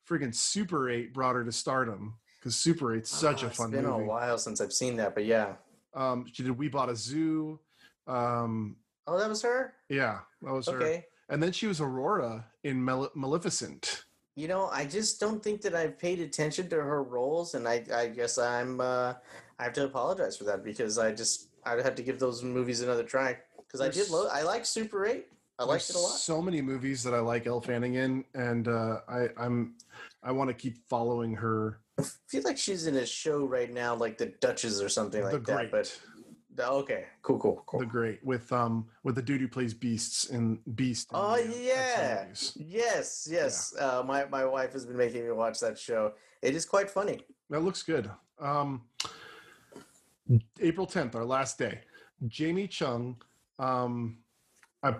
freaking 0.09 0.33
Super 0.35 0.89
Eight 0.89 1.13
brought 1.13 1.35
her 1.35 1.45
to 1.45 1.51
stardom 1.51 2.15
because 2.39 2.55
Super 2.55 2.95
Eight's 2.95 3.09
such 3.11 3.43
Oh, 3.43 3.47
a 3.47 3.49
fun 3.51 3.67
It's 3.67 3.75
been 3.75 3.85
movie. 3.89 4.03
a 4.03 4.07
while 4.07 4.37
since 4.37 4.59
I've 4.59 4.73
seen 4.73 4.97
that, 4.97 5.13
but 5.15 5.25
yeah. 5.25 5.53
Um, 5.93 6.25
she 6.33 6.43
did 6.43 6.57
We 6.57 6.67
Bought 6.67 6.89
a 6.89 6.95
Zoo. 6.95 7.59
Um, 8.07 8.75
Oh, 9.07 9.17
that 9.19 9.29
was 9.29 9.41
her. 9.43 9.73
yeah, 9.87 10.19
that 10.41 10.51
was 10.51 10.67
her. 10.67 10.75
Okay. 10.81 11.05
And 11.29 11.41
then 11.41 11.51
she 11.51 11.67
was 11.67 11.79
Aurora 11.79 12.45
in 12.63 12.83
Male- 12.83 13.11
Maleficent. 13.15 14.03
You 14.35 14.49
know, 14.49 14.67
I 14.71 14.85
just 14.85 15.19
don't 15.19 15.41
think 15.41 15.61
that 15.61 15.73
I've 15.75 15.97
paid 15.97 16.19
attention 16.19 16.67
to 16.69 16.75
her 16.75 17.03
roles, 17.03 17.55
and 17.55 17.65
I, 17.67 17.85
I 17.93 18.07
guess 18.07 18.37
I'm, 18.37 18.81
uh, 18.81 19.13
I 19.59 19.63
have 19.63 19.71
to 19.73 19.85
apologize 19.85 20.35
for 20.35 20.43
that 20.43 20.61
because 20.63 20.97
I 20.97 21.13
just, 21.13 21.47
I'd 21.65 21.79
have 21.85 21.95
to 21.95 22.03
give 22.03 22.19
those 22.19 22.43
movies 22.43 22.81
another 22.81 23.03
try 23.03 23.37
because 23.57 23.79
I 23.79 23.85
did, 23.85 23.95
There's- 23.95 24.11
lo- 24.11 24.27
I 24.31 24.41
like 24.43 24.65
Super 24.65 25.05
Eight, 25.05 25.27
I 25.57 25.63
liked 25.63 25.89
it 25.89 25.95
a 25.95 25.99
lot. 25.99 26.09
So 26.17 26.41
many 26.41 26.61
movies 26.61 27.01
that 27.03 27.13
I 27.13 27.19
like 27.19 27.47
Elle 27.47 27.61
Fanning 27.61 27.95
in, 27.95 28.25
and 28.33 28.67
uh, 28.67 28.99
I, 29.07 29.29
I'm, 29.37 29.75
I 30.21 30.33
want 30.33 30.49
to 30.49 30.53
keep 30.53 30.85
following 30.89 31.33
her. 31.35 31.79
I 31.97 32.03
feel 32.27 32.41
like 32.43 32.57
she's 32.57 32.87
in 32.87 32.95
a 32.97 33.05
show 33.05 33.45
right 33.45 33.71
now, 33.73 33.95
like 33.95 34.17
The 34.17 34.33
Duchess 34.41 34.81
or 34.81 34.89
something 34.89 35.23
like 35.23 35.31
the 35.31 35.39
that. 35.39 35.55
Great, 35.55 35.71
But 35.71 35.97
okay, 36.59 37.05
cool, 37.21 37.39
cool, 37.39 37.63
cool. 37.65 37.79
the 37.79 37.85
Great, 37.85 38.23
with 38.23 38.51
um, 38.51 38.87
with 39.03 39.15
the 39.15 39.21
dude 39.21 39.41
who 39.41 39.47
plays 39.47 39.73
Beasts 39.73 40.29
and 40.29 40.59
Beast. 40.75 41.09
Oh 41.13 41.33
uh, 41.33 41.37
yeah, 41.37 42.25
yes, 42.55 43.27
yes. 43.29 43.75
Uh, 43.79 44.03
my 44.05 44.25
my 44.25 44.45
wife 44.45 44.73
has 44.73 44.85
been 44.85 44.97
making 44.97 45.23
me 45.25 45.31
watch 45.31 45.59
that 45.59 45.77
show. 45.77 46.13
It 46.41 46.55
is 46.55 46.65
quite 46.65 46.89
funny. 46.89 47.21
that 47.49 47.61
looks 47.61 47.83
good. 47.83 48.09
Um, 48.39 48.83
April 50.59 50.87
10th, 50.87 51.15
our 51.15 51.25
last 51.25 51.57
day. 51.57 51.81
Jamie 52.27 52.67
Chung. 52.67 53.17
Um, 53.59 54.17
I, 54.83 54.93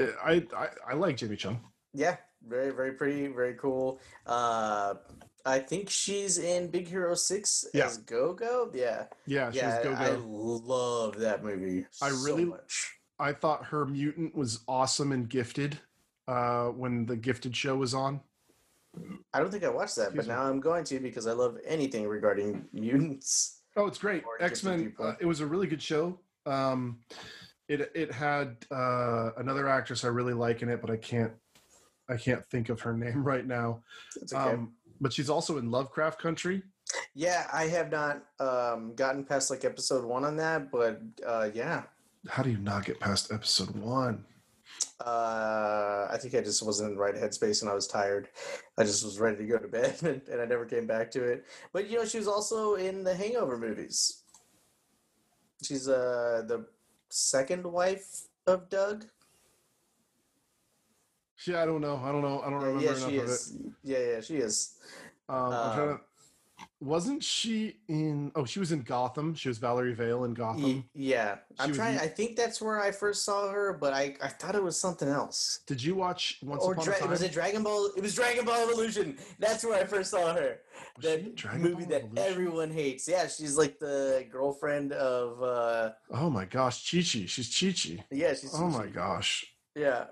I, 0.00 0.46
I, 0.56 0.68
I 0.90 0.94
like 0.94 1.16
Jamie 1.16 1.36
Chung. 1.36 1.60
Yeah, 1.92 2.16
very 2.46 2.70
very 2.70 2.92
pretty, 2.92 3.26
very 3.28 3.54
cool. 3.54 4.00
Uh, 4.26 4.94
I 5.46 5.58
think 5.58 5.90
she's 5.90 6.38
in 6.38 6.68
Big 6.68 6.88
Hero 6.88 7.14
Six 7.14 7.66
Yeah. 7.74 7.86
as 7.86 7.98
Go 7.98 8.32
Go. 8.32 8.70
Yeah, 8.72 9.04
Yeah, 9.26 9.50
yeah. 9.52 9.80
I 9.96 10.10
Go. 10.14 10.22
love 10.26 11.18
that 11.18 11.44
movie. 11.44 11.86
I 12.02 12.10
so 12.10 12.16
really- 12.24 12.44
much. 12.46 12.92
I 13.18 13.32
thought 13.32 13.66
her 13.66 13.86
mutant 13.86 14.34
was 14.34 14.60
awesome 14.66 15.12
and 15.12 15.28
gifted 15.28 15.78
uh, 16.26 16.66
when 16.68 17.06
the 17.06 17.14
gifted 17.16 17.54
show 17.54 17.76
was 17.76 17.94
on. 17.94 18.20
I 19.32 19.38
don't 19.40 19.50
think 19.52 19.62
I 19.64 19.68
watched 19.68 19.96
that, 19.96 20.08
Excuse 20.08 20.26
but 20.26 20.32
me. 20.32 20.36
now 20.40 20.48
I'm 20.48 20.60
going 20.60 20.84
to 20.84 20.98
because 20.98 21.26
I 21.26 21.32
love 21.32 21.58
anything 21.64 22.08
regarding 22.08 22.64
mutants. 22.72 23.60
Oh, 23.76 23.86
it's 23.86 23.98
great. 23.98 24.24
X 24.40 24.62
Men. 24.64 24.94
Uh, 24.98 25.14
it 25.20 25.26
was 25.26 25.40
a 25.40 25.46
really 25.46 25.66
good 25.66 25.82
show. 25.82 26.18
Um, 26.46 27.00
it 27.68 27.90
it 27.94 28.10
had 28.12 28.56
uh, 28.70 29.30
another 29.36 29.68
actress 29.68 30.04
I 30.04 30.08
really 30.08 30.32
like 30.34 30.62
in 30.62 30.68
it, 30.68 30.80
but 30.80 30.90
I 30.90 30.96
can't 30.96 31.32
I 32.08 32.16
can't 32.16 32.44
think 32.46 32.68
of 32.68 32.80
her 32.82 32.92
name 32.96 33.22
right 33.24 33.46
now. 33.46 33.82
It's 34.20 34.32
okay. 34.32 34.52
Um, 34.54 34.72
but 35.00 35.12
she's 35.12 35.30
also 35.30 35.58
in 35.58 35.70
Lovecraft 35.70 36.20
Country. 36.20 36.62
yeah, 37.14 37.48
I 37.52 37.64
have 37.68 37.90
not 37.90 38.22
um, 38.40 38.94
gotten 38.94 39.24
past 39.24 39.50
like 39.50 39.64
episode 39.64 40.04
one 40.04 40.24
on 40.24 40.36
that, 40.36 40.70
but 40.70 41.00
uh, 41.26 41.50
yeah, 41.54 41.82
How 42.28 42.42
do 42.42 42.50
you 42.50 42.58
not 42.58 42.84
get 42.84 43.00
past 43.00 43.32
episode 43.32 43.70
one? 43.76 44.24
uh, 45.00 46.08
I 46.10 46.16
think 46.20 46.34
I 46.34 46.40
just 46.40 46.62
wasn't 46.64 46.90
in 46.90 46.94
the 46.96 47.00
right 47.00 47.14
headspace 47.14 47.62
and 47.62 47.70
I 47.70 47.74
was 47.74 47.86
tired. 47.86 48.28
I 48.78 48.84
just 48.84 49.04
was 49.04 49.18
ready 49.20 49.36
to 49.38 49.46
go 49.46 49.58
to 49.58 49.68
bed 49.68 49.96
and, 50.02 50.22
and 50.28 50.40
I 50.40 50.46
never 50.46 50.64
came 50.66 50.86
back 50.86 51.10
to 51.12 51.22
it. 51.24 51.44
But 51.72 51.88
you 51.90 51.98
know, 51.98 52.04
she 52.04 52.18
was 52.18 52.28
also 52.28 52.74
in 52.74 53.04
the 53.04 53.14
Hangover 53.14 53.58
movies. 53.58 54.22
She's 55.62 55.88
uh, 55.88 56.42
the 56.46 56.66
second 57.10 57.64
wife 57.64 58.22
of 58.46 58.68
Doug. 58.68 59.06
Yeah, 61.46 61.62
I 61.62 61.66
don't 61.66 61.80
know. 61.80 62.00
I 62.02 62.12
don't 62.12 62.22
know. 62.22 62.40
I 62.40 62.50
don't 62.50 62.60
remember 62.62 62.82
yeah, 62.82 62.96
enough 62.96 63.10
she 63.10 63.18
of 63.18 63.28
is. 63.28 63.56
Yeah, 63.82 63.98
yeah, 63.98 64.20
she 64.20 64.36
is. 64.36 64.76
it. 65.28 65.32
Um, 65.32 65.52
I'm 65.52 65.74
trying 65.74 65.90
Um, 65.90 65.96
to, 65.98 66.00
wasn't 66.80 67.22
she 67.24 67.80
in? 67.88 68.30
Oh, 68.36 68.44
she 68.44 68.60
was 68.60 68.70
in 68.70 68.82
Gotham. 68.82 69.34
She 69.34 69.48
was 69.48 69.58
Valerie 69.58 69.94
Vale 69.94 70.24
in 70.24 70.34
Gotham. 70.34 70.64
Ye- 70.64 70.84
yeah, 70.94 71.38
I'm 71.58 71.72
trying. 71.72 71.94
in- 71.94 72.00
I 72.00 72.06
think 72.06 72.36
that's 72.36 72.62
where 72.62 72.80
I 72.80 72.92
first 72.92 73.24
saw 73.24 73.50
her, 73.50 73.72
but 73.72 73.92
I, 73.92 74.14
I 74.22 74.28
thought 74.28 74.54
it 74.54 74.62
was 74.62 74.78
something 74.78 75.08
else. 75.08 75.60
Did 75.66 75.82
you 75.82 75.96
watch 75.96 76.38
Once 76.42 76.62
or 76.62 76.72
Upon 76.72 76.84
Dra- 76.84 76.96
a 76.96 76.98
Time? 77.00 77.10
was 77.10 77.22
it 77.22 77.32
Dragon 77.32 77.62
Ball? 77.64 77.86
It 77.96 78.02
was 78.02 78.14
Dragon 78.14 78.44
Ball 78.44 78.62
Evolution. 78.68 79.18
That's 79.40 79.64
where 79.64 79.80
I 79.82 79.84
first 79.84 80.10
saw 80.12 80.34
her. 80.34 80.58
Was 80.96 81.04
she 81.06 81.32
that 81.42 81.56
movie 81.58 81.74
Ball 81.84 81.86
that 81.88 82.02
Evolution? 82.04 82.18
everyone 82.18 82.70
hates. 82.70 83.08
Yeah, 83.08 83.26
she's 83.26 83.56
like 83.58 83.78
the 83.80 84.24
girlfriend 84.30 84.92
of. 84.92 85.42
uh 85.42 85.90
Oh 86.10 86.30
my 86.30 86.44
gosh, 86.44 86.88
Chi 86.88 86.98
Chi. 86.98 87.26
She's 87.26 87.48
Chi 87.58 87.72
Chi. 87.72 88.04
Yeah, 88.12 88.34
she's. 88.34 88.54
Oh 88.54 88.68
my 88.68 88.86
gosh. 88.86 89.44
Yeah, 89.74 90.04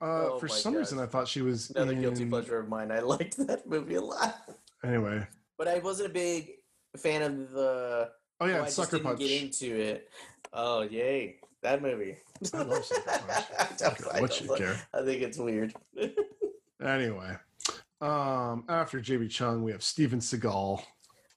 Uh, 0.00 0.04
Oh 0.32 0.38
for 0.38 0.48
some 0.48 0.74
reason. 0.74 0.98
I 0.98 1.06
thought 1.06 1.28
she 1.28 1.42
was 1.42 1.70
another 1.70 1.94
guilty 1.94 2.24
pleasure 2.26 2.58
of 2.58 2.68
mine. 2.68 2.90
I 2.90 3.00
liked 3.14 3.36
that 3.46 3.66
movie 3.68 3.96
a 3.96 4.00
lot, 4.02 4.42
Anyway, 4.84 5.26
but 5.58 5.68
I 5.68 5.78
wasn't 5.78 6.10
a 6.10 6.12
big 6.12 6.52
fan 6.96 7.22
of 7.22 7.50
the. 7.52 8.10
oh 8.40 8.46
yeah, 8.46 8.62
just 8.64 8.76
Sucker 8.76 8.96
didn't 8.96 9.04
Punch. 9.04 9.18
get 9.20 9.42
into 9.42 9.76
it. 9.78 10.08
Oh 10.52 10.82
yay, 10.82 11.36
that 11.62 11.82
movie. 11.82 12.16
I 12.54 12.62
love 12.62 12.84
Sucker 12.84 13.02
Punch. 13.02 13.44
I 13.58 13.66
don't- 13.76 13.98
don't 13.98 14.14
I 14.14 14.20
don't 14.20 14.40
you 14.40 14.54
care. 14.56 14.80
I 14.94 15.02
think 15.04 15.22
it's 15.22 15.38
weird. 15.38 15.74
Anyway, 16.82 17.36
um, 18.00 18.64
after 18.70 19.00
JB 19.00 19.28
Chung, 19.30 19.62
we 19.62 19.70
have 19.72 19.82
Steven 19.82 20.18
Seagal. 20.18 20.82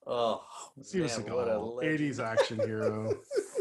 Oh, 0.06 0.44
Steven 0.82 1.08
man, 1.08 1.34
what 1.34 1.48
a 1.48 1.52
Seagal, 1.52 2.00
80s 2.00 2.20
action 2.20 2.60
hero. 2.60 3.14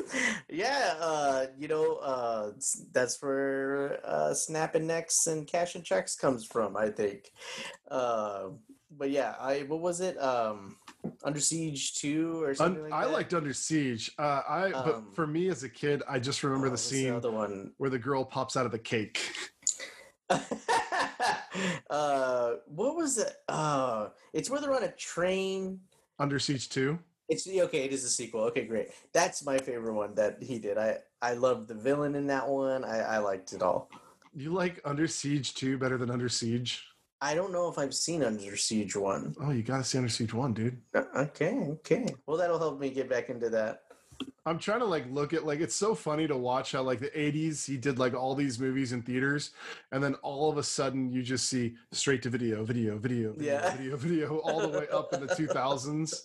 yeah, 0.49 0.95
uh, 0.99 1.47
you 1.57 1.69
know, 1.69 1.97
uh, 1.97 2.51
that's 2.93 3.23
where 3.23 4.01
uh, 4.05 4.35
snapping 4.35 4.87
necks 4.87 5.27
and 5.29 5.47
cashing 5.47 5.83
checks 5.83 6.17
comes 6.17 6.45
from, 6.45 6.77
I 6.77 6.89
think. 6.89 7.31
Uh, 7.91 8.49
but 8.91 9.11
yeah, 9.11 9.37
I 9.41 9.61
what 9.69 9.81
was 9.81 10.01
it? 10.01 10.21
Um, 10.21 10.77
Under 11.23 11.39
Siege 11.41 11.95
Two 11.95 12.43
or 12.43 12.49
Un- 12.51 12.55
something 12.57 12.83
like 12.83 12.93
I 12.93 13.05
that? 13.07 13.13
liked 13.13 13.35
Under 13.35 13.55
Siege. 13.55 14.11
Uh, 14.19 14.43
I 14.49 14.73
Um, 14.73 14.85
but 14.85 15.15
for 15.15 15.27
me 15.27 15.49
as 15.49 15.63
a 15.63 15.69
kid, 15.69 16.03
I 16.09 16.19
just 16.19 16.43
remember 16.43 16.67
Oh, 16.67 16.71
the 16.71 16.77
scene 16.79 17.15
other 17.15 17.31
one. 17.31 17.73
where 17.79 17.89
the 17.91 17.99
girl 17.99 18.25
pops 18.25 18.57
out 18.57 18.67
of 18.67 18.73
the 18.73 18.79
cake. 18.81 19.21
uh, 21.91 22.53
what 22.67 22.97
was 22.97 23.19
it? 23.19 23.33
Uh, 23.49 24.09
it's 24.33 24.51
where 24.51 24.61
they're 24.61 24.75
on 24.75 24.83
a 24.85 24.93
train. 24.93 25.81
Under 26.23 26.39
Siege 26.39 26.69
2. 26.69 26.97
It's 27.29 27.49
okay. 27.49 27.85
It 27.85 27.93
is 27.93 28.05
a 28.05 28.09
sequel. 28.09 28.43
Okay, 28.43 28.65
great. 28.65 28.91
That's 29.13 29.45
my 29.45 29.59
favorite 29.59 29.95
one 29.95 30.15
that 30.15 30.41
he 30.41 30.61
did. 30.61 30.79
I 30.79 30.99
I 31.21 31.35
loved 31.35 31.67
the 31.67 31.75
villain 31.75 32.15
in 32.15 32.29
that 32.29 32.49
one. 32.49 32.85
I 32.85 32.99
I 33.01 33.19
liked 33.19 33.53
it 33.53 33.61
all. 33.63 33.91
You 34.33 34.53
like 34.53 34.81
Under 34.85 35.09
Siege 35.09 35.55
2 35.55 35.79
better 35.79 35.99
than 35.99 36.11
Under 36.11 36.29
Siege? 36.29 36.87
I 37.21 37.35
don't 37.35 37.53
know 37.53 37.69
if 37.69 37.77
I've 37.77 37.95
seen 37.95 38.23
Under 38.23 38.57
Siege 38.57 38.95
one. 38.95 39.35
Oh, 39.41 39.51
you 39.51 39.63
gotta 39.65 39.83
see 39.83 39.99
Under 39.99 40.11
Siege 40.11 40.33
1, 40.33 40.55
dude. 40.55 40.81
Uh, 40.95 41.03
Okay, 41.17 41.55
okay. 41.79 42.07
Well, 42.27 42.37
that'll 42.37 42.59
help 42.59 42.79
me 42.79 42.91
get 42.91 43.11
back 43.11 43.29
into 43.29 43.51
that. 43.51 43.83
I'm 44.45 44.59
trying 44.59 44.81
to 44.81 44.87
like 44.87 45.05
look 45.11 45.33
at 45.33 45.47
like 45.47 45.61
it's 45.61 45.75
so 45.75 45.95
funny 45.95 46.27
to 46.27 46.37
watch 46.37 46.73
how 46.73 46.83
like 46.83 46.99
the 46.99 47.11
80s 47.11 47.67
he 47.67 47.77
did 47.77 47.99
like 47.99 48.15
all 48.15 48.35
these 48.35 48.59
movies 48.59 48.93
in 48.93 49.03
theaters 49.03 49.51
and 49.93 50.03
then 50.03 50.15
all 50.17 50.51
of 50.51 50.59
a 50.59 50.63
sudden 50.63 51.11
you 51.11 51.23
just 51.23 51.49
see 51.49 51.75
straight 51.93 52.23
to 52.23 52.31
video, 52.31 52.65
video, 52.65 52.99
video, 52.99 53.33
video, 53.33 53.53
Yeah. 53.53 53.77
video, 53.77 53.97
video 53.97 54.39
all 54.39 54.61
the 54.61 54.79
way 54.79 54.89
up 54.89 55.13
in 55.13 55.21
the 55.21 55.29
2000s. 55.35 56.23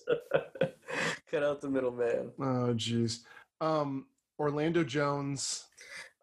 Cut 1.32 1.44
out 1.44 1.61
the 1.61 1.69
middleman. 1.69 2.32
Oh 2.40 2.74
jeez. 2.74 3.19
Um 3.61 4.06
Orlando 4.40 4.84
Jones. 4.84 5.65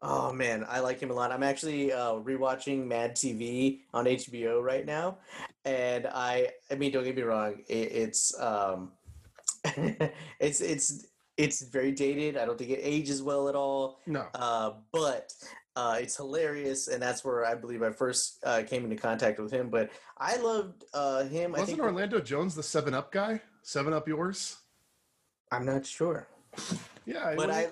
Oh 0.02 0.32
man, 0.32 0.66
I 0.68 0.80
like 0.80 1.00
him 1.00 1.10
a 1.10 1.14
lot. 1.14 1.32
I'm 1.32 1.42
actually 1.42 1.90
uh, 1.90 2.12
rewatching 2.14 2.86
Mad 2.86 3.16
TV 3.16 3.80
on 3.94 4.04
HBO 4.04 4.62
right 4.62 4.84
now, 4.84 5.16
and 5.64 6.06
I 6.06 6.50
I 6.70 6.74
mean, 6.74 6.92
don't 6.92 7.04
get 7.04 7.16
me 7.16 7.22
wrong, 7.22 7.62
it, 7.68 7.90
it's 7.90 8.38
um, 8.38 8.92
it's 10.38 10.60
it's 10.60 11.06
it's 11.36 11.62
very 11.62 11.92
dated. 11.92 12.36
I 12.36 12.44
don't 12.44 12.58
think 12.58 12.70
it 12.70 12.80
ages 12.82 13.22
well 13.22 13.48
at 13.48 13.54
all. 13.54 14.00
No. 14.06 14.26
uh, 14.34 14.72
but 14.92 15.32
uh, 15.76 15.98
it's 16.00 16.16
hilarious, 16.16 16.88
and 16.88 17.02
that's 17.02 17.24
where 17.24 17.44
I 17.44 17.54
believe 17.54 17.82
I 17.82 17.90
first 17.90 18.38
uh, 18.44 18.62
came 18.66 18.84
into 18.84 18.96
contact 18.96 19.40
with 19.40 19.50
him. 19.52 19.68
But 19.68 19.90
I 20.18 20.36
loved 20.36 20.84
uh, 20.94 21.24
him. 21.24 21.52
Wasn't 21.52 21.68
think 21.68 21.80
Orlando 21.80 22.20
Jones 22.20 22.54
the 22.54 22.62
7 22.62 22.94
Up 22.94 23.10
guy? 23.10 23.40
7 23.62 23.92
Up 23.92 24.06
yours? 24.06 24.58
I'm 25.50 25.64
not 25.64 25.86
sure, 25.86 26.26
Yeah, 27.04 27.34
but 27.36 27.50
I 27.50 27.68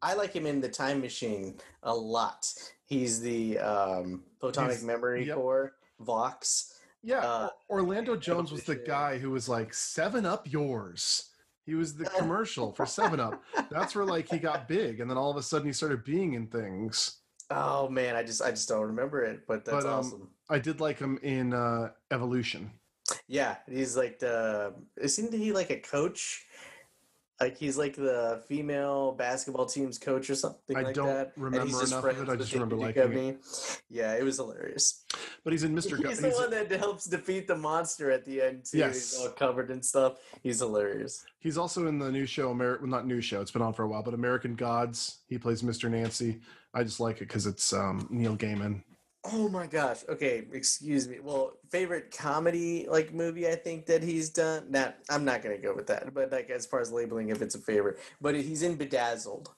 I 0.00 0.14
like 0.14 0.32
him 0.32 0.46
in 0.46 0.60
the 0.60 0.68
Time 0.68 1.00
Machine 1.00 1.54
a 1.84 1.94
lot. 1.94 2.52
He's 2.86 3.20
the 3.20 3.58
um, 3.58 4.24
Photonic 4.42 4.70
He's- 4.70 4.82
Memory 4.82 5.26
yep. 5.26 5.36
Core 5.36 5.74
Vox. 6.00 6.80
Yeah, 7.04 7.18
uh, 7.18 7.48
Orlando 7.68 8.16
Jones 8.16 8.50
was 8.52 8.62
the 8.64 8.76
guy 8.76 9.18
who 9.18 9.30
was 9.30 9.48
like 9.48 9.74
7 9.74 10.24
Up 10.24 10.50
yours. 10.50 11.30
He 11.64 11.74
was 11.74 11.94
the 11.94 12.04
commercial 12.18 12.72
for 12.72 12.86
7 12.86 13.20
Up. 13.20 13.42
That's 13.70 13.94
where 13.94 14.04
like 14.04 14.28
he 14.28 14.38
got 14.38 14.68
big 14.68 15.00
and 15.00 15.10
then 15.10 15.16
all 15.16 15.30
of 15.30 15.36
a 15.36 15.42
sudden 15.42 15.66
he 15.66 15.72
started 15.72 16.04
being 16.04 16.34
in 16.34 16.46
things. 16.48 17.18
Oh 17.50 17.88
man, 17.88 18.16
I 18.16 18.22
just 18.22 18.40
I 18.42 18.50
just 18.50 18.68
don't 18.68 18.86
remember 18.86 19.22
it, 19.24 19.46
but 19.46 19.64
that's 19.64 19.84
But, 19.84 19.92
um, 19.92 19.98
awesome. 19.98 20.28
I 20.48 20.58
did 20.58 20.80
like 20.80 20.98
him 20.98 21.18
in 21.22 21.52
uh, 21.52 21.90
Evolution. 22.10 22.70
Yeah, 23.26 23.56
he's 23.68 23.96
like 23.96 24.18
the. 24.18 24.74
Isn't 24.96 25.32
he 25.32 25.52
like 25.52 25.70
a 25.70 25.76
coach? 25.76 26.46
Like 27.42 27.58
he's 27.58 27.76
like 27.76 27.96
the 27.96 28.40
female 28.46 29.12
basketball 29.12 29.66
team's 29.66 29.98
coach 29.98 30.30
or 30.30 30.36
something 30.36 30.76
I 30.76 30.82
like 30.82 30.94
don't 30.94 31.06
that. 31.06 31.32
remember 31.36 31.82
enough 31.82 32.04
of 32.04 32.22
it, 32.22 32.28
I 32.28 32.36
just 32.36 32.52
remember 32.52 32.76
liking 32.76 33.12
it. 33.12 33.82
Yeah, 33.90 34.14
it 34.14 34.22
was 34.22 34.36
hilarious. 34.36 35.04
But 35.42 35.52
he's 35.52 35.64
in 35.64 35.74
Mr. 35.74 36.00
Go- 36.00 36.08
He's 36.08 36.20
the 36.20 36.30
one 36.30 36.50
that 36.50 36.70
helps 36.70 37.06
defeat 37.06 37.48
the 37.48 37.56
monster 37.56 38.12
at 38.12 38.24
the 38.24 38.40
end 38.40 38.64
too. 38.64 38.78
Yes. 38.78 38.94
He's 38.94 39.18
all 39.20 39.30
covered 39.30 39.70
in 39.70 39.82
stuff. 39.82 40.18
He's 40.42 40.60
hilarious. 40.60 41.24
He's 41.40 41.58
also 41.58 41.88
in 41.88 41.98
the 41.98 42.12
new 42.12 42.26
show, 42.26 42.54
Ameri- 42.54 42.80
well, 42.80 42.88
not 42.88 43.06
new 43.08 43.20
show. 43.20 43.40
It's 43.40 43.50
been 43.50 43.62
on 43.62 43.72
for 43.72 43.82
a 43.82 43.88
while, 43.88 44.04
but 44.04 44.14
American 44.14 44.54
Gods. 44.54 45.18
He 45.26 45.38
plays 45.38 45.62
Mr. 45.62 45.90
Nancy. 45.90 46.40
I 46.74 46.84
just 46.84 47.00
like 47.00 47.16
it 47.16 47.26
because 47.28 47.46
it's 47.46 47.72
um, 47.72 48.06
Neil 48.08 48.36
Gaiman. 48.36 48.82
Oh 49.24 49.48
my 49.48 49.66
gosh. 49.68 50.00
Okay, 50.08 50.44
excuse 50.52 51.06
me. 51.08 51.20
Well, 51.20 51.52
favorite 51.70 52.10
comedy 52.16 52.86
like 52.88 53.14
movie 53.14 53.46
I 53.46 53.54
think 53.54 53.86
that 53.86 54.02
he's 54.02 54.30
done. 54.30 54.66
Not 54.70 54.96
I'm 55.08 55.24
not 55.24 55.42
gonna 55.42 55.58
go 55.58 55.74
with 55.74 55.86
that, 55.88 56.12
but 56.12 56.32
like 56.32 56.50
as 56.50 56.66
far 56.66 56.80
as 56.80 56.90
labeling 56.90 57.28
if 57.28 57.40
it's 57.40 57.54
a 57.54 57.60
favorite. 57.60 58.00
But 58.20 58.34
he's 58.34 58.62
in 58.62 58.76
Bedazzled. 58.76 59.50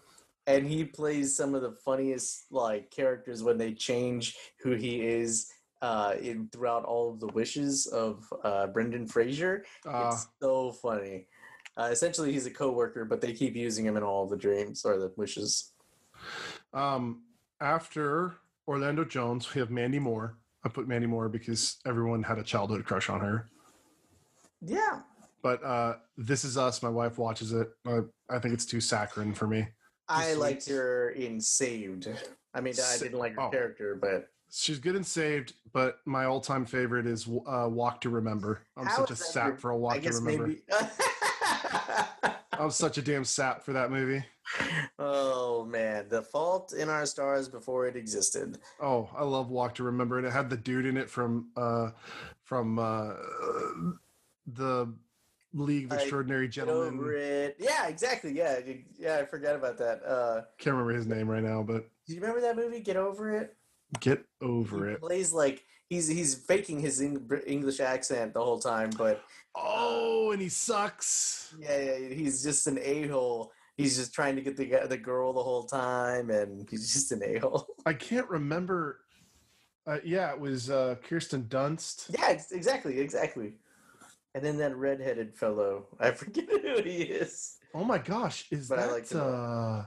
And 0.47 0.67
he 0.67 0.85
plays 0.85 1.35
some 1.35 1.55
of 1.55 1.63
the 1.63 1.73
funniest 1.73 2.53
like 2.53 2.91
characters 2.91 3.43
when 3.43 3.57
they 3.57 3.73
change 3.73 4.37
who 4.63 4.73
he 4.73 5.01
is 5.07 5.51
uh 5.81 6.15
in 6.21 6.49
throughout 6.53 6.85
all 6.85 7.11
of 7.11 7.21
the 7.21 7.29
wishes 7.29 7.87
of 7.87 8.31
uh 8.45 8.67
Brendan 8.67 9.07
Fraser. 9.07 9.65
Uh, 9.87 10.09
it's 10.09 10.29
so 10.43 10.73
funny. 10.73 11.27
Uh, 11.79 11.89
essentially 11.91 12.33
he's 12.33 12.47
a 12.47 12.51
coworker, 12.51 13.05
but 13.07 13.21
they 13.23 13.33
keep 13.33 13.57
using 13.57 13.87
him 13.87 13.97
in 13.97 14.03
all 14.03 14.27
the 14.29 14.37
dreams 14.37 14.85
or 14.85 14.99
the 14.99 15.13
wishes. 15.17 15.73
um, 16.75 17.23
after 17.61 18.35
Orlando 18.67 19.05
Jones, 19.05 19.53
we 19.55 19.61
have 19.61 19.71
Mandy 19.71 19.99
Moore. 19.99 20.39
I 20.65 20.69
put 20.69 20.89
Mandy 20.89 21.07
Moore 21.07 21.29
because 21.29 21.77
everyone 21.87 22.23
had 22.23 22.39
a 22.39 22.43
childhood 22.43 22.85
crush 22.85 23.11
on 23.11 23.21
her. 23.21 23.51
Yeah. 24.63 25.01
But 25.43 25.63
uh, 25.63 25.97
This 26.17 26.45
Is 26.45 26.57
Us, 26.57 26.83
my 26.83 26.89
wife 26.89 27.19
watches 27.19 27.53
it. 27.53 27.69
Uh, 27.87 28.03
I 28.31 28.39
think 28.39 28.55
it's 28.55 28.65
too 28.65 28.81
saccharine 28.81 29.35
for 29.35 29.47
me. 29.47 29.69
I 30.09 30.29
Just 30.29 30.39
liked 30.39 30.63
sweet. 30.63 30.75
her 30.75 31.11
in 31.11 31.41
Saved. 31.41 32.09
I 32.55 32.61
mean, 32.61 32.75
I 32.83 32.99
didn't 32.99 33.19
like 33.19 33.35
her 33.35 33.43
oh. 33.43 33.51
character, 33.51 33.99
but 34.01 34.29
She's 34.51 34.79
good 34.79 34.95
and 34.95 35.05
saved, 35.05 35.55
but 35.73 35.99
my 36.07 36.27
all-time 36.27 36.65
favorite 36.65 37.07
is 37.07 37.29
uh, 37.47 37.67
Walk 37.69 38.01
to 38.03 38.11
Remember. 38.11 38.61
I'm 38.77 38.87
How 38.87 38.99
such 38.99 39.11
a 39.11 39.17
sap 39.17 39.47
your- 39.49 39.57
for 39.57 39.71
a 39.73 39.77
Walk 39.77 39.95
to 39.95 40.01
guess 40.01 40.21
Remember. 40.21 40.47
maybe. 40.47 40.61
I'm 42.61 42.71
such 42.71 42.99
a 42.99 43.03
damn 43.03 43.25
sap 43.25 43.63
for 43.65 43.73
that 43.73 43.91
movie. 43.91 44.25
oh 44.99 45.65
man, 45.65 46.07
The 46.09 46.23
Fault 46.23 46.73
in 46.73 46.89
Our 46.89 47.07
Stars 47.07 47.49
before 47.49 47.87
it 47.87 47.97
existed. 47.97 48.59
Oh, 48.81 49.09
I 49.17 49.25
love 49.25 49.51
Walk 49.51 49.75
to 49.77 49.83
Remember, 49.85 50.19
and 50.19 50.27
it 50.27 50.33
had 50.33 50.51
the 50.51 50.57
dude 50.57 50.87
in 50.87 50.97
it 50.97 51.09
from 51.11 51.49
uh, 51.57 51.91
from 52.43 52.79
uh, 52.79 53.15
the 54.47 54.93
League 55.53 55.87
of 55.87 55.93
I 55.93 55.97
Extraordinary 56.03 56.49
Get 56.49 56.69
over 56.69 56.91
Gentlemen. 56.91 57.15
it. 57.17 57.57
Yeah, 57.59 57.87
exactly. 57.89 58.33
Yeah, 58.33 58.59
yeah. 58.99 59.19
I 59.19 59.25
forgot 59.25 59.55
about 59.57 59.79
that. 59.79 60.03
Uh, 60.05 60.43
Can't 60.59 60.75
remember 60.75 60.95
his 60.95 61.07
name 61.07 61.29
right 61.29 61.43
now, 61.43 61.63
but 61.63 61.89
do 62.07 62.15
you 62.15 62.21
remember 62.21 62.41
that 62.43 62.57
movie? 62.57 62.81
Get 62.81 62.97
over 62.97 63.37
it. 63.37 63.57
get 64.01 64.25
over 64.43 64.89
he 64.89 64.95
it. 64.95 65.01
plays 65.01 65.33
like 65.33 65.65
he's 65.89 66.09
he's 66.09 66.35
faking 66.35 66.81
his 66.81 67.01
English 67.01 67.81
accent 67.81 68.35
the 68.35 68.45
whole 68.45 68.59
time, 68.59 68.91
but 68.99 69.23
Oh, 69.57 70.33
and 70.33 70.43
he 70.43 70.49
sucks. 70.49 71.55
yeah, 71.59 71.99
yeah 71.99 72.09
he's 72.15 72.43
just 72.43 72.67
an 72.67 72.79
a 72.83 73.07
hole. 73.09 73.53
He's 73.77 73.97
just 73.97 74.13
trying 74.15 74.37
to 74.37 74.43
get 74.43 74.57
the 74.57 74.87
the 74.89 74.97
girl 74.97 75.33
the 75.33 75.43
whole 75.43 75.65
time, 75.65 76.31
and 76.31 76.69
he's 76.71 76.93
just 76.93 77.13
an 77.13 77.23
a 77.25 77.39
hole. 77.39 77.67
I 77.87 77.93
can't 77.95 78.29
remember. 78.29 79.01
Uh, 79.87 79.99
yeah, 80.05 80.33
it 80.33 80.41
was 80.41 80.71
uh, 80.71 80.95
Kirsten 81.05 81.45
Dunst. 81.45 82.07
Yeah, 82.19 82.31
exactly, 82.53 83.01
exactly. 83.01 83.55
And 84.35 84.43
then 84.45 84.57
that 84.59 84.75
redheaded 84.77 85.37
fellow, 85.37 85.87
I 86.01 86.11
forget 86.23 86.49
who 86.51 86.83
he 86.83 87.03
is. 87.03 87.59
Oh 87.75 87.85
my 87.85 87.99
gosh, 87.99 88.47
is 88.51 88.69
But 88.69 88.79
I 88.79 88.83
that? 88.87 88.93
like 88.93 89.07
to 89.09 89.23
uh, 89.23 89.87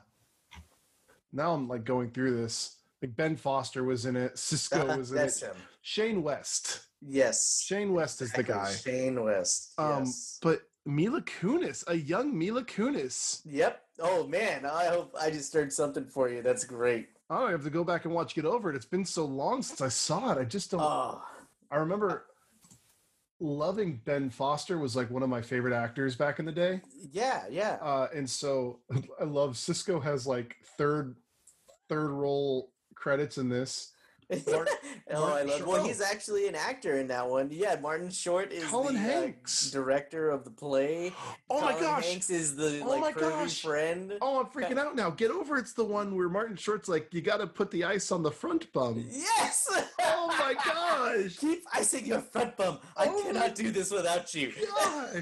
now 1.34 1.54
I'm 1.54 1.68
like 1.68 1.84
going 1.84 2.12
through 2.12 2.38
this. 2.38 2.76
Like 3.02 3.16
Ben 3.16 3.36
Foster 3.36 3.84
was 3.84 4.06
in 4.06 4.16
it. 4.16 4.36
Sisqo 4.36 4.98
was 5.00 5.12
in 5.12 5.18
That's 5.18 5.42
it. 5.42 5.48
him. 5.48 5.56
Shane 5.82 6.24
West. 6.24 6.82
Yes. 7.02 7.64
Shane 7.66 7.94
West 7.94 8.22
is 8.22 8.32
the 8.32 8.44
guy. 8.44 8.72
Shane 8.72 9.24
West. 9.24 9.74
Um, 9.78 10.06
yes. 10.06 10.40
but 10.42 10.62
Mila 10.86 11.22
Kunis, 11.22 11.84
a 11.88 11.96
young 11.96 12.38
Mila 12.38 12.64
Kunis. 12.64 13.42
Yep. 13.46 13.82
Oh 14.00 14.28
man, 14.28 14.66
I 14.66 14.86
hope 14.86 15.14
I 15.20 15.30
just 15.30 15.50
stirred 15.50 15.74
something 15.74 16.06
for 16.06 16.30
you. 16.30 16.42
That's 16.42 16.64
great. 16.64 17.10
Oh, 17.30 17.48
I 17.48 17.52
have 17.52 17.64
to 17.64 17.70
go 17.70 17.84
back 17.84 18.06
and 18.06 18.14
watch 18.14 18.36
Get 18.36 18.46
Over 18.46 18.70
It. 18.70 18.76
It's 18.76 18.86
been 18.86 19.04
so 19.06 19.26
long 19.26 19.62
since 19.62 19.82
I 19.82 19.90
saw 19.90 20.32
it. 20.32 20.38
I 20.38 20.46
just 20.46 20.72
don't. 20.72 20.82
Oh, 20.82 21.22
I 21.70 21.78
remember 21.78 22.28
loving 23.40 24.02
Ben 24.06 24.30
Foster 24.30 24.78
was 24.78 24.96
like 24.96 25.12
one 25.12 25.24
of 25.24 25.30
my 25.30 25.42
favorite 25.42 25.74
actors 25.74 26.16
back 26.16 26.40
in 26.40 26.46
the 26.46 26.52
day. 26.52 26.82
yeah, 27.12 27.44
yeah. 27.50 27.78
Uh, 27.82 28.08
and 28.16 28.30
so 28.30 28.80
I 29.22 29.26
love 29.26 29.54
Sisqo 29.56 30.02
has 30.02 30.26
like 30.26 30.56
third 30.78 31.16
third 31.90 32.10
role 32.10 32.72
credits 32.96 33.38
in 33.38 33.50
this. 33.50 33.92
Martin- 34.30 34.74
oh, 35.12 35.26
I 35.26 35.30
Martin 35.44 35.48
love. 35.50 35.68
Well, 35.68 35.84
he's 35.86 36.02
actually 36.02 36.48
an 36.48 36.56
actor 36.56 36.98
in 37.00 37.08
that 37.08 37.28
one. 37.30 37.50
Yeah, 37.52 37.78
Martin 37.82 38.10
Short 38.10 38.52
is 38.52 38.66
Colin 38.66 38.96
the 38.96 39.00
uh, 39.00 39.04
Hanks. 39.04 39.72
director 39.72 40.30
of 40.30 40.44
the 40.44 40.50
play. 40.52 41.14
Oh 41.50 41.62
my 41.62 41.80
gosh. 41.80 42.06
Hanks 42.06 42.30
is 42.30 42.58
the 42.58 42.82
Oh 42.84 42.90
like 42.90 43.00
my 43.02 43.12
gosh. 43.14 43.62
friend. 43.62 44.14
Oh, 44.22 44.40
I'm 44.42 44.48
freaking 44.48 44.78
out 44.78 44.96
now. 44.98 45.10
Get 45.10 45.32
over 45.32 45.58
it's 45.58 45.72
the 45.72 45.84
one 45.86 46.14
where 46.16 46.28
Martin 46.28 46.58
Short's 46.58 46.90
like, 46.90 47.14
you 47.14 47.22
got 47.22 47.38
to 47.38 47.48
put 47.48 47.72
the 47.72 47.86
ice 47.86 48.12
on 48.12 48.22
the 48.22 48.32
front 48.32 48.72
bum. 48.74 49.06
Yes. 49.10 49.70
Oh 50.02 50.28
my 50.38 50.54
gosh. 50.66 51.38
Keep 51.38 51.64
icing 51.74 52.06
your 52.06 52.20
front 52.20 52.58
bum. 52.58 52.80
I 52.98 53.08
Oh 53.08 53.24
cannot 53.24 53.56
do 53.56 53.72
this 53.72 53.92
without 53.92 54.34
you. 54.36 54.52
Gosh. 54.76 55.22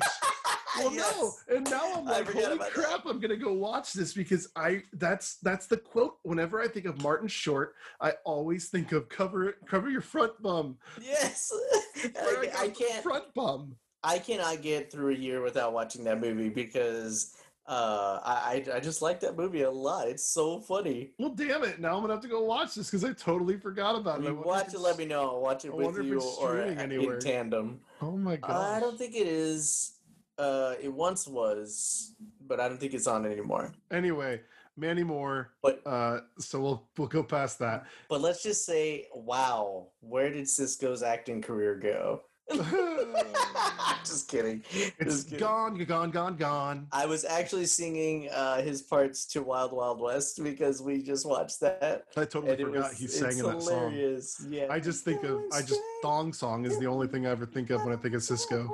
Well, 0.83 0.93
Yes. 0.93 1.15
no, 1.49 1.55
and 1.55 1.69
now 1.69 1.93
I'm 1.95 2.05
like, 2.05 2.31
holy 2.31 2.43
about 2.45 2.59
that. 2.59 2.71
crap! 2.71 3.05
I'm 3.05 3.19
gonna 3.19 3.37
go 3.37 3.53
watch 3.53 3.93
this 3.93 4.13
because 4.13 4.49
I 4.55 4.83
that's 4.93 5.37
that's 5.37 5.67
the 5.67 5.77
quote. 5.77 6.17
Whenever 6.23 6.61
I 6.61 6.67
think 6.67 6.85
of 6.85 7.01
Martin 7.01 7.27
Short, 7.27 7.75
I 8.01 8.13
always 8.25 8.67
think 8.69 8.91
of 8.91 9.07
cover 9.09 9.55
cover 9.65 9.89
your 9.89 10.01
front 10.01 10.41
bum. 10.41 10.77
Yes. 11.01 11.51
I, 12.19 12.49
I 12.59 12.69
can't. 12.69 13.03
front 13.03 13.33
bum. 13.33 13.75
I 14.03 14.19
cannot 14.19 14.61
get 14.61 14.91
through 14.91 15.13
a 15.13 15.17
year 15.17 15.41
without 15.41 15.73
watching 15.73 16.03
that 16.03 16.19
movie 16.21 16.49
because 16.49 17.35
uh, 17.67 18.19
I 18.23 18.63
I 18.73 18.79
just 18.79 19.01
like 19.01 19.19
that 19.21 19.35
movie 19.37 19.61
a 19.63 19.71
lot. 19.71 20.07
It's 20.09 20.25
so 20.27 20.59
funny. 20.59 21.13
Well, 21.17 21.29
damn 21.29 21.63
it! 21.63 21.79
Now 21.79 21.95
I'm 21.95 22.01
gonna 22.01 22.13
have 22.13 22.21
to 22.23 22.27
go 22.27 22.41
watch 22.43 22.75
this 22.75 22.91
because 22.91 23.03
I 23.03 23.13
totally 23.13 23.57
forgot 23.57 23.95
about 23.95 24.19
it. 24.19 24.25
I 24.25 24.29
You 24.29 24.35
wonder 24.35 24.47
watch 24.47 24.73
it. 24.73 24.79
Let 24.79 24.97
me 24.99 25.05
know. 25.05 25.21
I'll 25.21 25.41
watch 25.41 25.65
it 25.65 25.71
I 25.71 25.75
with 25.75 26.03
you 26.05 26.19
or 26.39 26.59
in 26.59 27.19
tandem. 27.19 27.79
Oh 28.01 28.17
my 28.17 28.35
god! 28.35 28.75
I 28.75 28.79
don't 28.79 28.97
think 28.99 29.15
it 29.15 29.25
is. 29.25 29.93
Uh, 30.37 30.75
it 30.81 30.91
once 30.91 31.27
was, 31.27 32.13
but 32.45 32.59
I 32.59 32.67
don't 32.67 32.79
think 32.79 32.93
it's 32.93 33.07
on 33.07 33.25
anymore. 33.25 33.71
Anyway, 33.91 34.41
Manny 34.75 35.03
Moore. 35.03 35.51
But 35.61 35.81
Uh, 35.85 36.21
so 36.39 36.59
we'll 36.59 36.89
we'll 36.97 37.07
go 37.07 37.23
past 37.23 37.59
that. 37.59 37.85
but 38.09 38.21
let's 38.21 38.43
just 38.43 38.65
say, 38.65 39.07
wow, 39.13 39.87
where 40.01 40.29
did 40.29 40.45
Sisqo's 40.45 41.03
acting 41.03 41.41
career 41.41 41.75
go? 41.75 42.21
just 44.03 44.27
kidding. 44.29 44.63
It's 44.71 44.95
Just 45.03 45.25
kidding. 45.29 45.39
gone, 45.39 45.75
you're 45.75 45.85
gone, 45.85 46.11
gone, 46.11 46.35
gone. 46.35 46.87
I 46.91 47.05
was 47.05 47.25
actually 47.25 47.65
singing 47.65 48.29
uh, 48.31 48.61
his 48.61 48.81
parts 48.81 49.25
to 49.27 49.41
Wild 49.41 49.71
Wild 49.73 49.99
West 49.99 50.43
because 50.43 50.81
we 50.81 51.01
just 51.01 51.25
watched 51.25 51.59
that. 51.61 52.03
I 52.15 52.25
totally 52.25 52.55
forgot 52.55 52.89
was- 52.89 52.97
he 52.97 53.07
sang 53.07 53.37
in 53.37 53.45
that 53.45 53.61
song. 53.61 53.91
hilarious. 53.91 54.45
Yeah. 54.49 54.67
I 54.69 54.79
just 54.79 55.03
think 55.03 55.23
of 55.23 55.41
I 55.53 55.61
just 55.61 55.81
thong 56.01 56.33
song 56.33 56.65
is 56.65 56.77
the 56.79 56.85
only 56.87 57.07
thing 57.07 57.25
I 57.25 57.31
ever 57.31 57.45
think 57.45 57.69
of 57.69 57.83
when 57.83 57.93
I 57.93 57.97
think 57.97 58.13
of 58.15 58.21
Sisqo. 58.21 58.69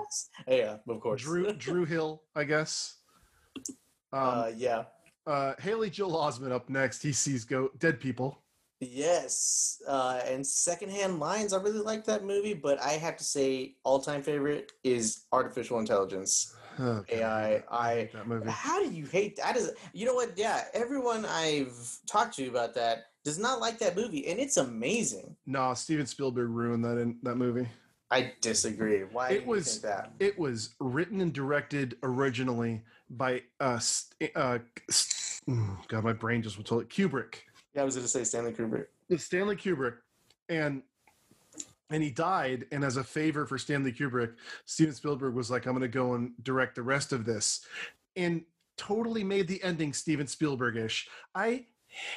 Yeah, 0.47 0.77
of 0.87 0.99
course. 0.99 1.21
Drew 1.21 1.51
Dru 1.53 1.85
Hill, 1.85 2.23
I 2.35 2.43
guess. 2.43 2.95
Um, 4.13 4.19
uh, 4.21 4.51
yeah. 4.55 4.83
uh, 5.27 5.53
Haley 5.59 5.89
Joel 5.89 6.13
Osment 6.13 6.51
up 6.51 6.69
next. 6.69 7.01
He 7.01 7.13
sees 7.13 7.45
go 7.45 7.69
dead 7.79 7.99
people. 7.99 8.40
Yes. 8.81 9.81
Uh, 9.87 10.19
and 10.25 10.45
Secondhand 10.45 11.19
Lions, 11.19 11.53
I 11.53 11.61
really 11.61 11.79
like 11.79 12.03
that 12.05 12.25
movie, 12.25 12.55
but 12.55 12.81
I 12.81 12.93
have 12.93 13.15
to 13.17 13.23
say, 13.23 13.75
all 13.83 13.99
time 14.01 14.23
favorite 14.23 14.71
is 14.83 15.25
Artificial 15.31 15.79
Intelligence. 15.79 16.55
Oh, 16.79 17.03
AI, 17.09 17.49
that- 17.57 17.65
I- 17.71 18.09
that 18.13 18.27
movie. 18.27 18.49
How 18.49 18.83
do 18.83 18.91
you 18.91 19.05
hate 19.05 19.35
that? 19.37 19.55
Is 19.55 19.71
you 19.93 20.05
know 20.05 20.15
what? 20.15 20.37
Yeah, 20.37 20.63
everyone 20.73 21.25
I've 21.25 21.99
talked 22.07 22.35
to 22.37 22.47
about 22.47 22.73
that 22.75 23.07
does 23.23 23.37
not 23.37 23.59
like 23.59 23.77
that 23.79 23.95
movie, 23.95 24.25
and 24.27 24.39
it's 24.39 24.57
amazing. 24.57 25.35
No, 25.45 25.73
Steven 25.75 26.07
Spielberg 26.07 26.49
ruined 26.49 26.83
that 26.85 26.97
in 26.97 27.19
that 27.23 27.35
movie. 27.35 27.67
I 28.09 28.33
disagree. 28.41 29.01
Why 29.03 29.29
It 29.31 29.45
was- 29.45 29.67
you 29.67 29.71
think 29.73 29.83
that? 29.83 30.11
It 30.19 30.39
was 30.39 30.73
written 30.79 31.21
and 31.21 31.31
directed 31.31 31.97
originally 32.03 32.81
by 33.11 33.43
uh, 33.59 33.79
uh 34.35 34.59
mm, 35.47 35.87
God, 35.87 36.03
my 36.03 36.13
brain 36.13 36.41
just 36.41 36.63
told 36.65 36.81
it 36.81 36.89
Kubrick. 36.89 37.35
Yeah, 37.73 37.81
I 37.81 37.85
was 37.85 37.95
going 37.95 38.03
to 38.05 38.09
say 38.09 38.23
Stanley 38.23 38.51
Kubrick. 38.51 38.87
It's 39.09 39.23
Stanley 39.23 39.55
Kubrick, 39.55 39.95
and 40.49 40.81
and 41.89 42.01
he 42.03 42.09
died. 42.09 42.65
And 42.71 42.83
as 42.83 42.97
a 42.97 43.03
favor 43.03 43.45
for 43.45 43.57
Stanley 43.57 43.91
Kubrick, 43.91 44.33
Steven 44.65 44.93
Spielberg 44.93 45.33
was 45.33 45.49
like, 45.51 45.65
"I'm 45.65 45.73
going 45.73 45.81
to 45.81 45.87
go 45.87 46.13
and 46.15 46.31
direct 46.43 46.75
the 46.75 46.83
rest 46.83 47.13
of 47.13 47.25
this," 47.25 47.65
and 48.15 48.43
totally 48.77 49.23
made 49.23 49.47
the 49.47 49.61
ending 49.63 49.93
Steven 49.93 50.27
Spielberg-ish. 50.27 51.07
I 51.35 51.65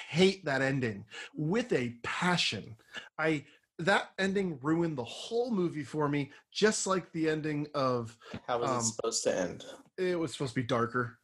hate 0.08 0.44
that 0.44 0.62
ending 0.62 1.04
with 1.34 1.72
a 1.72 1.94
passion. 2.02 2.76
I 3.18 3.44
that 3.80 4.10
ending 4.20 4.58
ruined 4.62 4.96
the 4.96 5.04
whole 5.04 5.50
movie 5.50 5.82
for 5.84 6.08
me, 6.08 6.30
just 6.52 6.86
like 6.86 7.10
the 7.12 7.28
ending 7.28 7.66
of 7.74 8.16
How 8.46 8.60
was 8.60 8.70
Um, 8.70 8.78
it 8.78 8.82
supposed 8.82 9.24
to 9.24 9.36
end? 9.36 9.64
it 9.98 10.18
was 10.18 10.32
supposed 10.32 10.54
to 10.54 10.60
be 10.60 10.66
darker. 10.66 11.18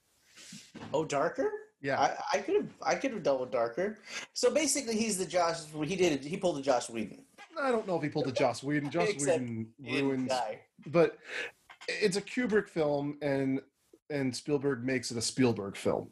Oh, 0.93 1.05
darker. 1.05 1.49
Yeah, 1.83 1.99
I, 1.99 2.17
I 2.35 2.39
could 2.41 2.57
have 2.57 2.69
I 2.83 2.95
could 2.95 3.13
have 3.13 3.23
dealt 3.23 3.41
with 3.41 3.51
darker. 3.51 3.99
So 4.33 4.53
basically, 4.53 4.97
he's 4.97 5.17
the 5.19 5.25
Josh. 5.25 5.59
He 5.85 5.97
did 5.97 6.25
he 6.25 6.37
pulled 6.37 6.57
the 6.57 6.63
Josh 6.63 6.91
Whedon 6.91 7.25
I 7.61 7.71
don't 7.71 7.87
know 7.87 7.97
if 7.97 8.03
he 8.03 8.09
pulled 8.09 8.29
a 8.29 8.33
Josh 8.33 8.63
Whedon. 8.63 8.89
Except 8.95 9.21
Whedon 9.21 9.69
in 9.85 10.09
ruins, 10.09 10.33
but 10.87 11.19
it's 11.89 12.17
a 12.17 12.23
Kubrick 12.23 12.69
film, 12.69 13.19
and 13.23 13.61
and 14.09 14.35
Spielberg 14.35 14.85
makes 14.85 15.11
it 15.11 15.17
a 15.17 15.23
Spielberg 15.23 15.77
film. 15.77 16.11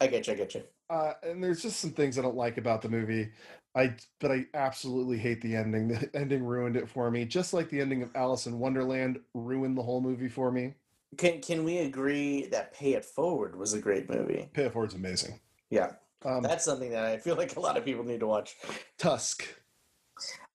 I 0.00 0.06
get 0.06 0.26
you. 0.26 0.32
I 0.32 0.36
get 0.36 0.54
you. 0.54 0.62
Uh, 0.88 1.14
and 1.22 1.42
there's 1.42 1.62
just 1.62 1.80
some 1.80 1.90
things 1.90 2.18
I 2.18 2.22
don't 2.22 2.36
like 2.36 2.58
about 2.58 2.82
the 2.82 2.88
movie. 2.88 3.30
I 3.74 3.94
but 4.20 4.30
I 4.30 4.46
absolutely 4.54 5.18
hate 5.18 5.40
the 5.42 5.56
ending. 5.56 5.88
The 5.88 6.10
ending 6.14 6.44
ruined 6.44 6.76
it 6.76 6.88
for 6.88 7.10
me, 7.10 7.24
just 7.24 7.52
like 7.52 7.68
the 7.68 7.80
ending 7.80 8.02
of 8.02 8.10
Alice 8.14 8.46
in 8.46 8.58
Wonderland 8.58 9.18
ruined 9.34 9.76
the 9.76 9.82
whole 9.82 10.00
movie 10.00 10.28
for 10.28 10.50
me. 10.50 10.74
Can 11.16 11.40
can 11.40 11.64
we 11.64 11.78
agree 11.78 12.46
that 12.46 12.72
Pay 12.74 12.94
It 12.94 13.04
Forward 13.04 13.56
was 13.56 13.72
a 13.74 13.80
great 13.80 14.08
movie? 14.10 14.48
Pay 14.52 14.64
It 14.64 14.72
Forward's 14.72 14.94
amazing. 14.94 15.40
Yeah, 15.70 15.92
Um, 16.24 16.42
that's 16.42 16.64
something 16.64 16.90
that 16.90 17.04
I 17.04 17.18
feel 17.18 17.36
like 17.36 17.56
a 17.56 17.60
lot 17.60 17.76
of 17.76 17.84
people 17.84 18.04
need 18.04 18.20
to 18.20 18.26
watch. 18.26 18.54
Tusk. 18.98 19.44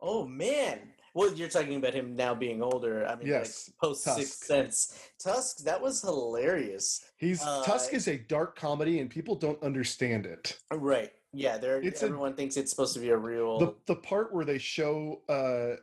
Oh 0.02 0.26
man. 0.26 0.80
Well, 1.14 1.34
you're 1.34 1.50
talking 1.50 1.76
about 1.76 1.94
him 1.94 2.16
now 2.16 2.34
being 2.34 2.62
older. 2.64 3.06
I 3.06 3.16
mean, 3.18 3.28
Yes, 3.28 3.70
like 3.70 3.78
post 3.90 4.04
Sixth 4.06 4.46
Sense. 4.46 5.10
Tusk, 5.22 5.58
that 5.66 5.82
was 5.82 6.02
hilarious. 6.02 7.04
He's 7.18 7.42
Uh, 7.44 7.64
Tusk 7.66 7.94
is 7.94 8.08
a 8.08 8.18
dark 8.18 8.56
comedy, 8.58 9.00
and 9.00 9.10
people 9.10 9.36
don't 9.36 9.62
understand 9.62 10.26
it. 10.26 10.58
Right. 10.72 11.12
Yeah, 11.34 11.58
there. 11.58 11.82
It's 11.82 12.02
a- 12.02 12.06
Everyone 12.06 12.36
thinks 12.36 12.56
it's 12.56 12.72
supposed 12.72 12.94
to 12.94 13.00
be 13.02 13.10
a 13.10 13.18
real. 13.18 13.58
the 13.60 13.76
the 13.88 13.96
part 13.96 14.34
where 14.34 14.46
they 14.46 14.58
show 14.58 15.22
uh 15.28 15.76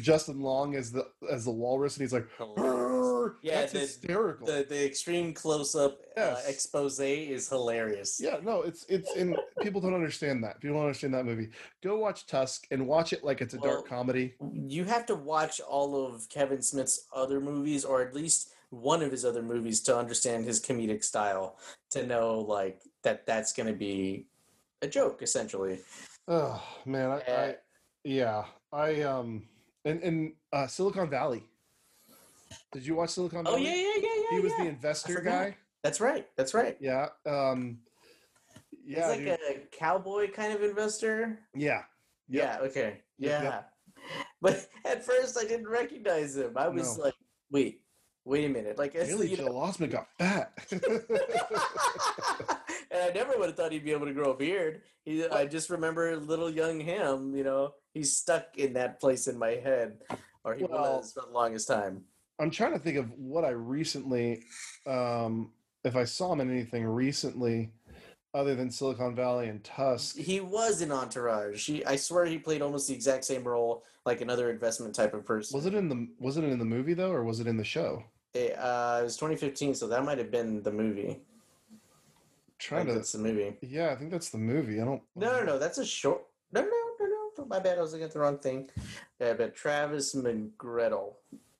Justin 0.00 0.40
Long 0.40 0.76
as 0.76 0.92
the 0.92 1.08
as 1.30 1.44
the 1.44 1.50
walrus 1.50 1.96
and 1.96 2.02
he's 2.02 2.12
like 2.12 2.26
"Arr!" 3.22 3.36
Yeah, 3.42 3.60
that's 3.60 3.72
the- 3.72 3.78
hysterical. 3.80 4.46
the 4.46 4.64
the 4.68 4.84
extreme 4.86 5.32
close 5.34 5.74
up 5.74 6.00
uh, 6.16 6.36
expose 6.46 7.00
is 7.00 7.48
hilarious. 7.48 8.20
yeah, 8.20 8.38
no, 8.42 8.62
it's 8.62 8.84
it's 8.88 9.14
and 9.16 9.36
people 9.62 9.80
don't 9.80 9.94
understand 9.94 10.42
that. 10.44 10.60
People 10.60 10.76
don't 10.76 10.86
understand 10.86 11.14
that 11.14 11.24
movie. 11.24 11.48
Go 11.82 11.96
watch 11.98 12.26
Tusk 12.26 12.66
and 12.70 12.86
watch 12.86 13.12
it 13.12 13.24
like 13.24 13.40
it's 13.40 13.54
a 13.54 13.58
Well, 13.58 13.74
dark 13.76 13.88
comedy. 13.88 14.34
You 14.52 14.84
have 14.84 15.06
to 15.06 15.14
watch 15.14 15.60
all 15.60 16.06
of 16.06 16.28
Kevin 16.28 16.62
Smith's 16.62 17.06
other 17.14 17.40
movies, 17.40 17.84
or 17.84 18.02
at 18.02 18.14
least 18.14 18.50
one 18.70 19.02
of 19.02 19.10
his 19.10 19.24
other 19.24 19.42
movies, 19.42 19.80
to 19.82 19.96
understand 19.96 20.44
his 20.44 20.60
comedic 20.60 21.04
style. 21.04 21.58
To 21.90 22.06
know 22.06 22.38
like 22.40 22.80
that 23.02 23.26
that's 23.26 23.52
going 23.52 23.66
to 23.66 23.74
be 23.74 24.26
a 24.82 24.88
joke, 24.88 25.22
essentially. 25.22 25.78
Oh 26.28 26.62
man, 26.86 27.10
I, 27.10 27.20
Uh, 27.20 27.46
I 27.48 27.56
yeah, 28.04 28.44
I 28.72 29.02
um 29.02 29.44
and 29.84 30.02
and 30.02 30.32
uh 30.52 30.66
Silicon 30.66 31.10
Valley. 31.10 31.44
Did 32.72 32.86
you 32.86 32.94
watch 32.94 33.10
Silicon 33.10 33.44
Valley? 33.44 33.54
Oh 33.54 33.64
Valley? 33.64 33.66
yeah, 33.82 33.92
yeah, 33.96 34.00
yeah, 34.02 34.22
yeah. 34.30 34.36
He 34.36 34.40
was 34.40 34.52
yeah. 34.58 34.64
the 34.64 34.70
investor 34.70 35.20
guy. 35.20 35.56
That's 35.82 36.00
right. 36.00 36.26
That's 36.36 36.54
right. 36.54 36.76
Yeah. 36.80 37.08
Um 37.26 37.78
yeah, 38.84 39.14
He's 39.14 39.26
like 39.26 39.38
dude. 39.40 39.56
a 39.56 39.76
cowboy 39.76 40.30
kind 40.32 40.52
of 40.52 40.62
investor. 40.62 41.38
yeah. 41.54 41.82
Yep. 42.28 42.42
Yeah. 42.60 42.66
Okay. 42.66 43.00
Yeah. 43.18 43.42
yep. 43.42 43.68
But 44.40 44.66
at 44.84 45.04
first, 45.04 45.38
I 45.38 45.44
didn't 45.44 45.68
recognize 45.68 46.36
him. 46.36 46.52
I 46.56 46.66
was 46.68 46.98
No. 46.98 47.04
like, 47.04 47.14
"Wait, 47.52 47.82
wait 48.24 48.44
a 48.44 48.48
minute!" 48.48 48.76
Like, 48.76 48.94
Haley 48.94 49.28
you 49.30 49.36
know- 49.36 49.52
Osment 49.52 49.92
got 49.92 50.08
fat. 50.18 50.52
and 50.72 50.82
I 53.00 53.10
never 53.14 53.36
would 53.38 53.46
have 53.50 53.56
thought 53.56 53.70
he'd 53.72 53.84
be 53.84 53.92
able 53.92 54.06
to 54.06 54.12
grow 54.12 54.32
a 54.32 54.36
beard. 54.36 54.82
He, 55.04 55.24
I 55.26 55.46
just 55.46 55.70
remember 55.70 56.16
little 56.16 56.50
young 56.50 56.80
him. 56.80 57.34
You 57.36 57.44
know, 57.44 57.74
he's 57.94 58.16
stuck 58.16 58.56
in 58.56 58.72
that 58.74 59.00
place 59.00 59.26
in 59.28 59.38
my 59.38 59.50
head, 59.62 59.98
or 60.44 60.54
he 60.54 60.64
Well- 60.64 60.98
was 60.98 61.12
for 61.12 61.22
the 61.26 61.32
longest 61.32 61.68
time. 61.68 62.04
I'm 62.42 62.50
trying 62.50 62.72
to 62.72 62.78
think 62.80 62.98
of 62.98 63.08
what 63.12 63.44
I 63.44 63.50
recently, 63.50 64.42
um, 64.84 65.52
if 65.84 65.94
I 65.94 66.02
saw 66.02 66.32
him 66.32 66.40
in 66.40 66.50
anything 66.50 66.84
recently, 66.84 67.70
other 68.34 68.56
than 68.56 68.68
Silicon 68.68 69.14
Valley 69.14 69.48
and 69.48 69.62
Tusk. 69.62 70.16
He 70.16 70.40
was 70.40 70.82
in 70.82 70.90
Entourage. 70.90 71.64
He, 71.66 71.84
I 71.84 71.94
swear, 71.94 72.24
he 72.24 72.38
played 72.38 72.60
almost 72.60 72.88
the 72.88 72.94
exact 72.94 73.24
same 73.24 73.44
role, 73.44 73.84
like 74.04 74.22
another 74.22 74.50
investment 74.50 74.92
type 74.92 75.14
of 75.14 75.24
person. 75.24 75.56
Was 75.56 75.66
it 75.66 75.74
in 75.74 75.88
the 75.88 76.08
Was 76.18 76.36
it 76.36 76.42
in 76.42 76.58
the 76.58 76.64
movie 76.64 76.94
though, 76.94 77.12
or 77.12 77.22
was 77.22 77.38
it 77.38 77.46
in 77.46 77.56
the 77.56 77.64
show? 77.64 78.02
It, 78.34 78.58
uh, 78.58 78.98
it 79.00 79.04
was 79.04 79.16
2015, 79.16 79.74
so 79.76 79.86
that 79.86 80.04
might 80.04 80.18
have 80.18 80.32
been 80.32 80.62
the 80.64 80.72
movie. 80.72 81.20
Trying 82.58 82.86
to. 82.86 82.94
that's 82.94 83.12
the 83.12 83.18
movie. 83.18 83.56
Yeah, 83.60 83.90
I 83.90 83.96
think 83.96 84.10
that's 84.10 84.30
the 84.30 84.38
movie. 84.38 84.80
I 84.80 84.84
don't. 84.84 85.02
No, 85.14 85.38
no, 85.38 85.44
no. 85.44 85.58
That's 85.60 85.78
a 85.78 85.86
short. 85.86 86.22
No, 86.52 86.62
no, 86.62 86.68
no, 86.98 87.06
no. 87.38 87.44
My 87.46 87.60
bad. 87.60 87.78
I 87.78 87.82
was 87.82 87.92
looking 87.92 88.06
at 88.06 88.12
the 88.12 88.20
wrong 88.20 88.38
thing. 88.38 88.68
Yeah, 89.20 89.34
but 89.34 89.54
Travis 89.54 90.14
McCredle. 90.14 91.14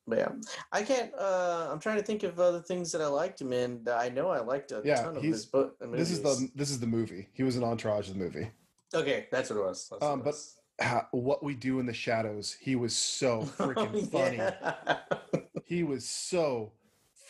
But 0.06 0.18
yeah, 0.18 0.32
I 0.72 0.82
can't. 0.82 1.12
uh 1.14 1.68
I'm 1.70 1.78
trying 1.78 1.96
to 1.98 2.02
think 2.02 2.22
of 2.24 2.40
other 2.40 2.60
things 2.60 2.90
that 2.92 3.00
I 3.00 3.06
liked 3.06 3.40
him 3.40 3.52
in. 3.52 3.86
I 3.90 4.08
know 4.08 4.28
I 4.30 4.40
liked 4.40 4.72
a 4.72 4.82
Yeah, 4.84 5.02
ton 5.02 5.16
of 5.16 5.22
his 5.22 5.46
book. 5.46 5.76
This 5.92 6.10
is 6.10 6.22
the 6.22 6.50
this 6.54 6.70
is 6.70 6.80
the 6.80 6.86
movie. 6.86 7.28
He 7.32 7.42
was 7.44 7.56
an 7.56 7.62
entourage 7.64 8.08
of 8.08 8.14
the 8.14 8.20
movie. 8.20 8.50
Okay, 8.94 9.28
that's 9.30 9.50
what 9.50 9.58
it 9.58 9.62
was. 9.64 9.86
What 9.88 10.02
Um, 10.02 10.20
it 10.20 10.24
but 10.24 10.34
was. 10.34 10.56
Ah, 10.80 11.06
what 11.12 11.44
we 11.44 11.54
do 11.54 11.78
in 11.78 11.86
the 11.86 11.92
shadows. 11.92 12.56
He 12.60 12.74
was 12.76 12.96
so 12.96 13.42
freaking 13.58 14.10
funny. 14.10 14.40
He 15.64 15.84
was 15.84 16.06
so 16.06 16.72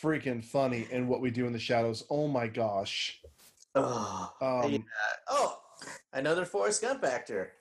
freaking 0.01 0.43
funny 0.43 0.85
in 0.91 1.07
what 1.07 1.21
we 1.21 1.31
do 1.31 1.45
in 1.47 1.53
the 1.53 1.59
shadows. 1.59 2.03
Oh 2.09 2.27
my 2.27 2.47
gosh. 2.47 3.21
oh, 3.75 4.33
Um, 4.41 4.71
Yeah. 4.73 4.77
oh, 5.29 5.59
another 6.11 6.43
Forrest 6.43 6.81
Gump 6.81 7.05
actor. 7.05 7.53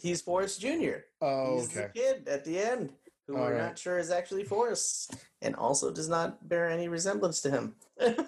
He's 0.00 0.22
Forrest 0.22 0.60
Jr. 0.60 1.04
Oh, 1.20 1.56
He's 1.58 1.68
the 1.68 1.90
kid 1.94 2.28
at 2.28 2.46
the 2.46 2.58
end 2.58 2.94
who 3.26 3.36
All 3.36 3.42
we're 3.44 3.54
right. 3.54 3.62
not 3.62 3.78
sure 3.78 3.98
is 3.98 4.10
actually 4.10 4.44
Forrest 4.44 5.14
and 5.42 5.54
also 5.56 5.90
does 5.90 6.08
not 6.08 6.46
bear 6.48 6.68
any 6.68 6.88
resemblance 6.88 7.40
to 7.42 7.50
him. 7.50 7.74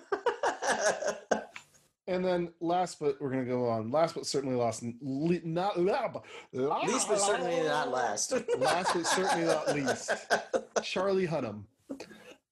And 2.09 2.25
then 2.25 2.53
last, 2.61 3.01
but 3.01 3.21
we're 3.21 3.31
gonna 3.31 3.45
go 3.45 3.69
on. 3.69 3.91
Last, 3.91 4.15
but 4.15 4.27
certainly 4.27 4.55
last, 4.55 4.85
le- 5.03 5.41
not 5.43 5.77
la- 5.77 6.13
la- 6.53 6.83
Least 6.85 7.09
but 7.09 7.19
certainly 7.19 7.61
not 7.65 7.91
last. 7.91 8.33
Last 8.59 8.95
but 8.95 9.05
certainly 9.09 9.45
not 9.45 9.75
least, 9.75 10.13
Charlie 10.85 11.27
Hunnam. 11.27 11.65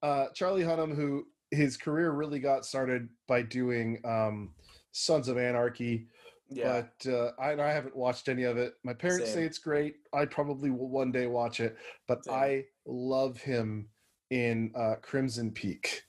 Uh, 0.03 0.27
Charlie 0.35 0.65
Hunnam, 0.65 0.93
who 0.93 1.29
his 1.53 1.77
career 1.77 2.11
really 2.11 2.41
got 2.41 2.67
started 2.67 3.09
by 3.29 3.43
doing 3.43 4.01
um, 4.05 4.51
Sons 4.91 5.29
of 5.29 5.39
Anarchy, 5.39 6.09
Yeah. 6.55 6.83
but 7.03 7.11
uh, 7.11 7.31
I, 7.39 7.53
I 7.61 7.73
haven't 7.73 7.97
watched 7.97 8.29
any 8.29 8.45
of 8.45 8.57
it. 8.57 8.75
My 8.85 8.95
parents 8.95 9.27
Same. 9.27 9.35
say 9.35 9.45
it's 9.45 9.59
great. 9.59 9.97
I 10.13 10.25
probably 10.25 10.71
will 10.71 10.89
one 10.89 11.13
day 11.13 11.27
watch 11.27 11.61
it, 11.61 11.77
but 12.07 12.25
Same. 12.25 12.35
I 12.35 12.65
love 12.87 13.39
him 13.39 13.89
in 14.31 14.73
uh, 14.75 14.95
Crimson 15.03 15.51
Peak. 15.51 16.03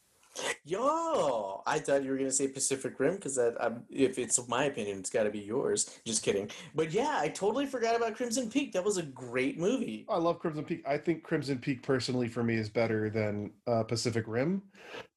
Yo, 0.66 1.62
I 1.66 1.80
thought 1.80 2.04
you 2.04 2.12
were 2.12 2.18
gonna 2.18 2.32
say 2.32 2.48
Pacific 2.48 3.00
Rim 3.00 3.16
because 3.16 3.36
that, 3.36 3.56
um, 3.60 3.84
if 3.90 4.20
it's 4.20 4.46
my 4.50 4.66
opinion, 4.66 5.00
it's 5.00 5.10
got 5.10 5.24
to 5.24 5.30
be 5.30 5.40
yours. 5.40 5.90
Just 6.06 6.24
kidding. 6.24 6.50
But 6.74 6.92
yeah, 6.92 7.18
I 7.22 7.30
totally 7.30 7.66
forgot 7.66 7.96
about 7.96 8.16
Crimson 8.16 8.50
Peak. 8.50 8.74
That 8.74 8.84
was 8.84 8.98
a 8.98 9.04
great 9.04 9.58
movie. 9.58 10.06
I 10.10 10.18
love 10.18 10.40
Crimson 10.40 10.66
Peak. 10.66 10.84
I 10.86 10.98
think 10.98 11.24
Crimson 11.24 11.58
Peak 11.60 11.84
personally 11.84 12.28
for 12.28 12.44
me 12.44 12.56
is 12.56 12.70
better 12.70 13.10
than 13.10 13.52
uh, 13.66 13.84
Pacific 13.84 14.26
Rim, 14.28 14.62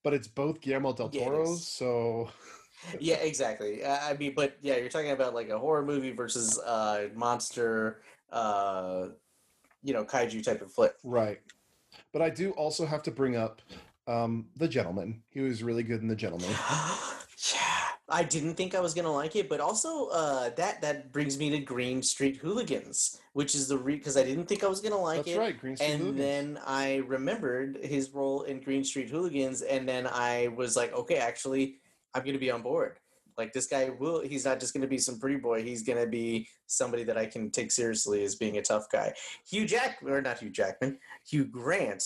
but 0.04 0.14
it's 0.14 0.28
both 0.28 0.60
Guillermo 0.60 0.92
del 0.92 1.08
Toro's. 1.08 1.62
is. 1.62 1.66
So 1.66 2.30
Yeah, 3.00 3.16
exactly. 3.16 3.84
Uh, 3.84 3.98
I 4.02 4.14
mean, 4.14 4.34
but 4.34 4.56
yeah, 4.60 4.76
you're 4.76 4.88
talking 4.88 5.10
about 5.10 5.34
like 5.34 5.48
a 5.48 5.58
horror 5.58 5.84
movie 5.84 6.12
versus 6.12 6.58
uh 6.58 7.08
monster, 7.14 8.02
uh, 8.32 9.08
you 9.82 9.92
know, 9.92 10.04
kaiju 10.04 10.42
type 10.42 10.62
of 10.62 10.72
flick. 10.72 10.94
right. 11.04 11.40
But 12.12 12.22
I 12.22 12.30
do 12.30 12.52
also 12.52 12.86
have 12.86 13.02
to 13.04 13.10
bring 13.10 13.36
up 13.36 13.62
um, 14.06 14.46
the 14.56 14.68
Gentleman. 14.68 15.22
He 15.30 15.40
was 15.40 15.62
really 15.62 15.82
good 15.82 16.00
in 16.00 16.08
the 16.08 16.16
Gentleman. 16.16 16.48
yeah, 17.52 17.60
I 18.08 18.22
didn't 18.24 18.54
think 18.54 18.74
I 18.74 18.80
was 18.80 18.94
gonna 18.94 19.12
like 19.12 19.36
it, 19.36 19.48
but 19.48 19.60
also 19.60 20.08
uh, 20.08 20.50
that 20.56 20.80
that 20.80 21.12
brings 21.12 21.38
me 21.38 21.50
to 21.50 21.58
Green 21.58 22.02
Street 22.02 22.36
Hooligans, 22.36 23.20
which 23.34 23.54
is 23.54 23.68
the 23.68 23.76
re 23.76 23.96
because 23.96 24.16
I 24.16 24.24
didn't 24.24 24.46
think 24.46 24.64
I 24.64 24.68
was 24.68 24.80
gonna 24.80 24.98
like 24.98 25.24
That's 25.24 25.36
it. 25.36 25.38
right, 25.38 25.58
Green 25.58 25.76
Street 25.76 25.90
and 25.90 26.00
Hooligans. 26.00 26.18
then 26.18 26.60
I 26.66 26.96
remembered 27.06 27.78
his 27.82 28.10
role 28.10 28.42
in 28.42 28.60
Green 28.60 28.84
Street 28.84 29.10
Hooligans, 29.10 29.62
and 29.62 29.86
then 29.88 30.06
I 30.06 30.48
was 30.48 30.76
like, 30.76 30.92
okay, 30.94 31.16
actually, 31.16 31.76
I'm 32.18 32.26
gonna 32.26 32.38
be 32.38 32.50
on 32.50 32.62
board. 32.62 32.98
Like 33.36 33.52
this 33.52 33.66
guy 33.66 33.90
will, 33.90 34.20
he's 34.20 34.44
not 34.44 34.58
just 34.58 34.74
gonna 34.74 34.88
be 34.88 34.98
some 34.98 35.20
pretty 35.20 35.36
boy. 35.36 35.62
He's 35.62 35.82
gonna 35.84 36.06
be 36.06 36.48
somebody 36.66 37.04
that 37.04 37.16
I 37.16 37.26
can 37.26 37.50
take 37.50 37.70
seriously 37.70 38.24
as 38.24 38.34
being 38.34 38.58
a 38.58 38.62
tough 38.62 38.90
guy. 38.90 39.14
Hugh 39.48 39.64
Jack, 39.64 39.98
or 40.04 40.20
not 40.20 40.38
Hugh 40.40 40.50
Jackman, 40.50 40.98
Hugh 41.28 41.44
Grant 41.44 42.02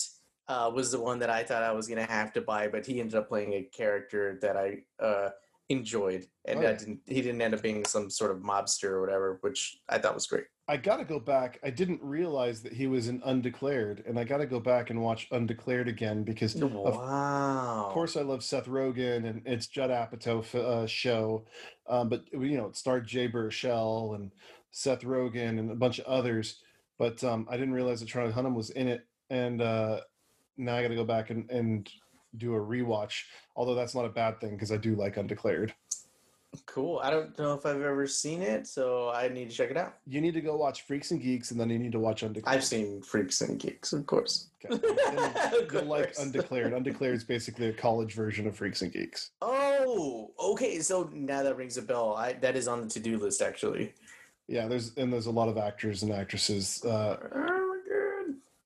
uh, 0.47 0.71
was 0.73 0.91
the 0.91 0.99
one 0.99 1.19
that 1.19 1.29
I 1.29 1.43
thought 1.43 1.63
I 1.63 1.71
was 1.71 1.87
gonna 1.87 2.05
have 2.05 2.33
to 2.33 2.41
buy, 2.41 2.67
but 2.67 2.85
he 2.85 2.99
ended 2.99 3.15
up 3.15 3.29
playing 3.29 3.53
a 3.53 3.63
character 3.63 4.37
that 4.41 4.55
I 4.55 4.83
uh, 5.03 5.29
enjoyed, 5.69 6.27
and 6.45 6.59
I 6.59 6.73
didn't. 6.73 6.99
He 7.07 7.21
didn't 7.21 7.41
end 7.41 7.53
up 7.53 7.61
being 7.61 7.85
some 7.85 8.09
sort 8.09 8.31
of 8.31 8.37
mobster 8.37 8.89
or 8.89 9.01
whatever, 9.01 9.37
which 9.41 9.77
I 9.89 9.97
thought 9.97 10.13
was 10.15 10.27
great. 10.27 10.45
I 10.67 10.77
got 10.77 10.97
to 10.97 11.03
go 11.05 11.19
back. 11.19 11.59
I 11.63 11.69
didn't 11.69 12.01
realize 12.01 12.61
that 12.63 12.71
he 12.71 12.87
was 12.87 13.09
in 13.09 13.21
Undeclared, 13.25 14.03
and 14.07 14.17
I 14.17 14.23
got 14.23 14.37
to 14.37 14.45
go 14.45 14.59
back 14.61 14.89
and 14.89 15.01
watch 15.01 15.27
Undeclared 15.31 15.89
again 15.89 16.23
because, 16.23 16.55
of 16.55 16.71
Wow. 16.73 17.89
course, 17.91 18.15
I 18.15 18.21
love 18.21 18.43
Seth 18.43 18.67
Rogen 18.67 19.27
and 19.27 19.41
it's 19.45 19.67
Judd 19.67 19.89
Apatow 19.89 20.39
f- 20.39 20.55
uh, 20.55 20.87
show. 20.87 21.45
Um, 21.87 22.07
but 22.07 22.23
you 22.31 22.57
know, 22.57 22.67
it 22.67 22.77
starred 22.77 23.05
Jay 23.07 23.27
Baruchel 23.27 24.15
and 24.15 24.31
Seth 24.71 25.01
Rogen, 25.01 25.59
and 25.59 25.69
a 25.71 25.75
bunch 25.75 25.99
of 25.99 26.05
others. 26.05 26.61
But 26.97 27.21
um, 27.25 27.45
I 27.49 27.57
didn't 27.57 27.73
realize 27.73 27.99
that 27.99 28.07
Charlie 28.07 28.31
Hunnam 28.31 28.55
was 28.55 28.69
in 28.69 28.87
it, 28.87 29.05
and 29.29 29.61
uh, 29.61 29.99
now 30.55 30.75
I 30.77 30.81
got 30.81 30.89
to 30.89 30.95
go 30.95 31.03
back 31.03 31.29
and, 31.29 31.49
and 31.51 31.89
do 32.37 32.55
a 32.55 32.59
rewatch. 32.59 33.23
Although 33.55 33.75
that's 33.75 33.95
not 33.95 34.05
a 34.05 34.09
bad 34.09 34.39
thing 34.39 34.51
because 34.51 34.71
I 34.71 34.77
do 34.77 34.95
like 34.95 35.17
Undeclared. 35.17 35.73
Cool. 36.67 36.99
I 37.03 37.09
don't 37.09 37.35
know 37.39 37.53
if 37.55 37.65
I've 37.65 37.81
ever 37.81 38.05
seen 38.05 38.43
it, 38.43 38.67
so 38.67 39.09
I 39.09 39.27
need 39.27 39.49
to 39.49 39.55
check 39.55 39.71
it 39.71 39.77
out. 39.77 39.95
You 40.05 40.21
need 40.21 40.35
to 40.35 40.41
go 40.41 40.55
watch 40.55 40.83
Freaks 40.85 41.09
and 41.09 41.19
Geeks, 41.19 41.49
and 41.49 41.59
then 41.59 41.71
you 41.71 41.79
need 41.79 41.93
to 41.93 41.99
watch 41.99 42.21
Undeclared. 42.21 42.55
I've 42.55 42.63
seen 42.63 43.01
Freaks 43.01 43.41
and 43.41 43.59
Geeks, 43.59 43.91
of 43.91 44.05
course. 44.05 44.49
Okay. 44.63 44.79
You'll 45.73 45.83
like. 45.85 46.13
Undeclared. 46.19 46.73
Undeclared 46.73 47.15
is 47.15 47.23
basically 47.23 47.69
a 47.69 47.73
college 47.73 48.13
version 48.13 48.45
of 48.45 48.55
Freaks 48.55 48.83
and 48.83 48.93
Geeks. 48.93 49.31
Oh, 49.41 50.29
okay. 50.39 50.79
So 50.81 51.09
now 51.11 51.41
that 51.41 51.57
rings 51.57 51.77
a 51.77 51.81
bell. 51.81 52.13
I 52.15 52.33
that 52.33 52.55
is 52.55 52.67
on 52.67 52.81
the 52.81 52.87
to 52.89 52.99
do 52.99 53.17
list 53.17 53.41
actually. 53.41 53.93
Yeah, 54.47 54.67
there's 54.67 54.95
and 54.95 55.11
there's 55.11 55.25
a 55.25 55.31
lot 55.31 55.49
of 55.49 55.57
actors 55.57 56.03
and 56.03 56.11
actresses. 56.11 56.83
Uh, 56.85 57.17
Oh, 57.33 57.81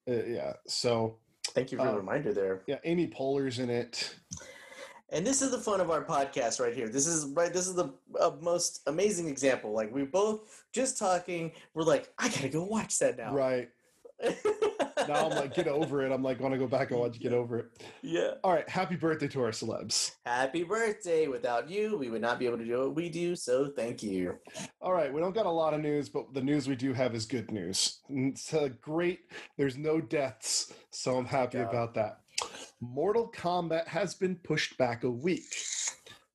good. 0.07 0.19
uh, 0.19 0.25
yeah, 0.25 0.53
so 0.67 1.15
Thank 1.53 1.71
you 1.71 1.77
for 1.77 1.85
the 1.85 1.93
Uh, 1.93 1.97
reminder 1.97 2.33
there. 2.33 2.61
yeah, 2.67 2.77
Amy 2.83 3.07
Poehler's 3.07 3.59
in 3.59 3.69
it. 3.69 4.15
And 5.09 5.25
this 5.25 5.41
is 5.41 5.51
the 5.51 5.57
fun 5.59 5.79
of 5.79 5.89
our 5.89 6.03
podcast 6.03 6.59
right 6.59 6.73
here. 6.73 6.89
This 6.89 7.07
is 7.07 7.27
right. 7.27 7.53
This 7.53 7.65
is 7.67 7.75
the 7.75 7.93
uh, 8.19 8.31
most 8.41 8.81
amazing 8.87 9.29
example. 9.29 9.71
Like 9.71 9.93
we 9.93 10.03
both 10.03 10.63
just 10.73 10.97
talking. 10.97 11.53
We're 11.73 11.83
like, 11.83 12.11
I 12.17 12.27
gotta 12.27 12.49
go 12.49 12.63
watch 12.63 12.99
that 12.99 13.17
now. 13.17 13.33
Right 13.33 13.69
now, 15.07 15.29
I'm 15.29 15.31
like, 15.31 15.53
get 15.53 15.67
over 15.67 16.03
it. 16.05 16.11
I'm 16.11 16.23
like, 16.23 16.39
want 16.39 16.53
to 16.53 16.57
go 16.57 16.67
back 16.67 16.91
and 16.91 16.99
watch 16.99 17.19
Get 17.19 17.33
Over 17.33 17.59
It. 17.59 17.83
yeah. 18.01 18.31
All 18.43 18.53
right, 18.53 18.67
happy 18.67 18.95
birthday 18.95 19.27
to 19.29 19.43
our 19.43 19.51
celebs. 19.51 20.11
Happy 20.25 20.63
birthday! 20.63 21.27
Without 21.27 21.69
you, 21.69 21.97
we 21.97 22.09
would 22.09 22.21
not 22.21 22.39
be 22.39 22.45
able 22.45 22.57
to 22.57 22.65
do 22.65 22.79
what 22.79 22.95
we 22.95 23.09
do. 23.09 23.35
So 23.35 23.67
thank 23.67 24.01
you. 24.01 24.35
All 24.81 24.93
right, 24.93 25.13
we 25.13 25.19
don't 25.19 25.35
got 25.35 25.45
a 25.45 25.51
lot 25.51 25.73
of 25.73 25.81
news, 25.81 26.09
but 26.09 26.33
the 26.33 26.41
news 26.41 26.67
we 26.67 26.75
do 26.75 26.93
have 26.93 27.13
is 27.15 27.25
good 27.25 27.51
news. 27.51 27.99
It's 28.09 28.53
uh, 28.53 28.69
great. 28.81 29.19
There's 29.57 29.77
no 29.77 30.01
deaths, 30.01 30.73
so 30.91 31.17
I'm 31.17 31.25
happy 31.25 31.59
God. 31.59 31.69
about 31.69 31.93
that. 31.95 32.21
Mortal 32.79 33.31
Kombat 33.35 33.87
has 33.87 34.13
been 34.13 34.35
pushed 34.35 34.77
back 34.77 35.03
a 35.03 35.09
week. 35.09 35.53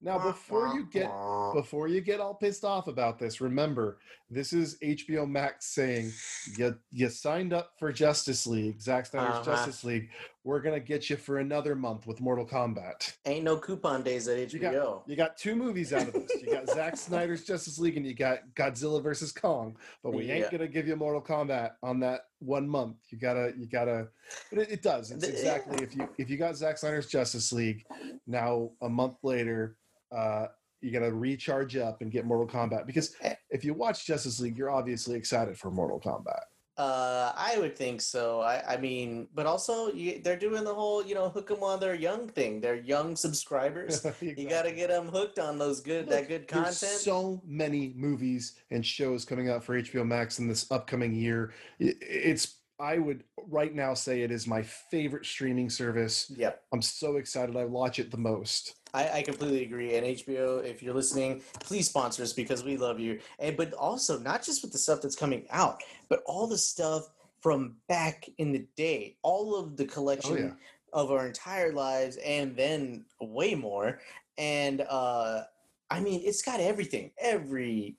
Now, 0.04 0.18
before 0.18 0.74
you 0.74 0.88
get 0.90 1.10
before 1.54 1.86
you 1.88 2.00
get 2.00 2.20
all 2.20 2.34
pissed 2.34 2.64
off 2.64 2.88
about 2.88 3.18
this, 3.18 3.40
remember 3.40 3.98
this 4.32 4.52
is 4.52 4.78
HBO 4.82 5.28
Max 5.28 5.66
saying 5.74 6.10
you 6.56 6.76
you 6.90 7.08
signed 7.08 7.52
up 7.52 7.72
for 7.78 7.92
Justice 7.92 8.46
League, 8.46 8.80
Zack 8.80 9.06
Snyder's 9.06 9.34
Uh-huh. 9.36 9.44
Justice 9.44 9.84
League. 9.84 10.08
We're 10.44 10.60
gonna 10.60 10.80
get 10.80 11.08
you 11.10 11.16
for 11.16 11.38
another 11.38 11.74
month 11.76 12.06
with 12.06 12.20
Mortal 12.20 12.46
Kombat. 12.46 13.14
ain't 13.26 13.44
no 13.44 13.56
coupon 13.56 14.02
days 14.02 14.26
at 14.28 14.38
You 14.52 14.58
HBO. 14.60 15.02
You 15.06 15.14
got 15.16 15.36
two 15.36 15.54
movies 15.54 15.92
out 15.92 16.08
of 16.08 16.14
this. 16.14 16.30
You 16.42 16.50
got 16.52 16.68
Zack 16.68 16.96
Snyder's 17.06 17.44
Justice 17.44 17.78
League 17.78 17.96
and 17.96 18.06
you 18.06 18.14
got 18.14 18.40
Godzilla 18.54 19.02
versus 19.02 19.30
Kong. 19.32 19.76
But 20.02 20.14
we 20.14 20.30
ain't 20.30 20.50
gonna 20.50 20.66
give 20.66 20.88
you 20.88 20.96
Mortal 20.96 21.22
Kombat 21.22 21.72
on 21.82 22.00
that 22.00 22.22
one 22.40 22.68
month. 22.68 22.96
You 23.10 23.18
gotta 23.18 23.52
you 23.56 23.66
gotta 23.66 24.08
but 24.50 24.58
it, 24.60 24.70
it 24.72 24.82
does. 24.82 25.10
It's 25.10 25.24
exactly 25.24 25.82
if 25.84 25.94
you 25.94 26.08
if 26.18 26.30
you 26.30 26.36
got 26.38 26.56
Zack 26.56 26.78
Snyder's 26.78 27.06
Justice 27.06 27.52
League, 27.52 27.84
now 28.26 28.70
a 28.80 28.88
month 28.88 29.18
later, 29.22 29.76
uh 30.10 30.46
you 30.82 30.90
gotta 30.90 31.12
recharge 31.12 31.76
up 31.76 32.00
and 32.02 32.10
get 32.10 32.24
Mortal 32.26 32.46
Kombat. 32.46 32.86
Because 32.86 33.14
Eh. 33.22 33.34
if 33.50 33.64
you 33.64 33.74
watch 33.74 34.06
Justice 34.06 34.40
League, 34.40 34.58
you're 34.58 34.70
obviously 34.70 35.16
excited 35.16 35.56
for 35.58 35.70
Mortal 35.70 36.00
Kombat. 36.00 36.40
Uh, 36.78 37.32
I 37.36 37.58
would 37.58 37.76
think 37.76 38.00
so. 38.00 38.40
I, 38.40 38.74
I 38.74 38.76
mean, 38.78 39.28
but 39.34 39.44
also 39.44 39.92
you, 39.92 40.20
they're 40.24 40.38
doing 40.38 40.64
the 40.64 40.74
whole, 40.74 41.04
you 41.04 41.14
know, 41.14 41.28
hook 41.28 41.48
them 41.48 41.60
while 41.60 41.76
they're 41.76 41.94
young 41.94 42.28
thing. 42.28 42.60
They're 42.62 42.76
young 42.80 43.14
subscribers. 43.26 44.04
You 44.22 44.48
got 44.48 44.62
to 44.62 44.72
get 44.72 44.88
them 44.88 45.08
hooked 45.08 45.38
on 45.38 45.58
those 45.58 45.80
good, 45.80 46.08
that 46.08 46.28
good 46.28 46.48
There's 46.48 46.80
content. 46.80 47.00
so 47.00 47.42
many 47.46 47.92
movies 47.94 48.54
and 48.70 48.84
shows 48.84 49.24
coming 49.26 49.50
out 49.50 49.62
for 49.62 49.80
HBO 49.80 50.06
Max 50.06 50.38
in 50.38 50.48
this 50.48 50.70
upcoming 50.72 51.14
year. 51.14 51.52
It's 51.78 52.56
I 52.80 52.98
would 52.98 53.22
right 53.48 53.72
now 53.74 53.92
say 53.94 54.22
it 54.22 54.32
is 54.32 54.46
my 54.48 54.62
favorite 54.62 55.26
streaming 55.26 55.68
service. 55.70 56.32
Yep, 56.34 56.62
I'm 56.72 56.82
so 56.82 57.16
excited. 57.16 57.54
I 57.56 57.64
watch 57.66 57.98
it 57.98 58.10
the 58.10 58.16
most. 58.16 58.74
I, 58.94 59.08
I 59.18 59.22
completely 59.22 59.62
agree. 59.62 59.94
And 59.96 60.06
HBO, 60.06 60.64
if 60.64 60.82
you're 60.82 60.94
listening, 60.94 61.42
please 61.60 61.88
sponsor 61.88 62.22
us 62.22 62.32
because 62.32 62.62
we 62.62 62.76
love 62.76 63.00
you. 63.00 63.20
And 63.38 63.56
but 63.56 63.72
also 63.74 64.18
not 64.18 64.42
just 64.42 64.62
with 64.62 64.72
the 64.72 64.78
stuff 64.78 65.00
that's 65.02 65.16
coming 65.16 65.46
out, 65.50 65.82
but 66.08 66.22
all 66.26 66.46
the 66.46 66.58
stuff 66.58 67.08
from 67.40 67.76
back 67.88 68.28
in 68.38 68.52
the 68.52 68.66
day, 68.76 69.16
all 69.22 69.56
of 69.56 69.76
the 69.76 69.84
collection 69.84 70.32
Oh, 70.32 70.36
yeah. 70.36 70.50
of 70.92 71.10
our 71.10 71.26
entire 71.26 71.72
lives, 71.72 72.16
and 72.18 72.54
then 72.56 73.04
way 73.20 73.54
more. 73.54 73.98
And 74.38 74.82
uh, 74.88 75.42
I 75.90 76.00
mean, 76.00 76.20
it's 76.24 76.42
got 76.42 76.60
everything, 76.60 77.10
every 77.18 77.96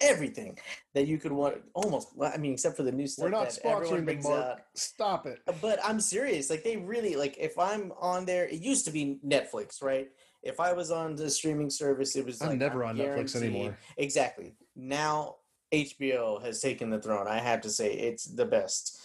everything 0.00 0.56
that 0.94 1.08
you 1.08 1.18
could 1.18 1.32
want. 1.32 1.56
Almost, 1.74 2.10
I 2.22 2.36
mean, 2.36 2.52
except 2.52 2.76
for 2.76 2.84
the 2.84 2.92
new 2.92 3.06
stuff 3.08 3.24
We're 3.24 3.30
not 3.30 3.50
that 3.50 3.60
sponsoring 3.62 4.06
the 4.06 4.14
mark. 4.28 4.44
out. 4.44 4.60
Stop 4.74 5.26
it. 5.26 5.40
But 5.60 5.80
I'm 5.84 6.00
serious. 6.00 6.48
Like 6.50 6.62
they 6.62 6.76
really 6.76 7.16
like 7.16 7.36
if 7.38 7.58
I'm 7.58 7.92
on 8.00 8.24
there, 8.24 8.46
it 8.46 8.60
used 8.60 8.84
to 8.86 8.92
be 8.92 9.18
Netflix, 9.26 9.82
right? 9.82 10.08
If 10.42 10.60
I 10.60 10.72
was 10.72 10.90
on 10.90 11.16
the 11.16 11.30
streaming 11.30 11.70
service, 11.70 12.16
it 12.16 12.24
was 12.24 12.40
I'm 12.40 12.50
like 12.50 12.58
never 12.58 12.84
on 12.84 12.96
Netflix 12.96 13.36
anymore. 13.36 13.76
Exactly. 13.96 14.54
Now 14.76 15.36
HBO 15.72 16.42
has 16.42 16.60
taken 16.60 16.90
the 16.90 17.00
throne. 17.00 17.26
I 17.26 17.38
have 17.38 17.60
to 17.62 17.70
say 17.70 17.92
it's 17.92 18.24
the 18.24 18.44
best. 18.44 19.00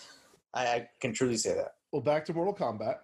I, 0.54 0.66
I 0.66 0.90
can 1.00 1.14
truly 1.14 1.38
say 1.38 1.56
that. 1.56 1.76
Well, 1.92 2.02
back 2.02 2.26
to 2.26 2.34
Mortal 2.34 2.54
Kombat. 2.54 2.98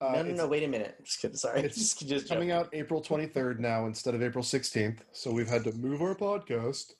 Uh, 0.00 0.12
no, 0.12 0.22
no, 0.22 0.34
no. 0.34 0.46
Wait 0.46 0.62
a 0.62 0.68
minute. 0.68 0.96
Just 1.02 1.20
kidding. 1.20 1.36
Sorry. 1.36 1.60
it's 1.64 1.76
just, 1.76 2.06
just 2.06 2.28
coming 2.28 2.50
out 2.50 2.68
April 2.72 3.00
23rd 3.00 3.58
now 3.58 3.86
instead 3.86 4.14
of 4.14 4.22
April 4.22 4.44
16th. 4.44 4.98
So 5.12 5.30
we've 5.30 5.48
had 5.48 5.64
to 5.64 5.72
move 5.72 6.02
our 6.02 6.14
podcast. 6.14 6.94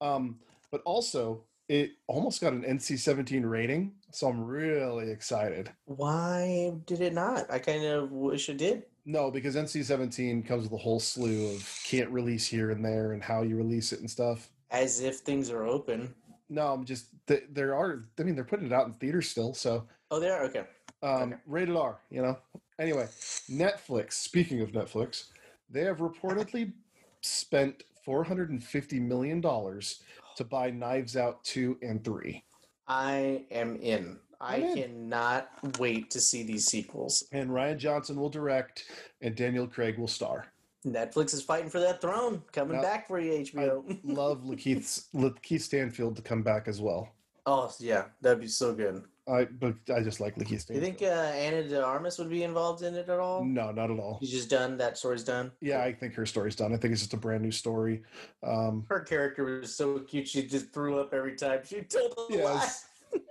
Um, 0.00 0.38
but 0.70 0.82
also, 0.84 1.42
it 1.68 1.92
almost 2.06 2.40
got 2.40 2.52
an 2.52 2.62
NC-17 2.62 3.48
rating, 3.48 3.92
so 4.10 4.28
I'm 4.28 4.44
really 4.44 5.10
excited. 5.10 5.70
Why 5.86 6.74
did 6.86 7.00
it 7.00 7.14
not? 7.14 7.50
I 7.50 7.58
kind 7.58 7.84
of 7.84 8.10
wish 8.12 8.48
it 8.48 8.58
did. 8.58 8.84
No, 9.06 9.30
because 9.30 9.54
NC-17 9.54 10.46
comes 10.46 10.64
with 10.64 10.72
a 10.72 10.82
whole 10.82 10.98
slew 11.00 11.48
of 11.54 11.80
can't 11.84 12.10
release 12.10 12.46
here 12.46 12.70
and 12.70 12.84
there 12.84 13.12
and 13.12 13.22
how 13.22 13.42
you 13.42 13.56
release 13.56 13.92
it 13.92 14.00
and 14.00 14.10
stuff. 14.10 14.50
As 14.70 15.00
if 15.00 15.16
things 15.18 15.50
are 15.50 15.64
open. 15.66 16.14
No, 16.48 16.72
I'm 16.72 16.84
just 16.84 17.06
th- 17.26 17.44
there 17.52 17.74
are. 17.74 18.04
I 18.18 18.22
mean, 18.22 18.34
they're 18.34 18.44
putting 18.44 18.66
it 18.66 18.72
out 18.72 18.86
in 18.86 18.94
theaters 18.94 19.28
still, 19.28 19.54
so 19.54 19.86
Oh, 20.10 20.18
they 20.20 20.30
are 20.30 20.44
okay. 20.44 20.64
um, 21.02 21.32
Okay. 21.32 21.36
rated 21.46 21.76
R. 21.76 21.98
You 22.10 22.22
know. 22.22 22.38
Anyway, 22.78 23.06
Netflix. 23.50 24.14
Speaking 24.14 24.60
of 24.62 24.72
Netflix, 24.72 25.26
they 25.70 25.82
have 25.82 25.98
reportedly 25.98 26.72
spent 27.20 27.84
450 28.04 29.00
million 29.00 29.40
dollars 29.40 30.02
to 30.36 30.44
buy 30.44 30.70
Knives 30.70 31.16
Out 31.16 31.42
two 31.44 31.78
and 31.82 32.02
three, 32.04 32.42
I 32.88 33.44
am 33.50 33.76
in. 33.76 34.18
I 34.40 34.56
in. 34.56 34.74
cannot 34.76 35.48
wait 35.78 36.10
to 36.10 36.20
see 36.20 36.42
these 36.42 36.66
sequels. 36.66 37.24
and 37.32 37.50
Rian 37.50 37.76
Johnson 37.78 38.16
will 38.16 38.30
direct, 38.30 38.84
and 39.22 39.34
Daniel 39.34 39.66
Craig 39.66 39.98
will 39.98 40.08
star. 40.08 40.46
Netflix 40.86 41.32
is 41.32 41.42
fighting 41.42 41.70
for 41.70 41.80
that 41.80 42.00
throne. 42.00 42.42
Coming 42.52 42.76
Now, 42.76 42.82
back 42.82 43.08
for 43.08 43.18
you, 43.18 43.32
HBO. 43.32 43.98
Love 44.04 44.42
Lakeith 44.44 45.06
Lakeith 45.14 45.62
Stanfield 45.62 46.16
to 46.16 46.22
come 46.22 46.42
back 46.42 46.68
as 46.68 46.80
well. 46.80 47.08
oh 47.46 47.72
yeah, 47.78 48.04
that'd 48.20 48.40
be 48.40 48.46
so 48.48 48.74
good. 48.74 49.02
I 49.26 49.44
but 49.46 49.74
I 49.88 50.02
just 50.02 50.20
like 50.20 50.36
Lakeith 50.36 50.60
Stanfield. 50.60 50.74
You 50.74 50.80
think 50.82 51.00
uh, 51.02 51.14
Ana 51.14 51.66
de 51.66 51.82
Armas 51.82 52.18
would 52.18 52.28
be 52.28 52.42
involved 52.42 52.82
in 52.82 52.94
it 52.94 53.08
at 53.08 53.18
all? 53.18 53.42
no, 53.42 53.70
not 53.70 53.90
at 53.90 53.98
all. 53.98 54.18
She's 54.20 54.30
just 54.32 54.50
done. 54.50 54.76
That 54.76 54.98
story's 54.98 55.24
done. 55.24 55.50
Yeah, 55.62 55.80
I 55.82 55.94
think 55.94 56.12
her 56.16 56.26
story's 56.26 56.54
done. 56.56 56.74
I 56.74 56.76
think 56.76 56.92
it's 56.92 57.00
just 57.00 57.14
a 57.14 57.16
brand 57.16 57.42
new 57.42 57.50
story. 57.50 58.02
Um, 58.42 58.84
Her 58.90 59.00
character 59.00 59.44
was 59.46 59.74
so 59.74 60.00
cute. 60.00 60.28
She 60.28 60.46
just 60.46 60.74
threw 60.74 60.98
up 61.00 61.14
every 61.14 61.36
time 61.36 61.60
she 61.66 61.80
told 61.80 62.12
a 62.30 62.34
Yes. 62.34 62.84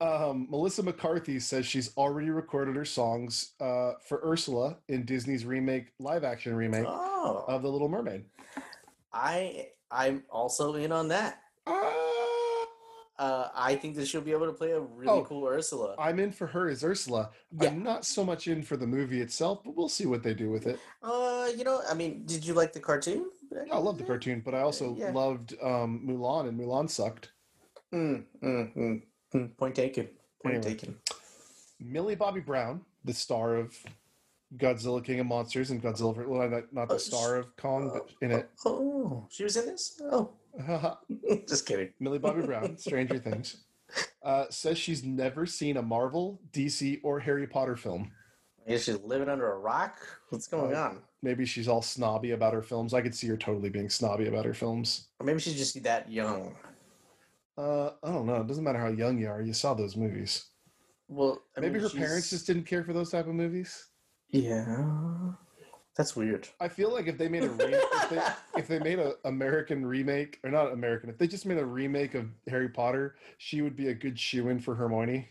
um, 0.00 0.46
Melissa 0.50 0.82
McCarthy 0.82 1.40
says 1.40 1.66
she's 1.66 1.96
already 1.96 2.30
recorded 2.30 2.76
her 2.76 2.84
songs 2.84 3.52
uh, 3.60 3.92
for 4.06 4.20
Ursula 4.24 4.76
in 4.88 5.04
Disney's 5.04 5.44
remake, 5.44 5.92
live 5.98 6.24
action 6.24 6.54
remake 6.54 6.84
oh, 6.86 7.44
of 7.48 7.62
The 7.62 7.68
Little 7.70 7.88
Mermaid. 7.88 8.24
I 9.12 9.68
I'm 9.90 10.24
also 10.30 10.74
in 10.74 10.92
on 10.92 11.08
that. 11.08 11.40
Ah, 11.66 11.90
Uh, 13.16 13.48
I 13.54 13.76
think 13.76 13.94
that 13.94 14.08
she'll 14.08 14.20
be 14.20 14.32
able 14.32 14.46
to 14.46 14.52
play 14.52 14.72
a 14.72 14.80
really 14.80 15.20
Oh, 15.20 15.24
cool 15.24 15.46
Ursula. 15.46 15.94
I'm 15.98 16.18
in 16.18 16.32
for 16.32 16.48
her 16.48 16.68
as 16.68 16.82
Ursula. 16.82 17.30
Yeah. 17.52 17.68
I'm 17.68 17.84
not 17.84 18.04
so 18.04 18.24
much 18.24 18.48
in 18.48 18.60
for 18.60 18.76
the 18.76 18.88
movie 18.88 19.20
itself, 19.20 19.60
but 19.64 19.76
we'll 19.76 19.88
see 19.88 20.04
what 20.06 20.24
they 20.24 20.34
do 20.34 20.50
with 20.50 20.66
it. 20.66 20.80
Uh, 21.00 21.48
you 21.56 21.62
know, 21.62 21.80
I 21.88 21.94
mean, 21.94 22.24
did 22.26 22.44
you 22.44 22.54
like 22.54 22.72
the 22.72 22.80
cartoon? 22.80 23.30
I 23.72 23.78
love 23.78 23.98
the 23.98 24.04
cartoon, 24.04 24.42
but 24.44 24.52
I 24.52 24.62
also 24.62 24.96
Yeah. 24.98 25.12
loved 25.12 25.54
um, 25.62 26.02
Mulan, 26.04 26.48
and 26.48 26.58
Mulan 26.58 26.90
sucked. 26.90 27.30
Mm, 27.94 28.24
mm, 28.42 29.02
mm. 29.34 29.56
Point 29.56 29.74
taken. 29.74 30.06
Point 30.42 30.56
Anyway. 30.56 30.62
taken. 30.62 30.96
Millie 31.80 32.14
Bobby 32.16 32.40
Brown, 32.40 32.80
the 33.04 33.14
star 33.14 33.54
of 33.56 33.74
Godzilla 34.56 35.04
King 35.04 35.20
of 35.20 35.26
Monsters 35.26 35.70
and 35.70 35.82
Godzilla, 35.82 36.26
well, 36.26 36.48
not, 36.48 36.72
not 36.72 36.88
the 36.88 36.94
Oh, 36.94 36.98
star 36.98 37.36
of 37.36 37.54
Kong, 37.56 37.90
but 37.92 38.10
in 38.20 38.30
it. 38.32 38.50
Oh, 38.64 39.26
she 39.30 39.44
was 39.44 39.56
in 39.56 39.66
this. 39.66 40.00
Oh, 40.10 40.30
just 41.48 41.66
kidding. 41.66 41.90
Millie 42.00 42.18
Bobby 42.18 42.42
Brown, 42.46 42.76
Stranger 42.78 43.18
Things, 43.18 43.64
uh, 44.22 44.46
says 44.50 44.78
she's 44.78 45.04
never 45.04 45.46
seen 45.46 45.76
a 45.76 45.82
Marvel, 45.82 46.40
DC, 46.52 47.00
or 47.02 47.20
Harry 47.20 47.46
Potter 47.46 47.76
film. 47.76 48.10
Is 48.66 48.84
she 48.84 48.92
living 48.94 49.28
under 49.28 49.52
a 49.52 49.58
rock? 49.58 49.98
What's 50.30 50.46
going 50.48 50.74
Uh, 50.74 50.80
on? 50.80 51.02
Maybe 51.22 51.44
she's 51.44 51.68
all 51.68 51.82
snobby 51.82 52.30
about 52.32 52.54
her 52.54 52.62
films. 52.62 52.94
I 52.94 53.02
could 53.02 53.14
see 53.14 53.26
her 53.28 53.36
totally 53.36 53.68
being 53.68 53.90
snobby 53.90 54.26
about 54.26 54.44
her 54.46 54.54
films. 54.54 55.08
Or 55.20 55.26
maybe 55.26 55.38
she's 55.40 55.56
just 55.56 55.82
that 55.82 56.10
young. 56.10 56.54
Uh, 57.56 57.90
I 58.02 58.10
don't 58.10 58.26
know. 58.26 58.36
It 58.36 58.46
doesn't 58.46 58.64
matter 58.64 58.78
how 58.80 58.88
young 58.88 59.18
you 59.18 59.28
are. 59.28 59.40
You 59.40 59.52
saw 59.52 59.74
those 59.74 59.96
movies. 59.96 60.46
Well, 61.08 61.42
I 61.56 61.60
Maybe 61.60 61.74
mean, 61.74 61.82
her 61.82 61.88
she's- 61.88 62.00
parents 62.04 62.30
just 62.30 62.46
didn't 62.46 62.64
care 62.64 62.82
for 62.82 62.92
those 62.92 63.10
type 63.10 63.26
of 63.28 63.34
movies. 63.34 63.88
Yeah, 64.30 65.32
that's 65.96 66.16
weird. 66.16 66.48
I 66.58 66.66
feel 66.66 66.92
like 66.92 67.06
if 67.06 67.16
they 67.16 67.28
made 67.28 67.44
a 67.44 67.50
re- 67.50 67.74
if 67.74 68.10
they 68.10 68.22
if 68.58 68.66
they 68.66 68.78
made 68.80 68.98
a 68.98 69.14
American 69.24 69.86
remake 69.86 70.40
or 70.42 70.50
not 70.50 70.72
American, 70.72 71.08
if 71.10 71.18
they 71.18 71.28
just 71.28 71.46
made 71.46 71.58
a 71.58 71.64
remake 71.64 72.14
of 72.14 72.26
Harry 72.48 72.68
Potter, 72.68 73.14
she 73.38 73.62
would 73.62 73.76
be 73.76 73.88
a 73.88 73.94
good 73.94 74.18
shoe 74.18 74.48
in 74.48 74.58
for 74.58 74.74
Hermione. 74.74 75.28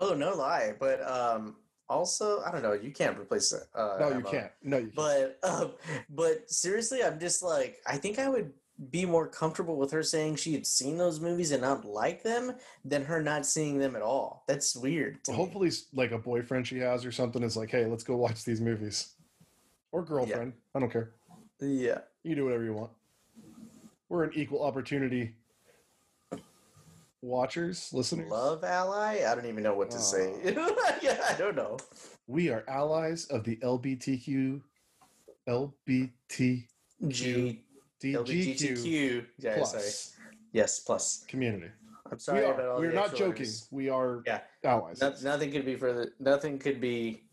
Oh, 0.00 0.14
no 0.14 0.34
lie. 0.34 0.72
But 0.80 1.06
um, 1.06 1.56
also, 1.90 2.40
I 2.42 2.50
don't 2.50 2.62
know. 2.62 2.72
You 2.72 2.90
can't 2.92 3.18
replace 3.18 3.52
it. 3.52 3.64
Uh, 3.74 3.98
no, 4.00 4.08
you 4.08 4.14
Emma. 4.14 4.30
can't. 4.30 4.52
No, 4.62 4.78
you 4.78 4.90
can't. 4.90 4.94
But 4.96 5.38
um, 5.42 5.72
but 6.08 6.50
seriously, 6.50 7.04
I'm 7.04 7.20
just 7.20 7.42
like 7.42 7.76
I 7.86 7.98
think 7.98 8.18
I 8.18 8.28
would 8.30 8.52
be 8.90 9.04
more 9.04 9.28
comfortable 9.28 9.76
with 9.76 9.90
her 9.92 10.02
saying 10.02 10.36
she 10.36 10.52
had 10.54 10.66
seen 10.66 10.96
those 10.96 11.20
movies 11.20 11.52
and 11.52 11.62
not 11.62 11.84
like 11.84 12.22
them 12.22 12.54
than 12.84 13.04
her 13.04 13.22
not 13.22 13.46
seeing 13.46 13.78
them 13.78 13.94
at 13.94 14.02
all. 14.02 14.44
That's 14.48 14.74
weird. 14.74 15.18
me. 15.28 15.34
Hopefully, 15.34 15.68
s- 15.68 15.86
like 15.94 16.10
a 16.12 16.18
boyfriend 16.18 16.66
she 16.66 16.78
has 16.78 17.04
or 17.04 17.12
something 17.12 17.42
is 17.42 17.56
like, 17.56 17.70
hey, 17.70 17.86
let's 17.86 18.02
go 18.04 18.16
watch 18.16 18.44
these 18.44 18.60
movies, 18.60 19.12
or 19.92 20.02
girlfriend. 20.02 20.54
I 20.74 20.80
don't 20.80 20.90
care. 20.90 21.10
Yeah. 21.60 21.98
You 22.24 22.34
do 22.34 22.44
whatever 22.44 22.64
you 22.64 22.72
want. 22.74 22.90
We're 24.08 24.24
an 24.24 24.32
equal 24.34 24.62
opportunity 24.64 25.34
watchers, 27.20 27.90
listeners. 27.92 28.30
Love 28.30 28.64
ally? 28.64 29.24
I 29.26 29.34
don't 29.34 29.46
even 29.46 29.62
know 29.62 29.74
what 29.74 29.90
to 29.92 29.98
say. 29.98 30.34
yeah, 31.02 31.16
I 31.28 31.34
don't 31.38 31.56
know. 31.56 31.78
We 32.26 32.50
are 32.50 32.64
allies 32.68 33.26
of 33.26 33.44
the 33.44 33.56
LBTQ, 33.56 34.60
LBT, 35.48 36.66
G 37.08 37.60
DGQ 38.02 38.26
LGBTQ. 38.26 39.26
Yeah, 39.38 39.54
plus 39.56 39.72
sorry. 39.72 40.26
Yes, 40.52 40.80
plus. 40.80 41.24
community. 41.28 41.68
I'm 42.10 42.18
sorry 42.18 42.40
we 42.40 42.46
about 42.46 42.60
are. 42.60 42.78
We're 42.78 42.88
the 42.90 42.94
not 42.94 43.10
joking. 43.14 43.28
letters. 43.44 43.68
We 43.70 43.88
are 43.88 44.22
Yeah. 44.26 44.40
allies. 44.64 45.00
No- 45.00 45.14
nothing 45.22 45.50
could 45.50 45.64
be 45.64 45.76
further. 45.76 46.12
Nothing 46.18 46.58
could 46.58 46.80
be. 46.80 47.24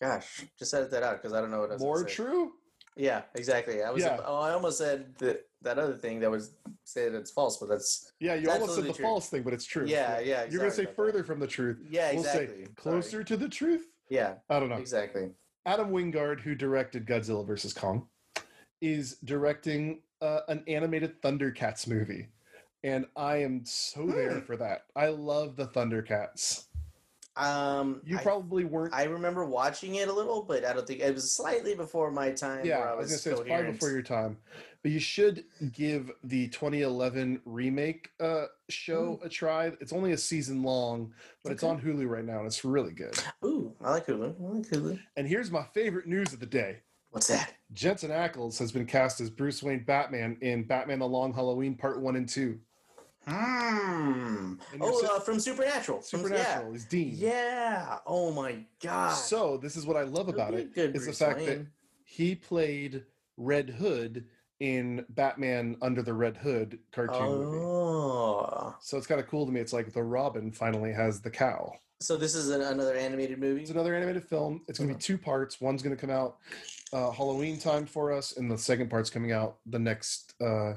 Gosh, 0.00 0.44
just 0.58 0.72
edit 0.74 0.90
that 0.90 1.02
out 1.02 1.20
because 1.22 1.32
I 1.32 1.40
don't 1.40 1.50
know 1.50 1.60
what 1.60 1.70
else. 1.72 1.80
More 1.80 2.04
true. 2.04 2.52
Yeah, 2.96 3.22
exactly. 3.34 3.82
I 3.82 3.90
was. 3.90 4.02
Yeah. 4.02 4.20
Oh, 4.24 4.36
I 4.40 4.52
almost 4.52 4.78
said 4.78 5.14
that 5.18 5.46
that 5.62 5.78
other 5.78 5.94
thing 5.94 6.20
that 6.20 6.30
was 6.30 6.52
say 6.84 7.08
that 7.08 7.18
it's 7.18 7.30
false, 7.30 7.56
but 7.56 7.68
that's 7.68 8.12
Yeah, 8.20 8.34
you 8.34 8.42
It's 8.42 8.50
almost 8.52 8.74
said 8.76 8.84
the 8.84 8.92
true. 8.92 9.02
false 9.04 9.28
thing, 9.28 9.42
but 9.42 9.52
it's 9.54 9.64
true. 9.64 9.86
Yeah, 9.86 10.18
yeah, 10.20 10.44
You're 10.44 10.60
gonna 10.60 10.70
say 10.70 10.86
further 10.86 11.24
from 11.24 11.40
the 11.40 11.46
truth. 11.46 11.78
yeah, 11.90 12.10
we'll 12.12 12.20
exactly. 12.20 12.46
say 12.46 12.52
Sorry. 12.64 12.66
closer 12.76 13.24
to 13.24 13.36
the 13.36 13.48
truth. 13.48 13.86
Yeah, 14.08 14.34
I 14.48 14.60
don't 14.60 14.68
know. 14.68 14.76
exactly. 14.76 15.30
Adam 15.64 15.90
Wingard, 15.90 16.40
who 16.40 16.54
directed 16.54 17.06
Godzilla 17.06 17.44
vs 17.44 17.72
Kong, 17.72 18.06
is 18.80 19.18
directing 19.24 20.00
uh, 20.20 20.40
an 20.48 20.62
animated 20.68 21.20
Thundercats 21.22 21.86
movie, 21.86 22.28
and 22.84 23.06
I 23.16 23.36
am 23.38 23.64
so 23.64 24.06
there 24.06 24.40
Hmm. 24.40 24.46
for 24.46 24.56
that. 24.56 24.86
I 24.94 25.08
love 25.08 25.56
the 25.56 25.66
Thundercats. 25.68 26.64
Um, 27.36 28.00
You 28.06 28.16
I, 28.16 28.22
probably 28.22 28.64
weren't. 28.64 28.94
I 28.94 29.04
remember 29.04 29.44
watching 29.44 29.96
it 29.96 30.08
a 30.08 30.12
little, 30.12 30.42
but 30.42 30.64
I 30.64 30.72
don't 30.72 30.86
think 30.86 31.00
it 31.00 31.14
was 31.14 31.30
slightly 31.30 31.74
before 31.74 32.10
my 32.10 32.30
time. 32.30 32.64
yeah, 32.64 32.78
where 32.78 32.88
I 32.88 32.92
I 32.92 32.94
was 32.94 33.10
was, 33.10 33.24
gonna 33.24 33.36
say 33.36 33.42
it's 33.42 33.48
probably 33.50 33.72
before 33.72 33.90
your 33.90 34.00
time, 34.02 34.38
but 34.82 34.90
you 34.90 34.98
should 34.98 35.44
give 35.72 36.10
the 36.24 36.48
2011 36.48 37.42
remake 37.44 38.08
uh, 38.20 38.46
show 38.70 39.20
a 39.22 39.28
try. 39.28 39.66
It's 39.82 39.92
only 39.92 40.12
a 40.12 40.16
season 40.16 40.62
long, 40.62 41.12
but 41.42 41.52
it's 41.52 41.62
on 41.62 41.78
Hulu 41.78 42.08
right 42.08 42.24
now, 42.24 42.38
and 42.38 42.46
it's 42.46 42.64
really 42.64 42.94
good. 42.94 43.18
Ooh, 43.44 43.74
I 43.82 43.90
like 43.90 44.06
Hulu. 44.06 44.34
I 44.40 44.54
like 44.56 44.66
Hulu. 44.68 44.98
And 45.18 45.28
here's 45.28 45.50
my 45.50 45.64
favorite 45.74 46.06
news 46.06 46.32
of 46.32 46.40
the 46.40 46.46
day. 46.46 46.78
What's 47.16 47.28
that? 47.28 47.54
Jensen 47.72 48.10
Ackles 48.10 48.58
has 48.58 48.72
been 48.72 48.84
cast 48.84 49.22
as 49.22 49.30
Bruce 49.30 49.62
Wayne 49.62 49.84
Batman 49.84 50.36
in 50.42 50.64
Batman 50.64 50.98
the 50.98 51.08
Long 51.08 51.32
Halloween 51.32 51.74
Part 51.74 51.98
1 51.98 52.14
and 52.14 52.28
2. 52.28 52.58
Hmm. 53.26 53.32
And 54.70 54.82
Oh, 54.82 55.00
si- 55.00 55.06
uh, 55.06 55.20
from 55.20 55.40
Supernatural. 55.40 56.02
From- 56.02 56.20
Supernatural 56.20 56.74
is 56.74 56.84
Dean. 56.84 57.14
Yeah. 57.16 58.00
Oh 58.06 58.32
my 58.32 58.58
god. 58.82 59.14
So 59.14 59.56
this 59.56 59.76
is 59.76 59.86
what 59.86 59.96
I 59.96 60.02
love 60.02 60.28
about 60.28 60.52
it 60.52 60.74
good 60.74 60.92
the 60.92 61.10
fact 61.10 61.38
that 61.38 61.66
he 62.04 62.34
played 62.34 63.02
Red 63.38 63.70
Hood 63.70 64.26
in 64.60 65.06
Batman 65.08 65.78
Under 65.80 66.02
the 66.02 66.12
Red 66.12 66.36
Hood 66.36 66.80
cartoon 66.92 67.38
movie. 67.38 67.58
Oh. 67.64 68.76
So 68.82 68.98
it's 68.98 69.06
kind 69.06 69.22
of 69.22 69.26
cool 69.26 69.46
to 69.46 69.52
me. 69.52 69.60
It's 69.60 69.72
like 69.72 69.90
the 69.90 70.02
Robin 70.02 70.52
finally 70.52 70.92
has 70.92 71.22
the 71.22 71.30
cow. 71.30 71.72
So 72.00 72.16
this 72.16 72.34
is 72.34 72.50
an, 72.50 72.60
another 72.60 72.94
animated 72.94 73.38
movie. 73.38 73.62
It's 73.62 73.70
another 73.70 73.94
animated 73.94 74.24
film. 74.24 74.60
It's 74.68 74.78
going 74.78 74.88
to 74.88 74.94
be 74.94 75.00
two 75.00 75.16
parts. 75.16 75.60
One's 75.60 75.82
going 75.82 75.96
to 75.96 76.00
come 76.00 76.10
out 76.10 76.36
uh, 76.92 77.10
Halloween 77.10 77.58
time 77.58 77.86
for 77.86 78.12
us, 78.12 78.36
and 78.36 78.50
the 78.50 78.58
second 78.58 78.90
part's 78.90 79.08
coming 79.08 79.32
out 79.32 79.56
the 79.66 79.78
next 79.78 80.34
uh, 80.42 80.74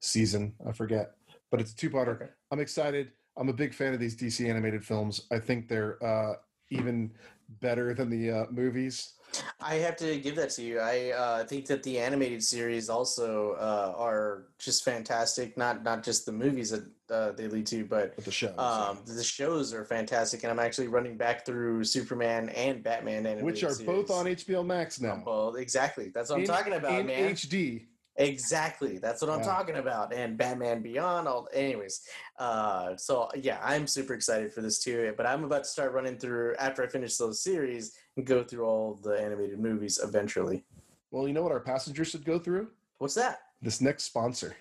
season. 0.00 0.54
I 0.66 0.72
forget, 0.72 1.12
but 1.50 1.60
it's 1.60 1.72
a 1.72 1.76
two-parter. 1.76 2.16
Okay. 2.16 2.30
I'm 2.50 2.60
excited. 2.60 3.12
I'm 3.36 3.50
a 3.50 3.52
big 3.52 3.74
fan 3.74 3.92
of 3.92 4.00
these 4.00 4.16
DC 4.16 4.48
animated 4.48 4.82
films. 4.84 5.26
I 5.30 5.38
think 5.38 5.68
they're 5.68 6.02
uh, 6.02 6.36
even 6.70 7.12
better 7.60 7.92
than 7.92 8.08
the 8.08 8.30
uh, 8.30 8.44
movies. 8.50 9.12
I 9.60 9.74
have 9.74 9.96
to 9.96 10.18
give 10.18 10.36
that 10.36 10.50
to 10.50 10.62
you. 10.62 10.80
I 10.80 11.10
uh, 11.10 11.44
think 11.44 11.66
that 11.66 11.82
the 11.82 11.98
animated 11.98 12.42
series 12.42 12.88
also 12.88 13.52
uh, 13.52 13.92
are 13.96 14.44
just 14.58 14.84
fantastic. 14.84 15.58
Not 15.58 15.82
not 15.82 16.02
just 16.02 16.24
the 16.24 16.32
movies 16.32 16.70
that 16.70 16.84
uh, 17.10 17.32
they 17.32 17.48
lead 17.48 17.66
to, 17.68 17.84
but 17.84 18.14
With 18.16 18.24
the 18.24 18.30
show, 18.30 18.52
um, 18.58 18.98
the 19.06 19.22
shows 19.22 19.72
are 19.72 19.84
fantastic. 19.84 20.42
And 20.42 20.50
I'm 20.50 20.58
actually 20.58 20.88
running 20.88 21.16
back 21.16 21.44
through 21.46 21.84
Superman 21.84 22.48
and 22.50 22.82
Batman 22.82 23.26
animated 23.26 23.44
which 23.44 23.62
are 23.64 23.74
both 23.84 24.10
on 24.10 24.26
HBO 24.26 24.64
Max 24.64 25.00
now. 25.00 25.22
Well, 25.24 25.56
exactly. 25.56 26.10
That's 26.14 26.30
what 26.30 26.40
I'm 26.40 26.46
talking 26.46 26.72
about, 26.74 27.00
in 27.00 27.06
man. 27.06 27.32
HD. 27.34 27.86
Exactly. 28.18 28.98
That's 28.98 29.20
what 29.20 29.30
I'm 29.30 29.40
Yeah. 29.40 29.44
talking 29.46 29.76
about. 29.76 30.12
And 30.14 30.38
Batman 30.38 30.82
Beyond. 30.82 31.28
All 31.28 31.48
anyways. 31.52 32.00
Uh, 32.38 32.96
so 32.96 33.28
yeah, 33.34 33.60
I'm 33.62 33.86
super 33.86 34.14
excited 34.14 34.52
for 34.52 34.62
this 34.62 34.82
too. 34.82 35.12
But 35.16 35.26
I'm 35.26 35.44
about 35.44 35.64
to 35.64 35.68
start 35.70 35.92
running 35.92 36.16
through 36.18 36.54
after 36.56 36.82
I 36.82 36.86
finish 36.86 37.16
those 37.18 37.42
series 37.42 37.92
and 38.16 38.26
go 38.26 38.42
through 38.42 38.64
all 38.64 38.94
the 39.02 39.20
animated 39.20 39.60
movies 39.60 40.00
eventually. 40.02 40.64
Well, 41.10 41.28
you 41.28 41.34
know 41.34 41.42
what 41.42 41.52
our 41.52 41.60
passengers 41.60 42.08
should 42.08 42.24
go 42.24 42.38
through? 42.38 42.68
What's 42.98 43.14
that? 43.14 43.40
This 43.60 43.80
next 43.82 44.04
sponsor. 44.04 44.56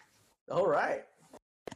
All 0.52 0.68
right. 0.68 1.06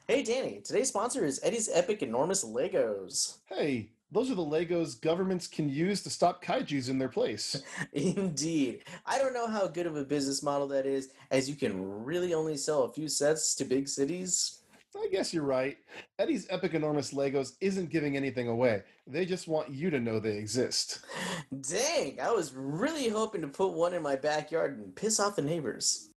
Hey 0.10 0.24
Danny, 0.24 0.60
today's 0.66 0.88
sponsor 0.88 1.24
is 1.24 1.40
Eddie's 1.44 1.70
Epic 1.72 2.02
Enormous 2.02 2.44
Legos. 2.44 3.38
Hey, 3.46 3.92
those 4.12 4.32
are 4.32 4.36
the 4.36 4.42
Legos 4.42 5.00
governments 5.00 5.46
can 5.46 5.70
use 5.70 6.02
to 6.02 6.10
stop 6.10 6.44
kaiju's 6.44 6.90
in 6.90 6.98
their 6.98 7.10
place. 7.10 7.62
Indeed. 7.94 8.86
I 9.06 9.20
don't 9.20 9.36
know 9.36 9.46
how 9.46 9.68
good 9.68 9.86
of 9.86 9.96
a 9.96 10.04
business 10.04 10.42
model 10.42 10.68
that 10.70 10.88
is, 10.88 11.10
as 11.30 11.48
you 11.48 11.56
can 11.56 12.04
really 12.04 12.34
only 12.34 12.58
sell 12.58 12.86
a 12.86 12.92
few 12.92 13.08
sets 13.08 13.54
to 13.54 13.66
big 13.66 13.88
cities. 13.88 14.62
I 15.00 15.10
guess 15.12 15.32
you're 15.32 15.44
right. 15.44 15.78
Eddie's 16.18 16.48
Epic 16.50 16.74
Enormous 16.74 17.14
Legos 17.14 17.52
isn't 17.62 17.92
giving 17.92 18.18
anything 18.18 18.48
away. 18.48 18.82
They 19.06 19.28
just 19.28 19.48
want 19.48 19.70
you 19.70 19.92
to 19.92 20.00
know 20.00 20.20
they 20.20 20.38
exist. 20.38 21.06
Dang, 21.70 22.20
I 22.20 22.32
was 22.32 22.56
really 22.56 23.10
hoping 23.10 23.42
to 23.42 23.48
put 23.48 23.74
one 23.74 23.94
in 23.94 24.02
my 24.02 24.16
backyard 24.16 24.76
and 24.76 24.96
piss 24.96 25.20
off 25.20 25.36
the 25.36 25.44
neighbors. 25.44 26.10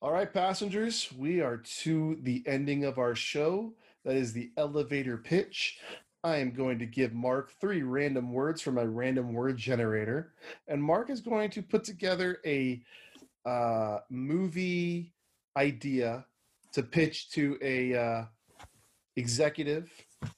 All 0.00 0.12
right, 0.12 0.32
passengers, 0.32 1.08
we 1.18 1.40
are 1.40 1.56
to 1.56 2.18
the 2.22 2.44
ending 2.46 2.84
of 2.84 2.98
our 2.98 3.16
show. 3.16 3.72
That 4.04 4.14
is 4.14 4.32
the 4.32 4.52
elevator 4.56 5.16
pitch. 5.16 5.80
I 6.22 6.36
am 6.36 6.52
going 6.52 6.78
to 6.78 6.86
give 6.86 7.12
Mark 7.12 7.50
three 7.60 7.82
random 7.82 8.32
words 8.32 8.62
from 8.62 8.76
my 8.76 8.84
random 8.84 9.32
word 9.32 9.56
generator, 9.56 10.34
and 10.68 10.80
Mark 10.80 11.10
is 11.10 11.20
going 11.20 11.50
to 11.50 11.62
put 11.62 11.82
together 11.82 12.38
a 12.46 12.80
uh, 13.44 13.98
movie 14.08 15.14
idea 15.56 16.24
to 16.74 16.84
pitch 16.84 17.30
to 17.30 17.58
a 17.60 17.94
uh, 17.96 18.24
executive, 19.16 19.90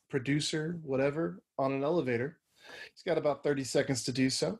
producer, 0.09 0.78
whatever, 0.82 1.43
on 1.59 1.73
an 1.73 1.85
elevator. 1.85 2.39
He's 2.95 3.03
got 3.03 3.19
about 3.19 3.43
thirty 3.43 3.65
seconds 3.65 4.05
to 4.05 4.12
do 4.12 4.31
so. 4.31 4.59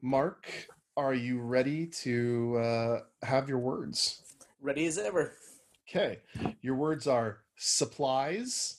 Mark, 0.00 0.48
are 0.96 1.14
you 1.14 1.40
ready 1.40 1.86
to 1.86 2.56
uh, 2.58 3.00
have 3.22 3.48
your 3.48 3.58
words? 3.58 4.22
Ready 4.60 4.86
as 4.86 4.98
ever. 4.98 5.32
Okay. 5.88 6.18
Your 6.60 6.74
words 6.74 7.06
are 7.06 7.38
supplies, 7.56 8.76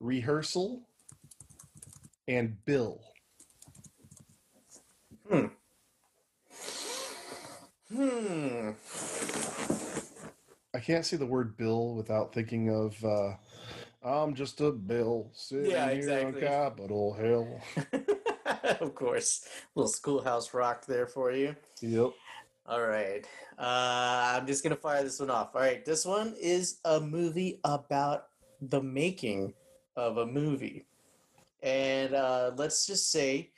rehearsal, 0.00 0.82
and 2.28 2.64
bill. 2.64 3.00
Hmm. 5.28 5.46
Hmm. 7.94 8.70
I 10.74 10.78
can't 10.78 11.04
say 11.04 11.16
the 11.16 11.26
word 11.26 11.56
bill 11.56 11.94
without 11.94 12.32
thinking 12.32 12.70
of 12.70 13.04
uh, 13.04 13.34
I'm 14.02 14.34
just 14.34 14.60
a 14.60 14.70
bill 14.70 15.30
sitting 15.34 15.70
Yeah, 15.72 15.90
here 15.90 15.98
exactly. 15.98 16.46
on 16.46 16.48
Capitol 16.48 17.14
Hill. 17.14 17.60
of 18.80 18.94
course. 18.94 19.46
little 19.74 19.88
schoolhouse 19.88 20.52
rock 20.54 20.86
there 20.86 21.06
for 21.06 21.32
you. 21.32 21.54
Yep. 21.80 22.10
All 22.66 22.82
right. 22.82 23.26
Uh, 23.58 24.36
I'm 24.38 24.46
just 24.46 24.62
going 24.62 24.74
to 24.74 24.80
fire 24.80 25.02
this 25.02 25.20
one 25.20 25.30
off. 25.30 25.54
All 25.54 25.60
right. 25.60 25.84
This 25.84 26.04
one 26.06 26.34
is 26.40 26.78
a 26.84 27.00
movie 27.00 27.60
about 27.64 28.26
the 28.60 28.82
making 28.82 29.54
of 29.96 30.18
a 30.18 30.26
movie. 30.26 30.86
and 31.62 32.14
uh, 32.14 32.52
let's 32.56 32.86
just 32.86 33.10
say 33.10 33.50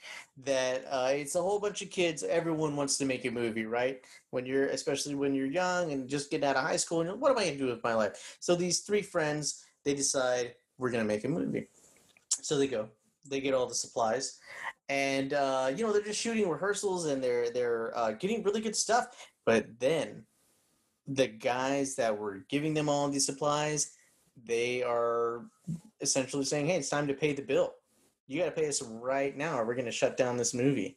that 0.45 0.85
uh, 0.91 1.11
it's 1.13 1.35
a 1.37 1.43
whole 1.43 1.61
bunch 1.61 1.83
of 1.83 1.91
kids. 1.91 2.23
Everyone 2.25 2.75
wants 2.77 2.99
to 2.99 3.05
make 3.05 3.25
a 3.25 3.31
movie, 3.31 3.65
right? 3.67 4.01
When 4.31 4.45
you're, 4.47 4.67
especially 4.69 5.15
when 5.15 5.35
you're 5.35 5.47
young 5.47 5.93
and 5.93 6.09
just 6.09 6.31
getting 6.31 6.49
out 6.49 6.57
of 6.57 6.65
high 6.65 6.77
school, 6.77 7.01
and 7.01 7.09
you're, 7.09 7.17
what 7.17 7.31
am 7.31 7.39
I 7.39 7.45
going 7.45 7.59
to 7.59 7.65
do 7.65 7.71
with 7.71 7.85
my 7.85 7.95
life? 7.95 8.37
So 8.41 8.55
these 8.57 8.81
three 8.81 9.03
friends, 9.03 9.65
they 9.85 9.95
decide 9.95 10.55
we're 10.79 10.91
going 10.91 11.05
to 11.05 11.09
make 11.09 11.25
a 11.25 11.29
movie. 11.29 11.69
So 12.31 12.59
they 12.59 12.67
go, 12.67 12.89
they 13.29 13.41
get 13.41 13.55
all 13.55 13.67
the 13.67 13.75
supplies, 13.75 14.41
and 14.89 15.33
uh, 15.33 15.71
you 15.75 15.85
know 15.85 15.93
they're 15.93 16.03
just 16.03 16.21
shooting 16.21 16.49
rehearsals 16.49 17.07
and 17.07 17.23
they're 17.23 17.51
they're 17.51 17.97
uh, 17.97 18.13
getting 18.13 18.43
really 18.43 18.61
good 18.61 18.77
stuff. 18.77 19.29
But 19.45 19.67
then 19.79 20.25
the 21.07 21.27
guys 21.27 21.95
that 21.97 22.17
were 22.17 22.45
giving 22.49 22.75
them 22.75 22.89
all 22.89 23.09
these 23.09 23.27
supplies, 23.27 23.93
they 24.45 24.83
are 24.83 25.45
essentially 26.01 26.45
saying, 26.45 26.67
"Hey, 26.67 26.77
it's 26.77 26.91
time 26.91 27.07
to 27.09 27.15
pay 27.15 27.33
the 27.33 27.43
bill." 27.43 27.75
you 28.29 28.39
got 28.39 28.47
to 28.47 28.53
pay 28.53 28.69
us 28.69 28.83
right 28.83 29.37
now 29.37 29.59
or 29.59 29.67
we're 29.67 29.75
going 29.75 29.85
to 29.85 29.91
shut 29.93 30.17
down 30.17 30.37
this 30.37 30.55
movie 30.55 30.97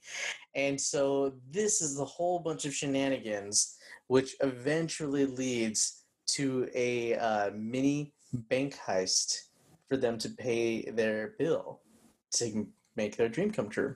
and 0.53 0.79
so 0.79 1.33
this 1.51 1.81
is 1.81 1.99
a 1.99 2.05
whole 2.05 2.39
bunch 2.39 2.65
of 2.65 2.73
shenanigans 2.73 3.77
which 4.07 4.35
eventually 4.41 5.25
leads 5.25 6.03
to 6.27 6.69
a 6.73 7.15
uh, 7.15 7.51
mini 7.55 8.13
bank 8.49 8.77
heist 8.77 9.47
for 9.87 9.97
them 9.97 10.17
to 10.17 10.29
pay 10.29 10.89
their 10.91 11.33
bill 11.37 11.81
to 12.31 12.67
make 12.95 13.15
their 13.17 13.29
dream 13.29 13.51
come 13.51 13.69
true. 13.69 13.95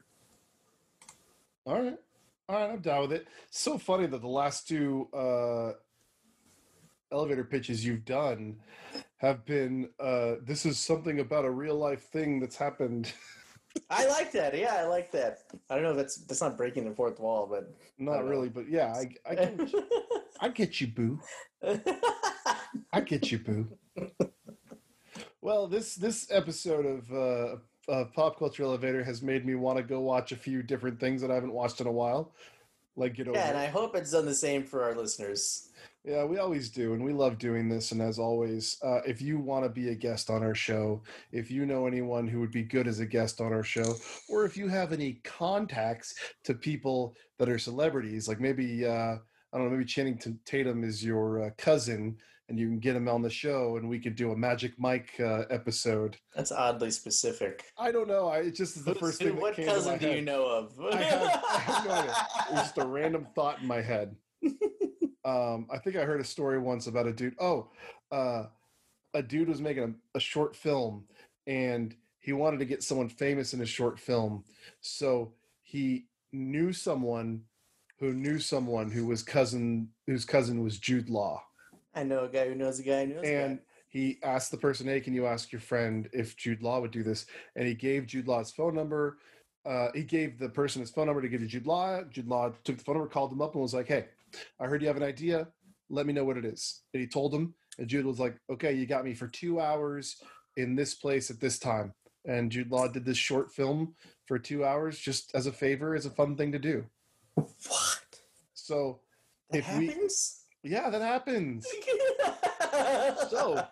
All 1.65 1.81
right. 1.81 1.97
All 2.47 2.55
right 2.55 2.71
i'm 2.71 2.81
down 2.81 3.01
with 3.01 3.13
it. 3.13 3.27
So 3.51 3.77
funny 3.77 4.07
that 4.07 4.21
the 4.21 4.27
last 4.27 4.67
two 4.67 5.07
uh 5.13 5.73
elevator 7.11 7.43
pitches 7.43 7.85
you've 7.85 8.05
done 8.05 8.57
have 9.17 9.45
been 9.45 9.89
uh 9.99 10.35
this 10.43 10.65
is 10.65 10.79
something 10.79 11.19
about 11.19 11.45
a 11.45 11.51
real 11.51 11.75
life 11.75 12.03
thing 12.09 12.39
that's 12.39 12.55
happened. 12.55 13.13
I 13.91 14.07
like 14.07 14.31
that. 14.31 14.57
Yeah 14.57 14.75
i 14.75 14.85
like 14.85 15.11
that. 15.11 15.43
I 15.69 15.75
don't 15.75 15.83
know 15.83 15.91
if 15.91 15.97
that's 15.97 16.15
that's 16.25 16.41
not 16.41 16.57
breaking 16.57 16.85
the 16.85 16.95
fourth 16.95 17.19
wall 17.19 17.45
but 17.47 17.71
not 17.99 18.25
really 18.25 18.49
but 18.49 18.67
yeah 18.67 18.93
i 18.95 19.09
i 19.29 19.35
get, 19.35 19.71
you, 19.71 19.83
I 20.39 20.49
get 20.49 20.81
you 20.81 20.87
boo. 20.87 21.19
I 22.93 23.01
get 23.01 23.31
you 23.31 23.39
boo. 23.39 23.67
Well 25.41 25.67
this 25.67 25.93
this 25.95 26.27
episode 26.31 26.85
of 26.87 27.11
uh 27.13 27.57
uh, 27.89 28.05
Pop 28.05 28.37
Culture 28.39 28.63
Elevator 28.63 29.03
has 29.03 29.21
made 29.21 29.45
me 29.45 29.55
want 29.55 29.77
to 29.77 29.83
go 29.83 29.99
watch 29.99 30.31
a 30.31 30.35
few 30.35 30.61
different 30.63 30.99
things 30.99 31.21
that 31.21 31.31
I 31.31 31.35
haven't 31.35 31.53
watched 31.53 31.81
in 31.81 31.87
a 31.87 31.91
while. 31.91 32.33
Like 32.95 33.15
get 33.15 33.27
over. 33.27 33.37
Yeah, 33.37 33.49
and 33.49 33.57
I 33.57 33.67
hope 33.67 33.95
it's 33.95 34.11
done 34.11 34.25
the 34.25 34.35
same 34.35 34.63
for 34.63 34.83
our 34.83 34.95
listeners. 34.95 35.69
Yeah, 36.03 36.23
we 36.23 36.37
always 36.37 36.69
do, 36.69 36.93
and 36.93 37.03
we 37.03 37.13
love 37.13 37.37
doing 37.37 37.69
this. 37.69 37.91
And 37.91 38.01
as 38.01 38.19
always, 38.19 38.77
uh, 38.83 39.01
if 39.05 39.21
you 39.21 39.37
want 39.37 39.63
to 39.63 39.69
be 39.69 39.89
a 39.89 39.95
guest 39.95 40.29
on 40.29 40.43
our 40.43 40.55
show, 40.55 41.01
if 41.31 41.51
you 41.51 41.65
know 41.65 41.87
anyone 41.87 42.27
who 42.27 42.39
would 42.39 42.51
be 42.51 42.63
good 42.63 42.87
as 42.87 42.99
a 42.99 43.05
guest 43.05 43.41
on 43.41 43.53
our 43.53 43.63
show, 43.63 43.95
or 44.29 44.45
if 44.45 44.57
you 44.57 44.67
have 44.67 44.91
any 44.91 45.21
contacts 45.23 46.13
to 46.45 46.53
people 46.53 47.15
that 47.37 47.49
are 47.49 47.59
celebrities, 47.59 48.27
like 48.27 48.39
maybe 48.39 48.85
uh, 48.85 49.15
I 49.53 49.57
don't 49.57 49.65
know, 49.65 49.71
maybe 49.71 49.85
Channing 49.85 50.19
Tatum 50.45 50.83
is 50.83 51.03
your 51.03 51.43
uh, 51.43 51.49
cousin, 51.57 52.17
and 52.49 52.59
you 52.59 52.67
can 52.67 52.79
get 52.79 52.95
him 52.95 53.07
on 53.07 53.21
the 53.21 53.29
show, 53.29 53.77
and 53.77 53.87
we 53.87 53.99
could 53.99 54.15
do 54.15 54.31
a 54.31 54.35
Magic 54.35 54.73
Mike 54.77 55.11
uh, 55.19 55.43
episode. 55.49 56.17
That's 56.35 56.51
oddly 56.51 56.91
specific. 56.91 57.63
I 57.77 57.91
don't 57.91 58.07
know. 58.07 58.27
I, 58.27 58.39
it 58.39 58.55
just 58.55 58.75
is 58.75 58.83
the 58.83 58.95
first 58.95 59.19
thing. 59.19 59.39
What 59.39 59.55
cousin 59.55 59.99
do 59.99 60.07
head. 60.07 60.15
you 60.15 60.21
know 60.23 60.45
of? 60.45 60.73
I, 60.91 61.01
have, 61.01 61.21
I 61.21 61.59
have 61.59 61.85
no 61.85 61.91
idea. 61.91 62.15
It 62.49 62.53
was 62.53 62.61
just 62.63 62.77
a 62.79 62.85
random 62.85 63.27
thought 63.35 63.61
in 63.61 63.67
my 63.67 63.81
head. 63.81 64.15
Um, 65.25 65.67
I 65.69 65.77
think 65.77 65.95
I 65.95 66.05
heard 66.05 66.21
a 66.21 66.25
story 66.25 66.57
once 66.57 66.87
about 66.87 67.05
a 67.05 67.13
dude. 67.13 67.35
Oh, 67.39 67.69
uh, 68.11 68.45
a 69.13 69.21
dude 69.21 69.49
was 69.49 69.61
making 69.61 69.83
a, 69.83 70.17
a, 70.17 70.19
short 70.19 70.55
film 70.55 71.03
and 71.45 71.93
he 72.19 72.33
wanted 72.33 72.59
to 72.59 72.65
get 72.65 72.83
someone 72.83 73.09
famous 73.09 73.53
in 73.53 73.59
his 73.59 73.69
short 73.69 73.99
film. 73.99 74.43
So 74.81 75.33
he 75.61 76.05
knew 76.31 76.71
someone 76.71 77.43
who 77.99 78.13
knew 78.13 78.39
someone 78.39 78.89
who 78.89 79.05
was 79.05 79.21
cousin, 79.21 79.89
whose 80.07 80.25
cousin 80.25 80.63
was 80.63 80.79
Jude 80.79 81.09
Law. 81.09 81.43
I 81.93 82.03
know 82.03 82.23
a 82.23 82.29
guy 82.29 82.47
who 82.47 82.55
knows 82.55 82.79
a 82.79 82.83
guy 82.83 83.05
who 83.05 83.15
knows 83.15 83.25
and 83.25 83.59
he 83.89 84.19
asked 84.23 84.51
the 84.51 84.57
person, 84.57 84.87
Hey, 84.87 85.01
can 85.01 85.13
you 85.13 85.25
ask 85.25 85.51
your 85.51 85.61
friend 85.61 86.07
if 86.13 86.37
Jude 86.37 86.61
Law 86.61 86.79
would 86.79 86.91
do 86.91 87.03
this? 87.03 87.25
And 87.55 87.67
he 87.67 87.73
gave 87.73 88.05
Jude 88.05 88.27
Law's 88.27 88.51
phone 88.51 88.75
number. 88.75 89.17
Uh, 89.65 89.89
he 89.93 90.03
gave 90.03 90.39
the 90.39 90.49
person 90.49 90.81
his 90.81 90.91
phone 90.91 91.07
number 91.07 91.21
to 91.21 91.27
give 91.27 91.41
to 91.41 91.47
Jude 91.47 91.67
Law. 91.67 92.03
Jude 92.03 92.27
Law 92.27 92.51
took 92.63 92.77
the 92.77 92.83
phone 92.83 92.95
number, 92.95 93.09
called 93.09 93.31
him 93.31 93.41
up, 93.41 93.53
and 93.53 93.61
was 93.61 93.73
like, 93.73 93.87
Hey, 93.87 94.05
I 94.59 94.65
heard 94.65 94.81
you 94.81 94.87
have 94.87 94.97
an 94.97 95.03
idea. 95.03 95.47
Let 95.89 96.05
me 96.05 96.13
know 96.13 96.23
what 96.23 96.37
it 96.37 96.45
is. 96.45 96.81
And 96.93 97.01
he 97.01 97.07
told 97.07 97.33
him, 97.33 97.55
and 97.79 97.87
Jude 97.87 98.05
was 98.05 98.19
like, 98.19 98.37
okay, 98.51 98.73
you 98.73 98.85
got 98.85 99.05
me 99.05 99.13
for 99.13 99.27
two 99.27 99.59
hours 99.59 100.21
in 100.57 100.75
this 100.75 100.93
place 100.93 101.31
at 101.31 101.39
this 101.39 101.57
time. 101.57 101.93
And 102.25 102.51
Jude 102.51 102.71
Law 102.71 102.87
did 102.87 103.05
this 103.05 103.17
short 103.17 103.51
film 103.51 103.95
for 104.27 104.37
two 104.37 104.65
hours 104.65 104.99
just 104.99 105.33
as 105.33 105.47
a 105.47 105.51
favor, 105.51 105.95
as 105.95 106.05
a 106.05 106.11
fun 106.11 106.35
thing 106.35 106.51
to 106.51 106.59
do. 106.59 106.85
What? 107.35 108.03
So 108.53 108.99
that 109.49 109.59
if 109.59 109.65
happens? 109.65 109.89
we 109.89 109.95
Yeah, 110.63 110.89
that 110.89 111.01
happens. 111.01 111.65
so 113.29 113.65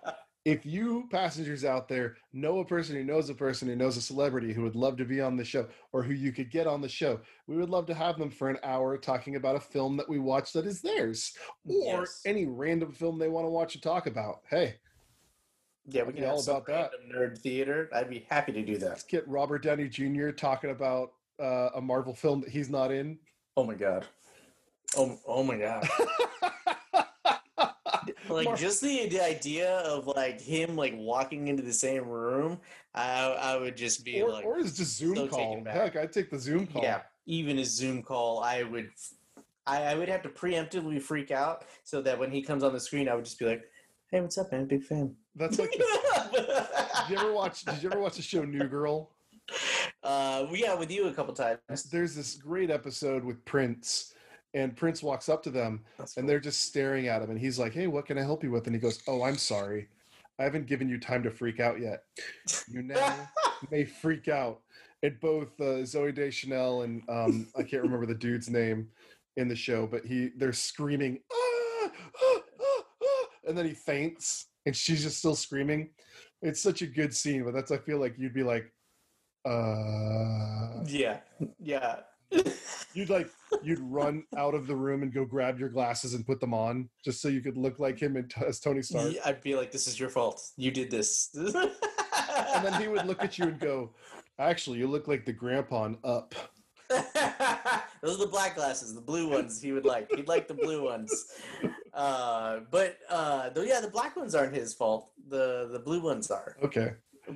if 0.48 0.66
you 0.66 1.10
passengers 1.12 1.66
out 1.66 1.90
there 1.90 2.16
know 2.32 2.60
a 2.60 2.66
person 2.66 2.96
who 2.96 3.04
knows 3.04 3.30
a 3.30 3.34
person 3.34 3.68
who 3.68 3.76
knows 3.76 3.98
a 3.98 4.02
celebrity 4.02 4.54
who 4.54 4.62
would 4.62 4.78
love 4.78 4.96
to 4.96 5.04
be 5.04 5.20
on 5.20 5.36
the 5.36 5.44
show 5.44 5.68
or 5.92 6.02
who 6.02 6.14
you 6.14 6.32
could 6.32 6.50
get 6.50 6.68
on 6.68 6.80
the 6.80 6.88
show, 6.88 7.20
we 7.48 7.58
would 7.58 7.70
love 7.70 7.86
to 7.88 7.94
have 7.94 8.18
them 8.18 8.30
for 8.30 8.50
an 8.50 8.58
hour 8.64 8.98
talking 8.98 9.36
about 9.36 9.58
a 9.58 9.60
film 9.60 9.98
that 9.98 10.08
we 10.08 10.20
watch 10.20 10.54
that 10.54 10.66
is 10.66 10.82
theirs 10.82 11.34
or 11.66 12.02
yes. 12.02 12.22
any 12.26 12.46
random 12.46 12.94
film 12.94 13.20
they 13.20 13.28
want 13.28 13.46
to 13.46 13.50
watch 13.50 13.76
and 13.76 13.84
talk 13.84 14.08
about. 14.08 14.38
Hey. 14.50 14.76
Yeah, 15.86 16.04
we 16.04 16.14
can 16.14 16.24
all 16.24 16.42
about 16.42 16.66
that. 16.68 16.92
Nerd 17.14 17.38
theater. 17.40 17.90
I'd 17.94 18.10
be 18.10 18.26
happy 18.30 18.54
to 18.54 18.62
do 18.62 18.78
that. 18.78 18.90
Let's 18.90 19.04
get 19.04 19.28
Robert 19.28 19.64
Downey 19.64 19.90
Jr. 19.90 20.30
talking 20.30 20.70
about 20.70 21.12
uh, 21.42 21.70
a 21.76 21.82
Marvel 21.82 22.14
film 22.14 22.40
that 22.42 22.50
he's 22.50 22.70
not 22.70 22.92
in. 22.92 23.20
Oh 23.58 23.66
my 23.66 23.74
god. 23.74 24.06
Oh, 24.96 25.20
oh 25.28 25.44
my 25.44 25.58
god. 25.58 25.88
like 28.30 28.46
Mark. 28.46 28.60
just 28.60 28.82
the, 28.82 29.08
the 29.08 29.24
idea 29.24 29.78
of 29.80 30.08
like 30.08 30.42
him 30.42 30.76
like 30.76 30.94
walking 30.96 31.48
into 31.48 31.64
the 31.64 31.74
same 31.74 32.08
room, 32.08 32.60
I 32.94 33.24
I 33.24 33.58
would 33.58 33.78
just 33.78 34.04
be 34.06 34.22
or, 34.22 34.32
like, 34.32 34.46
or 34.46 34.60
is 34.60 34.78
just 34.78 34.98
Zoom 34.98 35.16
so 35.16 35.28
call. 35.28 35.64
Heck, 35.66 35.96
I'd 35.96 36.12
take 36.12 36.30
the 36.30 36.40
Zoom 36.40 36.68
call. 36.68 36.82
Yeah, 36.82 37.02
even 37.26 37.60
a 37.60 37.66
Zoom 37.66 38.04
call, 38.04 38.44
I 38.44 38.64
would, 38.64 38.90
I, 39.66 39.84
I 39.84 39.96
would 39.96 40.10
have 40.10 40.22
to 40.24 40.30
preemptively 40.30 41.02
freak 41.02 41.32
out 41.32 41.66
so 41.84 42.02
that 42.02 42.18
when 42.18 42.32
he 42.32 42.42
comes 42.42 42.64
on 42.64 42.74
the 42.74 42.80
screen, 42.80 43.10
I 43.10 43.16
would 43.16 43.26
just 43.26 43.40
be 43.40 43.46
like, 43.46 43.64
"Hey, 44.12 44.22
what's 44.22 44.38
up, 44.38 44.52
man? 44.52 44.66
Big 44.66 44.84
fan." 44.84 45.16
That's 45.36 45.60
like. 45.60 45.72
did 45.72 45.82
you 47.10 47.18
ever 47.18 47.34
watch? 47.34 47.66
Did 47.66 47.84
you 47.84 47.90
ever 47.92 48.00
watch 48.00 48.16
the 48.16 48.22
show 48.22 48.44
New 48.44 48.68
Girl? 48.68 49.12
Uh, 50.04 50.46
yeah, 50.52 50.74
with 50.74 50.92
you 50.92 51.08
a 51.08 51.14
couple 51.14 51.34
times. 51.34 51.84
There's 51.92 52.16
this 52.16 52.36
great 52.36 52.70
episode 52.70 53.24
with 53.24 53.44
Prince 53.46 54.14
and 54.54 54.76
Prince 54.76 55.04
walks 55.04 55.30
up 55.30 55.44
to 55.44 55.50
them 55.50 55.84
That's 55.98 56.18
and 56.18 56.24
cool. 56.24 56.28
they're 56.30 56.40
just 56.40 56.62
staring 56.62 57.08
at 57.08 57.22
him 57.22 57.30
and 57.30 57.40
he's 57.40 57.60
like, 57.60 57.74
"Hey, 57.74 57.88
what 57.88 58.06
can 58.06 58.18
I 58.18 58.22
help 58.22 58.44
you 58.44 58.52
with?" 58.52 58.66
And 58.68 58.76
he 58.76 58.80
goes, 58.80 59.00
"Oh, 59.08 59.24
I'm 59.24 59.38
sorry. 59.38 59.88
I 60.40 60.44
haven't 60.44 60.68
given 60.68 60.88
you 60.88 61.00
time 61.00 61.24
to 61.24 61.32
freak 61.32 61.60
out 61.60 61.80
yet. 61.80 62.04
You 62.68 62.84
now 62.84 63.30
may 63.72 63.86
freak 63.86 64.28
out." 64.28 64.62
And 65.04 65.20
both 65.20 65.50
uh, 65.60 65.84
Zooey 65.86 66.14
Deschanel 66.16 66.82
and 66.82 67.04
um, 67.08 67.48
I 67.56 67.64
can't 67.64 67.84
remember 67.84 68.08
the 68.08 68.16
dude's 68.16 68.50
name 68.50 68.90
in 69.36 69.48
the 69.48 69.56
show, 69.56 69.86
but 69.86 70.06
he 70.06 70.32
they're 70.38 70.54
screaming, 70.54 71.20
ah, 71.32 71.92
ah, 72.24 72.40
ah, 72.62 72.84
ah, 73.04 73.26
and 73.48 73.58
then 73.58 73.66
he 73.66 73.74
faints 73.74 74.48
and 74.66 74.76
she's 74.76 75.04
just 75.04 75.20
still 75.20 75.36
screaming. 75.36 75.90
It's 76.42 76.62
such 76.62 76.82
a 76.82 76.88
good 76.88 77.16
scene, 77.16 77.44
but 77.44 77.54
that's 77.54 77.72
I 77.72 77.78
feel 77.78 78.00
like 78.00 78.16
you'd 78.18 78.34
be 78.34 78.44
like, 78.44 78.72
uh, 79.46 80.84
yeah, 80.86 81.20
yeah 81.60 81.98
you'd 82.94 83.10
like 83.10 83.30
you'd 83.62 83.80
run 83.80 84.24
out 84.36 84.54
of 84.54 84.68
the 84.68 84.76
room 84.76 85.04
and 85.04 85.14
go 85.14 85.24
grab 85.24 85.60
your 85.60 85.70
glasses 85.70 86.14
and 86.14 86.26
put 86.26 86.40
them 86.40 86.54
on 86.54 86.90
just 87.04 87.22
so 87.22 87.28
you 87.28 87.42
could 87.42 87.58
look 87.58 87.80
like 87.80 88.00
him 88.00 88.16
and 88.16 88.34
as 88.46 88.60
Tony 88.60 88.82
Stark. 88.82 89.14
Yeah, 89.14 89.22
I'd 89.26 89.42
be 89.42 89.56
like, 89.56 89.72
"This 89.72 89.88
is 89.88 90.00
your 90.00 90.10
fault. 90.10 90.42
You 90.58 90.72
did 90.72 90.90
this." 90.90 91.30
and 91.36 92.66
then 92.66 92.82
he 92.82 92.88
would 92.88 93.06
look 93.06 93.24
at 93.24 93.38
you 93.38 93.46
and 93.46 93.60
go, 93.60 93.94
"Actually, 94.40 94.80
you 94.80 94.88
look 94.88 95.08
like 95.08 95.26
the 95.26 95.34
grandpa 95.34 95.84
on 95.84 95.98
Up." 96.04 96.34
Those 96.90 98.16
are 98.16 98.26
the 98.26 98.30
black 98.32 98.56
glasses, 98.56 98.94
the 98.94 99.02
blue 99.02 99.30
ones. 99.30 99.62
He 99.62 99.72
would 99.72 99.86
like. 99.86 100.10
He'd 100.16 100.28
like 100.28 100.48
the 100.48 100.54
blue 100.54 100.86
ones. 100.86 101.34
Uh, 101.94 102.62
but 102.72 102.98
uh, 103.10 103.50
though, 103.50 103.64
yeah, 103.64 103.82
the 103.82 103.90
black 103.90 104.16
ones 104.16 104.36
aren't 104.36 104.56
his 104.56 104.74
fault. 104.74 105.12
The 105.30 105.70
the 105.72 105.80
blue 105.80 106.00
ones 106.00 106.32
are. 106.32 106.56
Okay. 106.64 106.94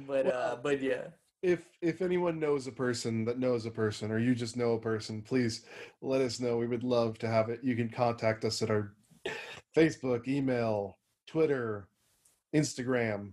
But 0.07 0.25
well, 0.25 0.33
uh, 0.33 0.55
but 0.55 0.81
yeah 0.81 1.07
if 1.41 1.65
if 1.81 2.01
anyone 2.01 2.39
knows 2.39 2.67
a 2.67 2.71
person 2.71 3.25
that 3.25 3.39
knows 3.39 3.65
a 3.65 3.71
person 3.71 4.11
or 4.11 4.19
you 4.19 4.35
just 4.35 4.55
know 4.55 4.73
a 4.73 4.79
person 4.79 5.21
please 5.21 5.65
let 6.01 6.21
us 6.21 6.39
know. 6.39 6.57
We 6.57 6.67
would 6.67 6.83
love 6.83 7.17
to 7.19 7.27
have 7.27 7.49
it. 7.49 7.63
You 7.63 7.75
can 7.75 7.89
contact 7.89 8.45
us 8.45 8.61
at 8.61 8.69
our 8.69 8.93
facebook 9.75 10.27
email 10.27 10.97
twitter 11.27 11.87
instagram. 12.55 13.31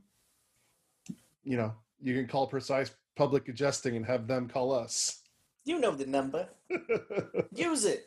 You 1.45 1.57
know 1.57 1.75
you 2.01 2.15
can 2.15 2.27
call 2.27 2.47
precise 2.47 2.91
public 3.17 3.49
adjusting 3.49 3.97
and 3.97 4.07
have 4.07 4.27
them 4.27 4.49
call 4.49 4.73
us. 4.73 5.23
You 5.65 5.81
know 5.81 5.91
the 5.91 6.07
number. 6.07 6.49
Use 7.55 7.85
it. 7.85 8.07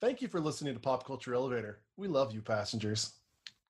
Thank 0.00 0.22
you 0.22 0.28
for 0.28 0.40
listening 0.40 0.74
to 0.74 0.80
pop 0.80 1.06
culture 1.06 1.34
elevator. 1.34 1.80
We 1.96 2.08
love 2.08 2.32
you 2.32 2.40
passengers. 2.40 3.14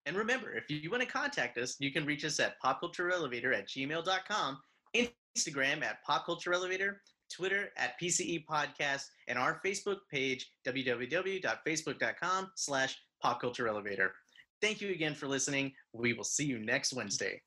And 0.07 0.17
remember 0.17 0.53
if 0.55 0.65
you 0.69 0.91
want 0.91 1.03
to 1.03 1.09
contact 1.09 1.59
us 1.59 1.77
you 1.79 1.93
can 1.93 2.05
reach 2.05 2.25
us 2.25 2.41
at 2.41 2.61
popcultureelevator 2.61 3.57
at 3.57 3.69
gmail.com 3.69 4.59
Instagram 4.95 5.83
at 5.83 6.03
Pop 6.05 6.27
Culture 6.27 6.53
Elevator, 6.53 7.03
Twitter 7.35 7.71
at 7.77 7.99
PCE 8.01 8.45
Podcast, 8.45 9.05
and 9.29 9.39
our 9.39 9.61
Facebook 9.65 9.99
page, 10.11 10.51
www.facebook.com 10.67 12.51
slash 12.57 12.99
Pop 13.23 13.41
Culture. 13.41 14.13
Thank 14.61 14.81
you 14.81 14.91
again 14.91 15.15
for 15.15 15.27
listening. 15.27 15.73
We 15.93 16.13
will 16.13 16.25
see 16.25 16.45
you 16.45 16.59
next 16.59 16.93
Wednesday. 16.93 17.41